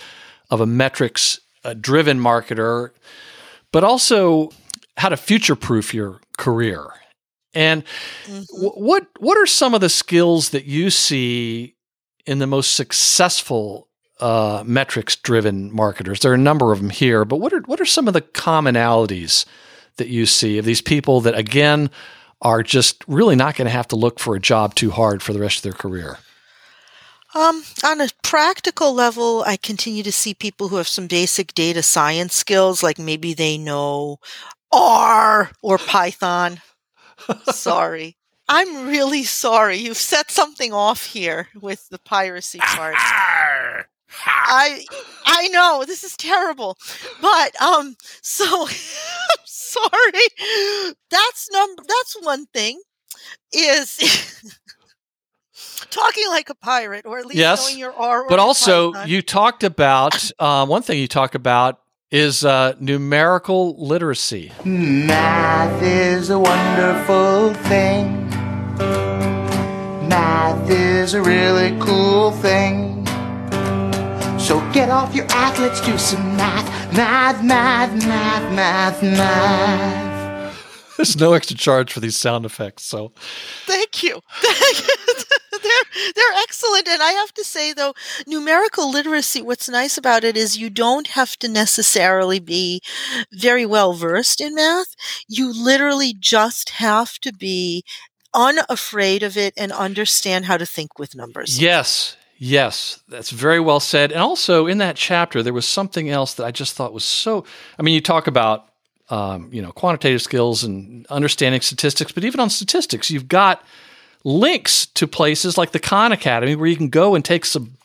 of 0.49 0.61
a 0.61 0.65
metrics 0.65 1.39
driven 1.79 2.19
marketer, 2.19 2.91
but 3.71 3.83
also 3.83 4.51
how 4.97 5.09
to 5.09 5.17
future 5.17 5.55
proof 5.55 5.93
your 5.93 6.19
career. 6.37 6.87
And 7.53 7.83
mm-hmm. 8.25 8.41
wh- 8.65 8.77
what 8.77 9.07
what 9.19 9.37
are 9.37 9.45
some 9.45 9.73
of 9.73 9.81
the 9.81 9.89
skills 9.89 10.49
that 10.49 10.65
you 10.65 10.89
see 10.89 11.75
in 12.25 12.39
the 12.39 12.47
most 12.47 12.73
successful 12.73 13.87
uh, 14.19 14.63
metrics 14.65 15.15
driven 15.15 15.73
marketers? 15.73 16.19
There 16.19 16.31
are 16.31 16.35
a 16.35 16.37
number 16.37 16.71
of 16.71 16.79
them 16.79 16.89
here, 16.89 17.25
but 17.25 17.37
what 17.37 17.53
are 17.53 17.61
what 17.61 17.79
are 17.79 17.85
some 17.85 18.07
of 18.07 18.13
the 18.13 18.21
commonalities 18.21 19.45
that 19.97 20.07
you 20.07 20.25
see 20.25 20.57
of 20.57 20.65
these 20.65 20.81
people 20.81 21.21
that 21.21 21.35
again 21.37 21.89
are 22.41 22.63
just 22.63 23.03
really 23.07 23.35
not 23.35 23.55
going 23.55 23.65
to 23.65 23.71
have 23.71 23.87
to 23.87 23.95
look 23.95 24.19
for 24.19 24.35
a 24.35 24.39
job 24.39 24.75
too 24.75 24.91
hard 24.91 25.21
for 25.21 25.33
the 25.33 25.39
rest 25.39 25.57
of 25.57 25.63
their 25.63 25.73
career? 25.73 26.17
Um, 27.35 27.63
on 27.83 27.99
a 27.99 28.09
practical 28.21 28.93
level, 28.93 29.43
I 29.47 29.57
continue 29.57 30.03
to 30.03 30.11
see 30.11 30.35
people 30.35 30.67
who 30.67 30.75
have 30.75 30.87
some 30.87 31.07
basic 31.07 31.53
data 31.55 31.81
science 31.81 32.35
skills, 32.35 32.83
like 32.83 32.99
maybe 32.99 33.33
they 33.33 33.57
know 33.57 34.19
R 34.71 35.51
or 35.61 35.77
Python. 35.79 36.61
Sorry. 37.51 38.17
I'm 38.49 38.87
really 38.87 39.23
sorry. 39.23 39.77
You've 39.77 39.97
set 39.97 40.29
something 40.29 40.73
off 40.73 41.05
here 41.05 41.47
with 41.59 41.87
the 41.89 41.97
piracy 41.97 42.59
part. 42.59 42.95
I 44.25 44.85
I 45.25 45.47
know 45.49 45.83
this 45.85 46.03
is 46.03 46.15
terrible, 46.17 46.77
but 47.21 47.59
um, 47.61 47.95
so 48.21 48.45
I'm 48.67 49.45
sorry. 49.45 50.93
That's 51.09 51.49
num. 51.51 51.75
That's 51.77 52.17
one 52.21 52.45
thing. 52.47 52.81
Is 53.53 53.97
talking 55.89 56.27
like 56.29 56.49
a 56.49 56.55
pirate, 56.55 57.05
or 57.05 57.19
at 57.19 57.25
least 57.25 57.37
Yes, 57.37 57.65
knowing 57.65 57.79
your 57.79 57.93
R. 57.93 58.27
But 58.27 58.39
also, 58.39 58.93
you 59.05 59.21
talked 59.21 59.63
about 59.63 60.31
um, 60.39 60.69
one 60.69 60.81
thing 60.81 60.99
you 60.99 61.07
talk 61.07 61.35
about 61.35 61.79
is 62.11 62.45
uh, 62.45 62.73
numerical 62.79 63.75
literacy. 63.83 64.51
Math 64.65 65.81
is 65.81 66.29
a 66.29 66.37
wonderful 66.37 67.53
thing. 67.69 68.29
Math 70.07 70.69
is 70.69 71.13
a 71.15 71.21
really 71.21 71.77
cool 71.79 72.31
thing. 72.31 72.92
So 74.53 74.59
get 74.71 74.91
off 74.91 75.15
your 75.15 75.25
act, 75.29 75.57
let's 75.57 75.81
do 75.81 75.97
some 75.97 76.37
math. 76.37 76.67
Math, 76.95 77.43
math, 77.43 77.91
math, 78.05 78.53
math, 78.53 79.01
math. 79.01 80.95
There's 80.95 81.17
no 81.17 81.33
extra 81.33 81.57
charge 81.57 81.91
for 81.91 81.99
these 81.99 82.15
sound 82.15 82.45
effects, 82.45 82.83
so 82.83 83.13
Thank 83.65 84.03
you. 84.03 84.21
they're 84.43 86.13
they're 86.15 86.39
excellent, 86.43 86.87
and 86.87 87.01
I 87.01 87.13
have 87.13 87.33
to 87.33 87.43
say 87.43 87.73
though, 87.73 87.95
numerical 88.27 88.91
literacy. 88.91 89.41
What's 89.41 89.67
nice 89.67 89.97
about 89.97 90.23
it 90.23 90.37
is 90.37 90.55
you 90.55 90.69
don't 90.69 91.07
have 91.07 91.35
to 91.37 91.47
necessarily 91.47 92.39
be 92.39 92.79
very 93.31 93.65
well 93.65 93.93
versed 93.93 94.39
in 94.39 94.53
math. 94.53 94.93
You 95.27 95.51
literally 95.51 96.13
just 96.13 96.69
have 96.69 97.17
to 97.21 97.33
be 97.33 97.83
unafraid 98.35 99.23
of 99.23 99.35
it 99.35 99.55
and 99.57 99.71
understand 99.71 100.45
how 100.45 100.57
to 100.57 100.65
think 100.67 100.99
with 100.99 101.15
numbers. 101.15 101.59
Yes, 101.59 102.17
yes, 102.43 103.01
that's 103.07 103.31
very 103.31 103.59
well 103.61 103.79
said. 103.79 104.11
And 104.11 104.21
also 104.21 104.67
in 104.67 104.79
that 104.79 104.97
chapter, 104.97 105.41
there 105.41 105.53
was 105.53 105.65
something 105.65 106.09
else 106.09 106.33
that 106.33 106.45
I 106.45 106.51
just 106.51 106.75
thought 106.75 106.93
was 106.93 107.05
so. 107.05 107.45
I 107.79 107.83
mean, 107.83 107.95
you 107.95 108.01
talk 108.01 108.27
about 108.27 108.67
um, 109.09 109.49
you 109.51 109.61
know 109.61 109.71
quantitative 109.71 110.21
skills 110.21 110.63
and 110.63 111.07
understanding 111.07 111.61
statistics, 111.61 112.11
but 112.11 112.25
even 112.25 112.39
on 112.39 112.49
statistics, 112.49 113.09
you've 113.09 113.29
got 113.29 113.63
links 114.25 114.85
to 114.87 115.07
places 115.07 115.57
like 115.57 115.71
the 115.71 115.79
Khan 115.79 116.11
Academy 116.11 116.55
where 116.55 116.67
you 116.67 116.75
can 116.75 116.89
go 116.89 117.15
and 117.15 117.23
take 117.23 117.45
some 117.45 117.77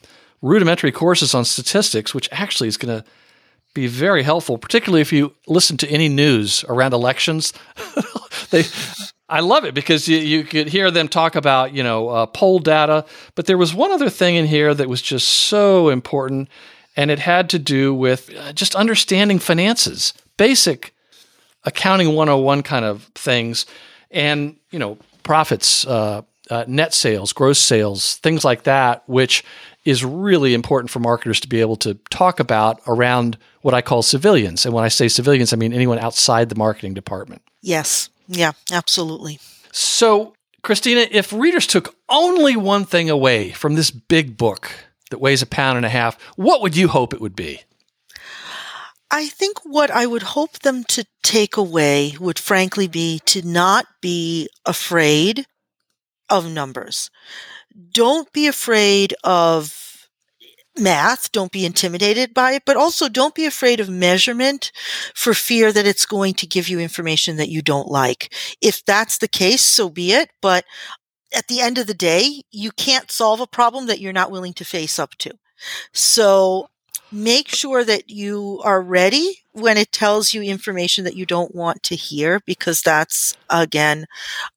rudimentary 0.43 0.93
courses 0.93 1.35
on 1.35 1.45
statistics, 1.45 2.15
which 2.15 2.29
actually 2.33 2.69
is 2.69 2.77
going 2.77 3.01
to 3.01 3.05
be 3.75 3.87
very 3.87 4.23
helpful, 4.23 4.59
particularly 4.59 5.01
if 5.01 5.13
you 5.13 5.33
listen 5.47 5.77
to 5.77 5.89
any 5.89 6.09
news 6.09 6.65
around 6.69 6.93
elections. 6.95 7.53
they, 8.51 8.65
I 9.29 9.41
love 9.41 9.65
it 9.65 9.75
because 9.75 10.09
you, 10.09 10.19
you 10.19 10.45
could 10.45 10.69
hear 10.69 10.91
them 10.91 11.09
talk 11.09 11.35
about 11.35 11.75
you 11.75 11.83
know 11.83 12.09
uh, 12.09 12.27
poll 12.27 12.59
data, 12.59 13.05
but 13.35 13.47
there 13.47 13.59
was 13.59 13.75
one 13.75 13.93
other 13.93 14.11
thing 14.11 14.37
in 14.37 14.47
here 14.47 14.75
that 14.75 14.89
was 14.89 15.03
just 15.03 15.29
so 15.29 15.89
important, 15.89 16.49
and 16.97 17.11
it 17.11 17.19
had 17.19 17.51
to 17.51 17.59
do 17.59 17.95
with 17.95 18.35
uh, 18.37 18.53
just 18.53 18.75
understanding 18.75 19.39
finances, 19.39 20.15
basic 20.37 20.95
accounting 21.65 22.15
101 22.15 22.63
kind 22.63 22.85
of 22.85 23.05
things, 23.15 23.67
and 24.11 24.57
you 24.71 24.79
know 24.79 24.97
profits, 25.23 25.87
uh, 25.87 26.23
uh, 26.51 26.65
net 26.67 26.95
sales, 26.95 27.35
gross 27.35 27.59
sales, 27.59 28.17
things 28.17 28.45
like 28.45 28.63
that, 28.63 29.03
which 29.07 29.45
is 29.85 30.05
really 30.05 30.55
important 30.55 30.91
for 30.91 31.01
marketers 31.01 31.41
to 31.41 31.49
be 31.49 31.61
able 31.61 31.77
to 31.77 31.95
talk 32.11 32.41
about 32.41 32.81
around 32.87 33.37
what 33.61 33.75
I 33.75 33.83
call 33.83 34.03
civilians. 34.03 34.65
And 34.65 34.75
when 34.75 34.85
I 34.85 34.89
say 34.89 35.09
civilians, 35.09 35.53
I 35.53 35.57
mean 35.57 35.73
anyone 35.73 35.99
outside 35.99 36.49
the 36.49 36.55
marketing 36.55 36.95
department. 36.95 37.43
Yes. 37.61 38.09
Yeah. 38.29 38.53
Absolutely. 38.71 39.41
So, 39.73 40.35
Christina, 40.63 41.07
if 41.11 41.33
readers 41.33 41.67
took 41.67 41.97
only 42.09 42.57
one 42.57 42.85
thing 42.85 43.11
away 43.11 43.51
from 43.51 43.75
this 43.75 43.91
big 43.91 44.37
book 44.37 44.71
that 45.11 45.21
weighs 45.21 45.43
a 45.43 45.47
pound 45.47 45.77
and 45.77 45.87
a 45.87 45.91
half, 45.91 46.21
what 46.37 46.61
would 46.63 46.77
you 46.77 46.89
hope 46.89 47.13
it 47.13 47.21
would 47.21 47.37
be? 47.37 47.63
I 49.11 49.29
think 49.29 49.59
what 49.65 49.91
I 49.91 50.05
would 50.07 50.23
hope 50.23 50.59
them 50.59 50.85
to 50.85 51.07
take 51.23 51.57
away 51.57 52.15
would 52.21 52.39
frankly 52.39 52.89
be 52.89 53.21
to 53.27 53.41
not 53.47 53.87
be 54.03 54.49
afraid 54.67 55.47
of 56.29 56.51
numbers. 56.51 57.11
Don't 57.93 58.31
be 58.33 58.47
afraid 58.47 59.15
of 59.25 59.88
math. 60.79 61.33
Don't 61.33 61.53
be 61.53 61.65
intimidated 61.65 62.35
by 62.35 62.53
it, 62.53 62.63
but 62.65 62.77
also 62.77 63.09
don't 63.09 63.35
be 63.35 63.47
afraid 63.47 63.81
of 63.81 63.89
measurement 63.89 64.73
for 65.15 65.35
fear 65.35 65.73
that 65.73 65.87
it's 65.87 66.07
going 66.07 66.35
to 66.35 66.47
give 66.47 66.69
you 66.69 66.79
information 66.81 67.37
that 67.37 67.51
you 67.51 67.63
don't 67.63 67.89
like. 67.89 68.33
If 68.61 68.85
that's 68.85 69.19
the 69.19 69.29
case, 69.29 69.63
so 69.63 69.89
be 69.89 70.13
it. 70.13 70.31
But 70.41 70.65
at 71.35 71.49
the 71.49 71.61
end 71.61 71.79
of 71.79 71.87
the 71.87 71.95
day, 71.95 72.43
you 72.51 72.71
can't 72.73 73.11
solve 73.11 73.41
a 73.41 73.47
problem 73.47 73.87
that 73.87 74.01
you're 74.01 74.13
not 74.13 74.31
willing 74.31 74.55
to 74.55 74.65
face 74.65 74.99
up 74.99 75.15
to. 75.17 75.33
So 75.93 76.69
make 77.11 77.49
sure 77.49 77.85
that 77.85 78.11
you 78.11 78.61
are 78.65 78.83
ready 78.83 79.43
when 79.59 79.77
it 79.77 79.93
tells 79.93 80.33
you 80.33 80.43
information 80.43 81.05
that 81.05 81.17
you 81.17 81.27
don't 81.27 81.55
want 81.55 81.83
to 81.83 81.97
hear 81.97 82.41
because 82.47 82.83
that's 82.83 83.37
again 83.51 84.07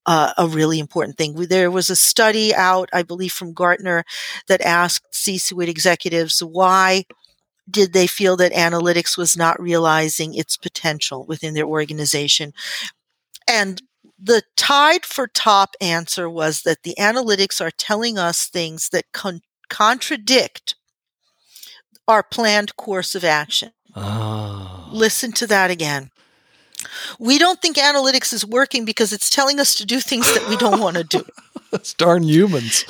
uh, 0.05 0.33
a 0.37 0.47
really 0.47 0.79
important 0.79 1.17
thing 1.17 1.33
there 1.47 1.71
was 1.71 1.89
a 1.89 1.95
study 1.95 2.53
out 2.53 2.89
i 2.93 3.01
believe 3.01 3.31
from 3.31 3.53
gartner 3.53 4.03
that 4.47 4.61
asked 4.61 5.13
c-suite 5.13 5.69
executives 5.69 6.41
why 6.41 7.03
did 7.69 7.93
they 7.93 8.07
feel 8.07 8.35
that 8.35 8.51
analytics 8.53 9.17
was 9.17 9.37
not 9.37 9.61
realizing 9.61 10.33
its 10.33 10.57
potential 10.57 11.25
within 11.25 11.53
their 11.53 11.65
organization 11.65 12.53
and 13.47 13.81
the 14.23 14.43
tied 14.55 15.03
for 15.05 15.27
top 15.27 15.75
answer 15.81 16.29
was 16.29 16.61
that 16.61 16.83
the 16.83 16.95
analytics 16.99 17.59
are 17.59 17.71
telling 17.71 18.19
us 18.19 18.47
things 18.47 18.89
that 18.89 19.05
con- 19.13 19.41
contradict 19.67 20.75
our 22.07 22.21
planned 22.21 22.75
course 22.75 23.15
of 23.15 23.23
action. 23.23 23.71
Ah. 23.95 24.70
Listen 24.91 25.31
to 25.33 25.47
that 25.47 25.71
again. 25.71 26.11
We 27.19 27.37
don't 27.37 27.61
think 27.61 27.77
analytics 27.77 28.33
is 28.33 28.45
working 28.45 28.85
because 28.85 29.13
it's 29.13 29.29
telling 29.29 29.59
us 29.59 29.75
to 29.75 29.85
do 29.85 29.99
things 29.99 30.33
that 30.33 30.47
we 30.49 30.57
don't 30.57 30.79
want 30.79 30.97
to 30.97 31.03
do. 31.03 31.23
That's 31.71 31.93
darn 31.93 32.23
humans. 32.23 32.85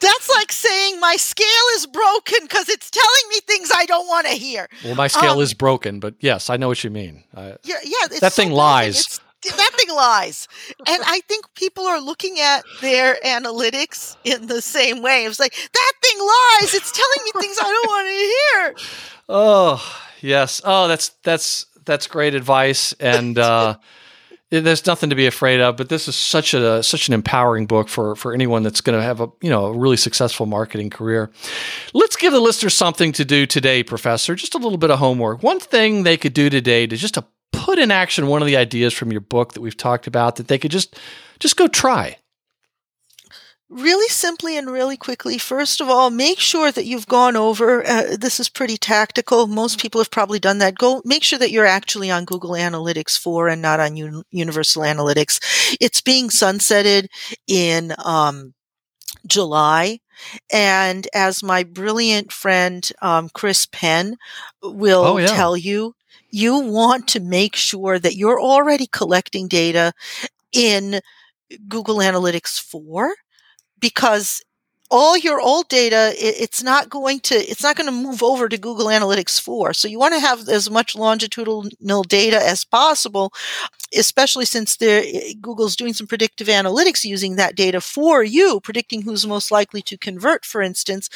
That's 0.00 0.30
like 0.30 0.50
saying 0.50 0.98
my 0.98 1.16
scale 1.16 1.46
is 1.74 1.86
broken 1.86 2.38
because 2.42 2.68
it's 2.68 2.90
telling 2.90 3.28
me 3.30 3.40
things 3.46 3.70
I 3.74 3.86
don't 3.86 4.06
want 4.06 4.26
to 4.26 4.32
hear. 4.32 4.68
Well, 4.84 4.94
my 4.94 5.08
scale 5.08 5.34
Um, 5.34 5.40
is 5.40 5.54
broken, 5.54 6.00
but 6.00 6.14
yes, 6.20 6.50
I 6.50 6.56
know 6.56 6.68
what 6.68 6.82
you 6.82 6.90
mean. 6.90 7.24
I, 7.36 7.56
Yeah, 7.64 7.76
yeah. 7.84 8.06
It's 8.10 8.20
That 8.20 8.32
thing 8.32 8.50
lies. 8.52 9.00
It's- 9.00 9.20
that 9.56 9.70
thing 9.76 9.94
lies. 9.94 10.48
And 10.88 11.00
I 11.06 11.20
think 11.28 11.44
people 11.54 11.86
are 11.86 12.00
looking 12.00 12.40
at 12.40 12.64
their 12.80 13.18
analytics 13.24 14.16
in 14.24 14.48
the 14.48 14.60
same 14.60 15.00
way. 15.00 15.26
It's 15.26 15.38
like, 15.38 15.54
that 15.54 15.92
thing 16.02 16.18
lies. 16.18 16.74
It's 16.74 16.90
telling 16.90 17.24
me 17.24 17.30
things 17.40 17.56
I 17.60 17.70
don't 17.70 17.86
want 17.86 18.06
to 18.08 18.84
hear. 18.88 18.88
Oh 19.30 20.07
yes. 20.20 20.60
Oh, 20.64 20.88
that's 20.88 21.10
that's 21.22 21.66
that's 21.84 22.06
great 22.06 22.34
advice, 22.34 22.92
and 22.94 23.38
uh, 23.38 23.76
there's 24.50 24.86
nothing 24.86 25.10
to 25.10 25.16
be 25.16 25.26
afraid 25.26 25.60
of. 25.60 25.76
But 25.76 25.88
this 25.88 26.08
is 26.08 26.16
such 26.16 26.54
a 26.54 26.82
such 26.82 27.08
an 27.08 27.14
empowering 27.14 27.66
book 27.66 27.88
for 27.88 28.14
for 28.16 28.32
anyone 28.32 28.62
that's 28.62 28.80
going 28.80 28.98
to 28.98 29.02
have 29.02 29.20
a 29.20 29.28
you 29.42 29.50
know 29.50 29.66
a 29.66 29.76
really 29.76 29.96
successful 29.96 30.46
marketing 30.46 30.90
career. 30.90 31.30
Let's 31.94 32.16
give 32.16 32.32
the 32.32 32.40
listeners 32.40 32.74
something 32.74 33.12
to 33.12 33.24
do 33.24 33.46
today, 33.46 33.82
Professor. 33.82 34.34
Just 34.34 34.54
a 34.54 34.58
little 34.58 34.78
bit 34.78 34.90
of 34.90 34.98
homework. 34.98 35.42
One 35.42 35.60
thing 35.60 36.02
they 36.02 36.16
could 36.16 36.34
do 36.34 36.50
today 36.50 36.86
to 36.86 36.96
just 36.96 37.14
to 37.14 37.24
put 37.52 37.78
in 37.78 37.90
action 37.90 38.26
one 38.26 38.42
of 38.42 38.46
the 38.46 38.56
ideas 38.56 38.94
from 38.94 39.10
your 39.10 39.20
book 39.20 39.54
that 39.54 39.60
we've 39.60 39.76
talked 39.76 40.06
about 40.06 40.36
that 40.36 40.48
they 40.48 40.58
could 40.58 40.70
just 40.70 40.98
just 41.40 41.56
go 41.56 41.66
try. 41.66 42.16
Really 43.70 44.08
simply 44.08 44.56
and 44.56 44.70
really 44.70 44.96
quickly 44.96 45.36
first 45.36 45.80
of 45.80 45.88
all 45.90 46.08
make 46.10 46.38
sure 46.38 46.72
that 46.72 46.86
you've 46.86 47.06
gone 47.06 47.36
over 47.36 47.86
uh, 47.86 48.16
this 48.18 48.40
is 48.40 48.48
pretty 48.48 48.76
tactical. 48.78 49.46
Most 49.46 49.78
people 49.80 50.00
have 50.00 50.10
probably 50.10 50.38
done 50.38 50.58
that. 50.58 50.78
Go 50.78 51.02
make 51.04 51.22
sure 51.22 51.38
that 51.38 51.50
you're 51.50 51.66
actually 51.66 52.10
on 52.10 52.24
google 52.24 52.52
analytics 52.52 53.18
4 53.18 53.48
and 53.48 53.60
not 53.60 53.78
on 53.80 53.92
Un- 54.00 54.22
universal 54.30 54.82
analytics. 54.82 55.38
It's 55.80 56.00
being 56.00 56.28
sunsetted 56.28 57.08
in 57.46 57.92
um, 58.04 58.54
july 59.26 60.00
and 60.52 61.06
as 61.14 61.42
my 61.42 61.62
brilliant 61.62 62.32
friend 62.32 62.90
um, 63.02 63.28
chris 63.34 63.66
penn 63.66 64.16
will 64.62 65.04
Oh, 65.04 65.18
yeah. 65.18 65.26
tell 65.26 65.56
you 65.56 65.94
you 66.30 66.58
want 66.58 67.06
to 67.08 67.20
make 67.20 67.56
sure 67.56 67.98
that 67.98 68.16
you're 68.16 68.40
already 68.40 68.86
collecting 68.86 69.48
data 69.48 69.92
in 70.52 71.00
google 71.68 71.96
analytics 71.98 72.60
4 72.60 73.12
because 73.80 74.42
all 74.90 75.18
your 75.18 75.38
old 75.38 75.68
data 75.68 76.14
it's 76.16 76.62
not 76.62 76.88
going 76.88 77.20
to 77.20 77.34
it's 77.34 77.62
not 77.62 77.76
going 77.76 77.86
to 77.86 77.92
move 77.92 78.22
over 78.22 78.48
to 78.48 78.56
google 78.56 78.86
analytics 78.86 79.38
4 79.38 79.74
so 79.74 79.86
you 79.86 79.98
want 79.98 80.14
to 80.14 80.20
have 80.20 80.48
as 80.48 80.70
much 80.70 80.96
longitudinal 80.96 82.02
data 82.04 82.42
as 82.42 82.64
possible 82.64 83.30
especially 83.94 84.46
since 84.46 84.80
eh, 84.80 85.34
google's 85.42 85.76
doing 85.76 85.92
some 85.92 86.06
predictive 86.06 86.48
analytics 86.48 87.04
using 87.04 87.36
that 87.36 87.54
data 87.54 87.82
for 87.82 88.22
you 88.22 88.60
predicting 88.60 89.02
who's 89.02 89.26
most 89.26 89.50
likely 89.50 89.82
to 89.82 89.98
convert 89.98 90.46
for 90.46 90.62
instance 90.62 91.10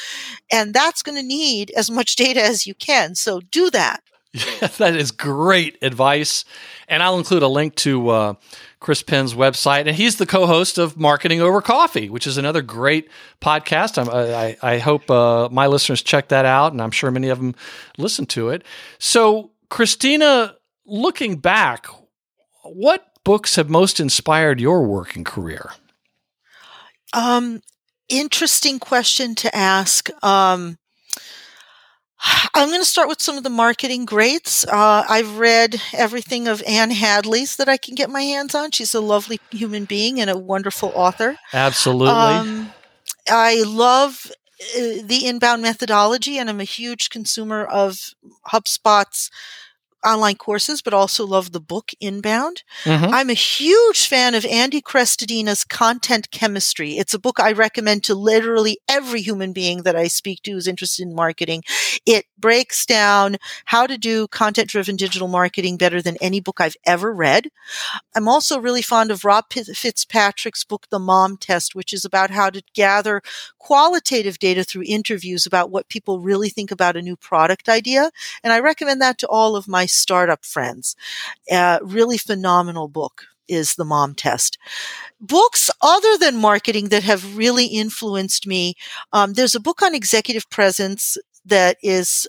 and 0.51 0.73
that's 0.73 1.01
going 1.01 1.17
to 1.19 1.27
need 1.27 1.71
as 1.71 1.89
much 1.89 2.15
data 2.15 2.41
as 2.41 2.67
you 2.67 2.75
can. 2.75 3.15
So 3.15 3.39
do 3.39 3.69
that 3.71 4.03
that 4.77 4.95
is 4.95 5.11
great 5.11 5.77
advice. 5.81 6.43
And 6.87 7.03
I'll 7.03 7.17
include 7.17 7.43
a 7.43 7.47
link 7.47 7.75
to 7.75 8.09
uh, 8.09 8.33
Chris 8.79 9.03
Penn's 9.03 9.33
website. 9.33 9.87
And 9.87 9.95
he's 9.95 10.17
the 10.17 10.25
co 10.25 10.47
host 10.47 10.77
of 10.77 10.97
Marketing 10.97 11.39
Over 11.41 11.61
Coffee, 11.61 12.09
which 12.09 12.25
is 12.25 12.37
another 12.37 12.61
great 12.61 13.09
podcast. 13.41 13.97
I'm, 13.97 14.09
I, 14.09 14.57
I 14.61 14.79
hope 14.79 15.09
uh, 15.11 15.49
my 15.49 15.67
listeners 15.67 16.01
check 16.01 16.29
that 16.29 16.45
out, 16.45 16.71
and 16.71 16.81
I'm 16.81 16.91
sure 16.91 17.11
many 17.11 17.29
of 17.29 17.37
them 17.37 17.55
listen 17.97 18.25
to 18.27 18.49
it. 18.49 18.63
So, 18.97 19.51
Christina, 19.69 20.55
looking 20.85 21.37
back, 21.37 21.87
what 22.63 23.05
books 23.23 23.55
have 23.55 23.69
most 23.69 23.99
inspired 23.99 24.59
your 24.59 24.83
working 24.83 25.23
career? 25.23 25.71
Um, 27.13 27.61
interesting 28.09 28.79
question 28.79 29.35
to 29.35 29.55
ask. 29.55 30.09
Um, 30.23 30.77
I'm 32.53 32.69
going 32.69 32.81
to 32.81 32.87
start 32.87 33.09
with 33.09 33.21
some 33.21 33.37
of 33.37 33.43
the 33.43 33.49
marketing 33.49 34.05
greats. 34.05 34.65
Uh, 34.65 35.03
I've 35.09 35.37
read 35.37 35.81
everything 35.93 36.47
of 36.47 36.63
Ann 36.67 36.91
Handley's 36.91 37.55
that 37.57 37.67
I 37.67 37.77
can 37.77 37.95
get 37.95 38.09
my 38.09 38.21
hands 38.21 38.55
on. 38.55 38.71
She's 38.71 38.93
a 38.93 39.01
lovely 39.01 39.39
human 39.51 39.85
being 39.85 40.21
and 40.21 40.29
a 40.29 40.37
wonderful 40.37 40.91
author. 40.95 41.37
Absolutely. 41.53 42.13
Um, 42.13 42.71
I 43.29 43.63
love 43.65 44.31
uh, 44.61 45.01
the 45.03 45.23
inbound 45.25 45.61
methodology, 45.61 46.37
and 46.37 46.49
I'm 46.49 46.61
a 46.61 46.65
huge 46.65 47.09
consumer 47.09 47.65
of 47.65 48.13
HubSpot's 48.47 49.29
online 50.05 50.35
courses, 50.35 50.81
but 50.81 50.93
also 50.93 51.25
love 51.25 51.51
the 51.51 51.59
book 51.59 51.91
Inbound. 51.99 52.63
Mm-hmm. 52.83 53.13
I'm 53.13 53.29
a 53.29 53.33
huge 53.33 54.07
fan 54.07 54.35
of 54.35 54.45
Andy 54.45 54.81
Crestodina's 54.81 55.63
Content 55.63 56.31
Chemistry. 56.31 56.97
It's 56.97 57.13
a 57.13 57.19
book 57.19 57.39
I 57.39 57.51
recommend 57.51 58.03
to 58.05 58.15
literally 58.15 58.79
every 58.89 59.21
human 59.21 59.53
being 59.53 59.83
that 59.83 59.95
I 59.95 60.07
speak 60.07 60.41
to 60.43 60.51
who's 60.51 60.67
interested 60.67 61.03
in 61.03 61.15
marketing. 61.15 61.63
It 62.05 62.25
breaks 62.37 62.85
down 62.85 63.37
how 63.65 63.87
to 63.87 63.97
do 63.97 64.27
content 64.27 64.69
driven 64.69 64.95
digital 64.95 65.27
marketing 65.27 65.77
better 65.77 66.01
than 66.01 66.17
any 66.21 66.39
book 66.39 66.59
I've 66.59 66.77
ever 66.85 67.13
read. 67.13 67.49
I'm 68.15 68.27
also 68.27 68.59
really 68.59 68.81
fond 68.81 69.11
of 69.11 69.25
Rob 69.25 69.45
Fitzpatrick's 69.51 70.63
book, 70.63 70.87
The 70.89 70.99
Mom 70.99 71.37
Test, 71.37 71.75
which 71.75 71.93
is 71.93 72.03
about 72.03 72.31
how 72.31 72.49
to 72.49 72.61
gather 72.73 73.21
qualitative 73.59 74.39
data 74.39 74.63
through 74.63 74.83
interviews 74.85 75.45
about 75.45 75.71
what 75.71 75.87
people 75.87 76.19
really 76.19 76.49
think 76.49 76.71
about 76.71 76.97
a 76.97 77.01
new 77.01 77.15
product 77.15 77.69
idea. 77.69 78.11
And 78.43 78.51
I 78.51 78.59
recommend 78.59 79.01
that 79.01 79.17
to 79.19 79.27
all 79.27 79.55
of 79.55 79.67
my 79.67 79.85
startup 79.93 80.45
friends. 80.45 80.95
Uh, 81.51 81.79
really 81.81 82.17
phenomenal 82.17 82.87
book 82.87 83.25
is 83.47 83.75
The 83.75 83.85
Mom 83.85 84.15
Test. 84.15 84.57
Books 85.19 85.69
other 85.81 86.17
than 86.17 86.35
marketing 86.37 86.89
that 86.89 87.03
have 87.03 87.37
really 87.37 87.65
influenced 87.67 88.47
me. 88.47 88.75
Um, 89.11 89.33
there's 89.33 89.55
a 89.55 89.59
book 89.59 89.81
on 89.81 89.95
executive 89.95 90.49
presence 90.49 91.17
that 91.45 91.77
is 91.83 92.27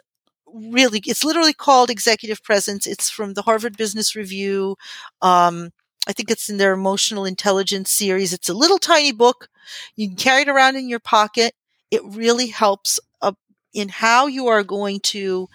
really, 0.53 1.01
it's 1.07 1.25
literally 1.25 1.53
called 1.53 1.91
Executive 1.91 2.43
Presence. 2.43 2.87
It's 2.87 3.11
from 3.11 3.35
the 3.35 3.43
Harvard 3.43 3.77
Business 3.77 4.17
Review. 4.17 4.77
Um, 5.23 5.73
I 6.07 6.13
think 6.13 6.31
it's 6.31 6.49
in 6.49 6.59
their 6.59 6.73
emotional 6.73 7.25
intelligence 7.25 7.91
series. 7.91 8.33
It's 8.33 8.49
a 8.49 8.55
little 8.55 8.79
tiny 8.79 9.13
book. 9.13 9.49
You 9.97 10.09
can 10.09 10.17
carry 10.17 10.43
it 10.43 10.49
around 10.49 10.77
in 10.77 10.89
your 10.89 11.01
pocket. 11.01 11.55
It 11.91 12.03
really 12.05 12.49
helps 12.49 13.01
in 13.75 13.89
how 13.89 14.27
you 14.27 14.47
are 14.47 14.63
going 14.63 15.01
to 15.01 15.49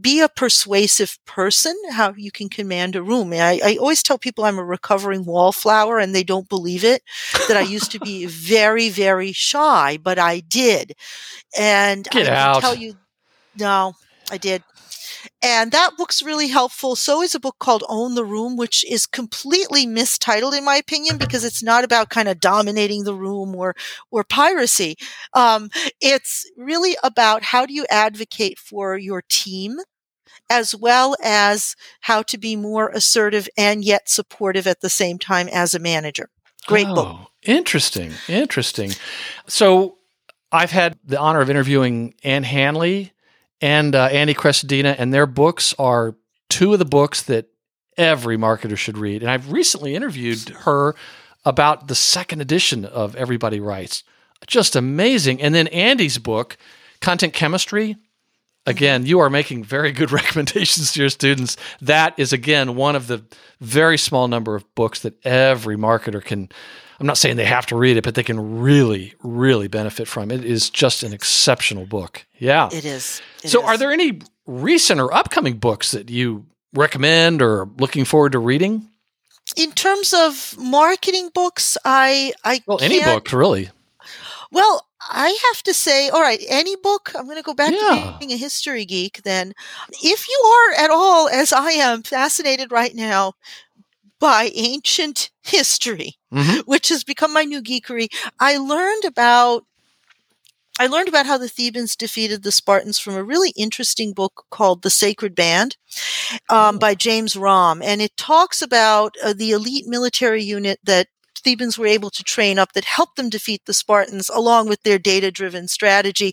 be 0.00 0.20
a 0.20 0.28
persuasive 0.28 1.18
person, 1.24 1.74
how 1.90 2.14
you 2.16 2.30
can 2.30 2.48
command 2.48 2.96
a 2.96 3.02
room. 3.02 3.32
I, 3.32 3.60
I, 3.64 3.76
always 3.80 4.02
tell 4.02 4.18
people 4.18 4.44
I'm 4.44 4.58
a 4.58 4.64
recovering 4.64 5.24
wallflower 5.24 5.98
and 5.98 6.14
they 6.14 6.22
don't 6.22 6.48
believe 6.48 6.84
it, 6.84 7.02
that 7.48 7.56
I 7.56 7.62
used 7.62 7.90
to 7.92 8.00
be 8.00 8.26
very, 8.28 8.88
very 8.88 9.32
shy, 9.32 9.98
but 10.02 10.18
I 10.18 10.40
did. 10.40 10.94
And 11.58 12.06
Get 12.10 12.28
I 12.28 12.36
out. 12.36 12.52
can 12.54 12.62
tell 12.62 12.74
you, 12.74 12.94
no, 13.58 13.94
I 14.30 14.38
did. 14.38 14.62
And 15.42 15.72
that 15.72 15.96
book's 15.96 16.22
really 16.22 16.48
helpful. 16.48 16.96
So 16.96 17.22
is 17.22 17.34
a 17.34 17.40
book 17.40 17.56
called 17.58 17.84
Own 17.88 18.14
the 18.14 18.24
Room, 18.24 18.56
which 18.56 18.84
is 18.90 19.06
completely 19.06 19.86
mistitled 19.86 20.54
in 20.54 20.64
my 20.64 20.76
opinion 20.76 21.18
because 21.18 21.44
it's 21.44 21.62
not 21.62 21.84
about 21.84 22.10
kind 22.10 22.28
of 22.28 22.40
dominating 22.40 23.04
the 23.04 23.14
room 23.14 23.54
or 23.54 23.74
or 24.10 24.24
piracy. 24.24 24.96
Um, 25.34 25.70
it's 26.00 26.50
really 26.56 26.96
about 27.02 27.42
how 27.42 27.66
do 27.66 27.72
you 27.72 27.86
advocate 27.90 28.58
for 28.58 28.96
your 28.96 29.22
team 29.28 29.76
as 30.50 30.74
well 30.74 31.16
as 31.22 31.76
how 32.00 32.22
to 32.22 32.38
be 32.38 32.56
more 32.56 32.88
assertive 32.90 33.48
and 33.56 33.84
yet 33.84 34.08
supportive 34.08 34.66
at 34.66 34.80
the 34.80 34.88
same 34.88 35.18
time 35.18 35.48
as 35.48 35.74
a 35.74 35.78
manager. 35.78 36.30
Great 36.66 36.86
oh, 36.88 36.94
book. 36.94 37.16
Interesting. 37.42 38.12
Interesting. 38.28 38.92
So 39.46 39.98
I've 40.50 40.70
had 40.70 40.98
the 41.04 41.18
honor 41.18 41.40
of 41.40 41.50
interviewing 41.50 42.14
Ann 42.24 42.42
Handley 42.42 43.12
and 43.60 43.94
uh, 43.94 44.04
Andy 44.06 44.34
Crestodina, 44.34 44.94
and 44.98 45.12
their 45.12 45.26
books 45.26 45.74
are 45.78 46.16
two 46.48 46.72
of 46.72 46.78
the 46.78 46.84
books 46.84 47.22
that 47.22 47.48
every 47.96 48.36
marketer 48.36 48.76
should 48.76 48.96
read. 48.96 49.22
And 49.22 49.30
I've 49.30 49.52
recently 49.52 49.94
interviewed 49.94 50.48
her 50.60 50.94
about 51.44 51.88
the 51.88 51.94
second 51.94 52.40
edition 52.40 52.84
of 52.84 53.16
Everybody 53.16 53.60
Writes. 53.60 54.04
Just 54.46 54.76
amazing. 54.76 55.42
And 55.42 55.54
then 55.54 55.66
Andy's 55.68 56.18
book, 56.18 56.56
Content 57.00 57.32
Chemistry, 57.32 57.96
again, 58.66 59.06
you 59.06 59.18
are 59.18 59.30
making 59.30 59.64
very 59.64 59.90
good 59.92 60.12
recommendations 60.12 60.92
to 60.92 61.00
your 61.00 61.08
students. 61.08 61.56
That 61.80 62.14
is, 62.18 62.32
again, 62.32 62.76
one 62.76 62.94
of 62.94 63.08
the 63.08 63.24
very 63.60 63.98
small 63.98 64.28
number 64.28 64.54
of 64.54 64.72
books 64.74 65.00
that 65.00 65.14
every 65.26 65.76
marketer 65.76 66.22
can. 66.22 66.50
I'm 67.00 67.06
not 67.06 67.16
saying 67.18 67.36
they 67.36 67.44
have 67.44 67.66
to 67.66 67.76
read 67.76 67.96
it, 67.96 68.04
but 68.04 68.14
they 68.14 68.24
can 68.24 68.60
really, 68.60 69.14
really 69.22 69.68
benefit 69.68 70.08
from. 70.08 70.30
It. 70.30 70.40
It 70.40 70.50
is 70.50 70.68
just 70.68 71.02
an 71.02 71.12
exceptional 71.12 71.86
book. 71.86 72.26
Yeah. 72.38 72.68
It 72.72 72.84
is. 72.84 73.22
It 73.44 73.50
so, 73.50 73.60
is. 73.62 73.68
are 73.68 73.78
there 73.78 73.92
any 73.92 74.20
recent 74.46 75.00
or 75.00 75.12
upcoming 75.14 75.58
books 75.58 75.92
that 75.92 76.10
you 76.10 76.46
recommend 76.74 77.40
or 77.40 77.68
looking 77.78 78.04
forward 78.04 78.32
to 78.32 78.38
reading? 78.38 78.88
In 79.56 79.72
terms 79.72 80.12
of 80.12 80.56
marketing 80.58 81.30
books, 81.32 81.78
I 81.84 82.32
I 82.44 82.62
well 82.66 82.78
any 82.82 83.02
book 83.02 83.32
really. 83.32 83.70
Well, 84.50 84.86
I 85.10 85.38
have 85.52 85.62
to 85.64 85.74
say, 85.74 86.08
all 86.08 86.20
right, 86.20 86.42
any 86.48 86.74
book, 86.76 87.12
I'm 87.14 87.24
going 87.24 87.36
to 87.36 87.42
go 87.42 87.54
back 87.54 87.72
Yeah. 87.72 88.12
to 88.12 88.16
being 88.18 88.32
a 88.32 88.36
history 88.36 88.84
geek 88.84 89.22
then. 89.22 89.54
If 90.02 90.28
you 90.28 90.42
are 90.44 90.84
at 90.84 90.90
all, 90.90 91.28
as 91.28 91.52
I 91.52 91.70
am, 91.72 92.02
fascinated 92.02 92.72
right 92.72 92.94
now 92.94 93.34
by 94.20 94.50
ancient 94.54 95.30
history, 95.42 96.16
Mhm. 96.32 96.60
which 96.66 96.88
has 96.88 97.04
become 97.04 97.32
my 97.32 97.44
new 97.44 97.62
geekery, 97.62 98.08
I 98.40 98.56
learned 98.58 99.04
about 99.04 99.64
I 100.80 100.86
learned 100.86 101.08
about 101.08 101.26
how 101.26 101.38
the 101.38 101.48
Thebans 101.48 101.96
defeated 101.96 102.42
the 102.44 102.52
Spartans 102.52 103.00
from 103.00 103.14
a 103.14 103.24
really 103.24 103.52
interesting 103.56 104.12
book 104.12 104.44
called 104.50 104.82
The 104.82 104.90
Sacred 104.90 105.34
Band 105.34 105.76
um, 106.48 106.78
by 106.78 106.94
James 106.94 107.34
Romm. 107.34 107.82
And 107.82 108.00
it 108.00 108.16
talks 108.16 108.62
about 108.62 109.16
uh, 109.22 109.32
the 109.32 109.50
elite 109.50 109.86
military 109.88 110.42
unit 110.42 110.78
that 110.84 111.08
Thebans 111.44 111.78
were 111.78 111.86
able 111.86 112.10
to 112.10 112.22
train 112.22 112.58
up 112.58 112.72
that 112.74 112.84
helped 112.84 113.16
them 113.16 113.28
defeat 113.28 113.62
the 113.66 113.74
Spartans 113.74 114.28
along 114.28 114.68
with 114.68 114.82
their 114.82 114.98
data 114.98 115.30
driven 115.32 115.66
strategy. 115.68 116.32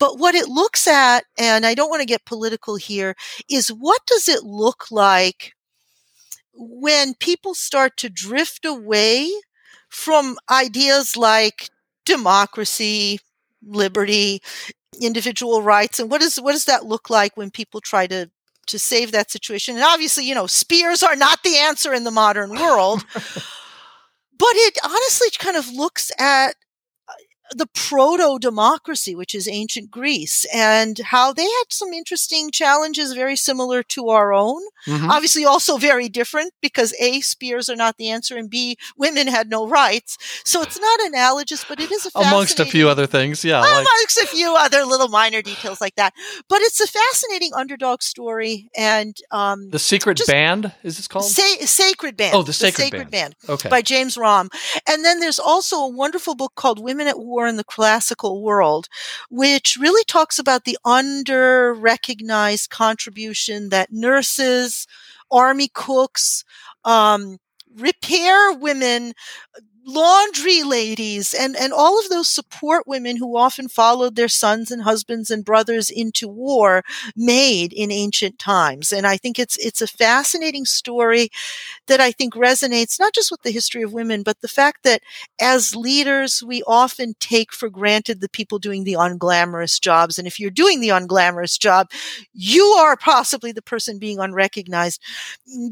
But 0.00 0.18
what 0.18 0.34
it 0.34 0.48
looks 0.48 0.86
at, 0.88 1.24
and 1.38 1.64
I 1.66 1.74
don't 1.74 1.90
want 1.90 2.00
to 2.00 2.06
get 2.06 2.24
political 2.24 2.76
here, 2.76 3.14
is 3.48 3.68
what 3.68 4.00
does 4.06 4.28
it 4.28 4.42
look 4.44 4.86
like 4.90 5.53
when 6.56 7.14
people 7.14 7.54
start 7.54 7.96
to 7.98 8.08
drift 8.08 8.64
away 8.64 9.30
from 9.88 10.36
ideas 10.50 11.16
like 11.16 11.70
democracy, 12.04 13.20
liberty, 13.62 14.42
individual 15.00 15.62
rights, 15.62 15.98
and 15.98 16.10
what 16.10 16.20
does 16.20 16.36
what 16.36 16.52
does 16.52 16.64
that 16.66 16.86
look 16.86 17.10
like 17.10 17.36
when 17.36 17.50
people 17.50 17.80
try 17.80 18.06
to 18.06 18.30
to 18.66 18.78
save 18.78 19.12
that 19.12 19.30
situation? 19.30 19.76
And 19.76 19.84
obviously, 19.84 20.24
you 20.24 20.34
know, 20.34 20.46
spears 20.46 21.02
are 21.02 21.16
not 21.16 21.42
the 21.42 21.56
answer 21.56 21.92
in 21.92 22.04
the 22.04 22.10
modern 22.10 22.50
world. 22.50 23.04
but 23.14 24.54
it 24.54 24.78
honestly 24.84 25.28
kind 25.38 25.56
of 25.56 25.68
looks 25.70 26.10
at 26.18 26.54
the 27.56 27.66
proto 27.74 28.38
democracy, 28.38 29.14
which 29.14 29.34
is 29.34 29.48
ancient 29.48 29.90
Greece, 29.90 30.44
and 30.52 30.98
how 30.98 31.32
they 31.32 31.42
had 31.44 31.64
some 31.70 31.92
interesting 31.92 32.50
challenges 32.50 33.12
very 33.12 33.36
similar 33.36 33.82
to 33.82 34.08
our 34.08 34.32
own. 34.32 34.62
Mhm. 34.86 35.08
Obviously, 35.08 35.44
also 35.44 35.76
very 35.76 36.08
different 36.08 36.52
because 36.60 36.94
A, 37.00 37.20
spears 37.20 37.68
are 37.68 37.76
not 37.76 37.96
the 37.96 38.10
answer, 38.10 38.36
and 38.36 38.50
B, 38.50 38.76
women 38.96 39.26
had 39.26 39.48
no 39.48 39.66
rights. 39.66 40.18
So 40.44 40.62
it's 40.62 40.78
not 40.78 41.00
analogous, 41.00 41.64
but 41.68 41.80
it 41.80 41.90
is 41.90 42.06
a 42.06 42.10
Amongst 42.14 42.60
a 42.60 42.64
few 42.64 42.88
other 42.88 43.06
things, 43.06 43.44
yeah. 43.44 43.60
like- 43.60 43.70
amongst 43.86 44.18
a 44.18 44.26
few 44.26 44.54
other 44.56 44.84
little 44.84 45.08
minor 45.08 45.42
details 45.42 45.80
like 45.80 45.94
that. 45.96 46.12
But 46.48 46.60
it's 46.62 46.80
a 46.80 46.86
fascinating 46.86 47.52
underdog 47.54 48.02
story, 48.02 48.68
and 48.76 49.16
um, 49.30 49.70
the 49.70 49.78
Secret 49.78 50.16
just- 50.18 50.28
Band 50.30 50.72
is 50.82 50.96
this 50.96 51.08
called? 51.08 51.24
Sa- 51.26 51.64
Sacred 51.66 52.16
Band. 52.16 52.34
Oh, 52.34 52.42
The 52.42 52.52
Sacred 52.52 53.10
Band 53.10 53.34
okay. 53.48 53.68
by 53.68 53.82
James 53.82 54.16
Romm. 54.16 54.48
And 54.88 55.04
then 55.04 55.20
there's 55.20 55.38
also 55.38 55.76
a 55.78 55.88
wonderful 55.88 56.34
book 56.34 56.52
called 56.54 56.78
Women 56.82 57.06
at 57.06 57.18
War 57.18 57.43
in 57.46 57.56
the 57.56 57.64
Classical 57.64 58.42
World, 58.42 58.88
which 59.30 59.76
really 59.80 60.04
talks 60.04 60.38
about 60.38 60.64
the 60.64 60.78
under 60.84 61.74
recognized 61.74 62.70
contribution 62.70 63.68
that 63.70 63.92
nurses, 63.92 64.86
army 65.30 65.68
cooks, 65.72 66.44
um, 66.84 67.38
repair 67.76 68.52
women 68.52 69.12
laundry 69.86 70.62
ladies 70.62 71.34
and, 71.34 71.56
and 71.56 71.72
all 71.72 71.98
of 72.00 72.08
those 72.08 72.28
support 72.28 72.86
women 72.86 73.16
who 73.16 73.36
often 73.36 73.68
followed 73.68 74.16
their 74.16 74.28
sons 74.28 74.70
and 74.70 74.82
husbands 74.82 75.30
and 75.30 75.44
brothers 75.44 75.90
into 75.90 76.26
war 76.26 76.82
made 77.16 77.72
in 77.72 77.92
ancient 77.92 78.38
times. 78.38 78.92
And 78.92 79.06
I 79.06 79.16
think 79.16 79.38
it's, 79.38 79.56
it's 79.58 79.82
a 79.82 79.86
fascinating 79.86 80.64
story 80.64 81.28
that 81.86 82.00
I 82.00 82.12
think 82.12 82.34
resonates 82.34 82.98
not 82.98 83.14
just 83.14 83.30
with 83.30 83.42
the 83.42 83.50
history 83.50 83.82
of 83.82 83.92
women, 83.92 84.22
but 84.22 84.40
the 84.40 84.48
fact 84.48 84.84
that 84.84 85.02
as 85.40 85.76
leaders, 85.76 86.42
we 86.46 86.62
often 86.66 87.14
take 87.20 87.52
for 87.52 87.68
granted 87.68 88.20
the 88.20 88.28
people 88.28 88.58
doing 88.58 88.84
the 88.84 88.94
unglamorous 88.94 89.80
jobs. 89.80 90.18
And 90.18 90.26
if 90.26 90.40
you're 90.40 90.50
doing 90.50 90.80
the 90.80 90.90
unglamorous 90.90 91.58
job, 91.58 91.90
you 92.32 92.64
are 92.64 92.96
possibly 92.96 93.52
the 93.52 93.62
person 93.62 93.98
being 93.98 94.18
unrecognized 94.18 95.02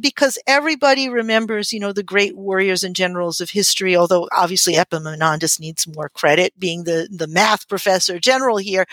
because 0.01 0.39
everybody 0.47 1.09
remembers, 1.09 1.73
you 1.73 1.81
know, 1.81 1.93
the 1.93 2.03
great 2.03 2.37
warriors 2.37 2.83
and 2.83 2.95
generals 2.95 3.41
of 3.41 3.51
history 3.51 3.97
although 4.03 4.29
obviously 4.37 4.75
Epaminondas 4.75 5.61
needs 5.61 5.87
more 5.87 6.09
credit, 6.09 6.59
being 6.59 6.85
the, 6.85 7.09
the 7.11 7.27
math 7.27 7.69
professor 7.69 8.19
general 8.19 8.57
here. 8.57 8.85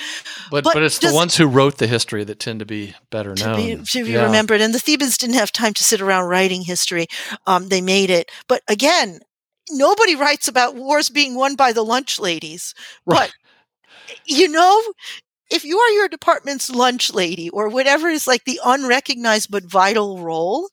But, 0.52 0.64
but, 0.64 0.76
but 0.76 0.84
it's 0.84 1.00
the 1.00 1.14
ones 1.14 1.36
who 1.36 1.48
wrote 1.48 1.78
the 1.78 1.88
history 1.88 2.24
that 2.24 2.40
tend 2.40 2.60
to 2.60 2.66
be 2.66 2.94
better 3.10 3.34
known. 3.36 3.58
To 3.58 3.78
be, 3.78 3.84
to 3.84 4.04
be 4.06 4.12
yeah. 4.12 4.24
remembered. 4.24 4.62
And 4.62 4.74
the 4.74 4.80
Thebans 4.80 5.18
didn't 5.18 5.36
have 5.36 5.52
time 5.52 5.74
to 5.74 5.84
sit 5.84 6.00
around 6.00 6.30
writing 6.30 6.62
history. 6.62 7.08
Um, 7.48 7.70
they 7.70 7.82
made 7.82 8.10
it. 8.10 8.30
But 8.48 8.62
again, 8.68 9.20
nobody 9.72 10.16
writes 10.16 10.48
about 10.48 10.76
wars 10.76 11.10
being 11.10 11.36
won 11.36 11.56
by 11.56 11.74
the 11.74 11.84
lunch 11.84 12.20
ladies. 12.20 12.76
Right. 13.06 13.32
But, 13.32 14.16
you 14.26 14.48
know, 14.48 14.82
if 15.52 15.66
you 15.66 15.80
are 15.80 15.90
your 15.92 16.08
department's 16.08 16.70
lunch 16.70 17.12
lady 17.14 17.50
or 17.50 17.70
whatever 17.70 18.08
is 18.08 18.28
like 18.28 18.46
the 18.46 18.60
unrecognized 18.64 19.50
but 19.50 19.64
vital 19.64 20.20
role, 20.20 20.70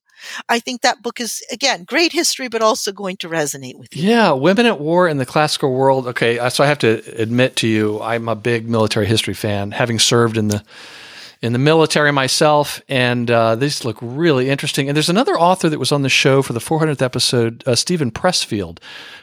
I 0.48 0.59
think 0.59 0.82
that 0.82 1.02
book 1.02 1.20
is, 1.20 1.43
again, 1.51 1.84
great 1.84 2.12
history, 2.12 2.48
but 2.48 2.62
also 2.62 2.93
going 2.93 3.16
to 3.18 3.28
resonate 3.28 3.78
with 3.78 3.94
you. 3.97 4.09
Yeah, 4.09 4.32
Women 4.32 4.66
at 4.66 4.80
War 4.80 5.09
in 5.09 5.18
the 5.18 5.26
Classical 5.26 5.72
World. 5.72 6.06
Okay, 6.09 6.38
uh, 6.38 6.48
so 6.48 6.64
I 6.64 6.66
have 6.66 6.78
to 6.78 7.02
admit 7.20 7.56
to 7.56 7.68
you, 7.68 8.01
I'm 8.01 8.28
a 8.28 8.36
big 8.36 8.68
military 8.68 9.06
history 9.06 9.34
fan, 9.34 9.72
having 9.72 9.98
served 9.98 10.36
in 10.36 10.48
the 10.48 10.62
in 11.43 11.52
the 11.52 11.59
military 11.59 12.12
myself, 12.12 12.80
and 12.88 13.30
uh, 13.30 13.55
these 13.55 13.84
look 13.84 13.98
really 14.01 14.48
interesting. 14.48 14.88
And 14.88 14.97
there's 14.97 15.10
another 15.10 15.38
author 15.38 15.68
that 15.68 15.78
was 15.78 15.93
on 15.93 16.02
the 16.02 16.09
show 16.09 16.40
for 16.43 16.55
the 16.55 16.60
400th 16.60 17.02
episode, 17.02 17.62
uh, 17.66 17.74
Steven 17.74 18.10
Pressfield, 18.10 18.78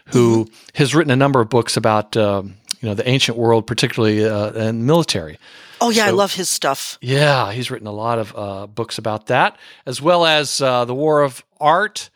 who 0.08 0.46
mm-hmm. 0.46 0.54
has 0.76 0.94
written 0.94 1.12
a 1.12 1.16
number 1.16 1.42
of 1.42 1.50
books 1.50 1.76
about 1.76 2.16
uh, 2.16 2.44
you 2.84 2.90
know 2.90 2.96
the 2.96 3.08
ancient 3.08 3.38
world, 3.38 3.66
particularly 3.66 4.26
uh, 4.26 4.52
and 4.52 4.86
military. 4.86 5.40
Oh 5.80 5.90
yeah, 5.90 6.04
so, 6.04 6.10
I 6.10 6.12
love 6.12 6.34
his 6.34 6.50
stuff. 6.50 6.98
Yeah, 7.02 7.54
he's 7.54 7.72
written 7.72 7.88
a 7.88 7.94
lot 7.94 8.20
of 8.20 8.36
uh, 8.36 8.68
books 8.68 8.98
about 8.98 9.28
that, 9.28 9.58
as 9.86 10.02
well 10.02 10.26
as 10.26 10.62
uh, 10.62 10.84
the 10.84 10.94
War 10.94 11.24
of 11.24 11.46
Art, 11.62 12.10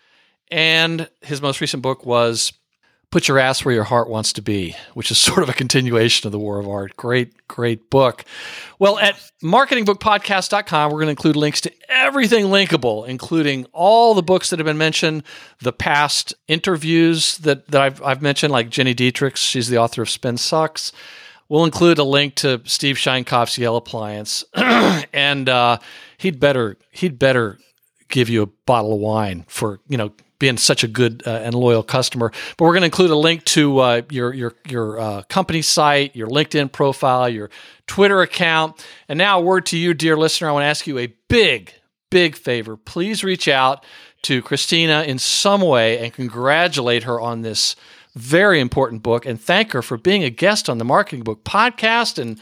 and 0.51 1.09
his 1.21 1.41
most 1.41 1.61
recent 1.61 1.81
book 1.81 2.05
was 2.05 2.51
"Put 3.11 3.27
Your 3.27 3.39
Ass 3.39 3.63
Where 3.63 3.73
Your 3.73 3.85
Heart 3.85 4.09
Wants 4.09 4.33
to 4.33 4.41
Be," 4.41 4.75
which 4.93 5.11
is 5.11 5.17
sort 5.17 5.43
of 5.43 5.49
a 5.49 5.53
continuation 5.53 6.27
of 6.27 6.31
the 6.31 6.39
War 6.39 6.59
of 6.59 6.67
Art. 6.67 6.95
Great, 6.97 7.47
great 7.47 7.89
book. 7.89 8.25
Well, 8.79 8.99
at 8.99 9.15
marketingbookpodcast.com, 9.43 10.91
we're 10.91 10.97
going 10.97 11.07
to 11.07 11.11
include 11.11 11.35
links 11.35 11.61
to 11.61 11.71
everything 11.89 12.45
linkable, 12.45 13.07
including 13.07 13.65
all 13.73 14.13
the 14.13 14.23
books 14.23 14.49
that 14.49 14.59
have 14.59 14.65
been 14.65 14.77
mentioned, 14.77 15.23
the 15.59 15.73
past 15.73 16.33
interviews 16.47 17.37
that, 17.39 17.67
that 17.67 17.81
I've, 17.81 18.03
I've 18.03 18.21
mentioned, 18.21 18.51
like 18.51 18.69
Gini 18.69 18.95
Dietrich's. 18.95 19.39
She's 19.39 19.69
the 19.69 19.77
author 19.77 20.01
of 20.01 20.09
Spin 20.09 20.37
Sucks. 20.37 20.91
We'll 21.49 21.63
include 21.63 21.97
a 21.97 22.03
link 22.03 22.35
to 22.35 22.61
Steve 22.65 22.97
Sheinkopf's 22.97 23.57
Yale 23.57 23.77
appliance, 23.77 24.43
and 24.53 25.47
uh, 25.47 25.79
he'd 26.17 26.39
better 26.39 26.77
he'd 26.91 27.17
better 27.17 27.57
give 28.09 28.29
you 28.29 28.41
a 28.41 28.47
bottle 28.65 28.93
of 28.93 28.99
wine 28.99 29.45
for 29.47 29.79
you 29.87 29.97
know 29.97 30.11
being 30.39 30.57
such 30.57 30.83
a 30.83 30.87
good 30.87 31.23
uh, 31.25 31.31
and 31.31 31.55
loyal 31.55 31.83
customer. 31.83 32.31
But 32.57 32.65
we're 32.65 32.73
going 32.73 32.81
to 32.81 32.87
include 32.87 33.09
a 33.09 33.15
link 33.15 33.43
to 33.45 33.79
uh, 33.79 34.01
your 34.09 34.33
your 34.33 34.53
your 34.67 34.99
uh, 34.99 35.21
company 35.23 35.61
site, 35.61 36.15
your 36.15 36.27
LinkedIn 36.27 36.71
profile, 36.71 37.29
your 37.29 37.49
Twitter 37.87 38.21
account, 38.21 38.85
and 39.07 39.17
now 39.17 39.39
a 39.39 39.41
word 39.41 39.65
to 39.67 39.77
you, 39.77 39.93
dear 39.93 40.17
listener. 40.17 40.49
I 40.49 40.51
want 40.51 40.63
to 40.63 40.67
ask 40.67 40.87
you 40.87 40.97
a 40.97 41.13
big 41.27 41.73
big 42.09 42.35
favor. 42.35 42.77
Please 42.77 43.23
reach 43.23 43.47
out 43.47 43.83
to 44.23 44.41
Christina 44.41 45.03
in 45.03 45.19
some 45.19 45.61
way 45.61 45.99
and 45.99 46.13
congratulate 46.13 47.03
her 47.03 47.19
on 47.19 47.41
this 47.41 47.75
very 48.15 48.59
important 48.59 49.03
book 49.03 49.25
and 49.25 49.39
thank 49.39 49.73
her 49.73 49.81
for 49.81 49.97
being 49.97 50.23
a 50.23 50.29
guest 50.29 50.69
on 50.69 50.79
the 50.79 50.85
Marketing 50.85 51.23
Book 51.23 51.43
podcast 51.43 52.17
and 52.17 52.39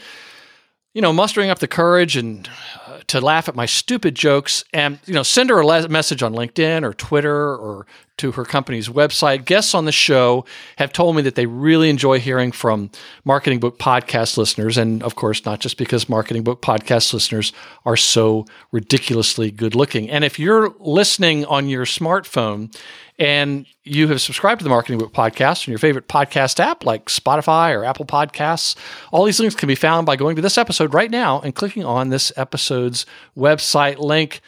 you 0.96 1.02
know 1.02 1.12
mustering 1.12 1.50
up 1.50 1.58
the 1.58 1.68
courage 1.68 2.16
and 2.16 2.48
uh, 2.86 3.00
to 3.06 3.20
laugh 3.20 3.50
at 3.50 3.54
my 3.54 3.66
stupid 3.66 4.14
jokes 4.14 4.64
and 4.72 4.98
you 5.04 5.12
know 5.12 5.22
send 5.22 5.50
her 5.50 5.60
a 5.60 5.66
le- 5.66 5.90
message 5.90 6.22
on 6.22 6.32
LinkedIn 6.32 6.84
or 6.84 6.94
Twitter 6.94 7.54
or 7.54 7.86
to 8.16 8.32
her 8.32 8.46
company's 8.46 8.88
website. 8.88 9.44
Guests 9.44 9.74
on 9.74 9.84
the 9.84 9.92
show 9.92 10.46
have 10.76 10.90
told 10.90 11.14
me 11.14 11.20
that 11.20 11.34
they 11.34 11.44
really 11.44 11.90
enjoy 11.90 12.18
hearing 12.18 12.50
from 12.50 12.90
Marketing 13.26 13.60
Book 13.60 13.78
podcast 13.78 14.38
listeners 14.38 14.78
and 14.78 15.02
of 15.02 15.16
course 15.16 15.44
not 15.44 15.60
just 15.60 15.76
because 15.76 16.08
Marketing 16.08 16.42
Book 16.42 16.62
podcast 16.62 17.12
listeners 17.12 17.52
are 17.84 17.98
so 17.98 18.46
ridiculously 18.72 19.50
good 19.50 19.74
looking. 19.74 20.08
And 20.08 20.24
if 20.24 20.38
you're 20.38 20.74
listening 20.80 21.44
on 21.44 21.68
your 21.68 21.84
smartphone 21.84 22.74
and 23.18 23.66
you 23.84 24.08
have 24.08 24.20
subscribed 24.20 24.60
to 24.60 24.64
the 24.64 24.70
Marketing 24.70 24.98
Book 24.98 25.12
Podcast 25.12 25.66
on 25.66 25.72
your 25.72 25.78
favorite 25.78 26.08
podcast 26.08 26.60
app 26.60 26.84
like 26.84 27.06
Spotify 27.06 27.74
or 27.74 27.84
Apple 27.84 28.04
Podcasts, 28.04 28.76
all 29.10 29.24
these 29.24 29.40
links 29.40 29.54
can 29.54 29.68
be 29.68 29.74
found 29.74 30.06
by 30.06 30.16
going 30.16 30.36
to 30.36 30.42
this 30.42 30.58
episode 30.58 30.92
right 30.92 31.10
now 31.10 31.40
and 31.40 31.54
clicking 31.54 31.84
on 31.84 32.10
this 32.10 32.32
episode's 32.36 33.06
website 33.36 33.98
link. 33.98 34.40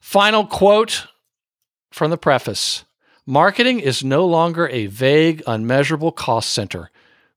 Final 0.00 0.46
quote 0.46 1.06
from 1.90 2.10
the 2.10 2.18
preface 2.18 2.84
Marketing 3.24 3.78
is 3.78 4.02
no 4.02 4.24
longer 4.26 4.68
a 4.68 4.86
vague, 4.86 5.42
unmeasurable 5.46 6.12
cost 6.12 6.50
center. 6.50 6.90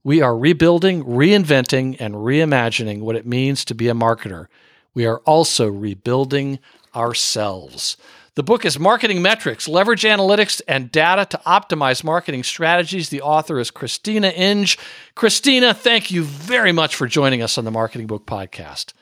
We 0.03 0.21
are 0.21 0.35
rebuilding, 0.35 1.03
reinventing, 1.03 1.97
and 1.99 2.15
reimagining 2.15 3.01
what 3.01 3.15
it 3.15 3.27
means 3.27 3.63
to 3.65 3.75
be 3.75 3.87
a 3.87 3.93
marketer. 3.93 4.47
We 4.93 5.05
are 5.05 5.19
also 5.19 5.67
rebuilding 5.67 6.59
ourselves. 6.95 7.97
The 8.35 8.43
book 8.43 8.63
is 8.63 8.79
Marketing 8.79 9.21
Metrics 9.21 9.67
Leverage 9.67 10.03
Analytics 10.03 10.61
and 10.65 10.89
Data 10.89 11.25
to 11.25 11.41
Optimize 11.45 12.01
Marketing 12.01 12.43
Strategies. 12.43 13.09
The 13.09 13.21
author 13.21 13.59
is 13.59 13.71
Christina 13.71 14.29
Inge. 14.29 14.77
Christina, 15.15 15.73
thank 15.73 16.11
you 16.11 16.23
very 16.23 16.71
much 16.71 16.95
for 16.95 17.07
joining 17.07 17.41
us 17.41 17.57
on 17.57 17.65
the 17.65 17.71
Marketing 17.71 18.07
Book 18.07 18.25
Podcast. 18.25 18.93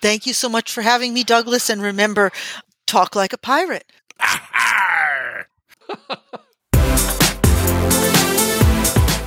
Thank 0.00 0.26
you 0.26 0.32
so 0.32 0.48
much 0.48 0.72
for 0.72 0.82
having 0.82 1.14
me, 1.14 1.22
Douglas. 1.22 1.70
And 1.70 1.80
remember, 1.80 2.32
talk 2.84 3.14
like 3.14 3.32
a 3.32 3.38
pirate. 3.38 3.84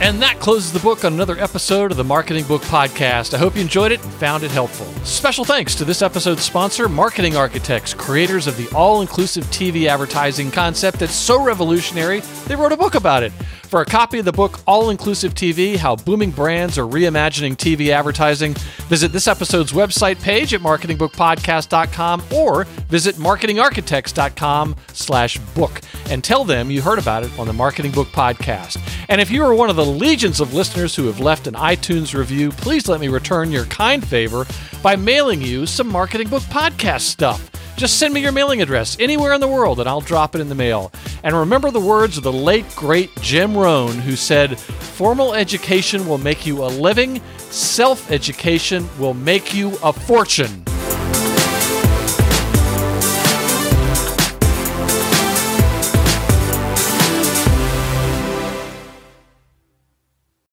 And 0.05 0.21
that 0.21 0.39
closes 0.39 0.71
the 0.71 0.79
book 0.81 1.03
on 1.03 1.13
another 1.13 1.35
episode 1.39 1.89
of 1.89 1.97
the 1.97 2.03
Marketing 2.03 2.45
Book 2.45 2.61
Podcast. 2.61 3.33
I 3.33 3.39
hope 3.39 3.55
you 3.55 3.61
enjoyed 3.61 3.91
it 3.91 4.03
and 4.03 4.13
found 4.13 4.43
it 4.43 4.51
helpful. 4.51 4.85
Special 5.03 5.43
thanks 5.43 5.73
to 5.73 5.83
this 5.83 6.03
episode's 6.03 6.43
sponsor, 6.43 6.87
Marketing 6.87 7.35
Architects, 7.35 7.95
creators 7.95 8.45
of 8.45 8.55
the 8.55 8.69
all 8.69 9.01
inclusive 9.01 9.45
TV 9.45 9.87
advertising 9.87 10.51
concept 10.51 10.99
that's 10.99 11.15
so 11.15 11.43
revolutionary, 11.43 12.19
they 12.45 12.55
wrote 12.55 12.71
a 12.71 12.77
book 12.77 12.93
about 12.93 13.23
it. 13.23 13.33
For 13.75 13.81
a 13.81 13.85
copy 13.85 14.19
of 14.19 14.23
the 14.23 14.31
book 14.31 14.61
All 14.65 14.89
Inclusive 14.89 15.33
TV 15.33 15.75
How 15.75 15.97
Booming 15.97 16.31
Brands 16.31 16.77
Are 16.77 16.85
Reimagining 16.85 17.57
TV 17.57 17.89
Advertising, 17.89 18.53
visit 18.87 19.11
this 19.11 19.27
episode's 19.27 19.73
website 19.73 20.21
page 20.21 20.53
at 20.53 20.61
marketingbookpodcast.com 20.61 22.23
or 22.33 22.63
visit 22.63 23.15
marketingarchitects.com 23.15 24.77
slash 24.93 25.39
book 25.39 25.81
and 26.09 26.23
tell 26.23 26.45
them 26.45 26.71
you 26.71 26.81
heard 26.81 26.99
about 26.99 27.25
it 27.25 27.37
on 27.37 27.47
the 27.47 27.53
Marketing 27.53 27.91
Book 27.91 28.07
Podcast. 28.13 28.79
And 29.09 29.19
if 29.19 29.29
you 29.29 29.43
are 29.43 29.53
one 29.53 29.69
of 29.69 29.75
the 29.75 29.85
legions 29.85 30.39
of 30.39 30.53
listeners 30.53 30.95
who 30.95 31.07
have 31.07 31.19
left 31.19 31.45
an 31.45 31.55
iTunes 31.55 32.17
review, 32.17 32.51
please 32.51 32.87
let 32.87 33.01
me 33.01 33.09
return 33.09 33.51
your 33.51 33.65
kind 33.65 34.07
favor 34.07 34.45
by 34.85 34.95
mailing 34.95 35.41
you 35.41 35.65
some 35.65 35.87
Marketing 35.87 36.29
Book 36.29 36.43
Podcast 36.43 37.01
stuff. 37.01 37.49
Just 37.75 37.97
send 37.97 38.13
me 38.13 38.21
your 38.21 38.31
mailing 38.31 38.61
address 38.61 38.95
anywhere 38.99 39.33
in 39.33 39.41
the 39.41 39.47
world 39.47 39.79
and 39.79 39.89
I'll 39.89 39.99
drop 39.99 40.35
it 40.35 40.41
in 40.41 40.47
the 40.47 40.53
mail. 40.53 40.91
And 41.23 41.35
remember 41.35 41.71
the 41.71 41.79
words 41.79 42.17
of 42.17 42.23
the 42.23 42.31
late, 42.31 42.67
great 42.75 43.09
Jim 43.19 43.57
Rohn, 43.57 43.97
who 43.97 44.15
said, 44.15 44.59
Formal 44.59 45.33
education 45.33 46.07
will 46.07 46.19
make 46.19 46.45
you 46.45 46.63
a 46.63 46.67
living, 46.67 47.19
self 47.49 48.11
education 48.11 48.87
will 48.99 49.15
make 49.15 49.55
you 49.55 49.75
a 49.81 49.91
fortune. 49.91 50.63